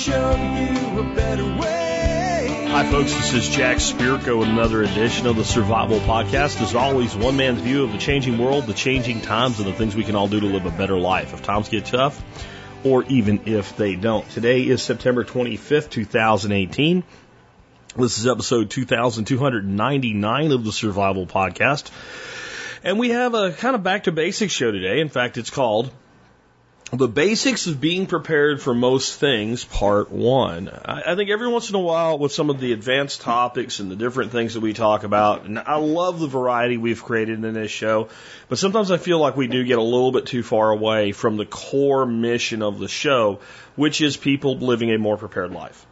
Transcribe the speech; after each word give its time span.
show 0.00 0.30
you 0.30 0.98
a 0.98 1.14
better 1.14 1.44
way. 1.44 2.66
Hi, 2.70 2.90
folks. 2.90 3.12
This 3.12 3.34
is 3.34 3.48
Jack 3.50 3.76
Spirko 3.76 4.38
with 4.38 4.48
another 4.48 4.82
edition 4.82 5.26
of 5.26 5.36
the 5.36 5.44
Survival 5.44 5.98
Podcast. 6.00 6.58
As 6.62 6.74
always, 6.74 7.14
one 7.14 7.36
man's 7.36 7.60
view 7.60 7.84
of 7.84 7.92
the 7.92 7.98
changing 7.98 8.38
world, 8.38 8.64
the 8.64 8.72
changing 8.72 9.20
times, 9.20 9.58
and 9.58 9.68
the 9.68 9.74
things 9.74 9.94
we 9.94 10.04
can 10.04 10.16
all 10.16 10.26
do 10.26 10.40
to 10.40 10.46
live 10.46 10.64
a 10.64 10.70
better 10.70 10.96
life 10.96 11.34
if 11.34 11.42
times 11.42 11.68
get 11.68 11.84
tough 11.84 12.18
or 12.82 13.04
even 13.04 13.42
if 13.44 13.76
they 13.76 13.94
don't. 13.94 14.26
Today 14.30 14.62
is 14.62 14.82
September 14.82 15.22
25th, 15.22 15.90
2018. 15.90 17.04
This 17.94 18.16
is 18.16 18.26
episode 18.26 18.70
2299 18.70 20.52
of 20.52 20.64
the 20.64 20.72
Survival 20.72 21.26
Podcast. 21.26 21.90
And 22.82 22.98
we 22.98 23.10
have 23.10 23.34
a 23.34 23.52
kind 23.52 23.76
of 23.76 23.82
back 23.82 24.04
to 24.04 24.12
basics 24.12 24.54
show 24.54 24.70
today. 24.70 25.00
In 25.00 25.10
fact, 25.10 25.36
it's 25.36 25.50
called 25.50 25.92
The 26.92 27.06
Basics 27.06 27.68
of 27.68 27.80
Being 27.80 28.06
Prepared 28.06 28.60
for 28.60 28.74
Most 28.74 29.20
Things, 29.20 29.62
Part 29.64 30.10
1. 30.10 30.68
I, 30.68 31.12
I 31.12 31.14
think 31.14 31.30
every 31.30 31.46
once 31.46 31.68
in 31.68 31.76
a 31.76 31.80
while, 31.80 32.18
with 32.18 32.32
some 32.32 32.50
of 32.50 32.58
the 32.58 32.72
advanced 32.72 33.20
topics 33.20 33.78
and 33.78 33.88
the 33.88 33.94
different 33.94 34.32
things 34.32 34.54
that 34.54 34.60
we 34.60 34.72
talk 34.72 35.04
about, 35.04 35.44
and 35.44 35.56
I 35.60 35.76
love 35.76 36.18
the 36.18 36.26
variety 36.26 36.78
we've 36.78 37.00
created 37.00 37.44
in 37.44 37.54
this 37.54 37.70
show, 37.70 38.08
but 38.48 38.58
sometimes 38.58 38.90
I 38.90 38.96
feel 38.96 39.20
like 39.20 39.36
we 39.36 39.46
do 39.46 39.62
get 39.62 39.78
a 39.78 39.82
little 39.82 40.10
bit 40.10 40.26
too 40.26 40.42
far 40.42 40.72
away 40.72 41.12
from 41.12 41.36
the 41.36 41.46
core 41.46 42.06
mission 42.06 42.60
of 42.60 42.80
the 42.80 42.88
show, 42.88 43.38
which 43.76 44.00
is 44.00 44.16
people 44.16 44.58
living 44.58 44.90
a 44.90 44.98
more 44.98 45.16
prepared 45.16 45.52
life. 45.52 45.86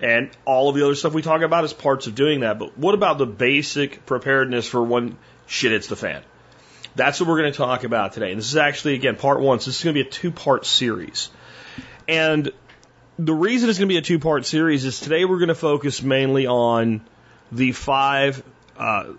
And 0.00 0.30
all 0.46 0.68
of 0.68 0.74
the 0.74 0.84
other 0.84 0.96
stuff 0.96 1.14
we 1.14 1.22
talk 1.22 1.42
about 1.42 1.62
is 1.62 1.72
parts 1.72 2.08
of 2.08 2.16
doing 2.16 2.40
that. 2.40 2.58
But 2.58 2.76
what 2.76 2.94
about 2.94 3.18
the 3.18 3.26
basic 3.26 4.04
preparedness 4.04 4.66
for 4.66 4.82
when 4.82 5.16
shit 5.46 5.70
hits 5.70 5.86
the 5.86 5.94
fan? 5.94 6.22
That's 6.96 7.20
what 7.20 7.28
we're 7.28 7.40
going 7.40 7.52
to 7.52 7.56
talk 7.56 7.84
about 7.84 8.12
today. 8.12 8.30
And 8.30 8.38
this 8.38 8.50
is 8.50 8.56
actually, 8.56 8.94
again, 8.94 9.16
part 9.16 9.40
one. 9.40 9.60
So 9.60 9.66
this 9.66 9.78
is 9.78 9.84
going 9.84 9.94
to 9.94 10.02
be 10.02 10.08
a 10.08 10.10
two 10.10 10.30
part 10.30 10.66
series. 10.66 11.30
And 12.08 12.50
the 13.18 13.34
reason 13.34 13.68
it's 13.68 13.78
going 13.78 13.88
to 13.88 13.92
be 13.92 13.98
a 13.98 14.02
two 14.02 14.18
part 14.18 14.46
series 14.46 14.84
is 14.84 15.00
today 15.00 15.24
we're 15.24 15.38
going 15.38 15.48
to 15.48 15.54
focus 15.54 16.02
mainly 16.02 16.46
on 16.46 17.02
the 17.52 17.72
five, 17.72 18.42
uh, 18.76 19.12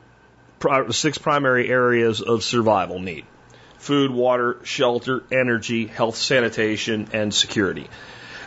six 0.89 1.17
primary 1.17 1.69
areas 1.69 2.21
of 2.21 2.43
survival 2.43 2.99
need 2.99 3.25
food, 3.77 4.11
water, 4.11 4.59
shelter, 4.63 5.23
energy, 5.31 5.87
health, 5.87 6.15
sanitation, 6.15 7.07
and 7.13 7.33
security. 7.33 7.89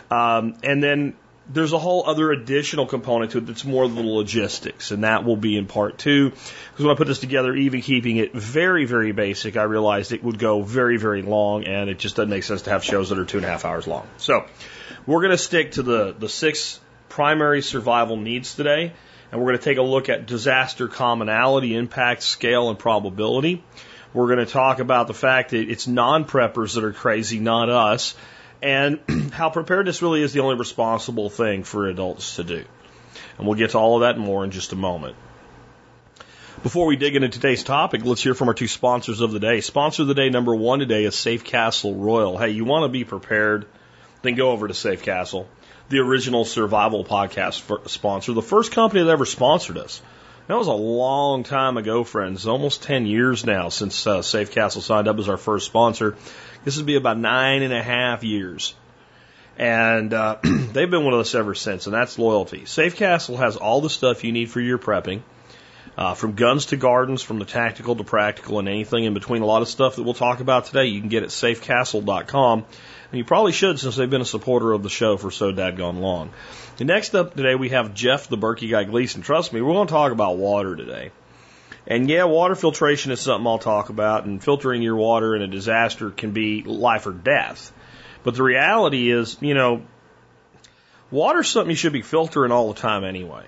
Um, 0.09 0.55
and 0.63 0.81
then 0.81 1.15
there's 1.47 1.73
a 1.73 1.79
whole 1.79 2.03
other 2.07 2.31
additional 2.31 2.87
component 2.87 3.31
to 3.31 3.37
it 3.37 3.45
that's 3.45 3.63
more 3.63 3.87
the 3.87 4.01
logistics, 4.01 4.91
and 4.91 5.03
that 5.03 5.23
will 5.23 5.35
be 5.35 5.57
in 5.57 5.67
part 5.67 5.97
two. 5.97 6.31
Because 6.31 6.85
when 6.85 6.89
I 6.89 6.97
put 6.97 7.07
this 7.07 7.19
together, 7.19 7.53
even 7.53 7.81
keeping 7.81 8.17
it 8.17 8.33
very, 8.33 8.85
very 8.85 9.11
basic, 9.11 9.55
I 9.55 9.63
realized 9.63 10.11
it 10.11 10.23
would 10.23 10.39
go 10.39 10.61
very, 10.61 10.97
very 10.97 11.21
long, 11.21 11.65
and 11.65 11.89
it 11.89 11.99
just 11.99 12.15
doesn't 12.15 12.29
make 12.29 12.43
sense 12.43 12.63
to 12.63 12.71
have 12.71 12.83
shows 12.83 13.09
that 13.09 13.19
are 13.19 13.25
two 13.25 13.37
and 13.37 13.45
a 13.45 13.49
half 13.49 13.65
hours 13.65 13.85
long. 13.85 14.07
So 14.17 14.45
we're 15.05 15.21
going 15.21 15.31
to 15.31 15.37
stick 15.37 15.73
to 15.73 15.83
the, 15.83 16.15
the 16.17 16.29
six 16.29 16.79
primary 17.09 17.61
survival 17.61 18.17
needs 18.17 18.55
today, 18.55 18.93
and 19.31 19.39
we're 19.39 19.47
going 19.47 19.59
to 19.59 19.63
take 19.63 19.77
a 19.77 19.83
look 19.83 20.09
at 20.09 20.25
disaster 20.25 20.87
commonality, 20.87 21.75
impact, 21.75 22.23
scale, 22.23 22.69
and 22.69 22.79
probability. 22.79 23.63
We're 24.13 24.27
going 24.27 24.45
to 24.45 24.51
talk 24.51 24.79
about 24.79 25.07
the 25.07 25.13
fact 25.13 25.51
that 25.51 25.69
it's 25.69 25.87
non 25.87 26.25
preppers 26.25 26.75
that 26.75 26.83
are 26.83 26.93
crazy, 26.93 27.39
not 27.39 27.69
us 27.69 28.15
and 28.61 28.99
how 29.33 29.49
preparedness 29.49 30.01
really 30.01 30.21
is 30.21 30.33
the 30.33 30.41
only 30.41 30.55
responsible 30.55 31.29
thing 31.29 31.63
for 31.63 31.87
adults 31.87 32.35
to 32.37 32.43
do. 32.43 32.65
And 33.37 33.47
we'll 33.47 33.57
get 33.57 33.71
to 33.71 33.77
all 33.77 33.95
of 33.95 34.01
that 34.01 34.17
more 34.17 34.43
in 34.43 34.51
just 34.51 34.73
a 34.73 34.75
moment. 34.75 35.15
Before 36.63 36.87
we 36.87 36.95
dig 36.95 37.15
into 37.15 37.29
today's 37.29 37.63
topic, 37.63 38.03
let's 38.03 38.23
hear 38.23 38.33
from 38.33 38.47
our 38.47 38.53
two 38.53 38.67
sponsors 38.67 39.21
of 39.21 39.31
the 39.31 39.39
day. 39.39 39.61
Sponsor 39.61 40.01
of 40.01 40.07
the 40.07 40.15
day 40.15 40.29
number 40.29 40.55
one 40.55 40.79
today 40.79 41.03
is 41.03 41.15
Safe 41.15 41.43
Castle 41.43 41.93
Royal. 41.93 42.37
Hey, 42.37 42.49
you 42.49 42.65
want 42.65 42.83
to 42.83 42.89
be 42.89 43.03
prepared? 43.03 43.67
Then 44.21 44.35
go 44.35 44.49
over 44.51 44.67
to 44.67 44.73
Safe 44.73 45.03
Castle, 45.03 45.47
the 45.89 45.99
original 45.99 46.45
survival 46.45 47.05
podcast 47.05 47.89
sponsor, 47.89 48.33
the 48.33 48.41
first 48.41 48.71
company 48.71 49.03
that 49.03 49.11
ever 49.11 49.25
sponsored 49.25 49.77
us. 49.77 50.01
That 50.47 50.57
was 50.57 50.67
a 50.67 50.73
long 50.73 51.43
time 51.43 51.77
ago, 51.77 52.03
friends. 52.03 52.47
Almost 52.47 52.83
10 52.83 53.05
years 53.05 53.45
now 53.45 53.69
since 53.69 54.05
uh, 54.07 54.21
Safe 54.21 54.51
Castle 54.51 54.81
signed 54.81 55.07
up 55.07 55.17
as 55.17 55.27
our 55.27 55.37
first 55.37 55.65
sponsor. 55.65 56.15
This 56.65 56.77
would 56.77 56.87
be 56.87 56.95
about 56.95 57.17
nine 57.19 57.61
and 57.61 57.71
a 57.71 57.81
half 57.81 58.23
years. 58.23 58.75
And 59.57 60.13
uh, 60.13 60.39
they've 60.43 60.89
been 60.89 61.05
with 61.05 61.15
us 61.15 61.35
ever 61.35 61.55
since, 61.55 61.85
and 61.85 61.93
that's 61.93 62.19
loyalty. 62.19 62.65
Safe 62.65 62.95
Castle 62.97 63.37
has 63.37 63.55
all 63.55 63.81
the 63.81 63.89
stuff 63.89 64.23
you 64.23 64.31
need 64.31 64.49
for 64.49 64.59
your 64.59 64.79
prepping, 64.79 65.21
uh, 65.95 66.15
from 66.15 66.33
guns 66.33 66.67
to 66.67 66.75
gardens, 66.75 67.21
from 67.21 67.39
the 67.39 67.45
tactical 67.45 67.95
to 67.95 68.03
practical, 68.03 68.59
and 68.59 68.67
anything 68.67 69.05
in 69.05 69.13
between. 69.13 69.43
A 69.43 69.45
lot 69.45 69.61
of 69.61 69.69
stuff 69.69 69.95
that 69.95 70.03
we'll 70.03 70.15
talk 70.15 70.41
about 70.41 70.65
today 70.65 70.85
you 70.87 70.99
can 70.99 71.07
get 71.07 71.23
at 71.23 71.29
safecastle.com. 71.29 72.65
And 73.11 73.17
you 73.17 73.23
probably 73.23 73.51
should 73.51 73.79
since 73.79 73.95
they've 73.95 74.09
been 74.09 74.21
a 74.21 74.25
supporter 74.25 74.73
of 74.73 74.81
the 74.81 74.89
show 74.89 75.15
for 75.15 75.29
so 75.29 75.53
dadgone 75.53 75.99
long. 75.99 76.31
And 76.79 76.87
next 76.87 77.13
up 77.13 77.35
today, 77.35 77.53
we 77.53 77.69
have 77.69 77.93
Jeff 77.93 78.27
the 78.27 78.37
Berkey 78.37 78.71
Guy 78.71 78.83
Gleason. 78.83 79.21
Trust 79.21 79.53
me, 79.53 79.61
we're 79.61 79.73
going 79.73 79.87
to 79.87 79.93
talk 79.93 80.11
about 80.11 80.37
water 80.37 80.75
today. 80.75 81.11
And 81.87 82.09
yeah, 82.09 82.23
water 82.23 82.55
filtration 82.55 83.11
is 83.11 83.19
something 83.19 83.45
I'll 83.45 83.59
talk 83.59 83.89
about, 83.89 84.25
and 84.25 84.43
filtering 84.43 84.81
your 84.81 84.95
water 84.95 85.35
in 85.35 85.41
a 85.41 85.47
disaster 85.47 86.09
can 86.09 86.31
be 86.31 86.63
life 86.63 87.05
or 87.05 87.11
death. 87.11 87.71
But 88.23 88.35
the 88.35 88.43
reality 88.43 89.11
is, 89.11 89.37
you 89.39 89.53
know, 89.53 89.83
water's 91.11 91.47
something 91.47 91.69
you 91.69 91.75
should 91.75 91.93
be 91.93 92.01
filtering 92.01 92.51
all 92.51 92.73
the 92.73 92.79
time 92.79 93.03
anyway. 93.03 93.45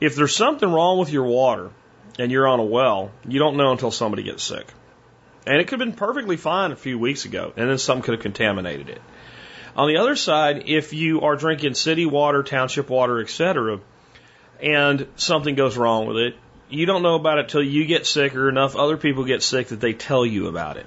If 0.00 0.16
there's 0.16 0.36
something 0.36 0.70
wrong 0.70 0.98
with 0.98 1.10
your 1.10 1.24
water 1.24 1.70
and 2.18 2.30
you're 2.30 2.46
on 2.46 2.60
a 2.60 2.64
well, 2.64 3.10
you 3.26 3.38
don't 3.38 3.56
know 3.56 3.72
until 3.72 3.90
somebody 3.90 4.22
gets 4.22 4.42
sick. 4.42 4.66
And 5.46 5.56
it 5.56 5.64
could 5.64 5.80
have 5.80 5.88
been 5.88 5.96
perfectly 5.96 6.36
fine 6.36 6.72
a 6.72 6.76
few 6.76 6.98
weeks 6.98 7.24
ago, 7.24 7.54
and 7.56 7.70
then 7.70 7.78
something 7.78 8.02
could 8.02 8.14
have 8.14 8.22
contaminated 8.22 8.90
it. 8.90 9.00
On 9.74 9.88
the 9.88 9.96
other 9.96 10.16
side, 10.16 10.64
if 10.66 10.92
you 10.92 11.22
are 11.22 11.36
drinking 11.36 11.74
city 11.74 12.04
water, 12.04 12.42
township 12.42 12.90
water, 12.90 13.20
etc., 13.20 13.80
and 14.60 15.06
something 15.16 15.54
goes 15.54 15.78
wrong 15.78 16.06
with 16.06 16.18
it, 16.18 16.36
you 16.70 16.86
don't 16.86 17.02
know 17.02 17.14
about 17.14 17.38
it 17.38 17.48
till 17.48 17.62
you 17.62 17.84
get 17.84 18.06
sick 18.06 18.34
or 18.34 18.48
enough 18.48 18.76
other 18.76 18.96
people 18.96 19.24
get 19.24 19.42
sick 19.42 19.68
that 19.68 19.80
they 19.80 19.92
tell 19.92 20.24
you 20.24 20.46
about 20.46 20.76
it. 20.76 20.86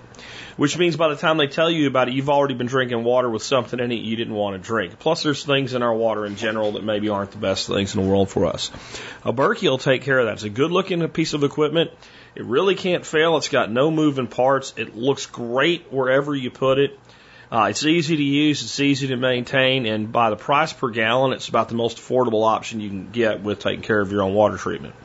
Which 0.55 0.77
means 0.77 0.95
by 0.95 1.07
the 1.07 1.15
time 1.15 1.37
they 1.37 1.47
tell 1.47 1.69
you 1.69 1.87
about 1.87 2.09
it, 2.09 2.13
you've 2.13 2.29
already 2.29 2.53
been 2.53 2.67
drinking 2.67 3.03
water 3.03 3.27
with 3.29 3.41
something 3.41 3.79
in 3.79 3.91
it 3.91 3.95
you 3.95 4.15
didn't 4.15 4.35
want 4.35 4.55
to 4.55 4.65
drink. 4.65 4.99
Plus, 4.99 5.23
there's 5.23 5.43
things 5.43 5.73
in 5.73 5.81
our 5.81 5.93
water 5.93 6.25
in 6.27 6.35
general 6.35 6.73
that 6.73 6.83
maybe 6.83 7.09
aren't 7.09 7.31
the 7.31 7.39
best 7.39 7.67
things 7.67 7.95
in 7.95 8.03
the 8.03 8.07
world 8.07 8.29
for 8.29 8.45
us. 8.45 8.69
A 9.25 9.33
Berkey 9.33 9.63
will 9.63 9.79
take 9.79 10.03
care 10.03 10.19
of 10.19 10.27
that. 10.27 10.33
It's 10.33 10.43
a 10.43 10.49
good 10.49 10.71
looking 10.71 11.07
piece 11.09 11.33
of 11.33 11.43
equipment. 11.43 11.89
It 12.35 12.45
really 12.45 12.75
can't 12.75 13.05
fail. 13.05 13.37
It's 13.37 13.49
got 13.49 13.71
no 13.71 13.89
moving 13.89 14.27
parts. 14.27 14.73
It 14.77 14.95
looks 14.95 15.25
great 15.25 15.91
wherever 15.91 16.35
you 16.35 16.51
put 16.51 16.77
it. 16.77 16.99
Uh, 17.51 17.67
it's 17.69 17.85
easy 17.85 18.17
to 18.17 18.23
use, 18.23 18.63
it's 18.63 18.79
easy 18.79 19.07
to 19.09 19.15
maintain, 19.15 19.85
and 19.85 20.11
by 20.11 20.31
the 20.31 20.35
price 20.35 20.73
per 20.73 20.89
gallon, 20.89 21.33
it's 21.33 21.49
about 21.49 21.69
the 21.69 21.75
most 21.75 21.97
affordable 21.97 22.47
option 22.47 22.79
you 22.79 22.89
can 22.89 23.11
get 23.11 23.43
with 23.43 23.59
taking 23.59 23.83
care 23.83 24.01
of 24.01 24.11
your 24.11 24.23
own 24.23 24.33
water 24.33 24.57
treatment. 24.57 24.95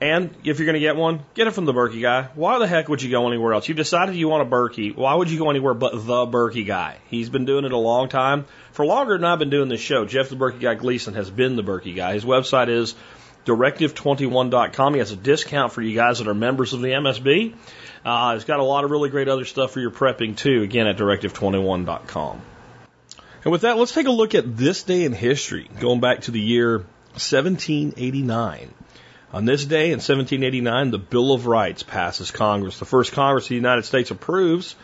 And 0.00 0.34
if 0.44 0.58
you're 0.58 0.66
going 0.66 0.74
to 0.74 0.80
get 0.80 0.96
one, 0.96 1.24
get 1.34 1.46
it 1.46 1.52
from 1.52 1.64
the 1.64 1.72
Berkey 1.72 2.02
guy. 2.02 2.28
Why 2.34 2.58
the 2.58 2.66
heck 2.66 2.88
would 2.88 3.00
you 3.00 3.10
go 3.10 3.28
anywhere 3.28 3.52
else? 3.54 3.68
You've 3.68 3.76
decided 3.76 4.16
you 4.16 4.28
want 4.28 4.46
a 4.46 4.50
Berkey. 4.50 4.94
Why 4.94 5.14
would 5.14 5.30
you 5.30 5.38
go 5.38 5.50
anywhere 5.50 5.74
but 5.74 5.92
the 5.92 6.26
Berkey 6.26 6.66
guy? 6.66 6.98
He's 7.08 7.28
been 7.28 7.44
doing 7.44 7.64
it 7.64 7.72
a 7.72 7.78
long 7.78 8.08
time. 8.08 8.46
For 8.72 8.84
longer 8.84 9.16
than 9.16 9.24
I've 9.24 9.38
been 9.38 9.50
doing 9.50 9.68
this 9.68 9.80
show, 9.80 10.04
Jeff 10.04 10.28
the 10.28 10.36
Berkey 10.36 10.60
guy 10.60 10.74
Gleason 10.74 11.14
has 11.14 11.30
been 11.30 11.56
the 11.56 11.62
Berkey 11.62 11.94
guy. 11.94 12.14
His 12.14 12.24
website 12.24 12.68
is 12.68 12.94
directive21.com. 13.44 14.94
He 14.94 14.98
has 14.98 15.12
a 15.12 15.16
discount 15.16 15.72
for 15.72 15.80
you 15.80 15.94
guys 15.94 16.18
that 16.18 16.28
are 16.28 16.34
members 16.34 16.72
of 16.72 16.80
the 16.80 16.88
MSB. 16.88 17.54
Uh, 18.04 18.34
it's 18.36 18.44
got 18.44 18.60
a 18.60 18.64
lot 18.64 18.84
of 18.84 18.90
really 18.90 19.10
great 19.10 19.28
other 19.28 19.44
stuff 19.44 19.72
for 19.72 19.80
your 19.80 19.90
prepping 19.90 20.36
too, 20.36 20.62
again 20.62 20.86
at 20.86 20.96
directive21.com. 20.96 22.42
And 23.44 23.52
with 23.52 23.62
that, 23.62 23.76
let's 23.76 23.92
take 23.92 24.06
a 24.06 24.10
look 24.10 24.34
at 24.34 24.56
this 24.56 24.82
day 24.82 25.04
in 25.04 25.12
history, 25.12 25.68
going 25.80 26.00
back 26.00 26.22
to 26.22 26.30
the 26.30 26.40
year 26.40 26.78
1789. 27.12 28.74
On 29.34 29.44
this 29.44 29.64
day 29.64 29.86
in 29.86 29.98
1789, 29.98 30.92
the 30.92 30.98
Bill 30.98 31.32
of 31.32 31.48
Rights 31.48 31.82
passes 31.82 32.30
Congress. 32.30 32.78
The 32.78 32.84
first 32.84 33.10
Congress 33.10 33.46
of 33.46 33.48
the 33.48 33.56
United 33.56 33.84
States 33.84 34.12
approves 34.12 34.76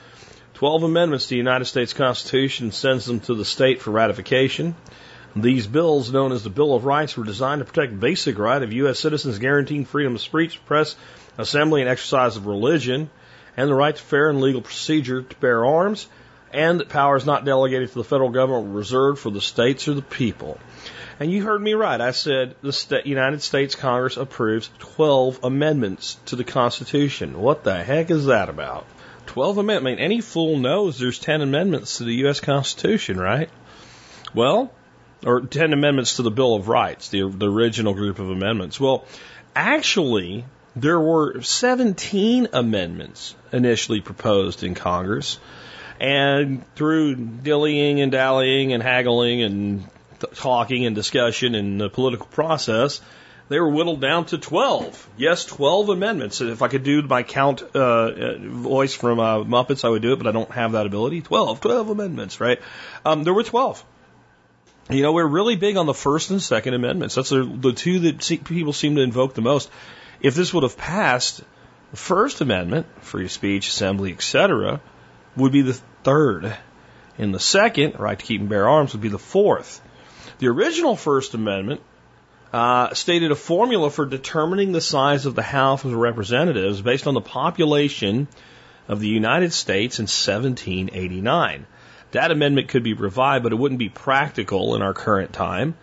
12 0.55 0.83
amendments 0.83 1.27
to 1.27 1.31
the 1.31 1.37
United 1.37 1.67
States 1.67 1.93
Constitution 1.93 2.67
and 2.67 2.75
sends 2.75 3.07
them 3.07 3.21
to 3.21 3.37
the 3.37 3.45
state 3.45 3.81
for 3.81 3.93
ratification. 3.93 4.75
These 5.37 5.69
bills, 5.69 6.11
known 6.11 6.33
as 6.33 6.43
the 6.43 6.51
Bill 6.51 6.75
of 6.75 6.85
Rights, 6.85 7.17
were 7.17 7.23
designed 7.23 7.61
to 7.61 7.65
protect 7.65 8.01
basic 8.01 8.41
right 8.41 8.61
of 8.61 8.73
U.S. 8.73 8.99
citizens 8.99 9.39
guaranteeing 9.39 9.85
freedom 9.85 10.17
of 10.17 10.21
speech, 10.21 10.61
press, 10.67 10.97
assembly, 11.39 11.83
and 11.83 11.89
exercise 11.89 12.37
of 12.37 12.49
religion, 12.49 13.09
and 13.57 13.71
the 13.71 13.75
right 13.77 13.95
to 13.95 14.03
fair 14.03 14.31
and 14.31 14.41
legal 14.41 14.63
procedure 14.63 15.23
to 15.23 15.37
bear 15.37 15.65
arms, 15.65 16.09
and 16.53 16.81
that 16.81 16.89
powers 16.89 17.25
not 17.25 17.45
delegated 17.45 17.91
to 17.91 17.99
the 17.99 18.03
federal 18.03 18.31
government 18.31 18.67
were 18.67 18.79
reserved 18.79 19.21
for 19.21 19.31
the 19.31 19.41
states 19.41 19.87
or 19.87 19.95
the 19.95 20.03
people. 20.03 20.59
And 21.21 21.31
you 21.31 21.45
heard 21.45 21.61
me 21.61 21.75
right. 21.75 22.01
I 22.01 22.13
said 22.13 22.57
the 22.63 23.03
United 23.05 23.43
States 23.43 23.75
Congress 23.75 24.17
approves 24.17 24.71
12 24.79 25.41
amendments 25.45 26.17
to 26.27 26.37
the 26.37 26.45
Constitution. 26.45 27.39
What 27.39 27.63
the 27.63 27.85
heck 27.85 28.11
is 28.11 28.27
that 28.27 28.49
about? 28.49 28.87
12 29.27 29.59
amendments. 29.59 29.87
I 29.87 30.03
mean, 30.03 30.13
any 30.13 30.23
fool 30.23 30.57
knows 30.57 30.99
there's 30.99 31.19
10 31.19 31.43
amendments 31.43 31.99
to 31.99 32.05
the 32.05 32.15
U.S. 32.25 32.41
Constitution, 32.41 33.21
right? 33.21 33.51
Well, 34.35 34.73
or 35.23 35.43
10 35.43 35.75
amendments 35.75 36.17
to 36.17 36.23
the 36.23 36.31
Bill 36.31 36.55
of 36.55 36.69
Rights, 36.69 37.11
the, 37.11 37.29
the 37.29 37.51
original 37.51 37.93
group 37.93 38.19
of 38.19 38.31
amendments. 38.31 38.81
Well, 38.81 39.05
actually, 39.55 40.47
there 40.75 40.99
were 40.99 41.43
17 41.43 42.49
amendments 42.55 43.35
initially 43.53 44.01
proposed 44.01 44.65
in 44.65 44.75
Congress. 44.75 45.39
And 46.01 46.65
through 46.77 47.17
dillying 47.17 48.01
and 48.01 48.11
dallying 48.11 48.73
and 48.73 48.83
haggling 48.83 49.43
and 49.43 49.87
talking 50.35 50.87
and 50.87 50.95
discussion 50.95 51.55
and 51.55 51.81
the 51.81 51.89
political 51.89 52.27
process, 52.27 53.01
they 53.51 53.59
were 53.59 53.69
whittled 53.69 54.01
down 54.01 54.27
to 54.27 54.39
12. 54.39 55.09
Yes, 55.17 55.45
12 55.45 55.89
amendments. 55.89 56.41
If 56.41 56.63
I 56.63 56.69
could 56.69 56.85
do 56.85 57.03
my 57.03 57.25
count 57.25 57.63
uh, 57.75 57.79
uh, 57.79 58.39
voice 58.39 58.95
from 58.95 59.19
uh, 59.19 59.45
Muppets, 59.45 59.85
I 59.85 59.89
would 59.89 60.03
do 60.03 60.13
it, 60.13 60.17
but 60.17 60.29
I 60.29 60.33
don't 60.33 60.51
have 60.53 60.73
that 60.73 60.87
ability. 60.87 61.21
12, 61.21 61.61
12 61.61 61.91
amendments, 61.91 62.41
right? 62.41 62.61
Um, 63.05 63.25
there 63.25 63.35
were 63.35 63.43
12. 63.43 63.85
You 64.89 65.03
know, 65.03 65.13
we're 65.13 65.27
really 65.27 65.57
big 65.57 65.77
on 65.77 65.87
the 65.87 65.95
First 65.95 66.31
and 66.31 66.41
Second 66.41 66.75
Amendments. 66.75 67.17
That's 67.17 67.31
the, 67.31 67.43
the 67.43 67.73
two 67.73 67.99
that 68.01 68.23
see, 68.23 68.37
people 68.39 68.73
seem 68.73 68.95
to 68.95 69.03
invoke 69.03 69.35
the 69.35 69.43
most. 69.43 69.69
If 70.21 70.37
this 70.37 70.55
would 70.55 70.63
have 70.63 70.77
passed, 70.77 71.43
the 71.91 71.97
First 71.97 72.41
Amendment, 72.41 72.87
free 73.03 73.27
speech, 73.27 73.67
assembly, 73.67 74.13
etc., 74.13 74.81
would 75.37 75.51
be 75.51 75.63
the 75.63 75.81
third. 76.05 76.57
And 77.19 77.35
the 77.35 77.41
second, 77.41 77.99
right 77.99 78.19
to 78.19 78.25
keep 78.25 78.41
and 78.41 78.49
bear 78.49 78.69
arms, 78.69 78.93
would 78.93 79.03
be 79.03 79.09
the 79.09 79.19
fourth. 79.19 79.81
The 80.41 80.49
original 80.49 80.97
First 80.97 81.35
Amendment 81.35 81.83
uh, 82.51 82.95
stated 82.95 83.31
a 83.31 83.35
formula 83.35 83.91
for 83.91 84.07
determining 84.07 84.73
the 84.73 84.81
size 84.81 85.27
of 85.27 85.35
the 85.35 85.43
House 85.43 85.85
of 85.85 85.93
Representatives 85.93 86.81
based 86.81 87.07
on 87.07 87.13
the 87.13 87.21
population 87.21 88.27
of 88.89 89.01
the 89.01 89.09
United 89.09 89.53
States 89.53 89.99
in 89.99 90.05
1789. 90.05 91.67
That 92.13 92.31
amendment 92.31 92.69
could 92.69 92.83
be 92.83 92.95
revived, 92.95 93.43
but 93.43 93.53
it 93.53 93.57
wouldn't 93.57 93.79
be 93.79 93.91
practical 93.91 94.77
in 94.77 94.81
our 94.81 94.95
current 94.95 95.35
time. 95.35 95.75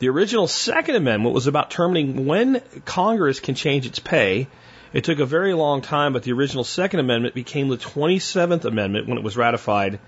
The 0.00 0.10
original 0.10 0.48
Second 0.48 0.96
Amendment 0.96 1.34
was 1.34 1.46
about 1.46 1.70
determining 1.70 2.26
when 2.26 2.60
Congress 2.84 3.40
can 3.40 3.54
change 3.54 3.86
its 3.86 4.00
pay. 4.00 4.48
It 4.92 5.04
took 5.04 5.18
a 5.18 5.24
very 5.24 5.54
long 5.54 5.80
time, 5.80 6.12
but 6.12 6.24
the 6.24 6.32
original 6.32 6.64
Second 6.64 7.00
Amendment 7.00 7.34
became 7.34 7.68
the 7.68 7.78
27th 7.78 8.66
Amendment 8.66 9.08
when 9.08 9.16
it 9.16 9.24
was 9.24 9.38
ratified 9.38 9.98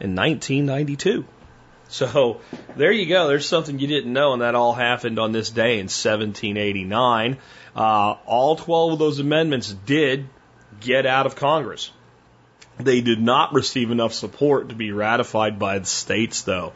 in 0.00 0.14
1992. 0.14 1.24
So 1.88 2.40
there 2.76 2.92
you 2.92 3.06
go. 3.06 3.28
There's 3.28 3.46
something 3.46 3.78
you 3.78 3.86
didn't 3.86 4.12
know, 4.12 4.34
and 4.34 4.42
that 4.42 4.54
all 4.54 4.74
happened 4.74 5.18
on 5.18 5.32
this 5.32 5.50
day 5.50 5.74
in 5.74 5.86
1789. 5.86 7.38
Uh, 7.74 7.80
all 8.26 8.56
12 8.56 8.92
of 8.92 8.98
those 8.98 9.18
amendments 9.18 9.72
did 9.86 10.28
get 10.80 11.06
out 11.06 11.26
of 11.26 11.34
Congress. 11.34 11.90
They 12.78 13.00
did 13.00 13.20
not 13.20 13.54
receive 13.54 13.90
enough 13.90 14.12
support 14.12 14.68
to 14.68 14.74
be 14.74 14.92
ratified 14.92 15.58
by 15.58 15.78
the 15.78 15.86
states, 15.86 16.42
though. 16.42 16.72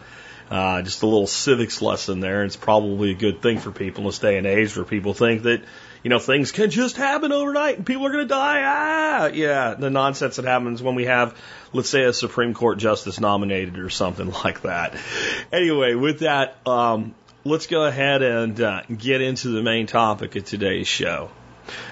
Uh, 0.51 0.83
just 0.83 1.03
a 1.03 1.07
little 1.07 1.27
civics 1.27 1.81
lesson 1.81 2.21
there. 2.21 2.45
It's 2.45 2.57
probably 2.57 3.13
a 3.13 3.15
good 3.15 3.41
thing 3.41 3.59
for 3.59 3.71
people 3.71 4.03
in 4.03 4.07
this 4.09 4.19
day 4.19 4.37
and 4.37 4.47
age 4.47 4.77
where 4.77 4.85
people 4.85 5.15
think 5.15 5.45
that, 5.45 5.63
you 6.03 6.11
know, 6.11 6.19
things 6.19 6.53
can 6.53 6.71
just 6.71 6.97
happen 6.97 7.33
overnight 7.33 7.77
and 7.77 7.87
people 7.87 8.07
are 8.07 8.13
going 8.13 8.25
to 8.25 8.29
die. 8.29 8.63
Ah, 8.65 9.27
yeah, 9.27 9.75
the 9.75 9.91
nonsense 9.91 10.37
that 10.37 10.45
happens 10.45 10.83
when 10.83 10.95
we 10.95 11.05
have, 11.05 11.37
let's 11.73 11.89
say, 11.89 12.03
a 12.05 12.13
Supreme 12.13 12.55
Court 12.55 12.79
justice 12.79 13.21
nominated 13.21 13.79
or 13.79 13.91
something 13.91 14.31
like 14.45 14.63
that. 14.63 14.97
Anyway, 15.53 15.95
with 15.95 16.21
that, 16.21 16.57
um, 16.67 17.15
let's 17.45 17.67
go 17.67 17.85
ahead 17.85 18.23
and 18.23 18.61
uh, 18.61 18.83
get 18.97 19.21
into 19.21 19.49
the 19.49 19.63
main 19.63 19.87
topic 19.87 20.37
of 20.37 20.45
today's 20.45 20.89
show. 20.89 21.31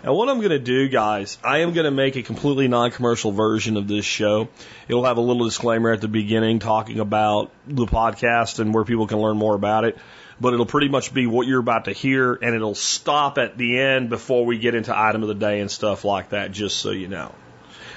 And 0.02 0.14
what 0.14 0.28
I'm 0.28 0.38
going 0.38 0.50
to 0.50 0.58
do, 0.58 0.88
guys, 0.88 1.38
I 1.44 1.58
am 1.58 1.72
going 1.72 1.84
to 1.84 1.90
make 1.90 2.16
a 2.16 2.22
completely 2.22 2.68
non 2.68 2.90
commercial 2.90 3.30
version 3.30 3.76
of 3.76 3.86
this 3.86 4.04
show. 4.04 4.48
It'll 4.88 5.04
have 5.04 5.16
a 5.16 5.20
little 5.20 5.44
disclaimer 5.44 5.92
at 5.92 6.00
the 6.00 6.08
beginning 6.08 6.58
talking 6.58 6.98
about 6.98 7.52
the 7.66 7.86
podcast 7.86 8.58
and 8.58 8.74
where 8.74 8.84
people 8.84 9.06
can 9.06 9.18
learn 9.18 9.36
more 9.36 9.54
about 9.54 9.84
it. 9.84 9.96
But 10.40 10.54
it'll 10.54 10.66
pretty 10.66 10.88
much 10.88 11.12
be 11.12 11.26
what 11.26 11.46
you're 11.46 11.60
about 11.60 11.84
to 11.84 11.92
hear, 11.92 12.32
and 12.34 12.54
it'll 12.54 12.75
stop 12.75 13.37
at 13.37 13.58
the 13.58 13.78
end 13.78 14.08
before 14.08 14.46
we 14.46 14.58
get 14.58 14.75
into 14.75 14.98
item 14.98 15.22
of 15.22 15.28
the 15.28 15.34
day 15.34 15.60
and 15.60 15.70
stuff 15.70 16.04
like 16.04 16.31
that, 16.31 16.50
just 16.50 16.78
so 16.78 16.90
you 16.90 17.08
know. 17.08 17.34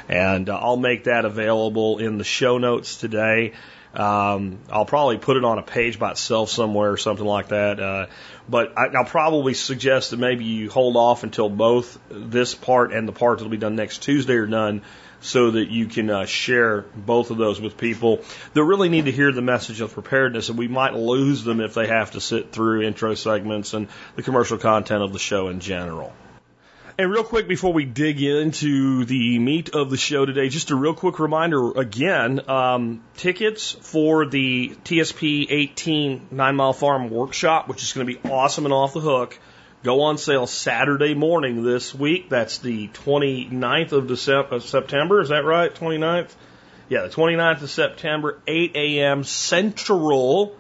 And 0.10 0.50
uh, 0.50 0.58
I'll 0.58 0.78
make 0.78 1.06
that 1.06 1.24
available 1.24 2.00
in 2.00 2.18
the 2.18 2.26
show 2.26 2.58
notes 2.58 2.98
today. 2.98 3.54
Um, 3.94 4.60
I'll 4.72 4.86
probably 4.86 5.20
put 5.20 5.38
it 5.38 5.46
on 5.46 5.60
a 5.60 5.62
page 5.62 6.00
by 6.00 6.12
itself 6.12 6.50
somewhere 6.50 6.92
or 6.92 6.98
something 6.98 7.26
like 7.26 7.50
that. 7.50 7.80
Uh, 7.80 8.08
but 8.50 8.78
I, 8.78 8.88
I'll 8.88 9.06
probably 9.06 9.54
suggest 9.54 10.12
that 10.12 10.18
maybe 10.18 10.46
you 10.46 10.70
hold 10.70 10.98
off 10.98 11.24
until 11.24 11.50
both 11.50 12.00
this 12.10 12.56
part 12.56 12.92
and 12.92 13.08
the 13.08 13.14
part 13.14 13.38
that'll 13.38 13.52
be 13.52 13.58
done 13.58 13.76
next 13.76 14.00
Tuesday 14.00 14.34
are 14.34 14.48
done 14.48 14.82
so 15.24 15.52
that 15.52 15.70
you 15.70 15.88
can 15.88 16.10
uh, 16.10 16.26
share 16.26 16.82
both 16.96 17.32
of 17.32 17.38
those 17.38 17.60
with 17.60 17.78
people 17.78 18.22
that 18.54 18.64
really 18.64 18.90
need 18.90 19.06
to 19.06 19.12
hear 19.12 19.32
the 19.32 19.42
message 19.42 19.80
of 19.80 19.94
preparedness 19.94 20.50
and 20.50 20.58
we 20.58 20.68
might 20.68 20.94
lose 20.94 21.44
them 21.44 21.62
if 21.62 21.74
they 21.74 21.88
have 21.88 22.12
to 22.12 22.22
sit 22.22 22.52
through 22.52 22.82
intro 22.82 23.16
segments 23.16 23.74
and 23.74 23.88
the 24.16 24.22
commercial 24.22 24.58
content 24.58 25.02
of 25.02 25.14
the 25.14 25.20
show 25.20 25.48
in 25.48 25.62
general. 25.62 26.14
And 26.96 27.10
real 27.10 27.24
quick 27.24 27.48
before 27.48 27.74
we 27.74 27.86
dig 27.86 28.22
into 28.22 29.06
the 29.06 29.40
meat 29.40 29.74
of 29.74 29.90
the 29.90 29.98
show 29.98 30.26
today, 30.26 30.50
just 30.50 30.70
a 30.70 30.76
real 30.76 30.94
quick 30.94 31.20
reminder 31.20 31.72
again, 31.72 32.48
um, 32.48 33.04
tickets 33.16 33.72
for 33.72 34.28
the 34.28 34.76
TSP 34.84 35.48
18 35.50 36.28
Nine 36.32 36.56
Mile 36.56 36.74
Farm 36.74 37.10
workshop, 37.10 37.68
which 37.68 37.82
is 37.82 37.94
going 37.94 38.06
to 38.06 38.14
be 38.14 38.30
awesome 38.30 38.66
and 38.66 38.74
off 38.74 38.94
the 38.94 39.00
hook, 39.00 39.40
go 39.84 40.04
on 40.04 40.18
sale 40.18 40.48
Saturday 40.48 41.14
morning 41.14 41.64
this 41.64 41.94
week. 41.94 42.30
That's 42.30 42.60
the 42.60 42.88
29th 42.88 43.92
of, 43.92 44.08
December, 44.08 44.60
September. 44.62 45.22
Is 45.22 45.30
that 45.30 45.44
right? 45.44 45.74
29th? 45.74 46.34
Yeah, 46.90 47.04
the 47.04 47.10
29th 47.10 47.62
of 47.64 47.70
September, 47.70 48.40
8 48.48 48.76
a.m. 48.76 49.24
Central 49.24 50.56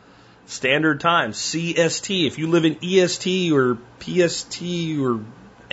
Standard 0.45 0.99
Time, 0.99 1.31
CST. 1.31 2.27
If 2.27 2.37
you 2.37 2.47
live 2.47 2.65
in 2.65 2.77
EST 2.83 3.51
or 3.53 3.77
PST 3.99 4.61
or 4.99 5.21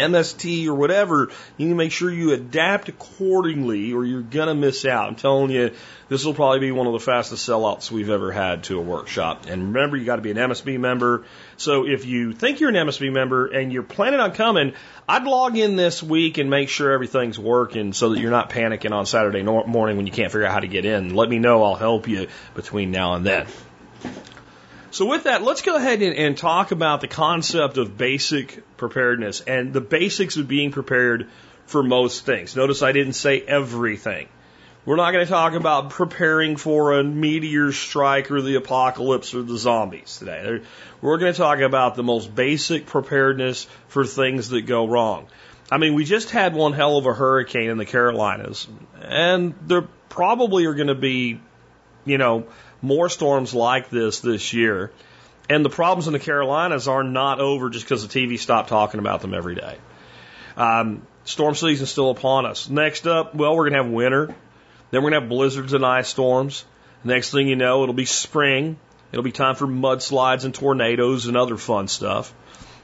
MST 0.01 0.67
or 0.67 0.75
whatever, 0.75 1.31
you 1.57 1.67
need 1.67 1.73
to 1.73 1.77
make 1.77 1.93
sure 1.93 2.11
you 2.11 2.33
adapt 2.33 2.89
accordingly 2.89 3.93
or 3.93 4.05
you're 4.05 4.23
going 4.23 4.49
to 4.49 4.55
miss 4.55 4.85
out. 4.85 5.09
I'm 5.09 5.17
telling 5.17 5.51
you, 5.51 5.73
this 6.09 6.25
will 6.25 6.35
probably 6.35 6.59
be 6.59 6.73
one 6.73 6.87
of 6.87 6.93
the 6.93 7.01
fastest 7.01 7.49
sellouts 7.49 7.91
we've 7.91 8.11
ever 8.11 8.33
had 8.33 8.65
to 8.65 8.79
a 8.79 8.83
workshop. 8.83 9.47
And 9.47 9.75
remember, 9.75 9.97
you 9.97 10.05
got 10.05 10.17
to 10.17 10.23
be 10.23 10.33
an 10.33 10.37
MSB 10.37 10.81
member. 10.81 11.25
So 11.57 11.87
if 11.87 12.05
you 12.05 12.33
think 12.33 12.61
you're 12.61 12.71
an 12.71 12.75
MSB 12.75 13.13
member 13.13 13.47
and 13.47 13.73
you're 13.73 13.85
planning 13.85 14.19
on 14.19 14.33
coming, 14.33 14.73
I'd 15.09 15.25
log 15.25 15.57
in 15.57 15.77
this 15.77 16.03
week 16.03 16.39
and 16.39 16.51
make 16.51 16.69
sure 16.69 16.91
everything's 16.91 17.39
working 17.39 17.93
so 17.93 18.09
that 18.11 18.21
you're 18.21 18.31
not 18.31 18.51
panicking 18.51 18.93
on 18.93 19.07
Saturday 19.07 19.43
morning 19.43 19.97
when 19.97 20.07
you 20.07 20.13
can't 20.13 20.33
figure 20.33 20.47
out 20.47 20.53
how 20.53 20.61
to 20.61 20.69
get 20.69 20.85
in. 20.85 21.15
Let 21.15 21.29
me 21.29 21.39
know. 21.39 21.63
I'll 21.63 21.77
help 21.77 22.09
you 22.09 22.29
between 22.55 22.91
now 22.91 23.15
and 23.15 23.25
then. 23.25 23.47
So 24.93 25.07
with 25.07 25.25
that, 25.25 25.43
let's 25.43 25.63
go 25.63 25.77
ahead 25.77 26.03
and, 26.03 26.17
and, 26.17 26.37
talk 26.37 26.73
about 26.73 27.01
the 27.01 27.07
concept 27.07 27.79
of 27.79 27.97
basic 27.97 28.77
preparedness 28.77 29.41
and 29.41 29.73
the 29.73 29.81
basics 29.81 30.37
of 30.37 30.49
being 30.49 30.73
prepared 30.73 31.29
for 31.67 31.85
most 31.85 32.27
things. 32.27 32.57
Notice 32.57 32.83
I 32.83 32.91
didn't 32.91 33.13
say 33.13 33.41
everything. 33.41 34.29
We're 34.85 34.97
not 34.97 35.13
going 35.13 35.25
to 35.25 35.31
talk 35.31 35.53
about 35.53 35.91
preparing 35.91 36.57
for 36.57 36.99
a 36.99 37.05
meteor 37.05 37.71
strike 37.71 38.33
or 38.33 38.43
the 38.43 38.57
apocalypse 38.57 39.33
or 39.33 39.43
the 39.43 39.59
zombies 39.59 40.17
today. 40.19 40.63
We're 41.01 41.19
going 41.19 41.33
to 41.33 41.39
talk 41.39 41.61
about 41.61 41.95
the 41.95 42.03
most 42.03 42.35
basic 42.35 42.87
preparedness 42.87 43.69
for 43.87 44.05
things 44.05 44.49
that 44.49 44.63
go 44.63 44.89
wrong. 44.89 45.29
I 45.71 45.79
mean, 45.79 45.95
we 45.95 46.05
just 46.05 46.31
had 46.31 46.55
one 46.55 46.73
hell 46.73 46.97
of 46.97 47.07
a 47.07 47.13
hurricane 47.13 47.71
in 47.71 47.79
the 47.79 47.85
Carolinas, 47.85 48.67
and 49.01 49.55
there 49.67 49.83
probably 50.09 50.65
are 50.65 50.75
going 50.75 50.89
to 50.89 50.97
be, 50.97 51.41
you 52.05 52.19
know, 52.19 52.47
more 52.83 53.09
storms 53.09 53.55
like 53.55 53.91
this 53.91 54.21
this 54.21 54.53
year. 54.53 54.91
And 55.49 55.65
the 55.65 55.71
problems 55.71 56.07
in 56.07 56.13
the 56.13 56.21
Carolinas 56.21 56.87
are 56.87 57.03
not 57.03 57.41
over 57.41 57.71
just 57.71 57.85
because 57.85 58.07
the 58.07 58.21
TV 58.21 58.39
stopped 58.39 58.69
talking 58.69 59.01
about 59.01 59.21
them 59.21 59.35
every 59.35 59.57
day. 59.57 59.79
Um, 60.57 61.07
storm 61.25 61.55
season's 61.55 61.91
still 61.91 62.11
upon 62.11 62.47
us. 62.47 62.69
Next 62.69 63.07
up, 63.07 63.35
well, 63.35 63.57
we're 63.57 63.69
going 63.69 63.79
to 63.79 63.83
have 63.83 63.93
winter. 63.93 64.27
Then 64.91 65.03
we're 65.03 65.11
going 65.11 65.15
to 65.15 65.21
have 65.21 65.29
blizzards 65.29 65.73
and 65.73 65.85
ice 65.85 66.09
storms. 66.09 66.65
Next 67.03 67.31
thing 67.31 67.49
you 67.49 67.57
know, 67.57 67.83
it'll 67.83 67.95
be 67.95 68.05
spring. 68.05 68.79
It'll 69.11 69.25
be 69.25 69.33
time 69.33 69.57
for 69.57 69.67
mudslides 69.67 70.45
and 70.45 70.55
tornadoes 70.55 71.27
and 71.27 71.37
other 71.37 71.57
fun 71.57 71.89
stuff. 71.89 72.33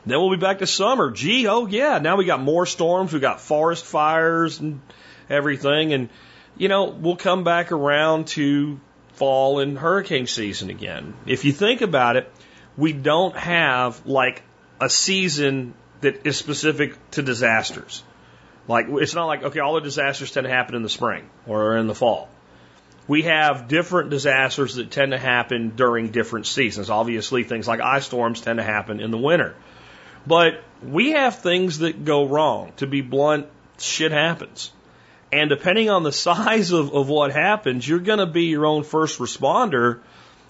Then 0.04 0.20
we'll 0.20 0.30
be 0.30 0.36
back 0.36 0.60
to 0.60 0.66
summer. 0.66 1.10
Gee, 1.10 1.46
oh 1.48 1.66
yeah, 1.66 1.98
now 1.98 2.16
we 2.16 2.24
got 2.24 2.40
more 2.40 2.64
storms. 2.64 3.12
We 3.12 3.20
got 3.20 3.40
forest 3.40 3.84
fires 3.84 4.60
and 4.60 4.80
everything. 5.28 5.92
And, 5.92 6.08
you 6.56 6.68
know, 6.68 6.84
we'll 6.84 7.16
come 7.16 7.44
back 7.44 7.72
around 7.72 8.28
to 8.28 8.80
fall 9.16 9.58
and 9.58 9.78
hurricane 9.78 10.26
season 10.26 10.70
again. 10.70 11.14
If 11.26 11.44
you 11.44 11.52
think 11.52 11.80
about 11.80 12.16
it, 12.16 12.30
we 12.76 12.92
don't 12.92 13.36
have 13.36 14.06
like 14.06 14.42
a 14.80 14.88
season 14.88 15.74
that 16.02 16.26
is 16.26 16.36
specific 16.36 16.94
to 17.12 17.22
disasters. 17.22 18.02
Like 18.68 18.86
it's 18.88 19.14
not 19.14 19.26
like 19.26 19.42
okay, 19.42 19.60
all 19.60 19.74
the 19.74 19.80
disasters 19.80 20.30
tend 20.30 20.44
to 20.44 20.50
happen 20.50 20.74
in 20.74 20.82
the 20.82 20.88
spring 20.88 21.28
or 21.46 21.76
in 21.76 21.86
the 21.86 21.94
fall. 21.94 22.28
We 23.08 23.22
have 23.22 23.68
different 23.68 24.10
disasters 24.10 24.74
that 24.74 24.90
tend 24.90 25.12
to 25.12 25.18
happen 25.18 25.74
during 25.76 26.10
different 26.10 26.46
seasons. 26.46 26.90
Obviously, 26.90 27.44
things 27.44 27.68
like 27.68 27.80
ice 27.80 28.04
storms 28.04 28.40
tend 28.40 28.58
to 28.58 28.64
happen 28.64 29.00
in 29.00 29.12
the 29.12 29.18
winter. 29.18 29.54
But 30.26 30.62
we 30.82 31.12
have 31.12 31.38
things 31.38 31.78
that 31.78 32.04
go 32.04 32.26
wrong. 32.26 32.72
To 32.78 32.86
be 32.86 33.00
blunt, 33.00 33.46
shit 33.78 34.10
happens. 34.10 34.72
And 35.36 35.50
depending 35.50 35.90
on 35.90 36.02
the 36.02 36.12
size 36.12 36.72
of, 36.72 36.94
of 36.94 37.10
what 37.10 37.30
happens, 37.30 37.86
you're 37.86 37.98
going 37.98 38.20
to 38.20 38.26
be 38.26 38.44
your 38.44 38.64
own 38.64 38.84
first 38.84 39.18
responder 39.18 40.00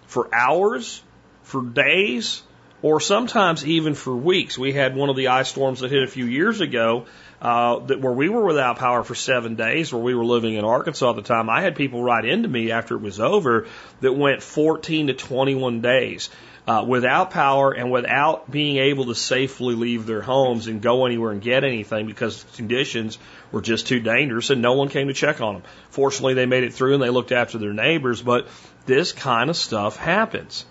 for 0.07 0.33
hours, 0.33 1.03
for 1.43 1.61
days, 1.61 2.43
or 2.83 3.01
sometimes 3.01 3.67
even 3.67 3.95
for 3.95 4.15
weeks. 4.15 4.57
We 4.57 4.73
had 4.73 4.95
one 4.95 5.09
of 5.09 5.17
the 5.17 5.29
ice 5.29 5.49
storms 5.49 5.81
that 5.81 5.91
hit 5.91 6.05
a 6.05 6.07
few 6.07 6.27
years 6.27 6.61
ago 6.61 7.07
uh, 7.43 7.81
that 7.81 8.01
where 8.01 8.13
we 8.13 8.29
were 8.29 8.45
without 8.45 8.79
power 8.79 9.03
for 9.03 9.17
seven 9.17 9.57
days, 9.57 9.93
where 9.93 10.03
we 10.03 10.15
were 10.15 10.25
living 10.25 10.55
in 10.55 10.65
Arkansas 10.65 11.11
at 11.11 11.17
the 11.17 11.23
time, 11.23 11.51
I 11.51 11.63
had 11.63 11.75
people 11.75 12.01
write 12.01 12.25
into 12.25 12.49
me 12.49 12.71
after 12.71 12.95
it 12.95 13.01
was 13.01 13.19
over 13.19 13.67
that 14.03 14.13
went 14.13 14.41
14 14.41 15.09
to 15.09 15.15
21 15.15 15.81
days 15.81 16.31
uh, 16.67 16.85
without 16.87 17.31
power 17.31 17.73
and 17.73 17.91
without 17.91 18.51
being 18.51 18.79
able 18.79 19.07
to 19.07 19.15
safely 19.15 19.75
leave 19.75 20.05
their 20.07 20.21
homes 20.21 20.67
and 20.67 20.83
go 20.83 21.07
anywhere 21.07 21.31
and 21.31 21.41
get 21.41 21.63
anything 21.63 22.07
because 22.07 22.45
conditions 22.57 23.19
were 23.53 23.61
just 23.61 23.87
too 23.87 24.01
dangerous 24.01 24.51
and 24.51 24.61
no 24.61 24.73
one 24.73 24.89
came 24.89 25.07
to 25.07 25.15
check 25.15 25.41
on 25.41 25.55
them. 25.55 25.63
Fortunately, 25.91 26.35
they 26.35 26.47
made 26.47 26.65
it 26.65 26.75
through 26.75 26.95
and 26.95 27.03
they 27.03 27.11
looked 27.11 27.31
after 27.31 27.59
their 27.59 27.73
neighbors, 27.73 28.21
but 28.21 28.49
this 28.85 29.13
kind 29.13 29.49
of 29.49 29.57
stuff 29.57 29.97
happens. 29.97 30.65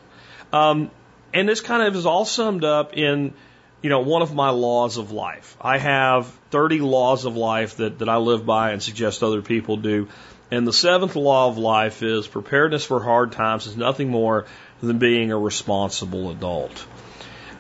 Um, 0.52 0.92
and 1.34 1.48
this 1.48 1.62
kind 1.62 1.84
of 1.84 1.96
is 1.96 2.06
all 2.06 2.26
summed 2.26 2.64
up 2.64 2.96
in 2.98 3.34
you 3.82 3.90
know, 3.90 4.00
one 4.00 4.24
of 4.24 4.34
my 4.34 4.50
laws 4.50 4.98
of 4.98 5.12
life. 5.12 5.56
I 5.62 5.78
have 5.78 6.26
30 6.50 6.80
laws 6.80 7.26
of 7.26 7.38
life 7.38 7.78
that, 7.78 8.00
that 8.00 8.10
I 8.10 8.18
live 8.18 8.44
by 8.44 8.72
and 8.72 8.82
suggest 8.82 9.22
other 9.22 9.44
people 9.44 9.78
do. 9.78 10.08
And 10.50 10.68
the 10.68 10.74
seventh 10.74 11.16
law 11.16 11.48
of 11.48 11.60
life 11.60 12.02
is 12.02 12.28
preparedness 12.28 12.84
for 12.84 13.00
hard 13.00 13.34
times 13.34 13.68
is 13.68 13.78
nothing 13.78 14.10
more 14.10 14.46
than 14.82 14.98
being 14.98 15.32
a 15.32 15.38
responsible 15.38 16.32
adult. 16.32 16.86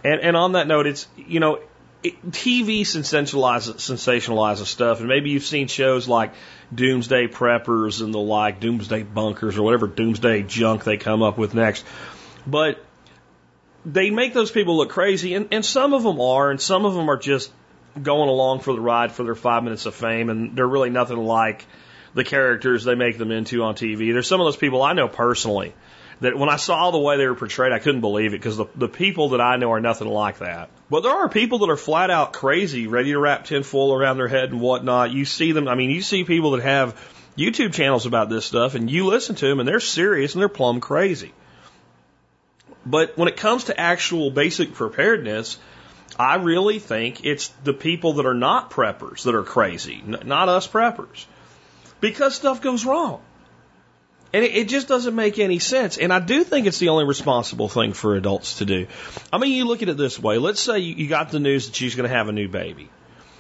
And, 0.04 0.22
and 0.22 0.38
on 0.38 0.54
that 0.54 0.68
note, 0.68 0.88
it's, 0.88 1.08
you 1.18 1.40
know, 1.40 1.60
it, 2.04 2.32
TV 2.32 2.82
sensationalizes, 2.82 3.76
sensationalizes 3.76 4.66
stuff. 4.66 5.00
And 5.00 5.08
maybe 5.08 5.32
you've 5.32 5.46
seen 5.46 5.68
shows 5.68 6.08
like 6.08 6.34
Doomsday 6.74 7.28
Preppers 7.28 8.02
and 8.02 8.14
the 8.14 8.20
like, 8.20 8.60
Doomsday 8.60 9.04
Bunkers 9.04 9.58
or 9.58 9.64
whatever 9.64 9.88
Doomsday 9.88 10.44
junk 10.44 10.84
they 10.84 10.98
come 10.98 11.24
up 11.24 11.38
with 11.38 11.56
next. 11.56 11.86
But 12.46 12.84
they 13.86 14.12
make 14.12 14.34
those 14.34 14.52
people 14.52 14.78
look 14.78 14.90
crazy, 14.90 15.34
and, 15.34 15.48
and 15.52 15.66
some 15.66 15.94
of 15.94 16.04
them 16.04 16.20
are, 16.20 16.52
and 16.52 16.60
some 16.60 16.86
of 16.86 16.94
them 16.94 17.10
are 17.10 17.18
just 17.18 17.52
going 18.02 18.30
along 18.30 18.60
for 18.60 18.74
the 18.74 18.82
ride 18.82 19.12
for 19.12 19.24
their 19.24 19.36
five 19.36 19.64
minutes 19.64 19.86
of 19.86 19.96
fame, 19.96 20.30
and 20.30 20.56
they're 20.56 20.68
really 20.68 20.90
nothing 20.90 21.18
like 21.18 21.66
the 22.14 22.24
characters 22.24 22.84
they 22.84 22.96
make 22.96 23.18
them 23.18 23.32
into 23.32 23.64
on 23.64 23.76
TV. 23.76 24.12
There's 24.12 24.28
some 24.28 24.40
of 24.40 24.46
those 24.46 24.58
people 24.58 24.84
I 24.84 24.94
know 24.94 25.08
personally 25.08 25.74
that 26.22 26.38
when 26.38 26.50
I 26.50 26.56
saw 26.56 26.92
the 26.92 26.98
way 26.98 27.18
they 27.18 27.28
were 27.28 27.36
portrayed, 27.36 27.72
I 27.72 27.80
couldn't 27.80 28.02
believe 28.02 28.34
it 28.34 28.38
because 28.38 28.58
the, 28.58 28.66
the 28.76 28.88
people 28.88 29.30
that 29.30 29.42
I 29.42 29.58
know 29.58 29.72
are 29.72 29.82
nothing 29.82 30.08
like 30.08 30.40
that. 30.40 30.70
But 30.90 31.04
there 31.04 31.12
are 31.12 31.30
people 31.30 31.60
that 31.60 31.70
are 31.70 31.78
flat 31.78 32.10
out 32.10 32.34
crazy, 32.34 32.88
ready 32.88 33.12
to 33.12 33.20
wrap 33.20 33.46
tinfoil 33.46 33.94
around 33.94 34.18
their 34.18 34.28
head 34.28 34.52
and 34.52 34.62
whatnot. 34.62 35.12
You 35.12 35.26
see 35.26 35.52
them, 35.52 35.68
I 35.68 35.76
mean, 35.76 35.90
you 35.90 36.02
see 36.02 36.24
people 36.24 36.52
that 36.52 36.64
have 36.64 36.96
YouTube 37.38 37.74
channels 37.74 38.06
about 38.06 38.30
this 38.30 38.46
stuff, 38.46 38.76
and 38.76 38.90
you 38.90 39.06
listen 39.06 39.36
to 39.36 39.48
them, 39.48 39.60
and 39.60 39.68
they're 39.68 39.80
serious 39.80 40.34
and 40.34 40.42
they're 40.42 40.50
plumb 40.50 40.80
crazy. 40.80 41.34
But 42.86 43.18
when 43.18 43.28
it 43.28 43.38
comes 43.38 43.66
to 43.66 43.80
actual 43.80 44.32
basic 44.32 44.74
preparedness, 44.74 45.58
I 46.18 46.36
really 46.36 46.80
think 46.80 47.26
it's 47.26 47.50
the 47.64 47.74
people 47.74 48.14
that 48.14 48.26
are 48.26 48.36
not 48.36 48.72
preppers 48.72 49.24
that 49.24 49.36
are 49.36 49.44
crazy, 49.44 50.02
not 50.06 50.50
us 50.50 50.68
preppers. 50.68 51.26
Because 52.00 52.36
stuff 52.36 52.62
goes 52.62 52.86
wrong. 52.86 53.22
And 54.36 54.44
it, 54.44 54.54
it, 54.54 54.68
just 54.68 54.90
doesn't 54.90 55.16
make 55.16 55.40
any 55.40 55.60
sense. 55.60 55.98
And 55.98 56.12
I 56.12 56.20
do 56.20 56.44
think 56.44 56.68
it's 56.68 56.78
the 56.78 56.90
only 56.90 57.06
responsible 57.06 57.70
thing 57.70 57.94
for 57.94 58.18
adults 58.18 58.58
to 58.58 58.66
do. 58.66 58.88
I 59.32 59.38
mean, 59.38 59.54
you 59.54 59.64
look 59.64 59.82
at 59.82 59.88
it 59.88 59.96
this 59.96 60.20
way. 60.20 60.40
Let's 60.40 60.60
say 60.60 60.80
you, 60.80 60.94
you 60.94 61.08
got 61.08 61.32
the 61.32 61.40
news 61.40 61.68
that 61.68 61.76
she's 61.78 61.96
going 61.96 62.10
to 62.10 62.14
have 62.14 62.28
a 62.28 62.34
new 62.34 62.50
baby. 62.50 62.90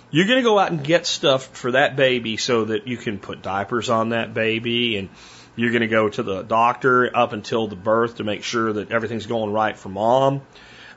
You're 0.09 0.25
going 0.25 0.37
to 0.37 0.43
go 0.43 0.57
out 0.57 0.71
and 0.71 0.81
get 0.81 1.05
stuff 1.05 1.47
for 1.47 1.71
that 1.71 1.97
baby 1.97 2.37
so 2.37 2.63
that 2.63 2.87
you 2.87 2.95
can 2.95 3.19
put 3.19 3.41
diapers 3.41 3.89
on 3.89 4.09
that 4.09 4.33
baby 4.33 4.95
and 4.95 5.09
you're 5.57 5.71
going 5.71 5.81
to 5.81 5.87
go 5.87 6.07
to 6.07 6.23
the 6.23 6.43
doctor 6.43 7.13
up 7.13 7.33
until 7.33 7.67
the 7.67 7.75
birth 7.75 8.15
to 8.15 8.23
make 8.23 8.45
sure 8.45 8.71
that 8.71 8.89
everything's 8.89 9.25
going 9.25 9.51
right 9.51 9.77
for 9.77 9.89
mom. 9.89 10.43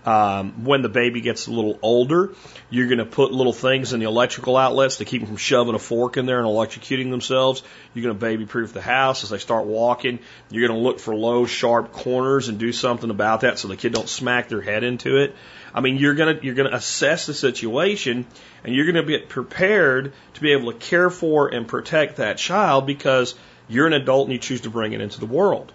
Um, 0.08 0.64
when 0.64 0.80
the 0.80 0.88
baby 0.88 1.20
gets 1.20 1.48
a 1.48 1.50
little 1.50 1.78
older, 1.82 2.32
you're 2.70 2.86
going 2.86 2.96
to 2.96 3.04
put 3.04 3.30
little 3.30 3.52
things 3.52 3.92
in 3.92 4.00
the 4.00 4.06
electrical 4.06 4.56
outlets 4.56 4.96
to 4.96 5.04
keep 5.04 5.20
them 5.20 5.28
from 5.28 5.36
shoving 5.36 5.74
a 5.74 5.78
fork 5.78 6.16
in 6.16 6.24
there 6.24 6.38
and 6.38 6.48
electrocuting 6.48 7.10
themselves. 7.10 7.62
You're 7.92 8.04
going 8.04 8.14
to 8.14 8.18
baby 8.18 8.46
proof 8.46 8.72
the 8.72 8.80
house 8.80 9.22
as 9.22 9.28
they 9.28 9.36
start 9.36 9.66
walking. 9.66 10.20
You're 10.50 10.66
going 10.66 10.80
to 10.80 10.82
look 10.82 10.98
for 10.98 11.14
low, 11.14 11.44
sharp 11.44 11.92
corners 11.92 12.48
and 12.48 12.58
do 12.58 12.72
something 12.72 13.10
about 13.10 13.42
that 13.42 13.58
so 13.58 13.68
the 13.68 13.76
kid 13.76 13.92
don't 13.92 14.08
smack 14.08 14.48
their 14.48 14.62
head 14.62 14.82
into 14.82 15.18
it. 15.18 15.36
I 15.74 15.82
mean, 15.82 15.98
you're 15.98 16.14
going 16.14 16.38
to 16.38 16.42
you're 16.42 16.54
going 16.54 16.70
to 16.70 16.76
assess 16.76 17.26
the 17.26 17.34
situation 17.34 18.24
and 18.64 18.74
you're 18.74 18.90
going 18.90 18.94
to 18.94 19.02
be 19.02 19.18
prepared 19.18 20.14
to 20.32 20.40
be 20.40 20.52
able 20.52 20.72
to 20.72 20.78
care 20.78 21.10
for 21.10 21.48
and 21.48 21.68
protect 21.68 22.16
that 22.16 22.38
child 22.38 22.86
because 22.86 23.34
you're 23.68 23.86
an 23.86 23.92
adult 23.92 24.28
and 24.28 24.32
you 24.32 24.38
choose 24.38 24.62
to 24.62 24.70
bring 24.70 24.94
it 24.94 25.02
into 25.02 25.20
the 25.20 25.26
world. 25.26 25.70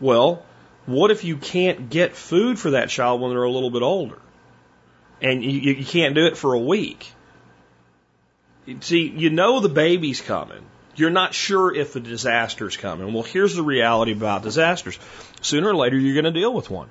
Well, 0.00 0.44
what 0.90 1.10
if 1.10 1.24
you 1.24 1.36
can't 1.36 1.88
get 1.88 2.16
food 2.16 2.58
for 2.58 2.72
that 2.72 2.88
child 2.88 3.20
when 3.20 3.30
they're 3.30 3.42
a 3.42 3.50
little 3.50 3.70
bit 3.70 3.82
older? 3.82 4.18
And 5.22 5.44
you, 5.44 5.72
you 5.72 5.84
can't 5.84 6.14
do 6.14 6.26
it 6.26 6.36
for 6.36 6.54
a 6.54 6.58
week. 6.58 7.12
See, 8.80 9.08
you 9.08 9.30
know 9.30 9.60
the 9.60 9.68
baby's 9.68 10.20
coming. 10.20 10.64
You're 10.96 11.10
not 11.10 11.34
sure 11.34 11.74
if 11.74 11.96
a 11.96 12.00
disaster's 12.00 12.76
coming. 12.76 13.12
Well, 13.12 13.22
here's 13.22 13.54
the 13.54 13.62
reality 13.62 14.12
about 14.12 14.42
disasters. 14.42 14.98
Sooner 15.40 15.68
or 15.68 15.76
later, 15.76 15.96
you're 15.96 16.20
going 16.20 16.32
to 16.32 16.38
deal 16.38 16.52
with 16.52 16.70
one. 16.70 16.88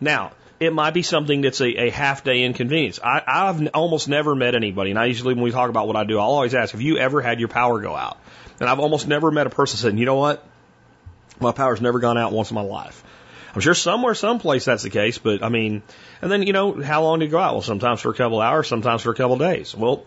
Now, 0.00 0.32
it 0.60 0.72
might 0.72 0.94
be 0.94 1.02
something 1.02 1.40
that's 1.40 1.60
a, 1.60 1.86
a 1.86 1.90
half 1.90 2.24
day 2.24 2.44
inconvenience. 2.44 3.00
I, 3.02 3.22
I've 3.26 3.68
almost 3.74 4.08
never 4.08 4.34
met 4.34 4.54
anybody, 4.54 4.90
and 4.90 4.98
I 4.98 5.06
usually, 5.06 5.34
when 5.34 5.42
we 5.42 5.50
talk 5.50 5.70
about 5.70 5.86
what 5.86 5.96
I 5.96 6.04
do, 6.04 6.18
I'll 6.18 6.30
always 6.30 6.54
ask, 6.54 6.72
have 6.72 6.82
you 6.82 6.98
ever 6.98 7.20
had 7.20 7.40
your 7.40 7.48
power 7.48 7.80
go 7.80 7.96
out? 7.96 8.18
And 8.60 8.68
I've 8.68 8.78
almost 8.78 9.08
never 9.08 9.30
met 9.30 9.46
a 9.46 9.50
person 9.50 9.78
saying, 9.78 9.98
you 9.98 10.06
know 10.06 10.16
what? 10.16 10.46
My 11.40 11.52
power's 11.52 11.80
never 11.80 11.98
gone 11.98 12.18
out 12.18 12.32
once 12.32 12.50
in 12.50 12.54
my 12.54 12.62
life. 12.62 13.02
I'm 13.54 13.60
sure 13.60 13.74
somewhere, 13.74 14.14
someplace 14.14 14.64
that's 14.64 14.82
the 14.82 14.90
case, 14.90 15.18
but 15.18 15.42
I 15.42 15.48
mean, 15.48 15.82
and 16.22 16.30
then, 16.30 16.42
you 16.42 16.52
know, 16.52 16.80
how 16.80 17.02
long 17.02 17.18
do 17.18 17.26
you 17.26 17.30
go 17.30 17.38
out? 17.38 17.54
Well, 17.54 17.62
sometimes 17.62 18.00
for 18.00 18.10
a 18.10 18.14
couple 18.14 18.40
hours, 18.40 18.66
sometimes 18.66 19.02
for 19.02 19.10
a 19.10 19.14
couple 19.14 19.36
days. 19.36 19.74
Well, 19.74 20.06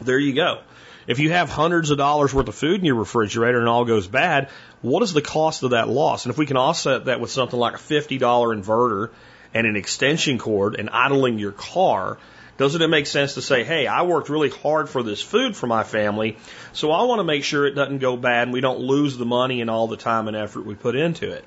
there 0.00 0.18
you 0.18 0.34
go. 0.34 0.60
If 1.06 1.18
you 1.18 1.32
have 1.32 1.50
hundreds 1.50 1.90
of 1.90 1.98
dollars 1.98 2.32
worth 2.32 2.48
of 2.48 2.54
food 2.54 2.80
in 2.80 2.86
your 2.86 2.94
refrigerator 2.94 3.58
and 3.58 3.68
all 3.68 3.84
goes 3.84 4.06
bad, 4.06 4.48
what 4.82 5.02
is 5.02 5.12
the 5.12 5.20
cost 5.20 5.62
of 5.62 5.70
that 5.70 5.88
loss? 5.88 6.24
And 6.24 6.32
if 6.32 6.38
we 6.38 6.46
can 6.46 6.56
offset 6.56 7.06
that 7.06 7.20
with 7.20 7.30
something 7.30 7.58
like 7.58 7.74
a 7.74 7.78
$50 7.78 8.18
inverter 8.18 9.10
and 9.52 9.66
an 9.66 9.76
extension 9.76 10.38
cord 10.38 10.76
and 10.76 10.88
idling 10.90 11.38
your 11.38 11.52
car, 11.52 12.18
doesn't 12.56 12.80
it 12.80 12.88
make 12.88 13.06
sense 13.06 13.34
to 13.34 13.42
say, 13.42 13.64
hey, 13.64 13.86
I 13.86 14.02
worked 14.02 14.28
really 14.28 14.48
hard 14.48 14.88
for 14.88 15.02
this 15.02 15.20
food 15.20 15.56
for 15.56 15.66
my 15.66 15.82
family, 15.82 16.38
so 16.72 16.92
I 16.92 17.02
want 17.02 17.18
to 17.18 17.24
make 17.24 17.42
sure 17.42 17.66
it 17.66 17.74
doesn't 17.74 17.98
go 17.98 18.16
bad 18.16 18.44
and 18.44 18.52
we 18.52 18.60
don't 18.60 18.78
lose 18.78 19.16
the 19.16 19.26
money 19.26 19.60
and 19.60 19.68
all 19.68 19.88
the 19.88 19.96
time 19.96 20.28
and 20.28 20.36
effort 20.36 20.64
we 20.64 20.74
put 20.74 20.94
into 20.94 21.30
it? 21.32 21.44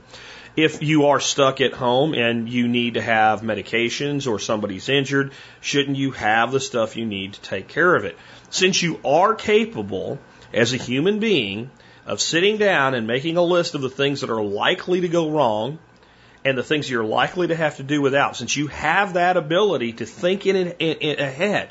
If 0.58 0.82
you 0.82 1.06
are 1.06 1.20
stuck 1.20 1.62
at 1.62 1.74
home 1.74 2.16
and 2.16 2.50
you 2.50 2.68
need 2.68 2.96
to 2.96 3.02
have 3.02 3.42
medications 3.42 4.28
or 4.28 4.40
somebody's 4.40 4.90
injured, 4.90 5.32
shouldn't 5.62 5.98
you 5.98 6.10
have 6.12 6.52
the 6.52 6.60
stuff 6.60 6.98
you 6.98 7.06
need 7.06 7.34
to 7.34 7.42
take 7.42 7.68
care 7.68 7.94
of 7.94 8.06
it? 8.06 8.18
Since 8.50 8.82
you 8.82 9.00
are 9.06 9.36
capable 9.36 10.18
as 10.52 10.74
a 10.74 10.78
human 10.78 11.20
being 11.20 11.70
of 12.08 12.20
sitting 12.20 12.58
down 12.58 12.96
and 12.96 13.06
making 13.06 13.38
a 13.38 13.44
list 13.44 13.76
of 13.76 13.82
the 13.82 13.90
things 13.90 14.22
that 14.22 14.32
are 14.32 14.42
likely 14.42 15.02
to 15.02 15.08
go 15.08 15.30
wrong 15.30 15.78
and 16.44 16.58
the 16.58 16.64
things 16.64 16.90
you're 16.90 17.04
likely 17.04 17.48
to 17.48 17.56
have 17.56 17.78
to 17.78 17.84
do 17.84 18.02
without, 18.02 18.36
since 18.36 18.58
you 18.58 18.66
have 18.66 19.14
that 19.14 19.38
ability 19.38 19.94
to 19.94 20.08
think 20.08 20.48
in, 20.48 20.56
in, 20.56 20.98
in 20.98 21.20
ahead 21.20 21.70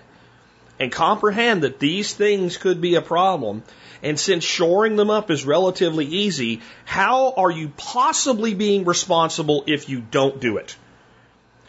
and 0.78 0.92
comprehend 0.92 1.64
that 1.64 1.80
these 1.80 2.14
things 2.14 2.56
could 2.56 2.80
be 2.80 2.94
a 2.94 3.02
problem, 3.02 3.64
and 4.06 4.18
since 4.18 4.44
shoring 4.44 4.96
them 4.96 5.10
up 5.10 5.30
is 5.30 5.44
relatively 5.44 6.06
easy, 6.06 6.60
how 6.84 7.32
are 7.32 7.50
you 7.50 7.72
possibly 7.76 8.54
being 8.54 8.84
responsible 8.84 9.64
if 9.66 9.88
you 9.88 10.00
don't 10.00 10.40
do 10.40 10.56
it? 10.56 10.76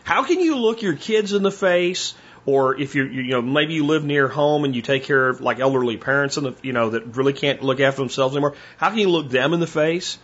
How 0.03 0.23
can 0.23 0.39
you 0.39 0.55
look 0.57 0.81
your 0.81 0.95
kids 0.95 1.33
in 1.33 1.43
the 1.43 1.51
face, 1.51 2.13
or 2.45 2.79
if 2.79 2.95
you're, 2.95 3.11
you 3.11 3.31
know, 3.31 3.41
maybe 3.41 3.73
you 3.73 3.85
live 3.85 4.05
near 4.05 4.27
home 4.27 4.63
and 4.63 4.75
you 4.75 4.81
take 4.81 5.03
care 5.03 5.27
of 5.29 5.41
like 5.41 5.59
elderly 5.59 5.97
parents 5.97 6.37
and 6.37 6.55
you 6.61 6.73
know, 6.73 6.91
that 6.91 7.17
really 7.17 7.33
can't 7.33 7.61
look 7.61 7.79
after 7.79 8.01
themselves 8.01 8.35
anymore? 8.35 8.55
How 8.77 8.89
can 8.89 8.99
you 8.99 9.09
look 9.09 9.29
them 9.29 9.53
in 9.53 9.59
the 9.59 9.67
face 9.67 10.17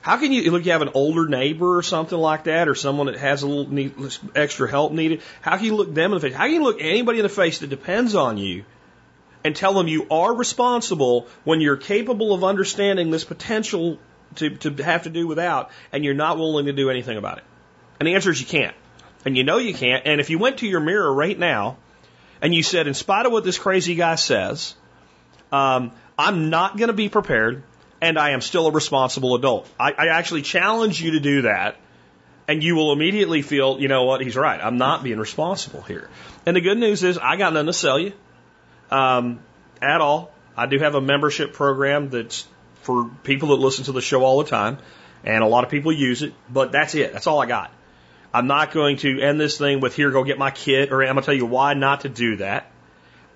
how 0.00 0.16
can 0.16 0.32
you 0.32 0.50
look? 0.50 0.64
You 0.64 0.72
have 0.72 0.82
an 0.82 0.92
older 0.94 1.28
neighbor 1.28 1.76
or 1.76 1.82
something 1.82 2.18
like 2.18 2.44
that, 2.44 2.68
or 2.68 2.74
someone 2.74 3.06
that 3.08 3.16
has 3.16 3.42
a 3.42 3.46
little 3.48 3.70
need, 3.70 3.94
extra 4.34 4.70
help 4.70 4.92
needed. 4.92 5.22
How 5.42 5.56
can 5.56 5.66
you 5.66 5.76
look 5.76 5.92
them 5.92 6.12
in 6.12 6.18
the 6.18 6.28
face? 6.28 6.34
How 6.34 6.44
can 6.44 6.54
you 6.54 6.62
look 6.62 6.78
anybody 6.80 7.18
in 7.18 7.24
the 7.24 7.28
face 7.28 7.58
that 7.58 7.68
depends 7.68 8.14
on 8.14 8.38
you, 8.38 8.64
and 9.48 9.56
tell 9.56 9.72
them 9.72 9.88
you 9.88 10.06
are 10.10 10.34
responsible 10.34 11.26
when 11.44 11.62
you're 11.62 11.78
capable 11.78 12.34
of 12.34 12.44
understanding 12.44 13.10
this 13.10 13.24
potential 13.24 13.98
to 14.34 14.50
to 14.50 14.82
have 14.84 15.04
to 15.04 15.10
do 15.10 15.26
without, 15.26 15.70
and 15.90 16.04
you're 16.04 16.12
not 16.12 16.36
willing 16.36 16.66
to 16.66 16.74
do 16.74 16.90
anything 16.90 17.16
about 17.16 17.38
it? 17.38 17.44
And 17.98 18.06
the 18.06 18.14
answer 18.14 18.30
is 18.30 18.38
you 18.38 18.46
can't, 18.46 18.76
and 19.24 19.38
you 19.38 19.44
know 19.44 19.56
you 19.56 19.72
can't. 19.72 20.02
And 20.04 20.20
if 20.20 20.28
you 20.28 20.38
went 20.38 20.58
to 20.58 20.66
your 20.66 20.80
mirror 20.80 21.10
right 21.10 21.38
now, 21.38 21.78
and 22.42 22.54
you 22.54 22.62
said, 22.62 22.86
in 22.88 22.92
spite 22.92 23.24
of 23.24 23.32
what 23.32 23.42
this 23.42 23.56
crazy 23.56 23.94
guy 23.94 24.16
says, 24.16 24.74
um, 25.50 25.92
I'm 26.18 26.50
not 26.50 26.76
going 26.76 26.88
to 26.88 27.00
be 27.04 27.08
prepared 27.08 27.62
and 28.02 28.18
I 28.18 28.32
am 28.32 28.42
still 28.42 28.66
a 28.66 28.70
responsible 28.70 29.34
adult. 29.34 29.66
I, 29.80 29.92
I 29.92 30.06
actually 30.08 30.42
challenge 30.42 31.00
you 31.00 31.12
to 31.12 31.20
do 31.20 31.42
that, 31.42 31.76
and 32.46 32.62
you 32.62 32.76
will 32.76 32.92
immediately 32.92 33.40
feel, 33.40 33.80
you 33.80 33.88
know 33.88 34.04
what, 34.04 34.20
he's 34.20 34.36
right. 34.36 34.60
I'm 34.62 34.76
not 34.76 35.02
being 35.02 35.18
responsible 35.18 35.80
here. 35.80 36.10
And 36.44 36.54
the 36.54 36.60
good 36.60 36.76
news 36.76 37.02
is, 37.02 37.16
I 37.16 37.36
got 37.36 37.54
nothing 37.54 37.66
to 37.66 37.72
sell 37.72 37.98
you 37.98 38.12
um, 38.90 39.40
at 39.80 40.00
all. 40.00 40.32
I 40.56 40.66
do 40.66 40.78
have 40.78 40.94
a 40.94 41.00
membership 41.00 41.52
program 41.52 42.10
that's 42.10 42.46
for 42.82 43.10
people 43.22 43.50
that 43.50 43.56
listen 43.56 43.84
to 43.84 43.92
the 43.92 44.00
show 44.00 44.24
all 44.24 44.42
the 44.42 44.48
time, 44.48 44.78
and 45.24 45.44
a 45.44 45.46
lot 45.46 45.64
of 45.64 45.70
people 45.70 45.92
use 45.92 46.22
it, 46.22 46.34
but 46.50 46.72
that's 46.72 46.94
it. 46.94 47.12
That's 47.12 47.26
all 47.26 47.40
I 47.40 47.46
got. 47.46 47.70
I'm 48.32 48.46
not 48.46 48.72
going 48.72 48.98
to 48.98 49.20
end 49.20 49.40
this 49.40 49.56
thing 49.56 49.80
with 49.80 49.94
here, 49.94 50.10
go 50.10 50.24
get 50.24 50.38
my 50.38 50.50
kit, 50.50 50.92
or 50.92 51.02
I'm 51.02 51.14
going 51.14 51.22
to 51.22 51.22
tell 51.22 51.34
you 51.34 51.46
why 51.46 51.74
not 51.74 52.02
to 52.02 52.08
do 52.08 52.36
that. 52.36 52.70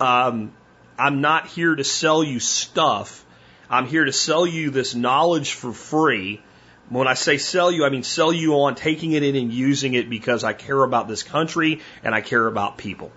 Um, 0.00 0.52
I'm 0.98 1.20
not 1.20 1.46
here 1.46 1.74
to 1.74 1.84
sell 1.84 2.22
you 2.22 2.40
stuff. 2.40 3.24
I'm 3.70 3.86
here 3.86 4.04
to 4.04 4.12
sell 4.12 4.46
you 4.46 4.70
this 4.70 4.94
knowledge 4.94 5.54
for 5.54 5.72
free. 5.72 6.42
When 6.88 7.08
I 7.08 7.14
say 7.14 7.38
sell 7.38 7.72
you, 7.72 7.86
I 7.86 7.88
mean 7.90 8.02
sell 8.02 8.32
you 8.32 8.54
on 8.60 8.74
taking 8.74 9.12
it 9.12 9.22
in 9.22 9.34
and 9.34 9.52
using 9.52 9.94
it 9.94 10.10
because 10.10 10.44
I 10.44 10.52
care 10.52 10.82
about 10.82 11.08
this 11.08 11.22
country 11.22 11.80
and 12.04 12.14
I 12.14 12.20
care 12.20 12.46
about 12.46 12.76
people. 12.76 13.10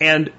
And 0.00 0.32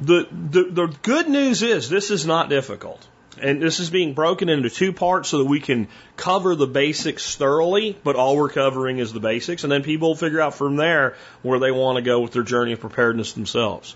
the, 0.00 0.28
the, 0.30 0.86
good 1.02 1.28
news 1.28 1.62
is 1.62 1.88
this 1.88 2.10
is 2.10 2.26
not 2.26 2.48
difficult. 2.48 3.06
And 3.40 3.62
this 3.62 3.78
is 3.78 3.90
being 3.90 4.14
broken 4.14 4.48
into 4.48 4.68
two 4.68 4.92
parts 4.92 5.28
so 5.28 5.38
that 5.38 5.44
we 5.44 5.60
can 5.60 5.88
cover 6.16 6.56
the 6.56 6.66
basics 6.66 7.36
thoroughly, 7.36 7.96
but 8.02 8.16
all 8.16 8.36
we're 8.36 8.48
covering 8.48 8.98
is 8.98 9.12
the 9.12 9.20
basics. 9.20 9.62
And 9.62 9.70
then 9.70 9.82
people 9.82 10.16
figure 10.16 10.40
out 10.40 10.54
from 10.54 10.76
there 10.76 11.16
where 11.42 11.60
they 11.60 11.70
want 11.70 11.96
to 11.96 12.02
go 12.02 12.20
with 12.20 12.32
their 12.32 12.42
journey 12.42 12.72
of 12.72 12.80
preparedness 12.80 13.32
themselves. 13.32 13.94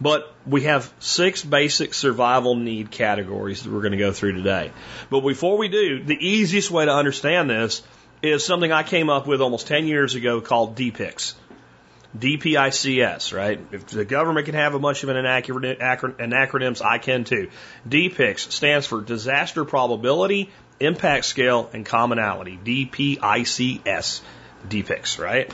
But 0.00 0.32
we 0.46 0.62
have 0.62 0.92
six 0.98 1.42
basic 1.42 1.94
survival 1.94 2.54
need 2.54 2.90
categories 2.90 3.62
that 3.62 3.72
we're 3.72 3.80
going 3.80 3.92
to 3.92 3.98
go 3.98 4.12
through 4.12 4.34
today. 4.34 4.72
But 5.10 5.20
before 5.20 5.56
we 5.56 5.68
do, 5.68 6.02
the 6.02 6.18
easiest 6.18 6.70
way 6.70 6.84
to 6.84 6.92
understand 6.92 7.48
this 7.48 7.82
is 8.22 8.44
something 8.44 8.72
I 8.72 8.82
came 8.82 9.08
up 9.08 9.26
with 9.26 9.40
almost 9.40 9.68
10 9.68 9.86
years 9.86 10.14
ago 10.14 10.40
called 10.40 10.76
DPICS. 10.76 11.34
DPICS, 12.18 13.36
right? 13.36 13.60
If 13.72 13.86
the 13.86 14.04
government 14.04 14.46
can 14.46 14.54
have 14.54 14.74
a 14.74 14.78
bunch 14.78 15.02
of 15.02 15.08
an 15.08 15.24
acronyms, 15.24 16.84
I 16.84 16.98
can 16.98 17.24
too. 17.24 17.50
DPICS 17.88 18.52
stands 18.52 18.86
for 18.86 19.00
Disaster 19.00 19.64
Probability, 19.64 20.50
Impact 20.80 21.24
Scale, 21.24 21.70
and 21.72 21.84
Commonality. 21.84 22.58
DPICS. 22.64 24.20
DPICS, 24.68 25.18
right? 25.18 25.52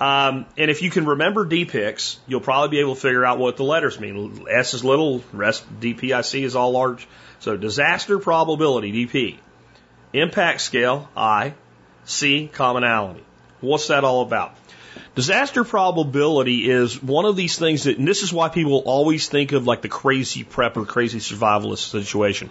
Um, 0.00 0.46
and 0.56 0.70
if 0.70 0.80
you 0.80 0.90
can 0.90 1.04
remember 1.04 1.44
DPICS, 1.44 2.16
you'll 2.26 2.40
probably 2.40 2.70
be 2.70 2.80
able 2.80 2.94
to 2.94 3.00
figure 3.00 3.24
out 3.24 3.38
what 3.38 3.58
the 3.58 3.64
letters 3.64 4.00
mean. 4.00 4.46
S 4.50 4.72
is 4.72 4.82
little, 4.82 5.22
rest 5.32 5.64
DPIC 5.80 6.42
is 6.42 6.56
all 6.56 6.72
large. 6.72 7.06
So 7.40 7.56
disaster 7.56 8.18
probability, 8.18 9.06
DP. 9.06 9.38
Impact 10.12 10.62
scale, 10.62 11.08
I. 11.14 11.54
C, 12.04 12.50
commonality. 12.52 13.24
What's 13.60 13.88
that 13.88 14.04
all 14.04 14.22
about? 14.22 14.56
Disaster 15.16 15.64
probability 15.64 16.70
is 16.70 17.02
one 17.02 17.24
of 17.24 17.34
these 17.34 17.58
things 17.58 17.84
that, 17.84 17.98
and 17.98 18.06
this 18.06 18.22
is 18.22 18.32
why 18.32 18.48
people 18.48 18.78
always 18.86 19.28
think 19.28 19.52
of 19.52 19.66
like 19.66 19.82
the 19.82 19.88
crazy 19.88 20.44
prep 20.44 20.76
or 20.76 20.84
crazy 20.84 21.18
survivalist 21.18 21.90
situation. 21.90 22.50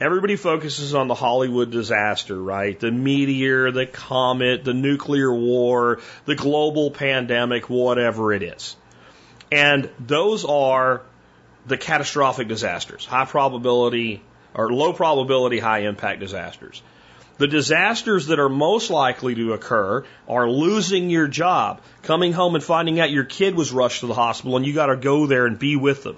Everybody 0.00 0.36
focuses 0.36 0.94
on 0.94 1.08
the 1.08 1.14
Hollywood 1.14 1.70
disaster, 1.70 2.40
right? 2.40 2.78
The 2.78 2.90
meteor, 2.90 3.70
the 3.70 3.86
comet, 3.86 4.64
the 4.64 4.74
nuclear 4.74 5.32
war, 5.32 6.00
the 6.26 6.34
global 6.34 6.90
pandemic, 6.90 7.70
whatever 7.70 8.32
it 8.32 8.42
is. 8.42 8.76
And 9.50 9.88
those 9.98 10.44
are 10.44 11.02
the 11.66 11.78
catastrophic 11.78 12.48
disasters, 12.48 13.06
high 13.06 13.24
probability 13.24 14.22
or 14.52 14.72
low 14.72 14.92
probability, 14.92 15.58
high 15.58 15.80
impact 15.80 16.20
disasters. 16.20 16.82
The 17.36 17.48
disasters 17.48 18.28
that 18.28 18.38
are 18.38 18.48
most 18.48 18.90
likely 18.90 19.34
to 19.34 19.54
occur 19.54 20.04
are 20.28 20.48
losing 20.48 21.10
your 21.10 21.26
job, 21.26 21.80
coming 22.02 22.32
home 22.32 22.54
and 22.54 22.62
finding 22.62 23.00
out 23.00 23.10
your 23.10 23.24
kid 23.24 23.56
was 23.56 23.72
rushed 23.72 24.00
to 24.00 24.06
the 24.06 24.14
hospital 24.14 24.56
and 24.56 24.64
you 24.64 24.72
got 24.72 24.86
to 24.86 24.96
go 24.96 25.26
there 25.26 25.46
and 25.46 25.58
be 25.58 25.74
with 25.74 26.04
them. 26.04 26.16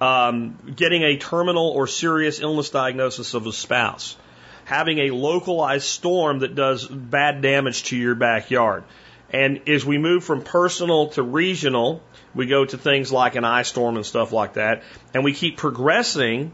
Um, 0.00 0.58
getting 0.74 1.02
a 1.02 1.16
terminal 1.16 1.68
or 1.68 1.86
serious 1.86 2.40
illness 2.40 2.70
diagnosis 2.70 3.34
of 3.34 3.46
a 3.46 3.52
spouse, 3.52 4.16
having 4.64 4.98
a 4.98 5.10
localized 5.10 5.86
storm 5.86 6.40
that 6.40 6.56
does 6.56 6.86
bad 6.86 7.40
damage 7.40 7.84
to 7.84 7.96
your 7.96 8.16
backyard. 8.16 8.82
And 9.30 9.68
as 9.68 9.84
we 9.84 9.98
move 9.98 10.24
from 10.24 10.42
personal 10.42 11.08
to 11.10 11.22
regional, 11.22 12.02
we 12.34 12.46
go 12.46 12.64
to 12.64 12.76
things 12.76 13.12
like 13.12 13.36
an 13.36 13.44
ice 13.44 13.68
storm 13.68 13.96
and 13.96 14.04
stuff 14.04 14.32
like 14.32 14.54
that, 14.54 14.82
and 15.14 15.24
we 15.24 15.32
keep 15.32 15.56
progressing 15.56 16.52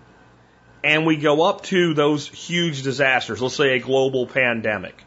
and 0.83 1.07
we 1.07 1.17
go 1.17 1.43
up 1.43 1.63
to 1.65 1.95
those 1.95 2.27
huge 2.27 2.83
disasters, 2.83 3.41
let's 3.43 3.57
say 3.57 3.77
a 3.77 3.81
global 3.81 4.27
pandemic. 4.27 5.05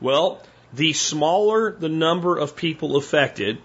Well, 0.00 0.42
the 0.72 0.92
smaller 0.92 1.72
the 1.72 1.88
number 1.88 2.38
of 2.38 2.56
people 2.56 2.96
affected, 2.96 3.58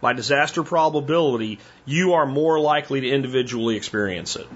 by 0.00 0.12
disaster 0.12 0.62
probability, 0.62 1.58
you 1.84 2.14
are 2.14 2.26
more 2.26 2.58
likely 2.58 3.00
to 3.02 3.08
individually 3.08 3.76
experience 3.76 4.36
it. 4.36 4.46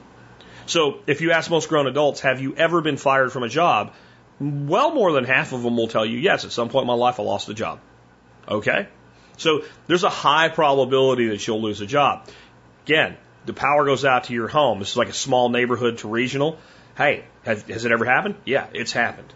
So 0.67 1.01
if 1.07 1.21
you 1.21 1.33
ask 1.33 1.51
most 1.51 1.69
grown 1.69 1.87
adults, 1.87 2.21
have 2.21 2.41
you 2.41 2.55
ever 2.57 2.81
been 2.81 2.97
fired 2.97 3.33
from 3.33 3.43
a 3.43 3.49
job? 3.49 3.93
Well, 4.41 4.95
more 4.95 5.13
than 5.13 5.25
half 5.25 5.53
of 5.53 5.63
them 5.63 5.77
will 5.77 5.89
tell 5.89 6.07
you, 6.07 6.19
yes, 6.19 6.45
at 6.45 6.53
some 6.53 6.69
point 6.69 6.85
in 6.85 6.89
my 6.89 6.95
life 6.95 7.21
I 7.21 7.23
lost 7.23 7.49
a 7.49 7.55
job. 7.55 7.81
Okay? 8.49 8.89
So 9.37 9.63
there's 9.87 10.05
a 10.05 10.11
high 10.11 10.49
probability 10.49 11.29
that 11.29 11.47
you'll 11.47 11.61
lose 11.61 11.81
a 11.81 11.87
job. 11.87 12.29
Again, 12.87 13.17
the 13.47 13.53
power 13.53 13.85
goes 13.85 14.05
out 14.05 14.25
to 14.25 14.33
your 14.33 14.49
home. 14.49 14.79
This 14.79 14.91
is 14.91 14.97
like 14.97 15.09
a 15.09 15.15
small 15.15 15.49
neighborhood 15.49 15.99
to 15.99 16.09
regional. 16.09 16.59
Hey, 16.97 17.25
have, 17.45 17.69
has 17.69 17.85
it 17.85 17.93
ever 17.93 18.05
happened? 18.05 18.37
Yeah, 18.45 18.67
it's 18.73 18.93
happened. 18.93 19.33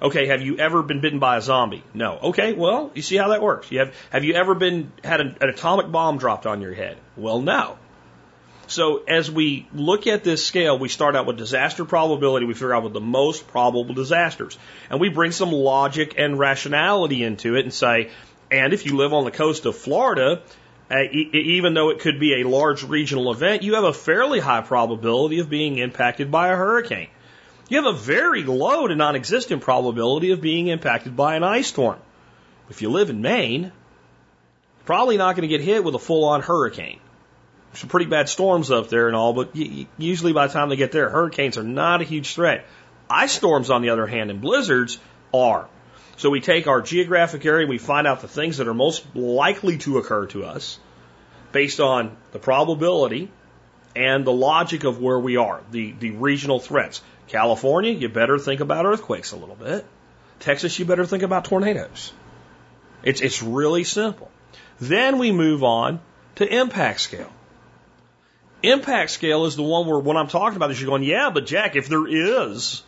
Okay, 0.00 0.26
have 0.26 0.42
you 0.42 0.58
ever 0.58 0.82
been 0.82 1.00
bitten 1.00 1.20
by 1.20 1.36
a 1.36 1.40
zombie? 1.40 1.84
No. 1.94 2.18
Okay, 2.18 2.54
well, 2.54 2.90
you 2.94 3.02
see 3.02 3.16
how 3.16 3.28
that 3.28 3.40
works. 3.40 3.70
You 3.70 3.80
have 3.80 3.94
have 4.10 4.24
you 4.24 4.34
ever 4.34 4.56
been 4.56 4.90
had 5.04 5.20
an, 5.20 5.36
an 5.40 5.48
atomic 5.48 5.92
bomb 5.92 6.18
dropped 6.18 6.44
on 6.44 6.60
your 6.60 6.74
head? 6.74 6.96
Well, 7.16 7.40
no. 7.40 7.78
So 8.66 9.04
as 9.04 9.30
we 9.30 9.68
look 9.72 10.08
at 10.08 10.24
this 10.24 10.44
scale, 10.44 10.76
we 10.76 10.88
start 10.88 11.14
out 11.14 11.26
with 11.26 11.36
disaster 11.36 11.84
probability. 11.84 12.46
We 12.46 12.54
figure 12.54 12.74
out 12.74 12.82
what 12.82 12.94
the 12.94 13.00
most 13.00 13.46
probable 13.46 13.94
disasters, 13.94 14.58
and 14.90 14.98
we 14.98 15.08
bring 15.08 15.30
some 15.30 15.52
logic 15.52 16.14
and 16.18 16.36
rationality 16.36 17.22
into 17.22 17.54
it, 17.54 17.64
and 17.64 17.72
say, 17.72 18.10
and 18.50 18.72
if 18.72 18.86
you 18.86 18.96
live 18.96 19.12
on 19.12 19.24
the 19.24 19.30
coast 19.30 19.66
of 19.66 19.76
Florida, 19.76 20.42
uh, 20.92 21.02
e 21.02 21.30
even 21.32 21.74
though 21.74 21.90
it 21.90 22.00
could 22.00 22.20
be 22.20 22.42
a 22.42 22.48
large 22.48 22.82
regional 22.84 23.32
event, 23.32 23.62
you 23.62 23.74
have 23.74 23.84
a 23.84 23.92
fairly 23.92 24.40
high 24.40 24.60
probability 24.60 25.38
of 25.38 25.48
being 25.48 25.78
impacted 25.78 26.30
by 26.30 26.48
a 26.48 26.56
hurricane 26.56 27.08
you 27.72 27.82
have 27.82 27.94
a 27.94 27.98
very 27.98 28.42
low 28.42 28.86
to 28.86 28.94
non 28.94 29.16
existent 29.16 29.62
probability 29.62 30.32
of 30.32 30.42
being 30.42 30.66
impacted 30.66 31.16
by 31.16 31.36
an 31.36 31.42
ice 31.42 31.68
storm. 31.68 31.98
If 32.68 32.82
you 32.82 32.90
live 32.90 33.08
in 33.08 33.22
Maine, 33.22 33.72
probably 34.84 35.16
not 35.16 35.36
going 35.36 35.48
to 35.48 35.56
get 35.56 35.64
hit 35.64 35.82
with 35.82 35.94
a 35.94 35.98
full 35.98 36.26
on 36.26 36.42
hurricane. 36.42 37.00
Some 37.72 37.88
pretty 37.88 38.04
bad 38.04 38.28
storms 38.28 38.70
up 38.70 38.90
there 38.90 39.06
and 39.06 39.16
all, 39.16 39.32
but 39.32 39.56
usually 39.96 40.34
by 40.34 40.48
the 40.48 40.52
time 40.52 40.68
they 40.68 40.76
get 40.76 40.92
there, 40.92 41.08
hurricanes 41.08 41.56
are 41.56 41.62
not 41.62 42.02
a 42.02 42.04
huge 42.04 42.34
threat. 42.34 42.66
Ice 43.08 43.32
storms, 43.32 43.70
on 43.70 43.80
the 43.80 43.88
other 43.88 44.06
hand, 44.06 44.30
and 44.30 44.42
blizzards 44.42 44.98
are. 45.32 45.66
So 46.18 46.28
we 46.28 46.42
take 46.42 46.66
our 46.66 46.82
geographic 46.82 47.46
area 47.46 47.66
we 47.66 47.78
find 47.78 48.06
out 48.06 48.20
the 48.20 48.28
things 48.28 48.58
that 48.58 48.68
are 48.68 48.74
most 48.74 49.16
likely 49.16 49.78
to 49.78 49.96
occur 49.96 50.26
to 50.26 50.44
us 50.44 50.78
based 51.52 51.80
on 51.80 52.16
the 52.32 52.38
probability 52.38 53.30
and 53.94 54.24
the 54.24 54.32
logic 54.32 54.84
of 54.84 55.00
where 55.00 55.18
we 55.18 55.36
are, 55.36 55.62
the, 55.70 55.92
the 55.92 56.10
regional 56.10 56.58
threats. 56.58 57.02
California, 57.28 57.92
you 57.92 58.08
better 58.08 58.38
think 58.38 58.60
about 58.60 58.86
earthquakes 58.86 59.32
a 59.32 59.36
little 59.36 59.54
bit. 59.54 59.84
Texas, 60.40 60.78
you 60.78 60.84
better 60.84 61.06
think 61.06 61.22
about 61.22 61.44
tornadoes. 61.44 62.12
It's, 63.02 63.20
it's 63.20 63.42
really 63.42 63.84
simple. 63.84 64.30
Then 64.80 65.18
we 65.18 65.32
move 65.32 65.62
on 65.62 66.00
to 66.36 66.60
impact 66.60 67.00
scale. 67.00 67.30
Impact 68.62 69.10
scale 69.10 69.44
is 69.46 69.56
the 69.56 69.62
one 69.62 69.86
where 69.86 69.98
what 69.98 70.16
I'm 70.16 70.28
talking 70.28 70.56
about 70.56 70.70
is 70.70 70.80
you're 70.80 70.88
going, 70.88 71.02
yeah, 71.02 71.30
but 71.30 71.46
Jack, 71.46 71.76
if 71.76 71.88
there 71.88 72.06
is 72.06 72.82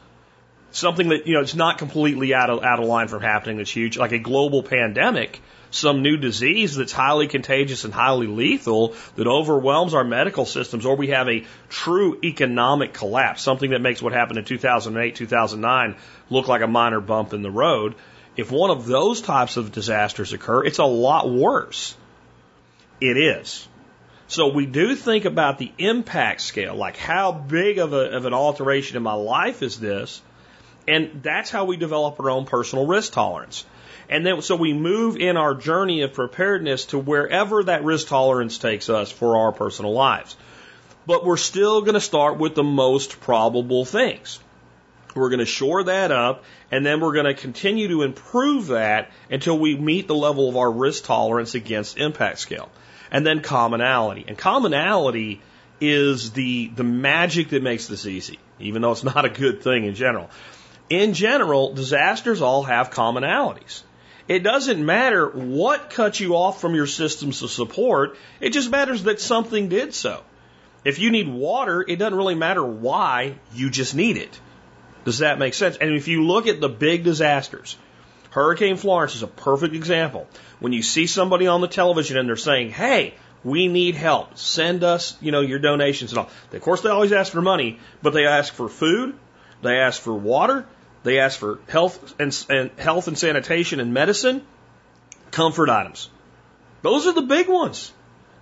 something 0.70 1.08
that, 1.08 1.26
you 1.26 1.34
know, 1.34 1.40
it's 1.40 1.54
not 1.54 1.78
completely 1.78 2.34
out 2.34 2.50
of, 2.50 2.62
out 2.62 2.80
of 2.80 2.86
line 2.86 3.08
from 3.08 3.22
happening 3.22 3.58
that's 3.58 3.70
huge, 3.70 3.96
like 3.96 4.12
a 4.12 4.18
global 4.18 4.62
pandemic, 4.62 5.40
some 5.74 6.02
new 6.02 6.16
disease 6.16 6.76
that's 6.76 6.92
highly 6.92 7.26
contagious 7.26 7.84
and 7.84 7.92
highly 7.92 8.28
lethal 8.28 8.94
that 9.16 9.26
overwhelms 9.26 9.92
our 9.92 10.04
medical 10.04 10.46
systems, 10.46 10.86
or 10.86 10.96
we 10.96 11.08
have 11.08 11.28
a 11.28 11.44
true 11.68 12.18
economic 12.22 12.92
collapse, 12.92 13.42
something 13.42 13.70
that 13.70 13.80
makes 13.80 14.00
what 14.00 14.12
happened 14.12 14.38
in 14.38 14.44
2008, 14.44 15.16
2009 15.16 15.96
look 16.30 16.46
like 16.46 16.62
a 16.62 16.68
minor 16.68 17.00
bump 17.00 17.32
in 17.32 17.42
the 17.42 17.50
road. 17.50 17.94
If 18.36 18.50
one 18.50 18.70
of 18.70 18.86
those 18.86 19.20
types 19.20 19.56
of 19.56 19.72
disasters 19.72 20.32
occur, 20.32 20.64
it's 20.64 20.78
a 20.78 20.84
lot 20.84 21.28
worse. 21.28 21.96
It 23.00 23.16
is. 23.16 23.68
So 24.28 24.48
we 24.48 24.66
do 24.66 24.94
think 24.94 25.24
about 25.24 25.58
the 25.58 25.72
impact 25.78 26.40
scale, 26.40 26.74
like 26.74 26.96
how 26.96 27.32
big 27.32 27.78
of, 27.78 27.92
a, 27.92 28.16
of 28.16 28.24
an 28.24 28.32
alteration 28.32 28.96
in 28.96 29.02
my 29.02 29.14
life 29.14 29.62
is 29.62 29.78
this? 29.78 30.22
And 30.86 31.22
that's 31.22 31.50
how 31.50 31.64
we 31.64 31.76
develop 31.76 32.20
our 32.20 32.30
own 32.30 32.46
personal 32.46 32.86
risk 32.86 33.12
tolerance. 33.12 33.64
And 34.08 34.24
then, 34.24 34.42
so 34.42 34.56
we 34.56 34.72
move 34.72 35.16
in 35.16 35.36
our 35.36 35.54
journey 35.54 36.02
of 36.02 36.12
preparedness 36.12 36.86
to 36.86 36.98
wherever 36.98 37.64
that 37.64 37.84
risk 37.84 38.08
tolerance 38.08 38.58
takes 38.58 38.88
us 38.88 39.10
for 39.10 39.36
our 39.36 39.52
personal 39.52 39.92
lives. 39.92 40.36
But 41.06 41.24
we're 41.24 41.36
still 41.36 41.82
going 41.82 41.94
to 41.94 42.00
start 42.00 42.38
with 42.38 42.54
the 42.54 42.64
most 42.64 43.20
probable 43.20 43.84
things. 43.84 44.38
We're 45.14 45.28
going 45.28 45.40
to 45.40 45.46
shore 45.46 45.84
that 45.84 46.10
up, 46.10 46.44
and 46.70 46.84
then 46.84 47.00
we're 47.00 47.12
going 47.12 47.26
to 47.26 47.34
continue 47.34 47.88
to 47.88 48.02
improve 48.02 48.68
that 48.68 49.10
until 49.30 49.58
we 49.58 49.76
meet 49.76 50.08
the 50.08 50.14
level 50.14 50.48
of 50.48 50.56
our 50.56 50.70
risk 50.70 51.04
tolerance 51.04 51.54
against 51.54 51.98
impact 51.98 52.40
scale. 52.40 52.70
And 53.10 53.24
then 53.24 53.40
commonality. 53.40 54.24
And 54.26 54.36
commonality 54.36 55.40
is 55.80 56.32
the, 56.32 56.68
the 56.68 56.84
magic 56.84 57.50
that 57.50 57.62
makes 57.62 57.86
this 57.86 58.06
easy, 58.06 58.38
even 58.58 58.82
though 58.82 58.92
it's 58.92 59.04
not 59.14 59.24
a 59.24 59.28
good 59.30 59.62
thing 59.62 59.84
in 59.84 59.94
general. 59.94 60.30
In 60.90 61.14
general, 61.14 61.72
disasters 61.72 62.42
all 62.42 62.64
have 62.64 62.90
commonalities. 62.90 63.82
It 64.26 64.42
doesn't 64.42 64.84
matter 64.84 65.28
what 65.28 65.90
cut 65.90 66.18
you 66.18 66.36
off 66.36 66.60
from 66.60 66.74
your 66.74 66.86
systems 66.86 67.42
of 67.42 67.50
support. 67.50 68.16
It 68.40 68.50
just 68.50 68.70
matters 68.70 69.04
that 69.04 69.20
something 69.20 69.68
did 69.68 69.94
so. 69.94 70.22
If 70.84 70.98
you 70.98 71.10
need 71.10 71.28
water, 71.28 71.84
it 71.86 71.96
doesn't 71.96 72.16
really 72.16 72.34
matter 72.34 72.64
why, 72.64 73.36
you 73.54 73.70
just 73.70 73.94
need 73.94 74.16
it. 74.16 74.40
Does 75.04 75.18
that 75.18 75.38
make 75.38 75.54
sense? 75.54 75.76
And 75.76 75.94
if 75.94 76.08
you 76.08 76.24
look 76.24 76.46
at 76.46 76.60
the 76.60 76.68
big 76.68 77.04
disasters, 77.04 77.76
Hurricane 78.30 78.76
Florence 78.76 79.14
is 79.14 79.22
a 79.22 79.28
perfect 79.28 79.74
example. 79.74 80.26
When 80.58 80.72
you 80.72 80.82
see 80.82 81.06
somebody 81.06 81.46
on 81.46 81.60
the 81.60 81.68
television 81.68 82.16
and 82.16 82.28
they're 82.28 82.36
saying, 82.36 82.70
hey, 82.70 83.14
we 83.44 83.68
need 83.68 83.94
help. 83.94 84.38
Send 84.38 84.82
us, 84.82 85.16
you 85.20 85.32
know, 85.32 85.42
your 85.42 85.58
donations 85.58 86.12
and 86.12 86.18
all. 86.18 86.30
Of 86.52 86.62
course, 86.62 86.80
they 86.80 86.88
always 86.88 87.12
ask 87.12 87.30
for 87.30 87.42
money, 87.42 87.78
but 88.02 88.14
they 88.14 88.26
ask 88.26 88.52
for 88.54 88.68
food, 88.68 89.14
they 89.62 89.76
ask 89.76 90.00
for 90.00 90.14
water, 90.14 90.66
they 91.04 91.20
ask 91.20 91.38
for 91.38 91.60
health 91.68 92.14
and, 92.18 92.44
and 92.48 92.70
health 92.78 93.06
and 93.06 93.16
sanitation 93.16 93.78
and 93.78 93.94
medicine, 93.94 94.44
comfort 95.30 95.70
items. 95.70 96.10
Those 96.82 97.06
are 97.06 97.12
the 97.12 97.22
big 97.22 97.48
ones. 97.48 97.92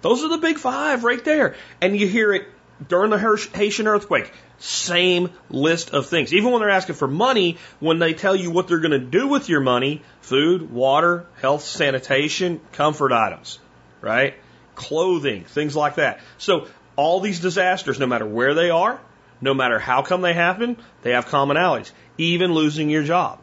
Those 0.01 0.25
are 0.25 0.29
the 0.29 0.39
big 0.39 0.59
five 0.59 1.05
right 1.05 1.23
there. 1.25 1.57
And 1.81 1.97
you 1.97 2.07
hear 2.09 2.33
it 2.33 2.47
during 2.89 3.11
the 3.11 3.49
Haitian 3.55 3.87
earthquake. 3.87 4.33
Same 4.59 5.31
list 5.51 5.91
of 5.91 6.07
things. 6.07 6.33
Even 6.33 6.53
when 6.53 6.61
they're 6.61 6.71
asking 6.71 6.95
for 6.95 7.09
money, 7.09 7.59
when 7.81 7.99
they 7.99 8.15
tell 8.15 8.35
you 8.35 8.51
what 8.51 8.69
they're 8.69 8.81
going 8.81 8.93
to 8.93 8.99
do 8.99 9.29
with 9.29 9.49
your 9.49 9.61
money, 9.61 10.03
food, 10.21 10.71
water, 10.71 11.27
health, 11.41 11.65
sanitation, 11.65 12.61
comfort 12.73 13.13
items, 13.13 13.59
right? 14.01 14.35
Clothing, 14.75 15.45
things 15.45 15.75
like 15.75 15.97
that. 15.97 16.21
So 16.39 16.69
all 16.95 17.21
these 17.21 17.41
disasters, 17.41 17.99
no 17.99 18.07
matter 18.07 18.27
where 18.27 18.55
they 18.55 18.71
are, 18.71 19.01
no 19.41 19.55
matter 19.55 19.79
how 19.79 20.03
come 20.03 20.21
they 20.21 20.33
happen, 20.33 20.77
they 21.03 21.11
have 21.11 21.27
commonalities. 21.27 21.91
Even 22.19 22.53
losing 22.53 22.91
your 22.91 23.03
job. 23.03 23.39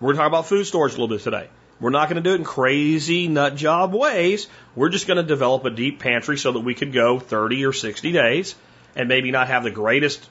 We're 0.00 0.14
talking 0.14 0.26
about 0.26 0.46
food 0.46 0.64
storage 0.64 0.92
a 0.92 0.94
little 0.94 1.08
bit 1.08 1.22
today. 1.22 1.48
We're 1.80 1.90
not 1.90 2.08
going 2.08 2.22
to 2.22 2.28
do 2.28 2.34
it 2.34 2.38
in 2.38 2.44
crazy 2.44 3.28
nut 3.28 3.56
job 3.56 3.94
ways. 3.94 4.48
We're 4.74 4.90
just 4.90 5.06
going 5.06 5.16
to 5.16 5.22
develop 5.22 5.64
a 5.64 5.70
deep 5.70 5.98
pantry 5.98 6.36
so 6.36 6.52
that 6.52 6.60
we 6.60 6.74
could 6.74 6.92
go 6.92 7.18
30 7.18 7.64
or 7.64 7.72
60 7.72 8.12
days 8.12 8.54
and 8.96 9.08
maybe 9.08 9.30
not 9.30 9.48
have 9.48 9.62
the 9.62 9.70
greatest 9.70 10.28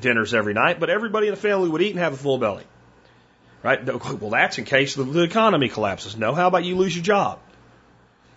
dinners 0.00 0.34
every 0.34 0.54
night, 0.54 0.80
but 0.80 0.90
everybody 0.90 1.28
in 1.28 1.34
the 1.34 1.40
family 1.40 1.68
would 1.68 1.82
eat 1.82 1.90
and 1.90 2.00
have 2.00 2.14
a 2.14 2.16
full 2.16 2.38
belly. 2.38 2.64
Right? 3.62 3.84
Well, 3.84 4.30
that's 4.30 4.58
in 4.58 4.64
case 4.64 4.94
the 4.94 5.22
economy 5.22 5.68
collapses. 5.68 6.16
No, 6.16 6.34
how 6.34 6.46
about 6.46 6.64
you 6.64 6.76
lose 6.76 6.96
your 6.96 7.04
job? 7.04 7.38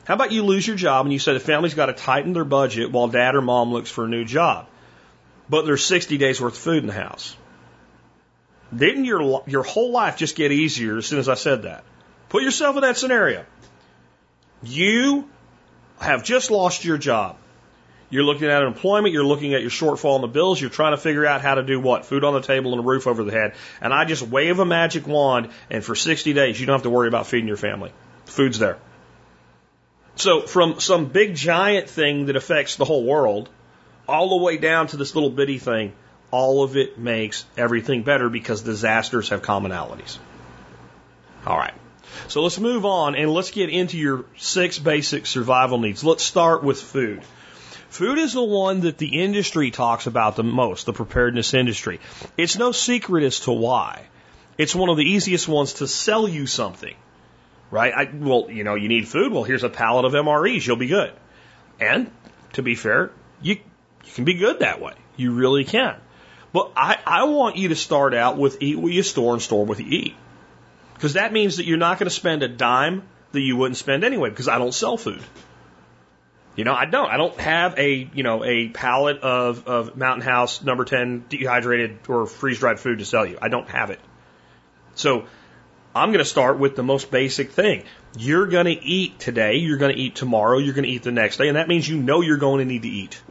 How 0.05 0.15
about 0.15 0.31
you 0.31 0.43
lose 0.43 0.67
your 0.67 0.75
job 0.75 1.05
and 1.05 1.13
you 1.13 1.19
say 1.19 1.33
the 1.33 1.39
family's 1.39 1.73
got 1.73 1.85
to 1.87 1.93
tighten 1.93 2.33
their 2.33 2.43
budget 2.43 2.91
while 2.91 3.07
dad 3.07 3.35
or 3.35 3.41
mom 3.41 3.71
looks 3.71 3.89
for 3.89 4.05
a 4.05 4.09
new 4.09 4.25
job? 4.25 4.67
But 5.47 5.65
there's 5.65 5.85
60 5.85 6.17
days 6.17 6.41
worth 6.41 6.53
of 6.53 6.59
food 6.59 6.83
in 6.83 6.87
the 6.87 6.93
house. 6.93 7.35
Didn't 8.75 9.05
your, 9.05 9.43
your 9.47 9.63
whole 9.63 9.91
life 9.91 10.17
just 10.17 10.35
get 10.35 10.51
easier 10.51 10.97
as 10.97 11.05
soon 11.05 11.19
as 11.19 11.27
I 11.27 11.35
said 11.35 11.63
that? 11.63 11.83
Put 12.29 12.43
yourself 12.43 12.75
in 12.77 12.81
that 12.81 12.97
scenario. 12.97 13.45
You 14.63 15.29
have 15.99 16.23
just 16.23 16.51
lost 16.51 16.85
your 16.85 16.97
job. 16.97 17.37
You're 18.09 18.23
looking 18.23 18.49
at 18.49 18.61
employment, 18.63 19.13
you're 19.13 19.25
looking 19.25 19.53
at 19.53 19.61
your 19.61 19.69
shortfall 19.69 20.17
in 20.17 20.21
the 20.21 20.27
bills, 20.27 20.59
you're 20.59 20.69
trying 20.69 20.91
to 20.91 20.97
figure 20.97 21.25
out 21.25 21.41
how 21.41 21.55
to 21.55 21.63
do 21.63 21.79
what? 21.79 22.05
Food 22.05 22.25
on 22.25 22.33
the 22.33 22.41
table 22.41 22.73
and 22.73 22.81
a 22.81 22.83
roof 22.83 23.07
over 23.07 23.23
the 23.23 23.31
head. 23.31 23.53
And 23.79 23.93
I 23.93 24.03
just 24.03 24.21
wave 24.21 24.59
a 24.59 24.65
magic 24.65 25.07
wand, 25.07 25.49
and 25.69 25.83
for 25.83 25.95
60 25.95 26.33
days, 26.33 26.59
you 26.59 26.65
don't 26.65 26.73
have 26.73 26.83
to 26.83 26.89
worry 26.89 27.07
about 27.07 27.27
feeding 27.27 27.47
your 27.47 27.57
family. 27.57 27.93
Food's 28.25 28.59
there. 28.59 28.77
So, 30.15 30.41
from 30.41 30.81
some 30.81 31.05
big 31.05 31.35
giant 31.35 31.89
thing 31.89 32.25
that 32.25 32.35
affects 32.35 32.75
the 32.75 32.83
whole 32.83 33.05
world, 33.05 33.49
all 34.09 34.29
the 34.37 34.43
way 34.43 34.57
down 34.57 34.87
to 34.87 34.97
this 34.97 35.15
little 35.15 35.29
bitty 35.29 35.57
thing, 35.57 35.93
all 36.31 36.63
of 36.63 36.77
it 36.77 36.97
makes 36.97 37.45
everything 37.57 38.03
better 38.03 38.29
because 38.29 38.61
disasters 38.61 39.29
have 39.29 39.41
commonalities. 39.41 40.17
All 41.45 41.57
right. 41.57 41.73
So 42.27 42.41
let's 42.43 42.59
move 42.59 42.85
on 42.85 43.15
and 43.15 43.31
let's 43.31 43.51
get 43.51 43.69
into 43.69 43.97
your 43.97 44.25
six 44.37 44.79
basic 44.79 45.25
survival 45.25 45.77
needs. 45.77 46.03
Let's 46.03 46.23
start 46.23 46.63
with 46.63 46.81
food. 46.81 47.23
Food 47.89 48.19
is 48.19 48.33
the 48.33 48.43
one 48.43 48.81
that 48.81 48.97
the 48.97 49.21
industry 49.21 49.69
talks 49.69 50.07
about 50.07 50.37
the 50.37 50.43
most, 50.43 50.85
the 50.85 50.93
preparedness 50.93 51.53
industry. 51.53 51.99
It's 52.37 52.57
no 52.57 52.71
secret 52.71 53.25
as 53.25 53.41
to 53.41 53.51
why. 53.51 54.03
It's 54.57 54.73
one 54.73 54.89
of 54.89 54.97
the 54.97 55.03
easiest 55.03 55.47
ones 55.47 55.73
to 55.75 55.87
sell 55.87 56.27
you 56.27 56.47
something, 56.47 56.95
right? 57.69 57.93
I, 57.93 58.09
well, 58.13 58.47
you 58.49 58.63
know, 58.63 58.75
you 58.75 58.87
need 58.87 59.07
food. 59.07 59.33
Well, 59.33 59.43
here's 59.43 59.63
a 59.63 59.69
pallet 59.69 60.05
of 60.05 60.13
MREs. 60.13 60.65
You'll 60.65 60.77
be 60.77 60.87
good. 60.87 61.11
And 61.79 62.11
to 62.53 62.61
be 62.61 62.75
fair, 62.75 63.11
you, 63.41 63.55
you 64.05 64.13
can 64.13 64.23
be 64.23 64.35
good 64.35 64.59
that 64.59 64.79
way. 64.79 64.93
You 65.17 65.33
really 65.33 65.65
can. 65.65 65.95
But 66.53 66.71
I, 66.75 66.97
I 67.05 67.23
want 67.25 67.55
you 67.55 67.69
to 67.69 67.75
start 67.75 68.13
out 68.13 68.37
with 68.37 68.61
eat 68.61 68.77
what 68.77 68.91
you 68.91 69.03
store 69.03 69.33
and 69.33 69.41
store 69.41 69.65
what 69.65 69.79
you 69.79 69.85
eat. 69.87 70.15
Because 70.93 71.13
that 71.13 71.31
means 71.33 71.57
that 71.57 71.65
you're 71.65 71.77
not 71.77 71.97
going 71.97 72.07
to 72.07 72.15
spend 72.15 72.43
a 72.43 72.47
dime 72.47 73.03
that 73.31 73.41
you 73.41 73.55
wouldn't 73.55 73.77
spend 73.77 74.03
anyway, 74.03 74.29
because 74.29 74.47
I 74.47 74.57
don't 74.57 74.73
sell 74.73 74.97
food. 74.97 75.23
You 76.55 76.65
know, 76.65 76.73
I 76.73 76.85
don't. 76.85 77.09
I 77.09 77.17
don't 77.17 77.39
have 77.39 77.79
a 77.79 78.09
you 78.13 78.23
know 78.23 78.43
a 78.43 78.67
pallet 78.67 79.19
of 79.19 79.67
of 79.67 79.95
Mountain 79.95 80.23
House 80.23 80.61
number 80.61 80.83
ten 80.83 81.23
dehydrated 81.29 81.99
or 82.09 82.25
freeze 82.25 82.59
dried 82.59 82.79
food 82.79 82.99
to 82.99 83.05
sell 83.05 83.25
you. 83.25 83.37
I 83.41 83.47
don't 83.47 83.69
have 83.69 83.89
it. 83.89 83.99
So 84.95 85.25
I'm 85.95 86.09
going 86.09 86.19
to 86.19 86.25
start 86.25 86.59
with 86.59 86.75
the 86.75 86.83
most 86.83 87.09
basic 87.09 87.51
thing. 87.51 87.83
You're 88.17 88.47
going 88.47 88.65
to 88.65 88.83
eat 88.83 89.17
today. 89.19 89.55
You're 89.55 89.77
going 89.77 89.95
to 89.95 89.99
eat 89.99 90.15
tomorrow. 90.15 90.57
You're 90.57 90.73
going 90.73 90.83
to 90.83 90.89
eat 90.89 91.03
the 91.03 91.11
next 91.11 91.37
day, 91.37 91.47
and 91.47 91.55
that 91.55 91.69
means 91.69 91.87
you 91.87 91.97
know 91.97 92.19
you're 92.19 92.37
going 92.37 92.59
to 92.59 92.65
need 92.65 92.81
to 92.81 92.89
eat. 92.89 93.21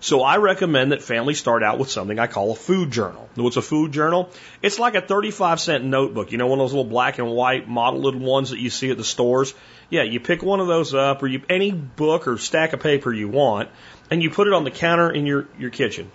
So 0.00 0.22
I 0.22 0.36
recommend 0.36 0.92
that 0.92 1.02
families 1.02 1.38
start 1.38 1.62
out 1.62 1.78
with 1.78 1.90
something 1.90 2.18
I 2.18 2.26
call 2.26 2.52
a 2.52 2.54
food 2.54 2.90
journal. 2.90 3.28
What's 3.34 3.56
a 3.56 3.62
food 3.62 3.92
journal? 3.92 4.30
It's 4.62 4.78
like 4.78 4.94
a 4.94 5.00
35 5.00 5.60
cent 5.60 5.84
notebook. 5.84 6.32
You 6.32 6.38
know, 6.38 6.46
one 6.46 6.58
of 6.58 6.64
those 6.64 6.72
little 6.72 6.90
black 6.90 7.18
and 7.18 7.30
white 7.30 7.68
modeled 7.68 8.16
ones 8.16 8.50
that 8.50 8.58
you 8.58 8.70
see 8.70 8.90
at 8.90 8.98
the 8.98 9.04
stores. 9.04 9.54
Yeah, 9.88 10.02
you 10.02 10.20
pick 10.20 10.42
one 10.42 10.60
of 10.60 10.66
those 10.66 10.94
up 10.94 11.22
or 11.22 11.28
you, 11.28 11.42
any 11.48 11.70
book 11.70 12.28
or 12.28 12.38
stack 12.38 12.72
of 12.72 12.80
paper 12.80 13.12
you 13.12 13.28
want 13.28 13.70
and 14.10 14.22
you 14.22 14.30
put 14.30 14.46
it 14.46 14.52
on 14.52 14.64
the 14.64 14.70
counter 14.70 15.10
in 15.10 15.26
your, 15.26 15.48
your 15.58 15.70
kitchen. 15.70 16.10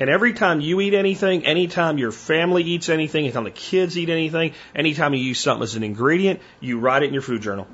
And 0.00 0.10
every 0.10 0.32
time 0.32 0.60
you 0.60 0.80
eat 0.80 0.94
anything, 0.94 1.46
anytime 1.46 1.98
your 1.98 2.12
family 2.12 2.64
eats 2.64 2.88
anything, 2.88 3.24
anytime 3.24 3.44
the 3.44 3.50
kids 3.50 3.96
eat 3.96 4.08
anything, 4.08 4.54
anytime 4.74 5.14
you 5.14 5.22
use 5.22 5.38
something 5.38 5.62
as 5.62 5.76
an 5.76 5.84
ingredient, 5.84 6.40
you 6.60 6.80
write 6.80 7.02
it 7.02 7.06
in 7.06 7.12
your 7.12 7.22
food 7.22 7.42
journal. 7.42 7.68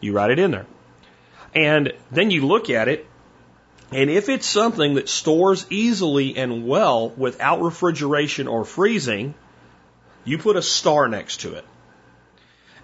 You 0.00 0.12
write 0.12 0.30
it 0.30 0.38
in 0.38 0.52
there. 0.52 0.66
And 1.54 1.92
then 2.10 2.30
you 2.30 2.46
look 2.46 2.70
at 2.70 2.88
it 2.88 3.06
and 3.92 4.08
if 4.08 4.28
it's 4.28 4.46
something 4.46 4.94
that 4.94 5.08
stores 5.08 5.66
easily 5.70 6.36
and 6.36 6.66
well 6.66 7.08
without 7.08 7.60
refrigeration 7.60 8.46
or 8.46 8.64
freezing, 8.64 9.34
you 10.24 10.38
put 10.38 10.56
a 10.56 10.62
star 10.62 11.08
next 11.08 11.40
to 11.40 11.54
it. 11.54 11.64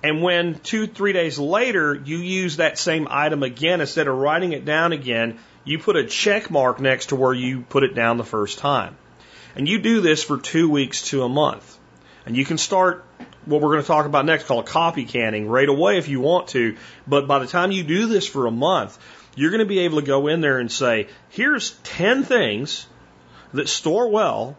And 0.02 0.22
when 0.22 0.58
two, 0.58 0.86
three 0.86 1.12
days 1.12 1.38
later 1.38 1.94
you 1.94 2.18
use 2.18 2.56
that 2.56 2.78
same 2.78 3.06
item 3.10 3.42
again, 3.42 3.80
instead 3.80 4.08
of 4.08 4.16
writing 4.16 4.52
it 4.52 4.64
down 4.64 4.92
again, 4.92 5.38
you 5.64 5.78
put 5.78 5.96
a 5.96 6.04
check 6.04 6.50
mark 6.50 6.80
next 6.80 7.06
to 7.06 7.16
where 7.16 7.32
you 7.32 7.62
put 7.62 7.82
it 7.82 7.94
down 7.94 8.16
the 8.16 8.24
first 8.24 8.58
time. 8.58 8.96
And 9.54 9.68
you 9.68 9.78
do 9.78 10.00
this 10.00 10.22
for 10.22 10.38
two 10.38 10.68
weeks 10.68 11.08
to 11.08 11.22
a 11.22 11.28
month. 11.28 11.78
And 12.24 12.36
you 12.36 12.44
can 12.44 12.58
start 12.58 13.04
what 13.46 13.60
we're 13.60 13.70
going 13.70 13.82
to 13.82 13.86
talk 13.86 14.06
about 14.06 14.26
next 14.26 14.46
called 14.46 14.66
copy 14.66 15.04
canning 15.04 15.48
right 15.48 15.68
away 15.68 15.98
if 15.98 16.08
you 16.08 16.20
want 16.20 16.48
to. 16.48 16.76
But 17.06 17.26
by 17.26 17.38
the 17.38 17.46
time 17.46 17.70
you 17.70 17.84
do 17.84 18.06
this 18.06 18.26
for 18.26 18.46
a 18.46 18.50
month, 18.50 18.98
you're 19.36 19.50
going 19.50 19.60
to 19.60 19.66
be 19.66 19.80
able 19.80 20.00
to 20.00 20.06
go 20.06 20.26
in 20.26 20.40
there 20.40 20.58
and 20.58 20.72
say, 20.72 21.08
here's 21.28 21.72
10 21.84 22.24
things 22.24 22.86
that 23.52 23.68
store 23.68 24.08
well 24.08 24.56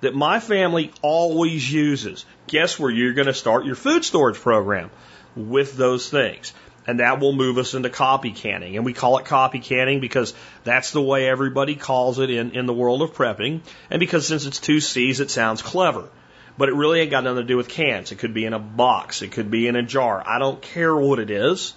that 0.00 0.14
my 0.14 0.38
family 0.38 0.92
always 1.02 1.70
uses. 1.72 2.24
Guess 2.46 2.78
where 2.78 2.90
you're 2.90 3.14
going 3.14 3.26
to 3.26 3.34
start 3.34 3.64
your 3.64 3.74
food 3.74 4.04
storage 4.04 4.36
program 4.36 4.90
with 5.34 5.76
those 5.76 6.08
things. 6.08 6.52
And 6.86 7.00
that 7.00 7.20
will 7.20 7.32
move 7.32 7.58
us 7.58 7.74
into 7.74 7.90
copy 7.90 8.30
canning. 8.30 8.76
And 8.76 8.84
we 8.84 8.94
call 8.94 9.18
it 9.18 9.26
copy 9.26 9.58
canning 9.58 10.00
because 10.00 10.32
that's 10.64 10.92
the 10.92 11.02
way 11.02 11.28
everybody 11.28 11.74
calls 11.74 12.18
it 12.18 12.30
in, 12.30 12.52
in 12.52 12.66
the 12.66 12.72
world 12.72 13.02
of 13.02 13.12
prepping. 13.12 13.60
And 13.90 14.00
because 14.00 14.26
since 14.26 14.46
it's 14.46 14.58
two 14.58 14.80
C's, 14.80 15.20
it 15.20 15.30
sounds 15.30 15.60
clever. 15.60 16.08
But 16.56 16.70
it 16.70 16.74
really 16.74 17.00
ain't 17.00 17.10
got 17.10 17.24
nothing 17.24 17.42
to 17.42 17.44
do 17.44 17.56
with 17.56 17.68
cans. 17.68 18.10
It 18.10 18.18
could 18.18 18.34
be 18.34 18.46
in 18.46 18.54
a 18.54 18.58
box. 18.58 19.22
It 19.22 19.32
could 19.32 19.50
be 19.50 19.68
in 19.68 19.76
a 19.76 19.82
jar. 19.82 20.22
I 20.26 20.38
don't 20.38 20.62
care 20.62 20.96
what 20.96 21.18
it 21.18 21.30
is. 21.30 21.74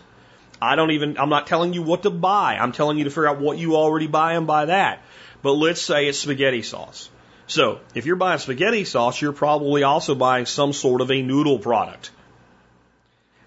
I 0.61 0.75
don't 0.75 0.91
even, 0.91 1.17
I'm 1.17 1.29
not 1.29 1.47
telling 1.47 1.73
you 1.73 1.81
what 1.81 2.03
to 2.03 2.11
buy. 2.11 2.57
I'm 2.57 2.71
telling 2.71 2.97
you 2.97 3.05
to 3.05 3.09
figure 3.09 3.27
out 3.27 3.39
what 3.39 3.57
you 3.57 3.75
already 3.75 4.07
buy 4.07 4.33
and 4.33 4.45
buy 4.45 4.65
that. 4.65 5.01
But 5.41 5.53
let's 5.53 5.81
say 5.81 6.07
it's 6.07 6.19
spaghetti 6.19 6.61
sauce. 6.61 7.09
So 7.47 7.79
if 7.95 8.05
you're 8.05 8.15
buying 8.15 8.37
spaghetti 8.37 8.85
sauce, 8.85 9.21
you're 9.21 9.33
probably 9.33 9.83
also 9.83 10.13
buying 10.13 10.45
some 10.45 10.71
sort 10.71 11.01
of 11.01 11.11
a 11.11 11.21
noodle 11.21 11.59
product. 11.59 12.11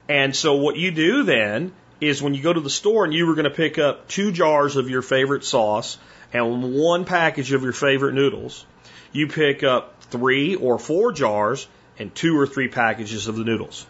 And 0.09 0.35
so 0.35 0.57
what 0.57 0.77
you 0.77 0.91
do 0.91 1.23
then 1.23 1.73
is 2.01 2.21
when 2.23 2.35
you 2.35 2.43
go 2.43 2.53
to 2.53 2.61
the 2.61 2.69
store 2.69 3.05
and 3.05 3.15
you 3.15 3.27
were 3.27 3.35
going 3.35 3.45
to 3.45 3.51
pick 3.51 3.79
up 3.79 4.09
two 4.09 4.33
jars 4.33 4.77
of 4.77 4.91
your 4.91 5.01
favorite 5.01 5.45
sauce 5.45 5.99
and 6.33 6.75
one 6.75 7.05
package 7.05 7.53
of 7.53 7.63
your 7.63 7.73
favorite 7.73 8.15
noodles, 8.15 8.67
you 9.13 9.29
pick 9.29 9.63
up 9.63 10.03
three 10.03 10.57
or 10.57 10.79
four 10.79 11.13
jars 11.13 11.67
and 11.99 12.15
two 12.15 12.39
or 12.39 12.47
three 12.47 12.69
packages 12.69 13.29
of 13.29 13.37
the 13.37 13.45
noodles. 13.45 13.87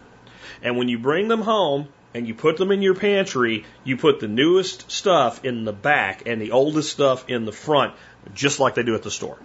And 0.62 0.76
when 0.76 0.88
you 0.88 0.98
bring 0.98 1.28
them 1.28 1.40
home, 1.40 1.88
and 2.14 2.26
you 2.26 2.34
put 2.34 2.56
them 2.56 2.70
in 2.70 2.80
your 2.80 2.94
pantry, 2.94 3.64
you 3.82 3.96
put 3.96 4.20
the 4.20 4.28
newest 4.28 4.90
stuff 4.90 5.44
in 5.44 5.64
the 5.64 5.72
back 5.72 6.22
and 6.26 6.40
the 6.40 6.52
oldest 6.52 6.90
stuff 6.90 7.28
in 7.28 7.44
the 7.44 7.52
front, 7.52 7.94
just 8.34 8.60
like 8.60 8.74
they 8.74 8.82
do 8.82 8.94
at 8.94 9.02
the 9.02 9.10
store. 9.10 9.38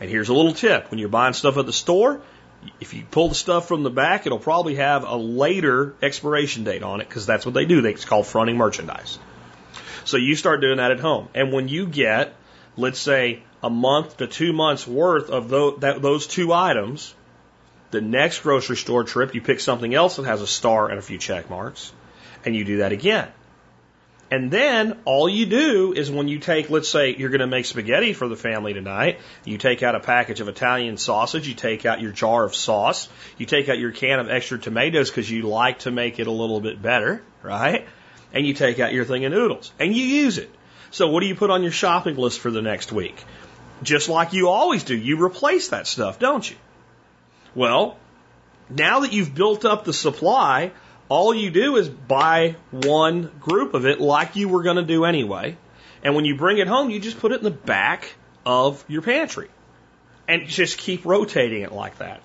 And 0.00 0.10
here's 0.10 0.28
a 0.28 0.34
little 0.34 0.52
tip 0.52 0.90
when 0.90 0.98
you're 0.98 1.08
buying 1.08 1.32
stuff 1.32 1.56
at 1.56 1.66
the 1.66 1.72
store, 1.72 2.20
if 2.80 2.94
you 2.94 3.04
pull 3.10 3.28
the 3.28 3.34
stuff 3.34 3.68
from 3.68 3.82
the 3.82 3.90
back, 3.90 4.26
it'll 4.26 4.38
probably 4.38 4.76
have 4.76 5.04
a 5.04 5.16
later 5.16 5.94
expiration 6.02 6.64
date 6.64 6.82
on 6.82 7.00
it 7.00 7.08
because 7.08 7.26
that's 7.26 7.44
what 7.44 7.54
they 7.54 7.64
do. 7.64 7.80
They 7.80 7.92
it's 7.92 8.04
called 8.04 8.26
fronting 8.26 8.56
merchandise. 8.56 9.18
So 10.04 10.16
you 10.16 10.34
start 10.34 10.60
doing 10.60 10.78
that 10.78 10.90
at 10.90 11.00
home. 11.00 11.28
And 11.34 11.52
when 11.52 11.68
you 11.68 11.86
get 11.86 12.34
let's 12.76 12.98
say 12.98 13.42
a 13.62 13.70
month 13.70 14.18
to 14.18 14.26
two 14.26 14.52
months 14.52 14.86
worth 14.86 15.30
of 15.30 15.48
those 15.48 16.26
two 16.26 16.52
items. 16.52 17.14
The 17.94 18.00
next 18.00 18.40
grocery 18.40 18.76
store 18.76 19.04
trip, 19.04 19.36
you 19.36 19.40
pick 19.40 19.60
something 19.60 19.94
else 19.94 20.16
that 20.16 20.24
has 20.24 20.40
a 20.40 20.48
star 20.48 20.88
and 20.88 20.98
a 20.98 21.02
few 21.02 21.16
check 21.16 21.48
marks, 21.48 21.92
and 22.44 22.56
you 22.56 22.64
do 22.64 22.78
that 22.78 22.90
again. 22.90 23.28
And 24.32 24.50
then 24.50 24.98
all 25.04 25.28
you 25.28 25.46
do 25.46 25.92
is 25.92 26.10
when 26.10 26.26
you 26.26 26.40
take, 26.40 26.70
let's 26.70 26.88
say 26.88 27.14
you're 27.14 27.28
going 27.28 27.38
to 27.38 27.46
make 27.46 27.66
spaghetti 27.66 28.12
for 28.12 28.26
the 28.26 28.34
family 28.34 28.74
tonight, 28.74 29.20
you 29.44 29.58
take 29.58 29.84
out 29.84 29.94
a 29.94 30.00
package 30.00 30.40
of 30.40 30.48
Italian 30.48 30.96
sausage, 30.96 31.46
you 31.46 31.54
take 31.54 31.86
out 31.86 32.00
your 32.00 32.10
jar 32.10 32.42
of 32.42 32.56
sauce, 32.56 33.08
you 33.38 33.46
take 33.46 33.68
out 33.68 33.78
your 33.78 33.92
can 33.92 34.18
of 34.18 34.28
extra 34.28 34.58
tomatoes 34.58 35.08
because 35.08 35.30
you 35.30 35.42
like 35.42 35.78
to 35.80 35.92
make 35.92 36.18
it 36.18 36.26
a 36.26 36.32
little 36.32 36.60
bit 36.60 36.82
better, 36.82 37.22
right? 37.44 37.86
And 38.32 38.44
you 38.44 38.54
take 38.54 38.80
out 38.80 38.92
your 38.92 39.04
thing 39.04 39.24
of 39.24 39.30
noodles 39.30 39.72
and 39.78 39.94
you 39.94 40.02
use 40.02 40.38
it. 40.38 40.50
So 40.90 41.06
what 41.10 41.20
do 41.20 41.26
you 41.26 41.36
put 41.36 41.50
on 41.50 41.62
your 41.62 41.70
shopping 41.70 42.16
list 42.16 42.40
for 42.40 42.50
the 42.50 42.60
next 42.60 42.90
week? 42.90 43.22
Just 43.84 44.08
like 44.08 44.32
you 44.32 44.48
always 44.48 44.82
do, 44.82 44.96
you 44.96 45.24
replace 45.24 45.68
that 45.68 45.86
stuff, 45.86 46.18
don't 46.18 46.50
you? 46.50 46.56
Well, 47.54 47.96
now 48.68 49.00
that 49.00 49.12
you've 49.12 49.34
built 49.34 49.64
up 49.64 49.84
the 49.84 49.92
supply, 49.92 50.72
all 51.08 51.34
you 51.34 51.50
do 51.50 51.76
is 51.76 51.88
buy 51.88 52.56
one 52.70 53.30
group 53.40 53.74
of 53.74 53.86
it 53.86 54.00
like 54.00 54.36
you 54.36 54.48
were 54.48 54.62
going 54.62 54.76
to 54.76 54.82
do 54.82 55.04
anyway. 55.04 55.56
And 56.02 56.14
when 56.14 56.24
you 56.24 56.36
bring 56.36 56.58
it 56.58 56.66
home, 56.66 56.90
you 56.90 57.00
just 57.00 57.18
put 57.18 57.32
it 57.32 57.38
in 57.38 57.44
the 57.44 57.50
back 57.50 58.14
of 58.44 58.84
your 58.88 59.02
pantry 59.02 59.48
and 60.28 60.46
just 60.46 60.78
keep 60.78 61.04
rotating 61.04 61.62
it 61.62 61.72
like 61.72 61.98
that. 61.98 62.20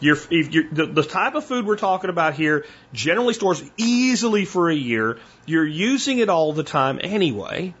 You're, 0.00 0.18
you're, 0.30 0.64
the, 0.72 0.86
the 0.86 1.02
type 1.04 1.36
of 1.36 1.44
food 1.44 1.64
we're 1.64 1.76
talking 1.76 2.10
about 2.10 2.34
here 2.34 2.66
generally 2.92 3.34
stores 3.34 3.62
easily 3.76 4.44
for 4.44 4.68
a 4.68 4.74
year. 4.74 5.18
You're 5.46 5.66
using 5.66 6.18
it 6.18 6.28
all 6.28 6.52
the 6.52 6.64
time 6.64 6.98
anyway. 7.00 7.74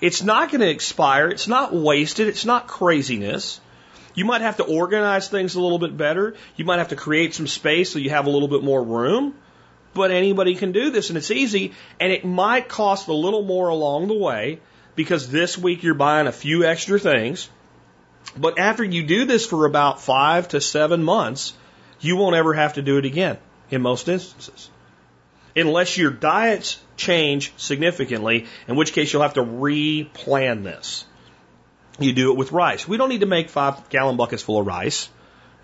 It's 0.00 0.22
not 0.22 0.50
going 0.50 0.62
to 0.62 0.70
expire. 0.70 1.28
It's 1.28 1.48
not 1.48 1.74
wasted. 1.74 2.28
It's 2.28 2.46
not 2.46 2.66
craziness. 2.66 3.60
You 4.14 4.24
might 4.24 4.40
have 4.40 4.56
to 4.56 4.64
organize 4.64 5.28
things 5.28 5.54
a 5.54 5.60
little 5.60 5.78
bit 5.78 5.96
better. 5.96 6.34
You 6.56 6.64
might 6.64 6.78
have 6.78 6.88
to 6.88 6.96
create 6.96 7.34
some 7.34 7.46
space 7.46 7.92
so 7.92 7.98
you 7.98 8.10
have 8.10 8.26
a 8.26 8.30
little 8.30 8.48
bit 8.48 8.62
more 8.62 8.82
room. 8.82 9.34
But 9.94 10.10
anybody 10.10 10.54
can 10.54 10.72
do 10.72 10.90
this 10.90 11.10
and 11.10 11.16
it's 11.16 11.30
easy 11.30 11.72
and 11.98 12.12
it 12.12 12.24
might 12.24 12.68
cost 12.68 13.08
a 13.08 13.12
little 13.12 13.42
more 13.42 13.68
along 13.68 14.08
the 14.08 14.14
way 14.14 14.60
because 14.94 15.30
this 15.30 15.58
week 15.58 15.82
you're 15.82 15.94
buying 15.94 16.26
a 16.26 16.32
few 16.32 16.64
extra 16.64 16.98
things. 16.98 17.48
But 18.36 18.58
after 18.58 18.84
you 18.84 19.02
do 19.02 19.24
this 19.24 19.46
for 19.46 19.66
about 19.66 20.00
five 20.00 20.48
to 20.48 20.60
seven 20.60 21.02
months, 21.02 21.54
you 22.00 22.16
won't 22.16 22.36
ever 22.36 22.54
have 22.54 22.74
to 22.74 22.82
do 22.82 22.98
it 22.98 23.04
again 23.04 23.38
in 23.70 23.82
most 23.82 24.08
instances. 24.08 24.70
Unless 25.56 25.96
your 25.96 26.10
diets 26.10 26.78
change 26.96 27.52
significantly, 27.56 28.46
in 28.68 28.76
which 28.76 28.92
case 28.92 29.12
you'll 29.12 29.22
have 29.22 29.34
to 29.34 29.44
replan 29.44 30.62
this. 30.62 31.04
You 32.00 32.12
do 32.12 32.32
it 32.32 32.38
with 32.38 32.50
rice. 32.52 32.88
We 32.88 32.96
don't 32.96 33.10
need 33.10 33.20
to 33.20 33.26
make 33.26 33.50
five 33.50 33.88
gallon 33.90 34.16
buckets 34.16 34.42
full 34.42 34.58
of 34.58 34.66
rice 34.66 35.08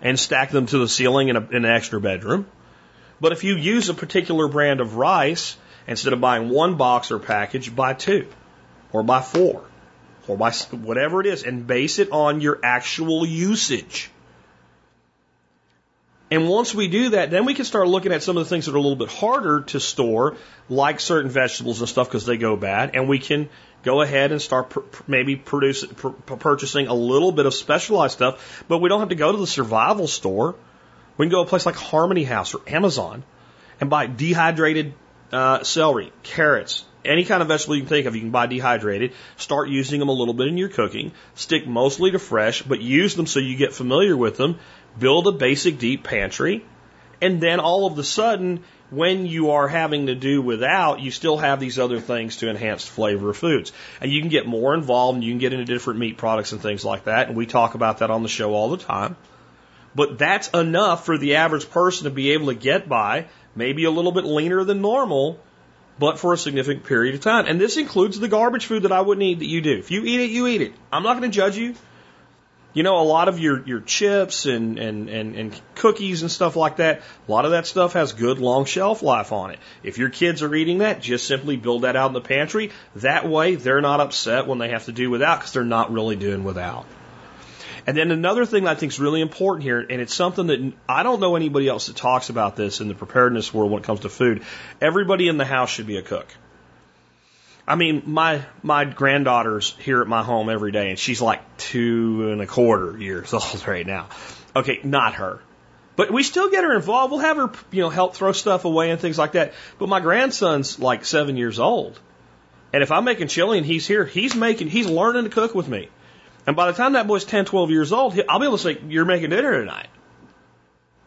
and 0.01 0.19
stack 0.19 0.51
them 0.51 0.67
to 0.67 0.77
the 0.77 0.87
ceiling 0.87 1.29
in, 1.29 1.35
a, 1.35 1.41
in 1.41 1.65
an 1.65 1.71
extra 1.71 1.99
bedroom. 1.99 2.47
But 3.19 3.31
if 3.31 3.43
you 3.43 3.55
use 3.55 3.89
a 3.89 3.95
particular 3.95 4.47
brand 4.47 4.79
of 4.79 4.95
rice, 4.95 5.57
instead 5.87 6.13
of 6.13 6.21
buying 6.21 6.49
one 6.49 6.75
box 6.75 7.11
or 7.11 7.17
package, 7.17 7.75
buy 7.75 7.93
two 7.93 8.27
or 8.91 9.03
buy 9.03 9.21
four 9.21 9.63
or 10.27 10.37
buy 10.37 10.51
whatever 10.71 11.21
it 11.21 11.25
is 11.25 11.43
and 11.43 11.65
base 11.65 11.99
it 11.99 12.11
on 12.11 12.41
your 12.41 12.59
actual 12.63 13.25
usage. 13.25 14.11
And 16.29 16.49
once 16.49 16.75
we 16.75 16.89
do 16.89 17.09
that, 17.11 17.31
then 17.31 17.45
we 17.45 17.53
can 17.53 17.63
start 17.63 17.87
looking 17.87 18.11
at 18.11 18.21
some 18.21 18.35
of 18.35 18.43
the 18.43 18.49
things 18.49 18.65
that 18.65 18.73
are 18.73 18.77
a 18.77 18.81
little 18.81 18.97
bit 18.97 19.09
harder 19.09 19.61
to 19.61 19.79
store, 19.79 20.35
like 20.67 20.99
certain 20.99 21.31
vegetables 21.31 21.79
and 21.79 21.87
stuff 21.87 22.09
because 22.09 22.25
they 22.25 22.37
go 22.37 22.57
bad. 22.57 22.91
And 22.95 23.07
we 23.07 23.17
can 23.17 23.49
go 23.83 24.01
ahead 24.01 24.31
and 24.31 24.41
start 24.41 24.69
pr- 24.69 24.81
maybe 25.07 25.35
produce, 25.35 25.85
pr- 25.85 26.09
purchasing 26.09 26.87
a 26.87 26.93
little 26.93 27.31
bit 27.31 27.45
of 27.45 27.53
specialized 27.53 28.13
stuff. 28.13 28.63
But 28.67 28.79
we 28.79 28.89
don't 28.89 28.99
have 28.99 29.09
to 29.09 29.15
go 29.15 29.31
to 29.31 29.37
the 29.37 29.47
survival 29.47 30.07
store 30.07 30.55
we 31.17 31.25
can 31.25 31.31
go 31.31 31.43
to 31.43 31.47
a 31.47 31.49
place 31.49 31.65
like 31.65 31.75
Harmony 31.75 32.23
House 32.23 32.53
or 32.53 32.61
Amazon 32.67 33.23
and 33.81 33.89
buy 33.89 34.07
dehydrated 34.07 34.93
uh, 35.31 35.63
celery, 35.63 36.11
carrots, 36.23 36.85
any 37.03 37.25
kind 37.25 37.41
of 37.41 37.47
vegetable 37.47 37.75
you 37.75 37.81
can 37.81 37.89
think 37.89 38.05
of, 38.05 38.15
you 38.15 38.21
can 38.21 38.31
buy 38.31 38.47
dehydrated. 38.47 39.13
Start 39.37 39.69
using 39.69 39.99
them 39.99 40.09
a 40.09 40.13
little 40.13 40.33
bit 40.33 40.47
in 40.47 40.57
your 40.57 40.69
cooking. 40.69 41.11
Stick 41.35 41.67
mostly 41.67 42.11
to 42.11 42.19
fresh, 42.19 42.61
but 42.61 42.81
use 42.81 43.15
them 43.15 43.27
so 43.27 43.39
you 43.39 43.55
get 43.55 43.73
familiar 43.73 44.15
with 44.15 44.37
them. 44.37 44.59
Build 44.97 45.27
a 45.27 45.31
basic 45.31 45.79
deep 45.79 46.03
pantry. 46.03 46.65
And 47.21 47.41
then 47.41 47.59
all 47.59 47.87
of 47.87 47.97
a 47.97 48.03
sudden, 48.03 48.63
when 48.89 49.25
you 49.25 49.51
are 49.51 49.67
having 49.67 50.07
to 50.07 50.15
do 50.15 50.41
without, 50.41 50.99
you 50.99 51.11
still 51.11 51.37
have 51.37 51.59
these 51.59 51.77
other 51.77 51.99
things 51.99 52.37
to 52.37 52.49
enhance 52.49 52.85
the 52.85 52.91
flavor 52.91 53.29
of 53.29 53.37
foods. 53.37 53.73
And 53.99 54.11
you 54.11 54.21
can 54.21 54.29
get 54.29 54.45
more 54.45 54.73
involved 54.73 55.15
and 55.15 55.23
you 55.23 55.31
can 55.31 55.39
get 55.39 55.53
into 55.53 55.65
different 55.65 55.99
meat 55.99 56.17
products 56.17 56.53
and 56.53 56.61
things 56.61 56.85
like 56.85 57.05
that. 57.05 57.27
And 57.27 57.35
we 57.35 57.45
talk 57.45 57.75
about 57.75 57.99
that 57.99 58.11
on 58.11 58.23
the 58.23 58.29
show 58.29 58.53
all 58.53 58.69
the 58.69 58.77
time. 58.77 59.17
But 59.93 60.17
that's 60.17 60.49
enough 60.49 61.05
for 61.05 61.17
the 61.17 61.35
average 61.35 61.69
person 61.69 62.05
to 62.05 62.11
be 62.11 62.31
able 62.31 62.47
to 62.47 62.53
get 62.53 62.87
by, 62.87 63.25
maybe 63.55 63.83
a 63.85 63.91
little 63.91 64.11
bit 64.11 64.25
leaner 64.25 64.63
than 64.63 64.81
normal, 64.81 65.39
but 65.99 66.19
for 66.19 66.33
a 66.33 66.37
significant 66.37 66.85
period 66.85 67.15
of 67.15 67.21
time. 67.21 67.45
And 67.47 67.59
this 67.59 67.77
includes 67.77 68.19
the 68.19 68.27
garbage 68.27 68.67
food 68.67 68.83
that 68.83 68.91
I 68.91 69.01
wouldn't 69.01 69.23
eat 69.23 69.39
that 69.39 69.47
you 69.47 69.61
do. 69.61 69.77
If 69.77 69.91
you 69.91 70.03
eat 70.03 70.19
it, 70.21 70.29
you 70.29 70.47
eat 70.47 70.61
it. 70.61 70.73
I'm 70.93 71.03
not 71.03 71.17
going 71.17 71.29
to 71.29 71.35
judge 71.35 71.57
you. 71.57 71.75
You 72.77 72.83
know, 72.83 73.01
a 73.01 73.01
lot 73.01 73.27
of 73.27 73.39
your, 73.39 73.65
your 73.65 73.79
chips 73.79 74.45
and, 74.45 74.77
and, 74.77 75.09
and, 75.09 75.35
and 75.35 75.61
cookies 75.73 76.21
and 76.21 76.29
stuff 76.29 76.55
like 76.55 76.75
that, 76.75 77.01
a 77.27 77.31
lot 77.31 77.45
of 77.45 77.49
that 77.49 77.65
stuff 77.65 77.93
has 77.93 78.13
good 78.13 78.37
long 78.37 78.65
shelf 78.65 79.01
life 79.01 79.31
on 79.31 79.49
it. 79.49 79.57
If 79.81 79.97
your 79.97 80.11
kids 80.11 80.43
are 80.43 80.53
eating 80.53 80.77
that, 80.77 81.01
just 81.01 81.27
simply 81.27 81.57
build 81.57 81.81
that 81.81 81.95
out 81.95 82.09
in 82.09 82.13
the 82.13 82.21
pantry. 82.21 82.69
That 82.97 83.27
way, 83.27 83.55
they're 83.55 83.81
not 83.81 83.99
upset 83.99 84.45
when 84.45 84.59
they 84.59 84.69
have 84.69 84.85
to 84.85 84.91
do 84.91 85.09
without 85.09 85.39
because 85.39 85.53
they're 85.53 85.63
not 85.63 85.91
really 85.91 86.17
doing 86.17 86.43
without. 86.43 86.85
And 87.87 87.97
then 87.97 88.11
another 88.11 88.45
thing 88.45 88.67
I 88.67 88.75
think 88.75 88.91
is 88.91 88.99
really 88.99 89.21
important 89.21 89.63
here, 89.63 89.79
and 89.79 89.99
it's 89.99 90.13
something 90.13 90.45
that 90.45 90.73
I 90.87 91.01
don't 91.01 91.19
know 91.19 91.35
anybody 91.35 91.67
else 91.67 91.87
that 91.87 91.95
talks 91.95 92.29
about 92.29 92.55
this 92.55 92.79
in 92.79 92.89
the 92.89 92.93
preparedness 92.93 93.51
world 93.51 93.71
when 93.71 93.81
it 93.81 93.87
comes 93.87 94.01
to 94.01 94.09
food. 94.09 94.43
Everybody 94.79 95.29
in 95.29 95.37
the 95.37 95.45
house 95.45 95.71
should 95.71 95.87
be 95.87 95.97
a 95.97 96.03
cook. 96.03 96.27
I 97.67 97.75
mean, 97.75 98.03
my 98.05 98.45
my 98.63 98.85
granddaughter's 98.85 99.75
here 99.79 100.01
at 100.01 100.07
my 100.07 100.23
home 100.23 100.49
every 100.49 100.71
day, 100.71 100.89
and 100.89 100.97
she's 100.97 101.21
like 101.21 101.41
two 101.57 102.29
and 102.31 102.41
a 102.41 102.47
quarter 102.47 102.97
years 102.97 103.33
old 103.33 103.67
right 103.67 103.85
now. 103.85 104.07
Okay, 104.55 104.79
not 104.83 105.15
her, 105.15 105.41
but 105.95 106.11
we 106.11 106.23
still 106.23 106.49
get 106.49 106.63
her 106.63 106.73
involved. 106.73 107.11
We'll 107.11 107.19
have 107.21 107.37
her, 107.37 107.51
you 107.71 107.81
know, 107.81 107.89
help 107.89 108.15
throw 108.15 108.31
stuff 108.31 108.65
away 108.65 108.91
and 108.91 108.99
things 109.01 109.17
like 109.17 109.33
that. 109.33 109.53
But 109.77 109.89
my 109.89 109.99
grandson's 109.99 110.79
like 110.79 111.03
seven 111.03 111.35
years 111.35 111.59
old, 111.59 111.99
and 112.71 112.83
if 112.83 112.91
I'm 112.91 113.03
making 113.03 113.27
chili 113.27 113.57
and 113.57 113.65
he's 113.65 113.85
here, 113.85 114.05
he's 114.05 114.35
making, 114.35 114.69
he's 114.69 114.87
learning 114.87 115.25
to 115.25 115.29
cook 115.29 115.53
with 115.53 115.67
me. 115.67 115.89
And 116.45 116.55
by 116.55 116.71
the 116.71 116.77
time 116.77 116.93
that 116.93 117.07
boy's 117.07 117.25
10, 117.25 117.45
12 117.45 117.71
years 117.71 117.91
old, 117.91 118.19
I'll 118.29 118.39
be 118.39 118.45
able 118.45 118.57
to 118.57 118.63
say, 118.63 118.77
You're 118.87 119.05
making 119.05 119.31
dinner 119.31 119.59
tonight. 119.59 119.87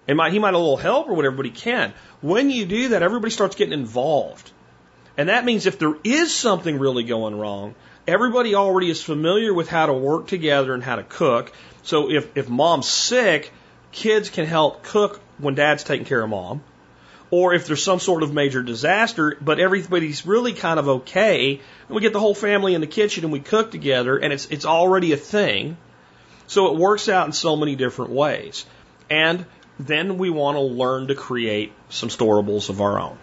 And 0.07 0.17
might, 0.17 0.33
he 0.33 0.39
might 0.39 0.49
have 0.49 0.57
a 0.57 0.59
little 0.59 0.77
help 0.77 1.09
or 1.09 1.15
whatever, 1.15 1.37
but 1.37 1.47
he 1.47 1.51
can. 1.51 1.95
When 2.21 2.51
you 2.51 2.67
do 2.67 2.89
that, 2.89 3.03
everybody 3.03 3.31
starts 3.31 3.57
getting 3.57 3.73
involved. 3.73 4.51
And 5.17 5.29
that 5.29 5.45
means 5.45 5.67
if 5.67 5.79
there 5.79 5.95
is 6.05 6.35
something 6.35 6.79
really 6.79 7.05
going 7.05 7.39
wrong, 7.39 7.75
everybody 8.07 8.55
already 8.55 8.91
is 8.91 9.03
familiar 9.03 9.53
with 9.53 9.69
how 9.69 9.87
to 9.87 9.93
work 9.93 10.27
together 10.27 10.73
and 10.75 10.83
how 10.83 10.97
to 10.97 11.03
cook. 11.03 11.53
So 11.83 12.11
if, 12.11 12.37
if 12.37 12.49
mom's 12.49 12.89
sick, 12.89 13.53
kids 13.93 14.31
can 14.31 14.47
help 14.47 14.83
cook 14.83 15.21
when 15.39 15.55
dad's 15.55 15.85
taking 15.85 16.07
care 16.07 16.23
of 16.23 16.31
mom 16.31 16.63
or 17.31 17.55
if 17.55 17.67
there's 17.67 17.83
some 17.83 18.01
sort 18.01 18.23
of 18.23 18.33
major 18.33 18.63
disaster, 18.63 19.37
but 19.41 19.61
everybody's 19.61 20.27
really 20.27 20.53
kind 20.53 20.81
of 20.81 20.89
okay, 20.89 21.61
and 21.87 21.95
we 21.95 22.01
get 22.01 22.13
the 22.13 22.21
whole 22.21 22.35
family 22.35 22.75
in 22.75 22.81
the 22.81 22.87
kitchen 22.87 23.25
and 23.25 23.33
we 23.33 23.41
cook 23.41 23.71
together, 23.71 24.17
and 24.17 24.33
it's 24.33 24.47
it's 24.47 24.65
already 24.65 25.13
a 25.13 25.17
thing. 25.17 25.77
So 26.47 26.73
it 26.73 26.79
works 26.79 27.09
out 27.09 27.27
in 27.27 27.33
so 27.33 27.55
many 27.57 27.77
different 27.77 28.11
ways. 28.11 28.67
And 29.09 29.47
then 29.79 30.19
we 30.19 30.31
want 30.31 30.57
to 30.57 30.61
learn 30.61 31.07
to 31.09 31.15
create 31.15 31.73
some 31.89 32.09
storables 32.09 32.69
of 32.69 32.81
our 32.81 32.99
own. 32.99 33.19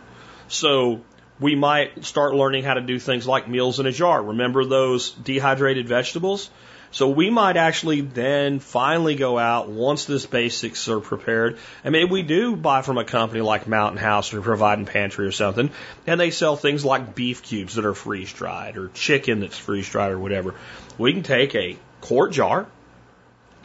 So 0.48 1.02
we 1.40 1.56
might 1.56 2.06
start 2.06 2.34
learning 2.34 2.64
how 2.64 2.74
to 2.74 2.82
do 2.82 3.00
things 3.00 3.28
like 3.28 3.48
meals 3.48 3.80
in 3.80 3.86
a 3.86 3.92
jar. 3.92 4.22
Remember 4.22 4.66
those 4.66 5.12
dehydrated 5.12 5.88
vegetables? 5.88 6.50
So 6.92 7.10
we 7.10 7.30
might 7.30 7.58
actually 7.58 8.02
then 8.02 8.60
finally 8.60 9.16
go 9.16 9.38
out 9.38 9.70
once 9.70 10.06
this 10.06 10.26
basics 10.26 10.88
are 10.88 11.02
prepared. 11.02 11.58
I 11.84 11.90
mean, 11.90 12.10
we 12.10 12.24
do 12.24 12.56
buy 12.56 12.82
from 12.82 12.98
a 12.98 13.04
company 13.04 13.42
like 13.42 13.68
Mountain 13.68 14.00
House 14.00 14.34
or 14.34 14.42
Provident 14.42 14.88
Pantry 14.88 15.28
or 15.28 15.32
something, 15.32 15.70
and 16.08 16.20
they 16.20 16.32
sell 16.32 16.56
things 16.56 16.86
like 16.86 17.14
beef 17.14 17.44
cubes 17.44 17.76
that 17.76 17.86
are 17.86 17.94
freeze 17.94 18.32
dried 18.32 18.78
or 18.78 18.88
chicken 18.90 19.42
that's 19.42 19.58
freeze 19.58 19.90
dried 19.90 20.12
or 20.12 20.20
whatever. 20.20 20.56
We 20.98 21.14
can 21.14 21.24
take 21.24 21.56
a 21.56 21.78
quart 22.02 22.32
jar 22.32 22.68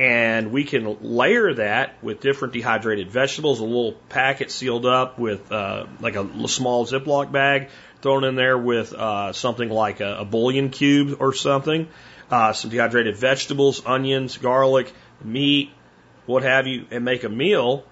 and 0.03 0.51
we 0.51 0.65
can 0.65 0.99
layer 1.01 1.55
that 1.55 2.03
with 2.03 2.21
different 2.21 2.55
dehydrated 2.55 3.11
vegetables, 3.11 3.61
a 3.61 3.65
little 3.65 3.93
packet 4.09 4.51
sealed 4.51 4.85
up 4.85 5.19
with 5.19 5.53
uh, 5.53 5.87
like 6.01 6.17
a 6.17 6.49
small 6.49 6.87
Ziploc 6.87 7.31
bag 7.31 7.69
thrown 8.01 8.25
in 8.25 8.35
there 8.35 8.59
with 8.59 8.93
uh, 8.93 9.33
something 9.33 9.69
like 9.69 10.01
a, 10.01 10.19
a 10.19 10.25
bouillon 10.25 10.71
cube 10.71 11.19
or 11.21 11.33
something 11.33 11.89
uh, 12.33 12.55
some 12.55 12.71
dehydrated 12.71 13.15
vegetables, 13.15 13.85
onions, 13.85 14.39
garlic, 14.39 14.93
meat, 15.23 15.71
what 16.25 16.43
have 16.43 16.67
you, 16.67 16.87
and 16.91 17.05
make 17.05 17.25
a 17.25 17.29
meal, 17.29 17.85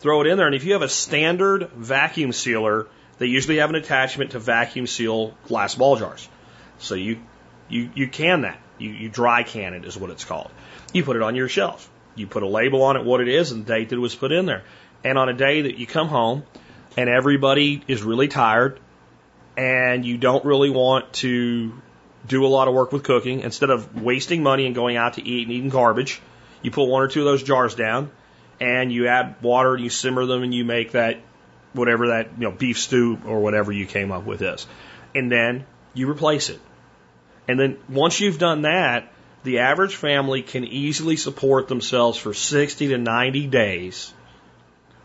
throw 0.00 0.20
it 0.20 0.26
in 0.26 0.36
there. 0.36 0.46
And 0.46 0.54
if 0.54 0.64
you 0.64 0.72
have 0.72 0.82
a 0.82 0.88
standard 0.88 1.70
vacuum 1.70 2.32
sealer, 2.32 2.88
they 3.18 3.26
usually 3.26 3.58
have 3.58 3.70
an 3.70 3.76
attachment 3.76 4.32
to 4.32 4.40
vacuum 4.40 4.88
seal 4.88 5.34
glass 5.46 5.76
ball 5.76 5.96
jars. 5.96 6.28
So 6.78 6.96
you, 6.96 7.20
you, 7.68 7.88
you 7.94 8.08
can 8.08 8.42
that. 8.42 8.58
You, 8.78 8.90
you 8.90 9.08
dry 9.08 9.42
can 9.42 9.74
it 9.74 9.84
is 9.84 9.96
what 9.96 10.10
it's 10.10 10.24
called. 10.24 10.50
You 10.92 11.04
put 11.04 11.16
it 11.16 11.22
on 11.22 11.34
your 11.34 11.48
shelf. 11.48 11.88
You 12.16 12.26
put 12.26 12.42
a 12.42 12.48
label 12.48 12.82
on 12.82 12.96
it, 12.96 13.04
what 13.04 13.20
it 13.20 13.28
is, 13.28 13.50
and 13.50 13.64
the 13.64 13.72
date 13.72 13.88
that 13.88 13.96
it 13.96 14.00
was 14.00 14.14
put 14.14 14.32
in 14.32 14.46
there. 14.46 14.62
And 15.02 15.18
on 15.18 15.28
a 15.28 15.32
day 15.32 15.62
that 15.62 15.78
you 15.78 15.86
come 15.86 16.08
home 16.08 16.44
and 16.96 17.08
everybody 17.08 17.82
is 17.88 18.02
really 18.02 18.28
tired 18.28 18.80
and 19.56 20.04
you 20.04 20.16
don't 20.16 20.44
really 20.44 20.70
want 20.70 21.12
to 21.14 21.72
do 22.26 22.46
a 22.46 22.48
lot 22.48 22.68
of 22.68 22.74
work 22.74 22.92
with 22.92 23.02
cooking, 23.02 23.40
instead 23.40 23.70
of 23.70 24.00
wasting 24.00 24.42
money 24.42 24.66
and 24.66 24.74
going 24.74 24.96
out 24.96 25.14
to 25.14 25.26
eat 25.26 25.46
and 25.46 25.52
eating 25.52 25.68
garbage, 25.68 26.20
you 26.62 26.70
put 26.70 26.84
one 26.84 27.02
or 27.02 27.08
two 27.08 27.20
of 27.20 27.26
those 27.26 27.42
jars 27.42 27.74
down 27.74 28.10
and 28.60 28.92
you 28.92 29.08
add 29.08 29.36
water 29.42 29.74
and 29.74 29.82
you 29.82 29.90
simmer 29.90 30.24
them 30.26 30.42
and 30.42 30.54
you 30.54 30.64
make 30.64 30.92
that 30.92 31.20
whatever 31.72 32.08
that 32.08 32.30
you 32.38 32.44
know 32.44 32.52
beef 32.52 32.78
stew 32.78 33.18
or 33.26 33.40
whatever 33.40 33.72
you 33.72 33.86
came 33.86 34.12
up 34.12 34.24
with 34.24 34.40
is. 34.40 34.66
And 35.14 35.30
then 35.30 35.66
you 35.92 36.10
replace 36.10 36.48
it. 36.48 36.60
And 37.48 37.58
then 37.58 37.78
once 37.88 38.20
you've 38.20 38.38
done 38.38 38.62
that, 38.62 39.12
the 39.42 39.58
average 39.58 39.96
family 39.96 40.42
can 40.42 40.64
easily 40.64 41.16
support 41.16 41.68
themselves 41.68 42.16
for 42.16 42.32
60 42.32 42.88
to 42.88 42.98
90 42.98 43.46
days 43.48 44.12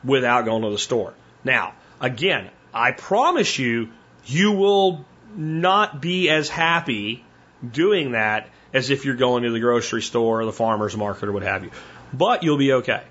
without 0.04 0.46
going 0.46 0.64
to 0.64 0.70
the 0.70 0.78
store. 0.78 1.14
Now, 1.44 1.74
again, 2.00 2.50
I 2.74 2.92
promise 2.92 3.60
you, 3.60 3.90
you 4.26 4.54
will 4.54 5.06
not 5.36 6.02
be 6.02 6.30
as 6.30 6.50
happy 6.50 7.24
doing 7.70 8.14
that 8.14 8.50
as 8.74 8.90
if 8.90 9.04
you're 9.04 9.16
going 9.16 9.44
to 9.44 9.52
the 9.52 9.60
grocery 9.60 10.02
store 10.02 10.42
or 10.42 10.46
the 10.46 10.54
farmer's 10.54 10.96
market 10.96 11.28
or 11.28 11.32
what 11.34 11.44
have 11.44 11.64
you. 11.64 11.72
But 12.14 12.44
you'll 12.44 12.58
be 12.58 12.74
okay. 12.74 13.04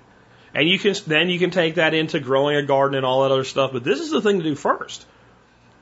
And 0.53 0.67
you 0.67 0.79
can, 0.79 0.95
then 1.05 1.29
you 1.29 1.37
can 1.37 1.51
take 1.51 1.75
that 1.75 1.93
into 1.93 2.19
growing 2.19 2.55
a 2.55 2.63
garden 2.63 2.97
and 2.97 3.05
all 3.05 3.23
that 3.23 3.31
other 3.31 3.43
stuff. 3.43 3.71
But 3.71 3.83
this 3.83 3.99
is 3.99 4.09
the 4.09 4.21
thing 4.21 4.39
to 4.39 4.43
do 4.43 4.55
first. 4.55 5.05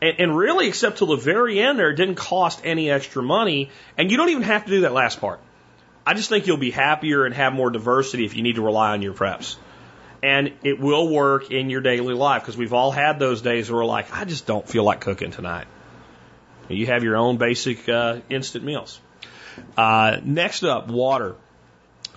And, 0.02 0.16
and 0.20 0.38
really, 0.38 0.68
except 0.68 1.00
till 1.00 1.08
the 1.08 1.18
very 1.18 1.60
end 1.60 1.80
there, 1.80 1.90
it 1.90 1.96
didn't 1.96 2.16
cost 2.16 2.62
any 2.64 2.90
extra 2.92 3.24
money. 3.24 3.70
And 3.98 4.12
you 4.12 4.18
don't 4.18 4.30
even 4.30 4.44
have 4.44 4.66
to 4.66 4.72
do 4.72 4.82
that 4.82 4.94
last 4.94 5.20
part. 5.20 5.40
I 6.06 6.14
just 6.14 6.30
think 6.30 6.48
you'll 6.48 6.58
be 6.58 6.72
happier 6.72 7.26
and 7.26 7.36
have 7.36 7.54
more 7.54 7.70
diversity 7.70 8.26
if 8.26 8.36
you 8.36 8.44
need 8.44 8.56
to 8.56 8.62
rely 8.62 8.92
on 8.92 9.02
your 9.02 9.14
preps. 9.14 9.58
And 10.24 10.54
it 10.64 10.80
will 10.80 11.10
work 11.10 11.52
in 11.52 11.70
your 11.70 11.82
daily 11.82 12.14
life 12.14 12.42
because 12.42 12.58
we've 12.58 12.74
all 12.74 12.92
had 12.92 13.20
those 13.20 13.42
days 13.42 13.70
where 13.70 13.80
we're 13.80 13.86
like, 13.86 14.14
I 14.14 14.26
just 14.26 14.48
don't 14.48 14.68
feel 14.68 14.84
like 14.84 15.02
cooking 15.02 15.32
tonight. 15.32 15.68
You 16.70 16.86
have 16.88 17.04
your 17.04 17.18
own 17.18 17.38
basic 17.38 17.88
uh, 17.88 18.20
instant 18.30 18.66
meals. 18.66 19.00
Uh, 19.76 20.18
next 20.24 20.64
up, 20.64 20.88
water. 20.88 21.36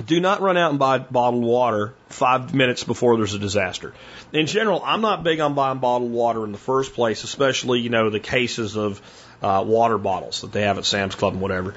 Do 0.07 0.21
not 0.21 0.41
run 0.41 0.57
out 0.57 0.71
and 0.71 0.79
buy 0.79 0.99
bottled 0.99 1.45
water 1.45 1.95
five 2.09 2.55
minutes 2.55 2.85
before 2.85 3.17
there's 3.17 3.35
a 3.35 3.39
disaster. 3.39 3.95
In 4.33 4.47
general, 4.47 4.83
I'm 4.85 5.01
not 5.01 5.23
big 5.23 5.41
on 5.41 5.55
buying 5.55 5.79
bottled 5.79 6.11
water 6.11 6.45
in 6.45 6.53
the 6.53 6.59
first 6.59 6.95
place, 6.95 7.25
especially, 7.25 7.81
you 7.81 7.91
know, 7.91 8.11
the 8.11 8.21
cases 8.21 8.77
of 8.77 9.01
uh, 9.43 9.65
water 9.67 9.99
bottles 9.99 10.41
that 10.43 10.53
they 10.53 10.63
have 10.63 10.79
at 10.79 10.85
Sam's 10.85 11.15
Club 11.15 11.35
and 11.35 11.43
whatever. 11.43 11.75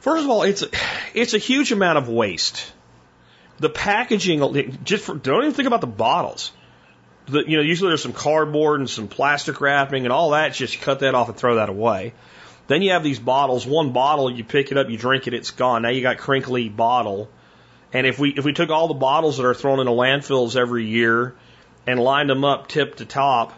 First 0.00 0.24
of 0.24 0.30
all, 0.30 0.42
it's, 0.42 0.64
it's 1.14 1.34
a 1.34 1.38
huge 1.38 1.72
amount 1.72 1.98
of 1.98 2.08
waste. 2.08 2.72
The 3.58 3.70
packaging, 3.70 4.78
just 4.84 5.04
for, 5.04 5.14
don't 5.14 5.42
even 5.42 5.54
think 5.54 5.66
about 5.66 5.80
the 5.80 5.86
bottles. 5.86 6.52
The, 7.26 7.44
you 7.46 7.56
know, 7.56 7.62
usually 7.62 7.90
there's 7.90 8.02
some 8.02 8.12
cardboard 8.12 8.80
and 8.80 8.90
some 8.90 9.08
plastic 9.08 9.60
wrapping 9.60 10.04
and 10.04 10.12
all 10.12 10.30
that. 10.30 10.52
Just 10.52 10.80
cut 10.80 11.00
that 11.00 11.14
off 11.14 11.28
and 11.28 11.36
throw 11.36 11.56
that 11.56 11.68
away. 11.68 12.14
Then 12.66 12.82
you 12.82 12.92
have 12.92 13.02
these 13.02 13.18
bottles. 13.18 13.66
One 13.66 13.92
bottle, 13.92 14.30
you 14.30 14.44
pick 14.44 14.72
it 14.72 14.78
up, 14.78 14.88
you 14.88 14.96
drink 14.96 15.26
it, 15.26 15.34
it's 15.34 15.50
gone. 15.50 15.82
Now 15.82 15.90
you 15.90 16.02
got 16.02 16.18
crinkly 16.18 16.68
bottle. 16.68 17.28
And 17.94 18.08
if 18.08 18.18
we 18.18 18.30
if 18.30 18.44
we 18.44 18.52
took 18.52 18.70
all 18.70 18.88
the 18.88 18.94
bottles 18.94 19.36
that 19.38 19.46
are 19.46 19.54
thrown 19.54 19.78
into 19.78 19.92
landfills 19.92 20.56
every 20.56 20.84
year 20.84 21.34
and 21.86 22.00
lined 22.00 22.28
them 22.28 22.44
up 22.44 22.66
tip 22.66 22.96
to 22.96 23.04
top, 23.04 23.54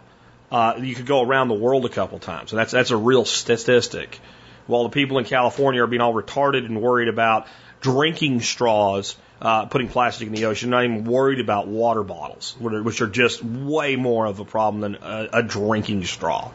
uh, 0.51 0.75
you 0.79 0.93
could 0.93 1.07
go 1.07 1.23
around 1.23 1.47
the 1.47 1.55
world 1.55 1.85
a 1.85 1.89
couple 1.89 2.19
times. 2.19 2.51
And 2.51 2.59
that's 2.59 2.71
that's 2.71 2.91
a 2.91 2.97
real 2.97 3.25
statistic. 3.25 4.19
While 4.67 4.83
the 4.83 4.89
people 4.89 5.17
in 5.17 5.25
California 5.25 5.83
are 5.83 5.87
being 5.87 6.01
all 6.01 6.13
retarded 6.13 6.65
and 6.65 6.81
worried 6.81 7.07
about 7.07 7.47
drinking 7.81 8.41
straws, 8.41 9.15
uh, 9.41 9.65
putting 9.65 9.87
plastic 9.87 10.27
in 10.27 10.33
the 10.33 10.45
ocean, 10.45 10.69
not 10.69 10.83
even 10.83 11.03
worried 11.05 11.39
about 11.39 11.67
water 11.67 12.03
bottles, 12.03 12.55
which 12.59 13.01
are 13.01 13.07
just 13.07 13.43
way 13.43 13.95
more 13.95 14.25
of 14.25 14.39
a 14.39 14.45
problem 14.45 14.81
than 14.81 14.95
a, 15.01 15.29
a 15.33 15.43
drinking 15.43 16.03
straw. 16.03 16.51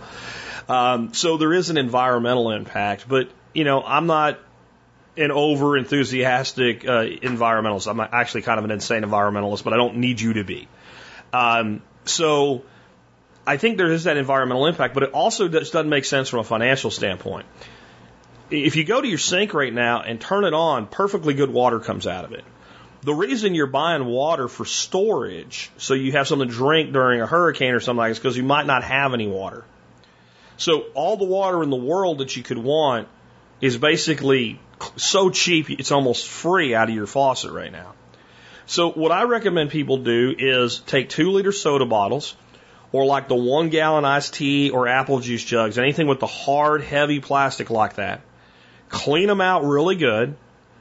Um, 0.69 1.15
so 1.15 1.37
there 1.37 1.53
is 1.53 1.71
an 1.71 1.79
environmental 1.79 2.53
impact, 2.53 3.09
but 3.09 3.29
you 3.55 3.65
know, 3.65 3.83
I'm 3.83 4.07
not 4.07 4.39
an 5.17 5.31
over 5.31 5.77
enthusiastic 5.77 6.87
uh, 6.87 7.05
environmentalist. 7.05 7.89
I'm 7.89 8.01
actually 8.01 8.43
kind 8.43 8.59
of 8.59 8.65
an 8.65 8.71
insane 8.71 9.03
environmentalist, 9.03 9.65
but 9.65 9.73
I 9.73 9.77
don't 9.77 9.97
need 9.97 10.21
you 10.21 10.35
to 10.35 10.45
be. 10.45 10.69
Um, 11.33 11.83
so 12.05 12.63
I 13.47 13.57
think 13.57 13.77
there 13.77 13.91
is 13.91 14.05
that 14.05 14.17
environmental 14.17 14.67
impact, 14.67 14.95
but 14.95 15.03
it 15.03 15.13
also 15.13 15.49
doesn't 15.49 15.89
make 15.89 16.05
sense 16.05 16.29
from 16.29 16.41
a 16.41 16.45
financial 16.45 16.91
standpoint. 16.91 17.47
If 18.51 18.77
you 18.77 18.85
go 18.85 19.01
to 19.01 19.09
your 19.09 19.19
sink 19.19 19.55
right 19.55 19.73
now 19.73 20.03
and 20.03 20.21
turn 20.21 20.45
it 20.45 20.55
on, 20.55 20.87
perfectly 20.87 21.35
good 21.35 21.51
water 21.51 21.81
comes 21.81 22.07
out 22.07 22.25
of 22.25 22.33
it. 22.33 22.45
The 23.03 23.15
reason 23.15 23.55
you're 23.55 23.67
buying 23.67 24.05
water 24.05 24.47
for 24.47 24.65
storage, 24.65 25.71
so 25.77 25.95
you 25.95 26.13
have 26.13 26.29
something 26.29 26.49
to 26.49 26.55
drink 26.55 26.93
during 26.93 27.21
a 27.21 27.27
hurricane 27.27 27.73
or 27.73 27.81
something 27.81 27.99
like 27.99 28.11
this, 28.11 28.19
because 28.19 28.37
you 28.37 28.45
might 28.45 28.67
not 28.67 28.85
have 28.85 29.13
any 29.13 29.27
water. 29.27 29.65
So 30.57 30.85
all 30.95 31.17
the 31.17 31.25
water 31.25 31.63
in 31.63 31.71
the 31.71 31.77
world 31.77 32.19
that 32.19 32.37
you 32.37 32.43
could 32.43 32.59
want 32.59 33.09
is 33.63 33.79
basically 33.79 34.61
so 34.97 35.31
cheap 35.31 35.71
it's 35.71 35.93
almost 35.93 36.27
free 36.27 36.75
out 36.75 36.91
of 36.91 36.95
your 36.95 37.07
faucet 37.07 37.53
right 37.53 37.73
now. 37.73 37.95
So 38.67 38.91
what 38.91 39.13
I 39.13 39.23
recommend 39.23 39.71
people 39.71 39.99
do 39.99 40.35
is 40.37 40.81
take 40.81 41.09
two 41.09 41.31
liter 41.31 41.53
soda 41.53 41.87
bottles 41.87 42.35
or 42.91 43.07
like 43.07 43.29
the 43.29 43.37
one 43.37 43.71
gallon 43.71 44.05
iced 44.05 44.35
tea 44.35 44.71
or 44.71 44.89
apple 44.89 45.21
juice 45.21 45.45
jugs, 45.45 45.79
anything 45.79 46.09
with 46.09 46.21
the 46.21 46.27
hard, 46.27 46.83
heavy 46.83 47.21
plastic 47.21 47.71
like 47.71 47.95
that. 47.95 48.21
Clean 48.89 49.27
them 49.27 49.41
out 49.41 49.65
really 49.65 49.97
good, 49.97 50.37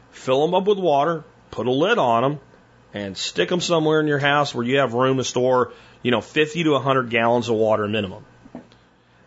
fill 0.09 0.45
them 0.45 0.55
up 0.55 0.67
with 0.67 0.79
water, 0.79 1.23
put 1.51 1.67
a 1.67 1.71
lid 1.71 1.97
on 1.97 2.23
them, 2.23 2.39
and 2.93 3.15
stick 3.15 3.47
them 3.47 3.61
somewhere 3.61 4.01
in 4.01 4.07
your 4.07 4.19
house 4.19 4.53
where 4.53 4.65
you 4.65 4.79
have 4.79 4.93
room 4.93 5.17
to 5.17 5.23
store, 5.23 5.71
you 6.01 6.11
know, 6.11 6.19
50 6.19 6.63
to 6.63 6.71
100 6.71 7.09
gallons 7.09 7.47
of 7.47 7.55
water 7.55 7.87
minimum. 7.87 8.25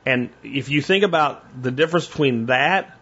And 0.04 0.30
if 0.42 0.68
you 0.68 0.82
think 0.82 1.04
about 1.04 1.62
the 1.62 1.70
difference 1.70 2.06
between 2.06 2.46
that 2.46 2.93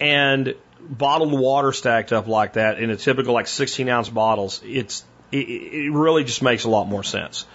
and 0.00 0.54
bottled 0.80 1.32
water 1.32 1.72
stacked 1.72 2.12
up 2.12 2.26
like 2.26 2.54
that 2.54 2.80
in 2.80 2.90
a 2.90 2.96
typical 2.96 3.34
like 3.34 3.46
16 3.46 3.88
ounce 3.88 4.08
bottles, 4.08 4.62
it's 4.64 5.04
it, 5.30 5.48
it 5.48 5.92
really 5.92 6.24
just 6.24 6.42
makes 6.42 6.64
a 6.64 6.70
lot 6.70 6.88
more 6.88 7.04
sense. 7.04 7.46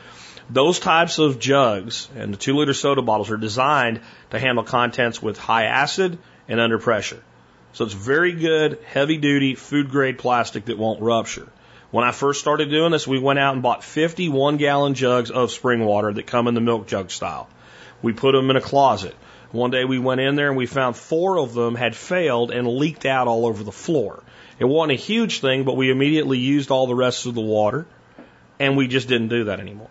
Those 0.50 0.80
types 0.80 1.18
of 1.18 1.40
jugs 1.40 2.08
and 2.16 2.32
the 2.32 2.38
two 2.38 2.56
liter 2.56 2.74
soda 2.74 3.02
bottles 3.02 3.32
are 3.32 3.38
designed 3.38 4.02
to 4.30 4.40
handle 4.40 4.64
contents 4.64 5.22
with 5.22 5.38
high 5.38 5.66
acid 5.66 6.20
and 6.48 6.60
under 6.60 6.78
pressure. 6.78 7.22
So 7.74 7.84
it's 7.84 7.94
very 7.94 8.32
good, 8.32 8.80
heavy 8.86 9.18
duty, 9.18 9.56
food 9.56 9.90
grade 9.90 10.20
plastic 10.20 10.66
that 10.66 10.78
won't 10.78 11.02
rupture. 11.02 11.52
When 11.92 12.06
I 12.06 12.12
first 12.12 12.40
started 12.40 12.70
doing 12.70 12.92
this, 12.92 13.08
we 13.08 13.20
went 13.20 13.40
out 13.40 13.54
and 13.54 13.64
bought 13.64 13.84
50 13.84 14.30
one 14.30 14.58
gallon 14.58 14.94
jugs 14.94 15.32
of 15.32 15.52
spring 15.52 15.84
water 15.84 16.14
that 16.14 16.28
come 16.28 16.48
in 16.48 16.54
the 16.54 16.62
milk 16.62 16.88
jug 16.88 17.10
style. 17.10 17.50
We 18.02 18.14
put 18.14 18.34
them 18.34 18.50
in 18.50 18.56
a 18.56 18.62
closet. 18.62 19.16
One 19.56 19.72
day 19.72 19.86
we 19.86 20.00
went 20.00 20.22
in 20.22 20.36
there 20.36 20.50
and 20.50 20.58
we 20.58 20.65
found 20.65 20.96
four 20.96 21.39
of 21.39 21.54
them 21.54 21.76
had 21.76 21.96
failed 21.96 22.52
and 22.52 22.68
leaked 22.68 23.06
out 23.06 23.28
all 23.28 23.46
over 23.46 23.63
the 23.63 23.72
floor. 23.72 24.22
It 24.60 24.65
wasn't 24.65 25.00
a 25.00 25.02
huge 25.02 25.39
thing, 25.39 25.63
but 25.63 25.78
we 25.78 25.89
immediately 25.89 26.38
used 26.38 26.72
all 26.72 26.88
the 26.88 26.96
rest 26.96 27.26
of 27.26 27.36
the 27.36 27.41
water 27.41 27.86
and 28.60 28.76
we 28.76 28.88
just 28.88 29.08
didn't 29.08 29.30
do 29.30 29.46
that 29.46 29.60
anymore. 29.60 29.89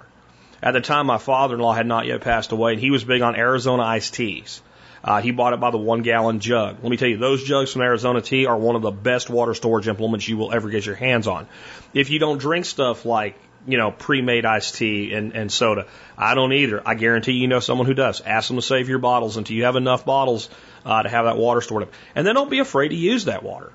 At 0.63 0.73
the 0.73 0.81
time, 0.81 1.07
my 1.07 1.19
father-in-law 1.19 1.73
had 1.73 1.87
not 1.87 2.07
yet 2.07 2.21
passed 2.21 2.53
away 2.53 2.73
and 2.73 2.81
he 2.81 2.91
was 2.91 3.05
big 3.05 3.23
on 3.23 3.37
Arizona 3.37 3.83
iced 3.83 4.15
teas. 4.15 4.61
Uh, 5.03 5.21
he 5.21 5.31
bought 5.31 5.53
it 5.53 5.61
by 5.61 5.71
the 5.71 5.79
one 5.79 6.01
gallon 6.01 6.41
jug. 6.41 6.79
Let 6.83 6.91
me 6.91 6.97
tell 6.97 7.09
you, 7.09 7.19
those 7.19 7.45
jugs 7.45 7.73
from 7.73 7.83
Arizona 7.83 8.23
Tea 8.23 8.47
are 8.47 8.57
one 8.57 8.75
of 8.75 8.81
the 8.83 8.91
best 8.91 9.29
water 9.29 9.53
storage 9.53 9.87
implements 9.87 10.27
you 10.27 10.39
will 10.39 10.53
ever 10.53 10.71
get 10.71 10.87
your 10.87 10.95
hands 10.95 11.27
on. 11.27 11.47
If 11.93 12.09
you 12.09 12.19
don't 12.19 12.39
drink 12.39 12.65
stuff 12.65 13.05
like 13.05 13.37
you 13.67 13.79
know, 13.79 13.91
pre-made 13.91 14.45
iced 14.45 14.75
tea 14.77 15.13
and, 15.15 15.33
and 15.33 15.51
soda. 15.51 15.87
I 16.17 16.35
don't 16.35 16.53
either. 16.53 16.83
I 16.87 16.95
guarantee 16.95 17.33
you 17.33 17.49
know 17.49 17.61
someone 17.61 17.87
who 17.87 17.95
does. 17.95 18.21
Ask 18.21 18.49
them 18.49 18.57
to 18.57 18.63
save 18.63 18.89
your 18.89 18.99
bottles 18.99 19.37
until 19.37 19.57
you 19.57 19.65
have 19.65 19.77
enough 19.77 20.05
bottles 20.05 20.49
uh, 20.85 21.03
to 21.03 21.09
have 21.09 21.25
that 21.25 21.37
water 21.37 21.61
stored 21.61 21.85
up. 21.85 21.93
And 22.15 22.27
then 22.27 22.35
don't 22.35 22.51
be 22.51 22.59
afraid 22.59 22.89
to 22.89 22.97
use 22.97 23.27
that 23.27 23.43
water. 23.43 23.73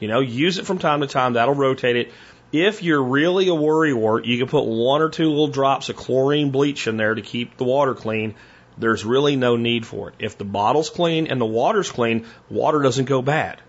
You 0.00 0.08
know, 0.08 0.20
use 0.20 0.58
it 0.58 0.66
from 0.66 0.78
time 0.78 1.00
to 1.00 1.06
time. 1.06 1.34
That'll 1.34 1.54
rotate 1.54 1.96
it. 1.96 2.12
If 2.52 2.82
you're 2.82 3.02
really 3.02 3.48
a 3.48 3.52
worrywart, 3.52 4.26
you 4.26 4.36
can 4.36 4.48
put 4.48 4.66
one 4.66 5.00
or 5.00 5.08
two 5.08 5.28
little 5.28 5.48
drops 5.48 5.88
of 5.88 5.96
chlorine 5.96 6.50
bleach 6.50 6.86
in 6.86 6.98
there 6.98 7.14
to 7.14 7.22
keep 7.22 7.56
the 7.56 7.64
water 7.64 7.94
clean. 7.94 8.34
There's 8.76 9.04
really 9.04 9.36
no 9.36 9.56
need 9.56 9.86
for 9.86 10.10
it. 10.10 10.16
If 10.18 10.36
the 10.36 10.44
bottle's 10.44 10.90
clean 10.90 11.28
and 11.28 11.40
the 11.40 11.46
water's 11.46 11.90
clean, 11.90 12.26
water 12.50 12.82
doesn't 12.82 13.06
go 13.06 13.22
bad. 13.22 13.60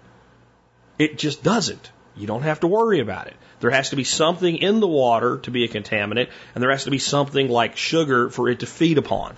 It 0.99 1.17
just 1.17 1.43
doesn't. 1.43 1.91
You 2.15 2.27
don't 2.27 2.43
have 2.43 2.59
to 2.59 2.67
worry 2.67 2.99
about 2.99 3.27
it. 3.27 3.35
There 3.59 3.71
has 3.71 3.89
to 3.89 3.95
be 3.95 4.03
something 4.03 4.57
in 4.57 4.79
the 4.79 4.87
water 4.87 5.37
to 5.39 5.51
be 5.51 5.63
a 5.63 5.67
contaminant, 5.67 6.29
and 6.53 6.61
there 6.61 6.71
has 6.71 6.83
to 6.83 6.91
be 6.91 6.99
something 6.99 7.49
like 7.49 7.77
sugar 7.77 8.29
for 8.29 8.49
it 8.49 8.59
to 8.59 8.65
feed 8.65 8.97
upon. 8.97 9.35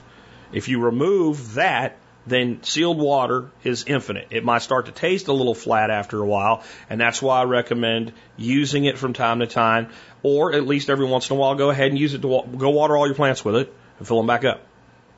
If 0.51 0.67
you 0.67 0.79
remove 0.81 1.55
that, 1.55 1.97
then 2.27 2.63
sealed 2.63 2.97
water 2.97 3.51
is 3.63 3.85
infinite. 3.87 4.27
It 4.31 4.43
might 4.43 4.61
start 4.61 4.87
to 4.87 4.91
taste 4.91 5.27
a 5.27 5.33
little 5.33 5.53
flat 5.53 5.89
after 5.89 6.19
a 6.21 6.25
while, 6.25 6.63
and 6.89 6.99
that's 6.99 7.21
why 7.21 7.41
I 7.41 7.43
recommend 7.43 8.13
using 8.35 8.85
it 8.85 8.97
from 8.97 9.13
time 9.13 9.39
to 9.39 9.47
time, 9.47 9.89
or 10.23 10.53
at 10.53 10.65
least 10.65 10.89
every 10.89 11.05
once 11.05 11.29
in 11.29 11.35
a 11.35 11.39
while, 11.39 11.55
go 11.55 11.69
ahead 11.69 11.89
and 11.89 11.99
use 11.99 12.13
it 12.13 12.23
to 12.23 12.43
go 12.57 12.69
water 12.71 12.97
all 12.97 13.05
your 13.05 13.15
plants 13.15 13.45
with 13.45 13.55
it 13.55 13.73
and 13.99 14.07
fill 14.07 14.17
them 14.17 14.27
back 14.27 14.43
up. 14.43 14.61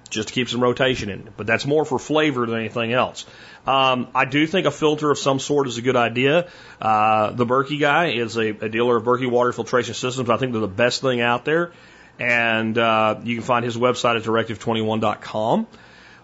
Just 0.08 0.30
to 0.30 0.34
keep 0.34 0.50
some 0.50 0.62
rotation 0.62 1.10
in. 1.10 1.30
But 1.36 1.48
that's 1.48 1.66
more 1.66 1.86
for 1.86 2.00
flavor 2.00 2.46
than 2.46 2.60
anything 2.60 2.94
else. 2.94 3.26
Um, 3.66 4.08
I 4.16 4.26
do 4.26 4.48
think 4.48 4.66
a 4.66 4.72
filter 4.72 5.12
of 5.12 5.18
some 5.18 5.40
sort 5.40 5.68
is 5.68 5.78
a 5.78 5.82
good 5.82 5.98
idea. 5.98 6.48
Uh, 6.82 7.32
the 7.32 7.46
Berkey 7.46 7.80
guy 7.80 8.12
is 8.12 8.38
a, 8.38 8.50
a, 8.50 8.70
dealer 8.70 8.96
of 8.96 9.04
Berkey 9.04 9.30
water 9.30 9.52
filtration 9.52 9.94
systems. 9.94 10.30
I 10.30 10.38
think 10.38 10.54
they're 10.54 10.62
the 10.62 10.68
best 10.68 11.02
thing 11.02 11.20
out 11.20 11.44
there. 11.44 11.74
And 12.18 12.78
uh, 12.78 13.20
you 13.24 13.36
can 13.36 13.44
find 13.44 13.66
his 13.66 13.76
website 13.76 14.16
at 14.16 14.24
directive21.com. 14.24 15.68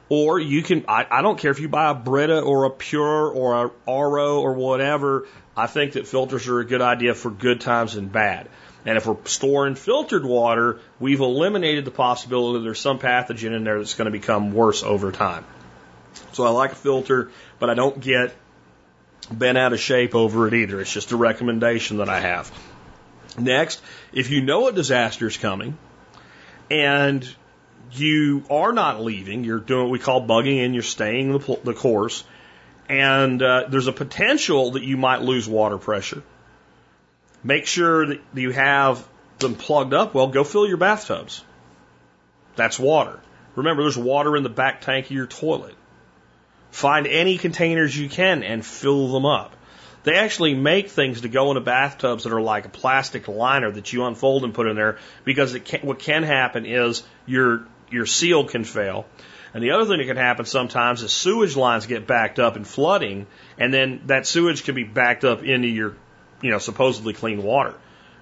Or 0.09 0.39
you 0.39 0.63
can, 0.63 0.86
I, 0.88 1.05
I 1.09 1.21
don't 1.21 1.38
care 1.38 1.51
if 1.51 1.59
you 1.59 1.67
buy 1.67 1.89
a 1.89 1.93
Brita 1.93 2.39
or 2.39 2.65
a 2.65 2.69
PUR 2.69 3.31
or 3.31 3.65
a 3.65 3.71
RO 3.91 4.41
or 4.41 4.53
whatever. 4.53 5.27
I 5.55 5.67
think 5.67 5.93
that 5.93 6.07
filters 6.07 6.47
are 6.47 6.59
a 6.59 6.65
good 6.65 6.81
idea 6.81 7.13
for 7.13 7.29
good 7.29 7.61
times 7.61 7.95
and 7.95 8.11
bad. 8.11 8.47
And 8.86 8.97
if 8.97 9.05
we're 9.05 9.17
storing 9.25 9.75
filtered 9.75 10.25
water, 10.25 10.79
we've 10.99 11.21
eliminated 11.21 11.86
the 11.86 11.91
possibility 11.91 12.59
that 12.59 12.63
there's 12.63 12.79
some 12.79 12.99
pathogen 12.99 13.55
in 13.55 13.63
there 13.63 13.77
that's 13.77 13.93
going 13.93 14.05
to 14.05 14.11
become 14.11 14.51
worse 14.51 14.84
over 14.84 15.11
time. 15.11 15.45
So 16.34 16.45
I 16.45 16.49
like 16.49 16.73
a 16.73 16.75
filter, 16.75 17.31
but 17.59 17.69
I 17.69 17.75
don't 17.75 17.99
get 17.99 18.36
bent 19.31 19.57
out 19.57 19.73
of 19.73 19.79
shape 19.79 20.15
over 20.15 20.47
it 20.47 20.53
either. 20.53 20.81
It's 20.81 20.91
just 20.91 21.11
a 21.11 21.17
recommendation 21.17 21.97
that 21.97 22.09
I 22.09 22.19
have. 22.19 22.51
Next, 23.38 23.81
if 24.11 24.29
you 24.29 24.41
know 24.41 24.67
a 24.67 24.71
disaster 24.71 25.27
is 25.27 25.38
coming 25.38 25.77
and 26.69 27.27
you 27.93 28.43
are 28.49 28.73
not 28.73 29.01
leaving, 29.01 29.43
you're 29.43 29.59
doing 29.59 29.84
what 29.84 29.91
we 29.91 29.99
call 29.99 30.27
bugging 30.27 30.63
and 30.63 30.73
you're 30.73 30.84
staying 30.84 31.31
the, 31.31 31.59
the 31.63 31.73
course, 31.73 32.23
and 32.89 33.41
uh, 33.41 33.65
there's 33.69 33.88
a 33.88 33.93
potential 33.93 34.71
that 34.71 34.84
you 34.84 34.97
might 34.97 35.21
lose 35.21 35.47
water 35.47 35.77
pressure 35.77 36.21
Make 37.43 37.67
sure 37.67 38.05
that 38.07 38.21
you 38.33 38.51
have 38.51 39.07
them 39.39 39.55
plugged 39.55 39.93
up. 39.93 40.13
Well, 40.13 40.27
go 40.27 40.43
fill 40.43 40.67
your 40.67 40.77
bathtubs. 40.77 41.43
That's 42.55 42.79
water. 42.79 43.19
Remember, 43.55 43.83
there's 43.83 43.97
water 43.97 44.35
in 44.35 44.43
the 44.43 44.49
back 44.49 44.81
tank 44.81 45.05
of 45.05 45.11
your 45.11 45.27
toilet. 45.27 45.75
Find 46.71 47.05
any 47.05 47.37
containers 47.37 47.97
you 47.97 48.09
can 48.09 48.43
and 48.43 48.65
fill 48.65 49.11
them 49.11 49.25
up. 49.25 49.55
They 50.03 50.15
actually 50.15 50.53
make 50.53 50.89
things 50.89 51.21
to 51.21 51.29
go 51.29 51.49
into 51.49 51.61
bathtubs 51.61 52.23
that 52.23 52.33
are 52.33 52.41
like 52.41 52.65
a 52.65 52.69
plastic 52.69 53.27
liner 53.27 53.71
that 53.71 53.93
you 53.93 54.05
unfold 54.05 54.43
and 54.43 54.53
put 54.53 54.67
in 54.67 54.75
there 54.75 54.97
because 55.23 55.57
can, 55.63 55.81
what 55.81 55.99
can 55.99 56.23
happen 56.23 56.65
is 56.65 57.03
your 57.25 57.67
your 57.89 58.05
seal 58.05 58.45
can 58.45 58.63
fail. 58.63 59.05
And 59.53 59.63
the 59.63 59.71
other 59.71 59.85
thing 59.85 59.99
that 59.99 60.07
can 60.07 60.17
happen 60.17 60.45
sometimes 60.45 61.03
is 61.03 61.11
sewage 61.11 61.55
lines 61.55 61.85
get 61.85 62.07
backed 62.07 62.39
up 62.39 62.55
and 62.55 62.67
flooding, 62.67 63.27
and 63.57 63.71
then 63.71 64.01
that 64.07 64.25
sewage 64.25 64.63
can 64.63 64.73
be 64.73 64.83
backed 64.83 65.23
up 65.23 65.43
into 65.43 65.67
your 65.67 65.95
you 66.43 66.51
know, 66.51 66.59
supposedly 66.59 67.13
clean 67.13 67.41
water. 67.41 67.73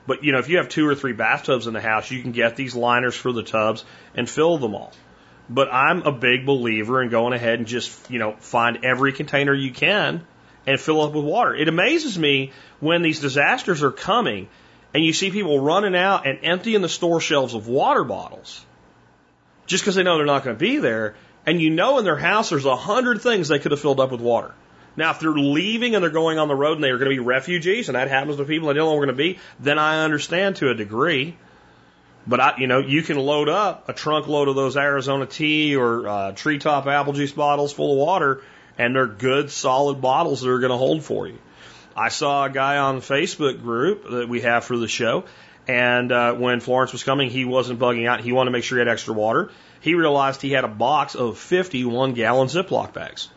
But, 0.07 0.23
you 0.23 0.31
know, 0.31 0.39
if 0.39 0.47
you 0.47 0.57
have 0.57 0.69
two 0.69 0.87
or 0.87 0.95
three 0.95 1.13
bathtubs 1.13 1.67
in 1.67 1.73
the 1.73 1.81
house, 1.81 2.09
you 2.09 2.21
can 2.21 2.31
get 2.31 2.55
these 2.55 2.75
liners 2.75 3.15
for 3.15 3.31
the 3.33 3.43
tubs 3.43 3.83
and 4.15 4.29
fill 4.29 4.57
them 4.57 4.73
all. 4.73 4.93
But 5.49 5.71
I'm 5.71 6.03
a 6.03 6.11
big 6.11 6.45
believer 6.45 7.03
in 7.03 7.09
going 7.09 7.33
ahead 7.33 7.59
and 7.59 7.67
just, 7.67 8.09
you 8.09 8.19
know, 8.19 8.33
find 8.39 8.85
every 8.85 9.11
container 9.11 9.53
you 9.53 9.71
can 9.71 10.25
and 10.65 10.79
fill 10.79 11.01
up 11.01 11.13
with 11.13 11.25
water. 11.25 11.53
It 11.53 11.67
amazes 11.67 12.17
me 12.17 12.51
when 12.79 13.01
these 13.01 13.19
disasters 13.19 13.83
are 13.83 13.91
coming 13.91 14.47
and 14.93 15.03
you 15.03 15.13
see 15.13 15.31
people 15.31 15.59
running 15.59 15.95
out 15.95 16.27
and 16.27 16.39
emptying 16.43 16.81
the 16.81 16.89
store 16.89 17.19
shelves 17.19 17.53
of 17.53 17.67
water 17.67 18.03
bottles 18.03 18.65
just 19.65 19.83
because 19.83 19.95
they 19.95 20.03
know 20.03 20.17
they're 20.17 20.25
not 20.25 20.43
going 20.43 20.55
to 20.55 20.59
be 20.59 20.77
there. 20.77 21.15
And 21.45 21.61
you 21.61 21.69
know 21.69 21.97
in 21.97 22.05
their 22.05 22.17
house 22.17 22.49
there's 22.49 22.65
a 22.65 22.75
hundred 22.75 23.21
things 23.21 23.47
they 23.47 23.59
could 23.59 23.71
have 23.71 23.79
filled 23.79 23.99
up 23.99 24.11
with 24.11 24.21
water. 24.21 24.53
Now, 24.97 25.11
if 25.11 25.19
they're 25.19 25.31
leaving 25.31 25.95
and 25.95 26.03
they're 26.03 26.11
going 26.11 26.37
on 26.37 26.47
the 26.47 26.55
road 26.55 26.73
and 26.73 26.83
they 26.83 26.89
are 26.89 26.97
going 26.97 27.09
to 27.09 27.15
be 27.15 27.19
refugees, 27.19 27.87
and 27.87 27.95
that 27.95 28.09
happens 28.09 28.37
to 28.37 28.45
people 28.45 28.67
they 28.67 28.73
don't 28.73 28.85
know 28.85 28.95
where 28.95 29.05
going 29.05 29.15
to 29.15 29.23
be, 29.23 29.39
then 29.59 29.79
I 29.79 30.03
understand 30.03 30.57
to 30.57 30.69
a 30.69 30.75
degree. 30.75 31.37
But 32.27 32.39
I, 32.39 32.57
you 32.57 32.67
know, 32.67 32.79
you 32.79 33.01
can 33.01 33.17
load 33.17 33.49
up 33.49 33.89
a 33.89 33.93
trunk 33.93 34.27
load 34.27 34.47
of 34.47 34.55
those 34.55 34.77
Arizona 34.77 35.25
tea 35.25 35.75
or 35.75 36.07
uh, 36.07 36.31
Tree 36.33 36.59
Top 36.59 36.85
apple 36.87 37.13
juice 37.13 37.31
bottles 37.31 37.73
full 37.73 37.93
of 37.93 37.97
water, 37.97 38.43
and 38.77 38.95
they're 38.95 39.07
good, 39.07 39.49
solid 39.49 40.01
bottles 40.01 40.41
that 40.41 40.49
are 40.49 40.59
going 40.59 40.71
to 40.71 40.77
hold 40.77 41.03
for 41.03 41.27
you. 41.27 41.39
I 41.95 42.09
saw 42.09 42.45
a 42.45 42.49
guy 42.49 42.77
on 42.77 42.97
the 42.97 43.01
Facebook 43.01 43.61
group 43.61 44.09
that 44.09 44.29
we 44.29 44.41
have 44.41 44.65
for 44.65 44.77
the 44.77 44.87
show, 44.87 45.25
and 45.67 46.11
uh, 46.11 46.33
when 46.33 46.59
Florence 46.59 46.91
was 46.91 47.03
coming, 47.03 47.29
he 47.29 47.45
wasn't 47.45 47.79
bugging 47.79 48.07
out. 48.07 48.21
He 48.21 48.31
wanted 48.31 48.49
to 48.49 48.53
make 48.53 48.63
sure 48.63 48.77
he 48.77 48.81
had 48.81 48.87
extra 48.87 49.13
water. 49.13 49.51
He 49.79 49.95
realized 49.95 50.41
he 50.41 50.51
had 50.51 50.63
a 50.63 50.69
box 50.69 51.15
of 51.15 51.37
51 51.37 52.13
gallon 52.13 52.47
Ziploc 52.47 52.93
bags. 52.93 53.29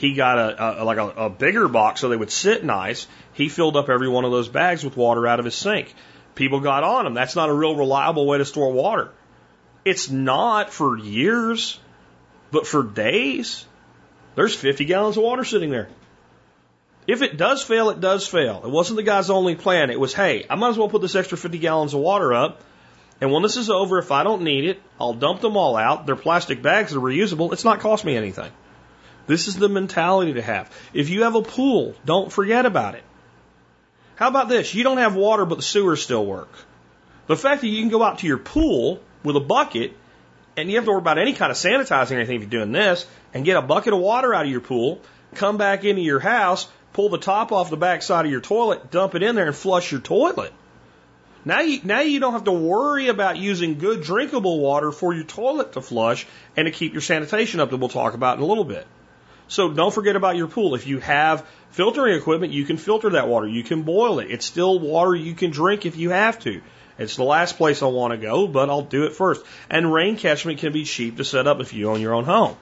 He 0.00 0.14
got 0.14 0.38
a, 0.38 0.82
a 0.82 0.84
like 0.84 0.96
a, 0.96 1.08
a 1.08 1.28
bigger 1.28 1.68
box 1.68 2.00
so 2.00 2.08
they 2.08 2.16
would 2.16 2.30
sit 2.30 2.64
nice. 2.64 3.06
He 3.34 3.50
filled 3.50 3.76
up 3.76 3.90
every 3.90 4.08
one 4.08 4.24
of 4.24 4.30
those 4.30 4.48
bags 4.48 4.82
with 4.82 4.96
water 4.96 5.26
out 5.26 5.40
of 5.40 5.44
his 5.44 5.54
sink. 5.54 5.94
People 6.34 6.60
got 6.60 6.84
on 6.84 7.06
him. 7.06 7.12
That's 7.12 7.36
not 7.36 7.50
a 7.50 7.52
real 7.52 7.76
reliable 7.76 8.26
way 8.26 8.38
to 8.38 8.46
store 8.46 8.72
water. 8.72 9.10
It's 9.84 10.08
not 10.08 10.72
for 10.72 10.96
years, 10.96 11.78
but 12.50 12.66
for 12.66 12.82
days. 12.82 13.66
There's 14.36 14.54
50 14.54 14.86
gallons 14.86 15.18
of 15.18 15.22
water 15.22 15.44
sitting 15.44 15.68
there. 15.68 15.90
If 17.06 17.20
it 17.20 17.36
does 17.36 17.62
fail, 17.62 17.90
it 17.90 18.00
does 18.00 18.26
fail. 18.26 18.62
It 18.64 18.70
wasn't 18.70 18.96
the 18.96 19.02
guy's 19.02 19.28
only 19.28 19.54
plan. 19.54 19.90
It 19.90 20.00
was, 20.00 20.14
hey, 20.14 20.46
I 20.48 20.54
might 20.54 20.70
as 20.70 20.78
well 20.78 20.88
put 20.88 21.02
this 21.02 21.14
extra 21.14 21.36
50 21.36 21.58
gallons 21.58 21.92
of 21.92 22.00
water 22.00 22.32
up. 22.32 22.62
And 23.20 23.32
when 23.32 23.42
this 23.42 23.58
is 23.58 23.68
over, 23.68 23.98
if 23.98 24.12
I 24.12 24.22
don't 24.22 24.42
need 24.42 24.64
it, 24.64 24.80
I'll 24.98 25.12
dump 25.12 25.42
them 25.42 25.58
all 25.58 25.76
out. 25.76 26.06
They're 26.06 26.16
plastic 26.16 26.62
bags, 26.62 26.92
they're 26.92 27.00
reusable. 27.02 27.52
It's 27.52 27.64
not 27.64 27.80
cost 27.80 28.06
me 28.06 28.16
anything. 28.16 28.50
This 29.26 29.48
is 29.48 29.56
the 29.56 29.68
mentality 29.68 30.34
to 30.34 30.42
have. 30.42 30.70
If 30.92 31.08
you 31.08 31.24
have 31.24 31.34
a 31.34 31.42
pool, 31.42 31.94
don't 32.04 32.32
forget 32.32 32.66
about 32.66 32.94
it. 32.94 33.04
How 34.16 34.28
about 34.28 34.48
this? 34.48 34.74
You 34.74 34.84
don't 34.84 34.98
have 34.98 35.14
water, 35.14 35.46
but 35.46 35.54
the 35.56 35.62
sewers 35.62 36.02
still 36.02 36.26
work. 36.26 36.52
The 37.26 37.36
fact 37.36 37.60
that 37.62 37.68
you 37.68 37.80
can 37.80 37.90
go 37.90 38.02
out 38.02 38.18
to 38.18 38.26
your 38.26 38.38
pool 38.38 39.00
with 39.22 39.36
a 39.36 39.40
bucket 39.40 39.96
and 40.56 40.68
you 40.68 40.76
have 40.76 40.84
to 40.84 40.90
worry 40.90 40.98
about 40.98 41.18
any 41.18 41.32
kind 41.32 41.50
of 41.50 41.56
sanitizing 41.56 42.12
or 42.12 42.14
anything 42.16 42.36
if 42.36 42.42
you're 42.42 42.50
doing 42.50 42.72
this 42.72 43.06
and 43.32 43.44
get 43.44 43.56
a 43.56 43.62
bucket 43.62 43.92
of 43.92 44.00
water 44.00 44.34
out 44.34 44.44
of 44.44 44.50
your 44.50 44.60
pool, 44.60 45.00
come 45.34 45.56
back 45.56 45.84
into 45.84 46.02
your 46.02 46.20
house, 46.20 46.68
pull 46.92 47.08
the 47.08 47.18
top 47.18 47.52
off 47.52 47.70
the 47.70 47.76
back 47.76 48.02
side 48.02 48.24
of 48.24 48.30
your 48.30 48.40
toilet, 48.40 48.90
dump 48.90 49.14
it 49.14 49.22
in 49.22 49.36
there 49.36 49.46
and 49.46 49.56
flush 49.56 49.92
your 49.92 50.00
toilet. 50.00 50.52
Now 51.44 51.60
you, 51.60 51.80
now 51.84 52.00
you 52.00 52.20
don't 52.20 52.34
have 52.34 52.44
to 52.44 52.52
worry 52.52 53.08
about 53.08 53.38
using 53.38 53.78
good 53.78 54.02
drinkable 54.02 54.60
water 54.60 54.92
for 54.92 55.14
your 55.14 55.24
toilet 55.24 55.72
to 55.72 55.80
flush 55.80 56.26
and 56.56 56.66
to 56.66 56.72
keep 56.72 56.92
your 56.92 57.00
sanitation 57.00 57.60
up 57.60 57.70
that 57.70 57.78
we'll 57.78 57.88
talk 57.88 58.14
about 58.14 58.36
in 58.36 58.42
a 58.42 58.46
little 58.46 58.64
bit. 58.64 58.86
So 59.50 59.68
don't 59.68 59.92
forget 59.92 60.14
about 60.14 60.36
your 60.36 60.46
pool. 60.46 60.76
If 60.76 60.86
you 60.86 61.00
have 61.00 61.44
filtering 61.70 62.14
equipment, 62.14 62.52
you 62.52 62.64
can 62.64 62.76
filter 62.76 63.10
that 63.10 63.26
water. 63.26 63.48
You 63.48 63.64
can 63.64 63.82
boil 63.82 64.20
it. 64.20 64.30
It's 64.30 64.46
still 64.46 64.78
water 64.78 65.12
you 65.12 65.34
can 65.34 65.50
drink 65.50 65.84
if 65.84 65.96
you 65.96 66.10
have 66.10 66.38
to. 66.40 66.60
It's 66.98 67.16
the 67.16 67.24
last 67.24 67.56
place 67.56 67.82
I 67.82 67.86
want 67.86 68.12
to 68.12 68.16
go, 68.16 68.46
but 68.46 68.70
I'll 68.70 68.82
do 68.82 69.06
it 69.06 69.12
first. 69.12 69.44
And 69.68 69.92
rain 69.92 70.16
catchment 70.16 70.60
can 70.60 70.72
be 70.72 70.84
cheap 70.84 71.16
to 71.16 71.24
set 71.24 71.48
up 71.48 71.58
if 71.60 71.72
you 71.72 71.90
own 71.90 72.00
your 72.00 72.14
own 72.14 72.26
home. 72.26 72.56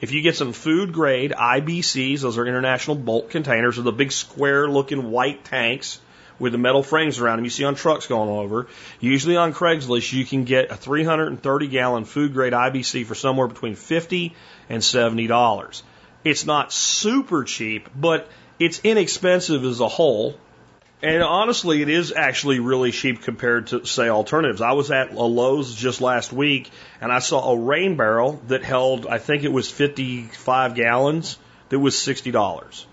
If 0.00 0.10
you 0.10 0.20
get 0.20 0.34
some 0.34 0.52
food 0.52 0.92
grade 0.92 1.30
IBCs, 1.30 2.22
those 2.22 2.36
are 2.36 2.46
international 2.46 2.96
bulk 2.96 3.30
containers, 3.30 3.78
are 3.78 3.82
the 3.82 3.92
big 3.92 4.10
square 4.10 4.68
looking 4.68 5.12
white 5.12 5.44
tanks 5.44 6.00
with 6.40 6.50
the 6.50 6.58
metal 6.58 6.82
frames 6.82 7.20
around 7.20 7.38
them 7.38 7.44
you 7.44 7.50
see 7.50 7.64
on 7.64 7.76
trucks 7.76 8.08
going 8.08 8.28
over. 8.28 8.66
Usually 8.98 9.36
on 9.36 9.52
Craigslist, 9.52 10.12
you 10.12 10.24
can 10.24 10.42
get 10.42 10.72
a 10.72 10.76
330 10.76 11.68
gallon 11.68 12.04
food 12.04 12.32
grade 12.32 12.52
IBC 12.52 13.06
for 13.06 13.14
somewhere 13.14 13.46
between 13.46 13.76
50 13.76 14.34
and 14.68 14.82
$70. 14.82 15.82
It's 16.24 16.44
not 16.44 16.72
super 16.72 17.44
cheap, 17.44 17.88
but 17.94 18.28
it's 18.58 18.80
inexpensive 18.82 19.64
as 19.64 19.80
a 19.80 19.88
whole. 19.88 20.38
And 21.00 21.22
honestly, 21.22 21.80
it 21.80 21.88
is 21.88 22.12
actually 22.12 22.58
really 22.58 22.90
cheap 22.90 23.22
compared 23.22 23.68
to, 23.68 23.86
say, 23.86 24.08
alternatives. 24.08 24.60
I 24.60 24.72
was 24.72 24.90
at 24.90 25.12
a 25.12 25.22
Lowe's 25.22 25.74
just 25.74 26.00
last 26.00 26.32
week 26.32 26.70
and 27.00 27.12
I 27.12 27.20
saw 27.20 27.52
a 27.52 27.58
rain 27.58 27.96
barrel 27.96 28.42
that 28.48 28.64
held, 28.64 29.06
I 29.06 29.18
think 29.18 29.44
it 29.44 29.52
was 29.52 29.70
55 29.70 30.74
gallons, 30.74 31.38
that 31.68 31.78
was 31.78 31.94
$60. 31.94 32.84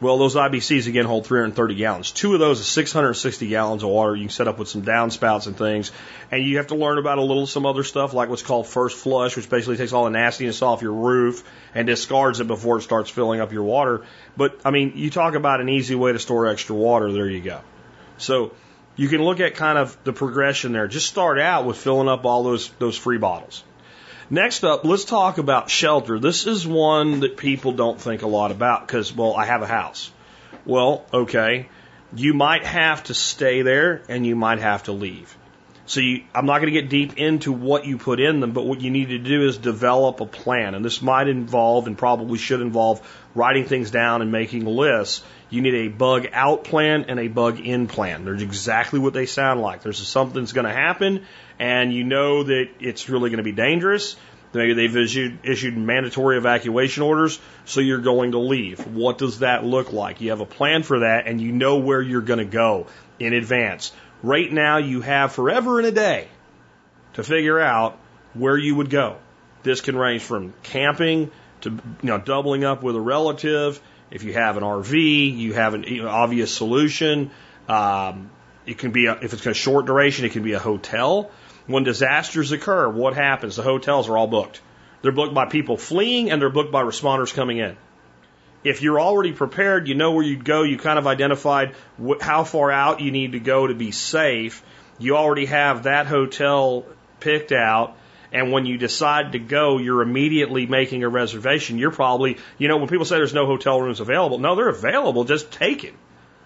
Well, 0.00 0.16
those 0.16 0.34
IBCs 0.34 0.86
again 0.86 1.04
hold 1.04 1.26
330 1.26 1.74
gallons. 1.74 2.10
Two 2.10 2.32
of 2.32 2.40
those 2.40 2.58
is 2.58 2.66
660 2.66 3.48
gallons 3.48 3.82
of 3.82 3.90
water. 3.90 4.16
You 4.16 4.22
can 4.22 4.30
set 4.30 4.48
up 4.48 4.58
with 4.58 4.68
some 4.68 4.80
downspouts 4.80 5.46
and 5.46 5.54
things. 5.54 5.92
And 6.30 6.42
you 6.42 6.56
have 6.56 6.68
to 6.68 6.74
learn 6.74 6.96
about 6.96 7.18
a 7.18 7.22
little 7.22 7.46
some 7.46 7.66
other 7.66 7.84
stuff 7.84 8.14
like 8.14 8.30
what's 8.30 8.42
called 8.42 8.66
first 8.66 8.96
flush, 8.96 9.36
which 9.36 9.50
basically 9.50 9.76
takes 9.76 9.92
all 9.92 10.04
the 10.04 10.10
nastiness 10.10 10.62
off 10.62 10.80
your 10.80 10.94
roof 10.94 11.44
and 11.74 11.86
discards 11.86 12.40
it 12.40 12.46
before 12.46 12.78
it 12.78 12.82
starts 12.82 13.10
filling 13.10 13.40
up 13.40 13.52
your 13.52 13.64
water. 13.64 14.06
But 14.38 14.58
I 14.64 14.70
mean, 14.70 14.92
you 14.94 15.10
talk 15.10 15.34
about 15.34 15.60
an 15.60 15.68
easy 15.68 15.94
way 15.94 16.12
to 16.12 16.18
store 16.18 16.46
extra 16.46 16.74
water. 16.74 17.12
There 17.12 17.28
you 17.28 17.42
go. 17.42 17.60
So 18.16 18.52
you 18.96 19.08
can 19.08 19.22
look 19.22 19.40
at 19.40 19.54
kind 19.54 19.76
of 19.76 20.02
the 20.04 20.14
progression 20.14 20.72
there. 20.72 20.88
Just 20.88 21.08
start 21.08 21.38
out 21.38 21.66
with 21.66 21.76
filling 21.76 22.08
up 22.08 22.24
all 22.24 22.42
those 22.42 22.70
those 22.78 22.96
free 22.96 23.18
bottles. 23.18 23.64
Next 24.32 24.62
up, 24.62 24.84
let's 24.84 25.04
talk 25.04 25.38
about 25.38 25.70
shelter. 25.70 26.20
This 26.20 26.46
is 26.46 26.64
one 26.64 27.20
that 27.20 27.36
people 27.36 27.72
don't 27.72 28.00
think 28.00 28.22
a 28.22 28.28
lot 28.28 28.52
about 28.52 28.86
because, 28.86 29.12
well, 29.12 29.34
I 29.34 29.44
have 29.44 29.62
a 29.62 29.66
house. 29.66 30.12
Well, 30.64 31.04
okay. 31.12 31.68
You 32.14 32.32
might 32.32 32.64
have 32.64 33.02
to 33.04 33.14
stay 33.14 33.62
there 33.62 34.02
and 34.08 34.24
you 34.24 34.36
might 34.36 34.60
have 34.60 34.84
to 34.84 34.92
leave. 34.92 35.36
So 35.86 35.98
you, 35.98 36.22
I'm 36.32 36.46
not 36.46 36.60
going 36.60 36.72
to 36.72 36.80
get 36.80 36.88
deep 36.88 37.16
into 37.16 37.50
what 37.50 37.86
you 37.86 37.98
put 37.98 38.20
in 38.20 38.38
them, 38.38 38.52
but 38.52 38.64
what 38.64 38.80
you 38.80 38.90
need 38.90 39.08
to 39.08 39.18
do 39.18 39.48
is 39.48 39.58
develop 39.58 40.20
a 40.20 40.26
plan. 40.26 40.76
And 40.76 40.84
this 40.84 41.02
might 41.02 41.26
involve 41.26 41.88
and 41.88 41.98
probably 41.98 42.38
should 42.38 42.60
involve 42.60 43.00
writing 43.34 43.64
things 43.64 43.90
down 43.90 44.22
and 44.22 44.30
making 44.30 44.64
lists. 44.64 45.24
You 45.50 45.62
need 45.62 45.74
a 45.74 45.88
bug 45.88 46.28
out 46.32 46.64
plan 46.64 47.06
and 47.08 47.18
a 47.18 47.28
bug 47.28 47.60
in 47.60 47.88
plan. 47.88 48.24
They're 48.24 48.34
exactly 48.34 48.98
what 48.98 49.12
they 49.12 49.26
sound 49.26 49.60
like. 49.60 49.82
There's 49.82 49.98
something 50.06 50.40
that's 50.40 50.52
going 50.52 50.66
to 50.66 50.72
happen 50.72 51.26
and 51.58 51.92
you 51.92 52.04
know 52.04 52.44
that 52.44 52.68
it's 52.78 53.08
really 53.08 53.30
going 53.30 53.38
to 53.38 53.44
be 53.44 53.52
dangerous 53.52 54.16
Maybe 54.52 54.74
they've 54.74 54.96
issued, 54.96 55.38
issued 55.44 55.76
mandatory 55.76 56.36
evacuation 56.36 57.04
orders, 57.04 57.38
so 57.66 57.80
you're 57.80 58.00
going 58.00 58.32
to 58.32 58.38
leave. 58.38 58.84
What 58.84 59.18
does 59.18 59.40
that 59.40 59.64
look 59.64 59.92
like? 59.92 60.20
You 60.20 60.30
have 60.30 60.40
a 60.40 60.46
plan 60.46 60.82
for 60.82 61.00
that 61.00 61.28
and 61.28 61.40
you 61.40 61.52
know 61.52 61.78
where 61.78 62.02
you're 62.02 62.20
going 62.20 62.40
to 62.40 62.44
go 62.44 62.86
in 63.20 63.32
advance. 63.32 63.92
Right 64.22 64.50
now, 64.52 64.78
you 64.78 65.02
have 65.02 65.32
forever 65.32 65.78
and 65.78 65.86
a 65.86 65.92
day 65.92 66.28
to 67.12 67.22
figure 67.22 67.60
out 67.60 67.98
where 68.34 68.58
you 68.58 68.74
would 68.74 68.90
go. 68.90 69.18
This 69.62 69.80
can 69.80 69.96
range 69.96 70.22
from 70.22 70.52
camping 70.62 71.30
to 71.60 71.70
you 71.70 71.80
know 72.02 72.18
doubling 72.18 72.64
up 72.64 72.82
with 72.82 72.96
a 72.96 73.00
relative. 73.00 73.80
If 74.10 74.24
you 74.24 74.32
have 74.32 74.56
an 74.56 74.62
RV, 74.62 75.36
you 75.36 75.52
have 75.54 75.74
an 75.74 75.84
you 75.84 76.02
know, 76.02 76.08
obvious 76.08 76.54
solution. 76.54 77.30
Um, 77.68 78.30
it 78.66 78.78
can 78.78 78.90
be 78.90 79.06
a, 79.06 79.14
if 79.14 79.32
it's 79.32 79.46
a 79.46 79.54
short 79.54 79.86
duration, 79.86 80.24
it 80.24 80.32
can 80.32 80.42
be 80.42 80.52
a 80.52 80.58
hotel. 80.58 81.30
When 81.66 81.84
disasters 81.84 82.52
occur, 82.52 82.88
what 82.88 83.14
happens? 83.14 83.56
The 83.56 83.62
hotels 83.62 84.08
are 84.08 84.18
all 84.18 84.26
booked. 84.26 84.60
They're 85.02 85.12
booked 85.12 85.34
by 85.34 85.46
people 85.46 85.76
fleeing 85.76 86.30
and 86.30 86.42
they're 86.42 86.50
booked 86.50 86.72
by 86.72 86.82
responders 86.82 87.32
coming 87.32 87.58
in. 87.58 87.76
If 88.62 88.82
you're 88.82 89.00
already 89.00 89.32
prepared, 89.32 89.88
you 89.88 89.94
know 89.94 90.12
where 90.12 90.24
you'd 90.24 90.44
go, 90.44 90.62
you 90.62 90.76
kind 90.76 90.98
of 90.98 91.06
identified 91.06 91.74
wh- 92.02 92.20
how 92.20 92.44
far 92.44 92.70
out 92.70 93.00
you 93.00 93.10
need 93.10 93.32
to 93.32 93.40
go 93.40 93.66
to 93.66 93.74
be 93.74 93.90
safe. 93.90 94.62
You 94.98 95.16
already 95.16 95.46
have 95.46 95.84
that 95.84 96.06
hotel 96.06 96.84
picked 97.20 97.52
out. 97.52 97.96
And 98.32 98.52
when 98.52 98.66
you 98.66 98.78
decide 98.78 99.32
to 99.32 99.38
go, 99.38 99.78
you're 99.78 100.02
immediately 100.02 100.66
making 100.66 101.02
a 101.02 101.08
reservation. 101.08 101.78
You're 101.78 101.90
probably, 101.90 102.38
you 102.58 102.68
know, 102.68 102.76
when 102.76 102.88
people 102.88 103.04
say 103.04 103.16
there's 103.16 103.34
no 103.34 103.46
hotel 103.46 103.80
rooms 103.80 104.00
available, 104.00 104.38
no, 104.38 104.54
they're 104.54 104.68
available. 104.68 105.24
Just 105.24 105.50
take 105.50 105.84
it. 105.84 105.94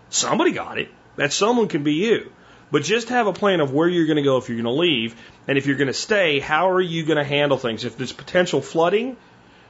Somebody 0.09 0.53
got 0.53 0.79
it. 0.79 0.89
That 1.17 1.33
someone 1.33 1.69
can 1.69 1.83
be 1.83 1.95
you. 1.95 2.33
But 2.71 2.83
just 2.83 3.11
have 3.11 3.27
a 3.27 3.33
plan 3.33 3.61
of 3.61 3.73
where 3.73 3.89
you're 3.89 4.07
going 4.07 4.17
to 4.17 4.23
go 4.23 4.39
if 4.39 4.49
you're 4.49 4.57
going 4.57 4.65
to 4.65 4.81
leave. 4.81 5.15
And 5.47 5.59
if 5.59 5.67
you're 5.67 5.77
going 5.77 5.89
to 5.89 5.93
stay, 5.93 6.41
how 6.41 6.71
are 6.71 6.81
you 6.81 7.05
going 7.05 7.19
to 7.19 7.25
handle 7.25 7.59
things? 7.59 7.85
If 7.85 7.97
there's 7.97 8.13
potential 8.13 8.63
flooding, 8.63 9.17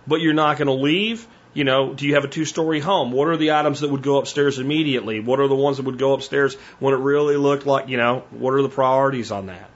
but 0.07 0.21
you're 0.21 0.35
not 0.35 0.57
going 0.57 0.69
to 0.69 0.73
leave, 0.75 1.27
you 1.53 1.65
know, 1.65 1.95
do 1.95 2.07
you 2.07 2.15
have 2.15 2.25
a 2.25 2.29
two 2.29 2.45
story 2.45 2.81
home? 2.81 3.13
What 3.13 3.29
are 3.29 3.37
the 3.37 3.53
items 3.53 3.81
that 3.81 3.91
would 3.91 4.03
go 4.03 4.19
upstairs 4.19 4.59
immediately? 4.59 5.21
What 5.21 5.41
are 5.41 5.49
the 5.49 5.55
ones 5.55 5.79
that 5.79 5.87
would 5.87 5.99
go 5.99 6.13
upstairs 6.13 6.55
when 6.79 6.95
it 6.95 6.99
really 6.99 7.37
looked 7.37 7.67
like, 7.67 7.89
you 7.89 7.97
know, 7.97 8.25
what 8.31 8.55
are 8.55 8.63
the 8.63 8.69
priorities 8.69 9.31
on 9.31 9.47
that? 9.47 9.71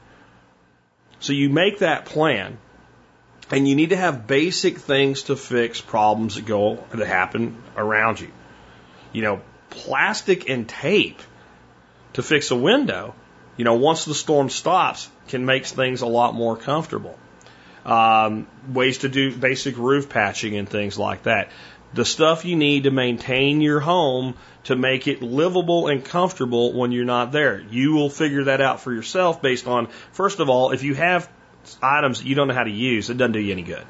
So 1.21 1.33
you 1.33 1.49
make 1.49 1.79
that 1.79 2.05
plan 2.05 2.59
and 3.51 3.67
you 3.67 3.75
need 3.75 3.91
to 3.91 3.97
have 3.97 4.27
basic 4.27 4.79
things 4.79 5.25
to 5.25 5.37
fix 5.37 5.81
problems 5.81 6.35
that 6.37 6.47
go, 6.47 6.85
that 6.91 7.07
happen 7.07 7.63
around 7.77 8.21
you. 8.21 8.31
You 9.13 9.23
know, 9.23 9.41
plastic 9.71 10.49
and 10.49 10.69
tape 10.69 11.21
to 12.15 12.23
fix 12.23 12.51
a 12.51 12.57
window, 12.57 13.15
you 13.57 13.65
know, 13.65 13.75
once 13.75 14.05
the 14.05 14.15
storm 14.15 14.51
stops, 14.51 15.09
can 15.29 15.45
make 15.45 15.67
things 15.67 16.03
a 16.03 16.07
lot 16.07 16.35
more 16.35 16.57
comfortable. 16.57 17.19
Um, 17.85 18.47
ways 18.69 18.99
to 18.99 19.09
do 19.09 19.35
basic 19.35 19.79
roof 19.79 20.09
patching 20.09 20.57
and 20.57 20.69
things 20.69 20.99
like 20.99 21.23
that. 21.25 21.51
The 21.95 22.05
stuff 22.05 22.45
you 22.45 22.55
need 22.55 22.85
to 22.85 22.91
maintain 22.91 23.63
your 23.63 23.81
home 23.81 24.35
to 24.69 24.77
make 24.77 25.07
it 25.09 25.23
livable 25.23 25.89
and 25.89 26.05
comfortable 26.05 26.73
when 26.73 26.93
you're 26.93 27.05
not 27.05 27.33
there. 27.33 27.61
You 27.61 27.93
will 27.93 28.09
figure 28.09 28.45
that 28.45 28.61
out 28.61 28.81
for 28.81 28.93
yourself 28.93 29.43
based 29.43 29.67
on, 29.67 29.89
first 30.13 30.41
of 30.41 30.49
all, 30.49 30.71
if 30.71 30.83
you 30.83 30.95
have 30.95 31.29
items 31.83 32.21
that 32.21 32.27
you 32.27 32.35
don't 32.35 32.49
know 32.49 32.55
how 32.55 32.65
to 32.65 32.71
use, 32.71 33.11
it 33.11 33.19
doesn't 33.19 33.33
do 33.33 33.41
you 33.41 33.53
any 33.53 33.63
good. 33.63 33.85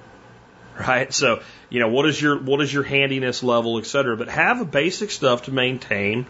Right? 0.78 1.12
So, 1.12 1.42
you 1.68 1.80
know, 1.80 1.88
what 1.88 2.06
is 2.06 2.22
your, 2.22 2.38
what 2.38 2.60
is 2.60 2.72
your 2.72 2.84
handiness 2.84 3.42
level, 3.42 3.78
et 3.78 3.86
cetera, 3.86 4.16
but 4.16 4.28
have 4.28 4.60
a 4.60 4.64
basic 4.64 5.10
stuff 5.10 5.42
to 5.44 5.52
maintain, 5.52 6.26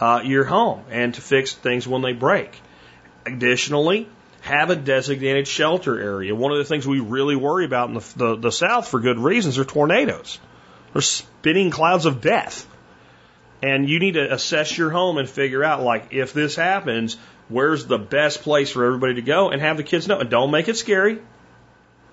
uh, 0.00 0.22
your 0.24 0.44
home 0.44 0.84
and 0.90 1.14
to 1.14 1.20
fix 1.20 1.54
things 1.54 1.86
when 1.86 2.02
they 2.02 2.14
break. 2.14 2.58
Additionally, 3.26 4.08
have 4.40 4.70
a 4.70 4.76
designated 4.76 5.46
shelter 5.46 6.00
area. 6.00 6.34
One 6.34 6.50
of 6.50 6.58
the 6.58 6.64
things 6.64 6.86
we 6.86 7.00
really 7.00 7.36
worry 7.36 7.66
about 7.66 7.90
in 7.90 7.94
the, 7.94 8.12
the, 8.16 8.36
the 8.36 8.50
South 8.52 8.88
for 8.88 9.00
good 9.00 9.18
reasons 9.18 9.58
are 9.58 9.64
tornadoes. 9.64 10.40
They're 10.92 11.02
spinning 11.02 11.70
clouds 11.70 12.06
of 12.06 12.20
death. 12.22 12.66
And 13.62 13.88
you 13.88 14.00
need 14.00 14.14
to 14.14 14.32
assess 14.32 14.76
your 14.76 14.90
home 14.90 15.18
and 15.18 15.28
figure 15.28 15.62
out, 15.62 15.82
like, 15.82 16.12
if 16.12 16.32
this 16.32 16.56
happens, 16.56 17.16
where's 17.48 17.86
the 17.86 17.98
best 17.98 18.42
place 18.42 18.70
for 18.70 18.84
everybody 18.84 19.14
to 19.14 19.22
go 19.22 19.50
and 19.50 19.62
have 19.62 19.76
the 19.76 19.84
kids 19.84 20.08
know. 20.08 20.18
And 20.18 20.28
don't 20.28 20.50
make 20.50 20.68
it 20.68 20.76
scary. 20.76 21.20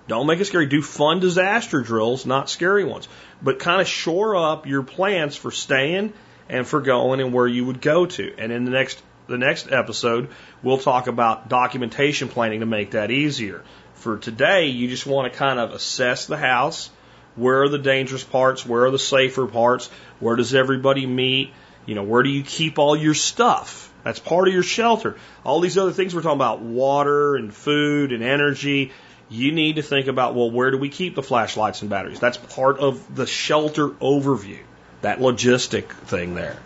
Don't 0.06 0.26
make 0.26 0.40
it 0.40 0.44
scary. 0.44 0.66
Do 0.66 0.80
fun 0.80 1.20
disaster 1.20 1.80
drills, 1.80 2.24
not 2.24 2.48
scary 2.48 2.84
ones. 2.84 3.08
But 3.42 3.58
kind 3.58 3.80
of 3.80 3.88
shore 3.88 4.36
up 4.36 4.66
your 4.66 4.82
plans 4.82 5.36
for 5.36 5.50
staying 5.50 6.12
and 6.48 6.66
for 6.66 6.80
going 6.80 7.20
and 7.20 7.32
where 7.32 7.46
you 7.46 7.64
would 7.64 7.80
go 7.80 8.06
to. 8.06 8.34
And 8.38 8.52
in 8.52 8.64
the 8.64 8.70
next 8.70 9.02
the 9.28 9.38
next 9.38 9.70
episode, 9.70 10.28
we'll 10.62 10.78
talk 10.78 11.06
about 11.06 11.48
documentation 11.48 12.28
planning 12.28 12.60
to 12.60 12.66
make 12.66 12.90
that 12.90 13.10
easier. 13.10 13.62
For 13.94 14.18
today, 14.18 14.66
you 14.66 14.88
just 14.88 15.06
want 15.06 15.32
to 15.32 15.38
kind 15.38 15.60
of 15.60 15.70
assess 15.70 16.26
the 16.26 16.36
house. 16.36 16.90
Where 17.36 17.62
are 17.62 17.68
the 17.68 17.78
dangerous 17.78 18.24
parts? 18.24 18.66
Where 18.66 18.86
are 18.86 18.90
the 18.90 18.98
safer 18.98 19.46
parts? 19.46 19.88
Where 20.18 20.36
does 20.36 20.54
everybody 20.54 21.06
meet? 21.06 21.52
You 21.86 21.94
know, 21.94 22.02
where 22.02 22.22
do 22.22 22.28
you 22.28 22.42
keep 22.42 22.78
all 22.78 22.96
your 22.96 23.14
stuff? 23.14 23.92
That's 24.04 24.18
part 24.18 24.48
of 24.48 24.54
your 24.54 24.62
shelter. 24.62 25.16
All 25.44 25.60
these 25.60 25.76
other 25.78 25.92
things 25.92 26.14
we're 26.14 26.22
talking 26.22 26.38
about, 26.38 26.60
water 26.60 27.36
and 27.36 27.52
food 27.52 28.12
and 28.12 28.22
energy. 28.22 28.92
You 29.28 29.52
need 29.52 29.76
to 29.76 29.82
think 29.82 30.08
about, 30.08 30.34
well, 30.34 30.50
where 30.50 30.70
do 30.70 30.78
we 30.78 30.88
keep 30.88 31.14
the 31.14 31.22
flashlights 31.22 31.82
and 31.82 31.90
batteries? 31.90 32.18
That's 32.18 32.36
part 32.36 32.78
of 32.78 33.14
the 33.14 33.26
shelter 33.26 33.88
overview, 33.88 34.58
that 35.02 35.18
logistic 35.18 35.88
thing 35.88 36.34
there. 36.34 36.58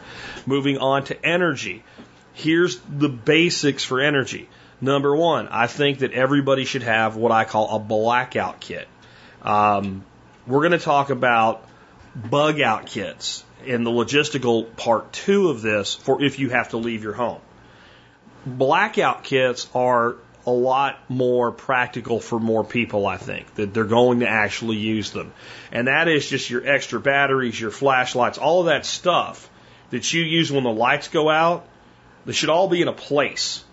Moving 0.46 0.78
on 0.78 1.04
to 1.04 1.26
energy. 1.26 1.84
Here's 2.32 2.78
the 2.80 3.08
basics 3.08 3.84
for 3.84 4.00
energy. 4.00 4.48
Number 4.80 5.14
one, 5.14 5.48
I 5.48 5.66
think 5.66 6.00
that 6.00 6.12
everybody 6.12 6.64
should 6.64 6.82
have 6.82 7.16
what 7.16 7.32
I 7.32 7.44
call 7.44 7.76
a 7.76 7.78
blackout 7.78 8.60
kit. 8.60 8.88
Um, 9.42 10.04
we're 10.46 10.60
going 10.60 10.72
to 10.72 10.78
talk 10.78 11.10
about 11.10 11.66
bug 12.14 12.60
out 12.60 12.86
kits 12.86 13.44
in 13.64 13.84
the 13.84 13.90
logistical 13.90 14.74
part 14.76 15.12
two 15.12 15.48
of 15.48 15.62
this 15.62 15.94
for 15.94 16.22
if 16.22 16.38
you 16.38 16.50
have 16.50 16.70
to 16.70 16.76
leave 16.76 17.02
your 17.02 17.14
home. 17.14 17.40
Blackout 18.46 19.24
kits 19.24 19.68
are 19.74 20.16
a 20.46 20.50
lot 20.50 20.98
more 21.08 21.50
practical 21.50 22.20
for 22.20 22.38
more 22.38 22.62
people, 22.62 23.06
I 23.06 23.16
think, 23.16 23.54
that 23.54 23.72
they're 23.72 23.84
going 23.84 24.20
to 24.20 24.28
actually 24.28 24.76
use 24.76 25.10
them. 25.10 25.32
And 25.72 25.88
that 25.88 26.08
is 26.08 26.28
just 26.28 26.50
your 26.50 26.66
extra 26.66 27.00
batteries, 27.00 27.58
your 27.58 27.70
flashlights, 27.70 28.36
all 28.36 28.60
of 28.60 28.66
that 28.66 28.84
stuff 28.84 29.48
that 29.90 30.12
you 30.12 30.22
use 30.22 30.52
when 30.52 30.64
the 30.64 30.70
lights 30.70 31.08
go 31.08 31.30
out. 31.30 31.66
They 32.26 32.32
should 32.32 32.50
all 32.50 32.68
be 32.68 32.82
in 32.82 32.88
a 32.88 32.92
place. 32.92 33.64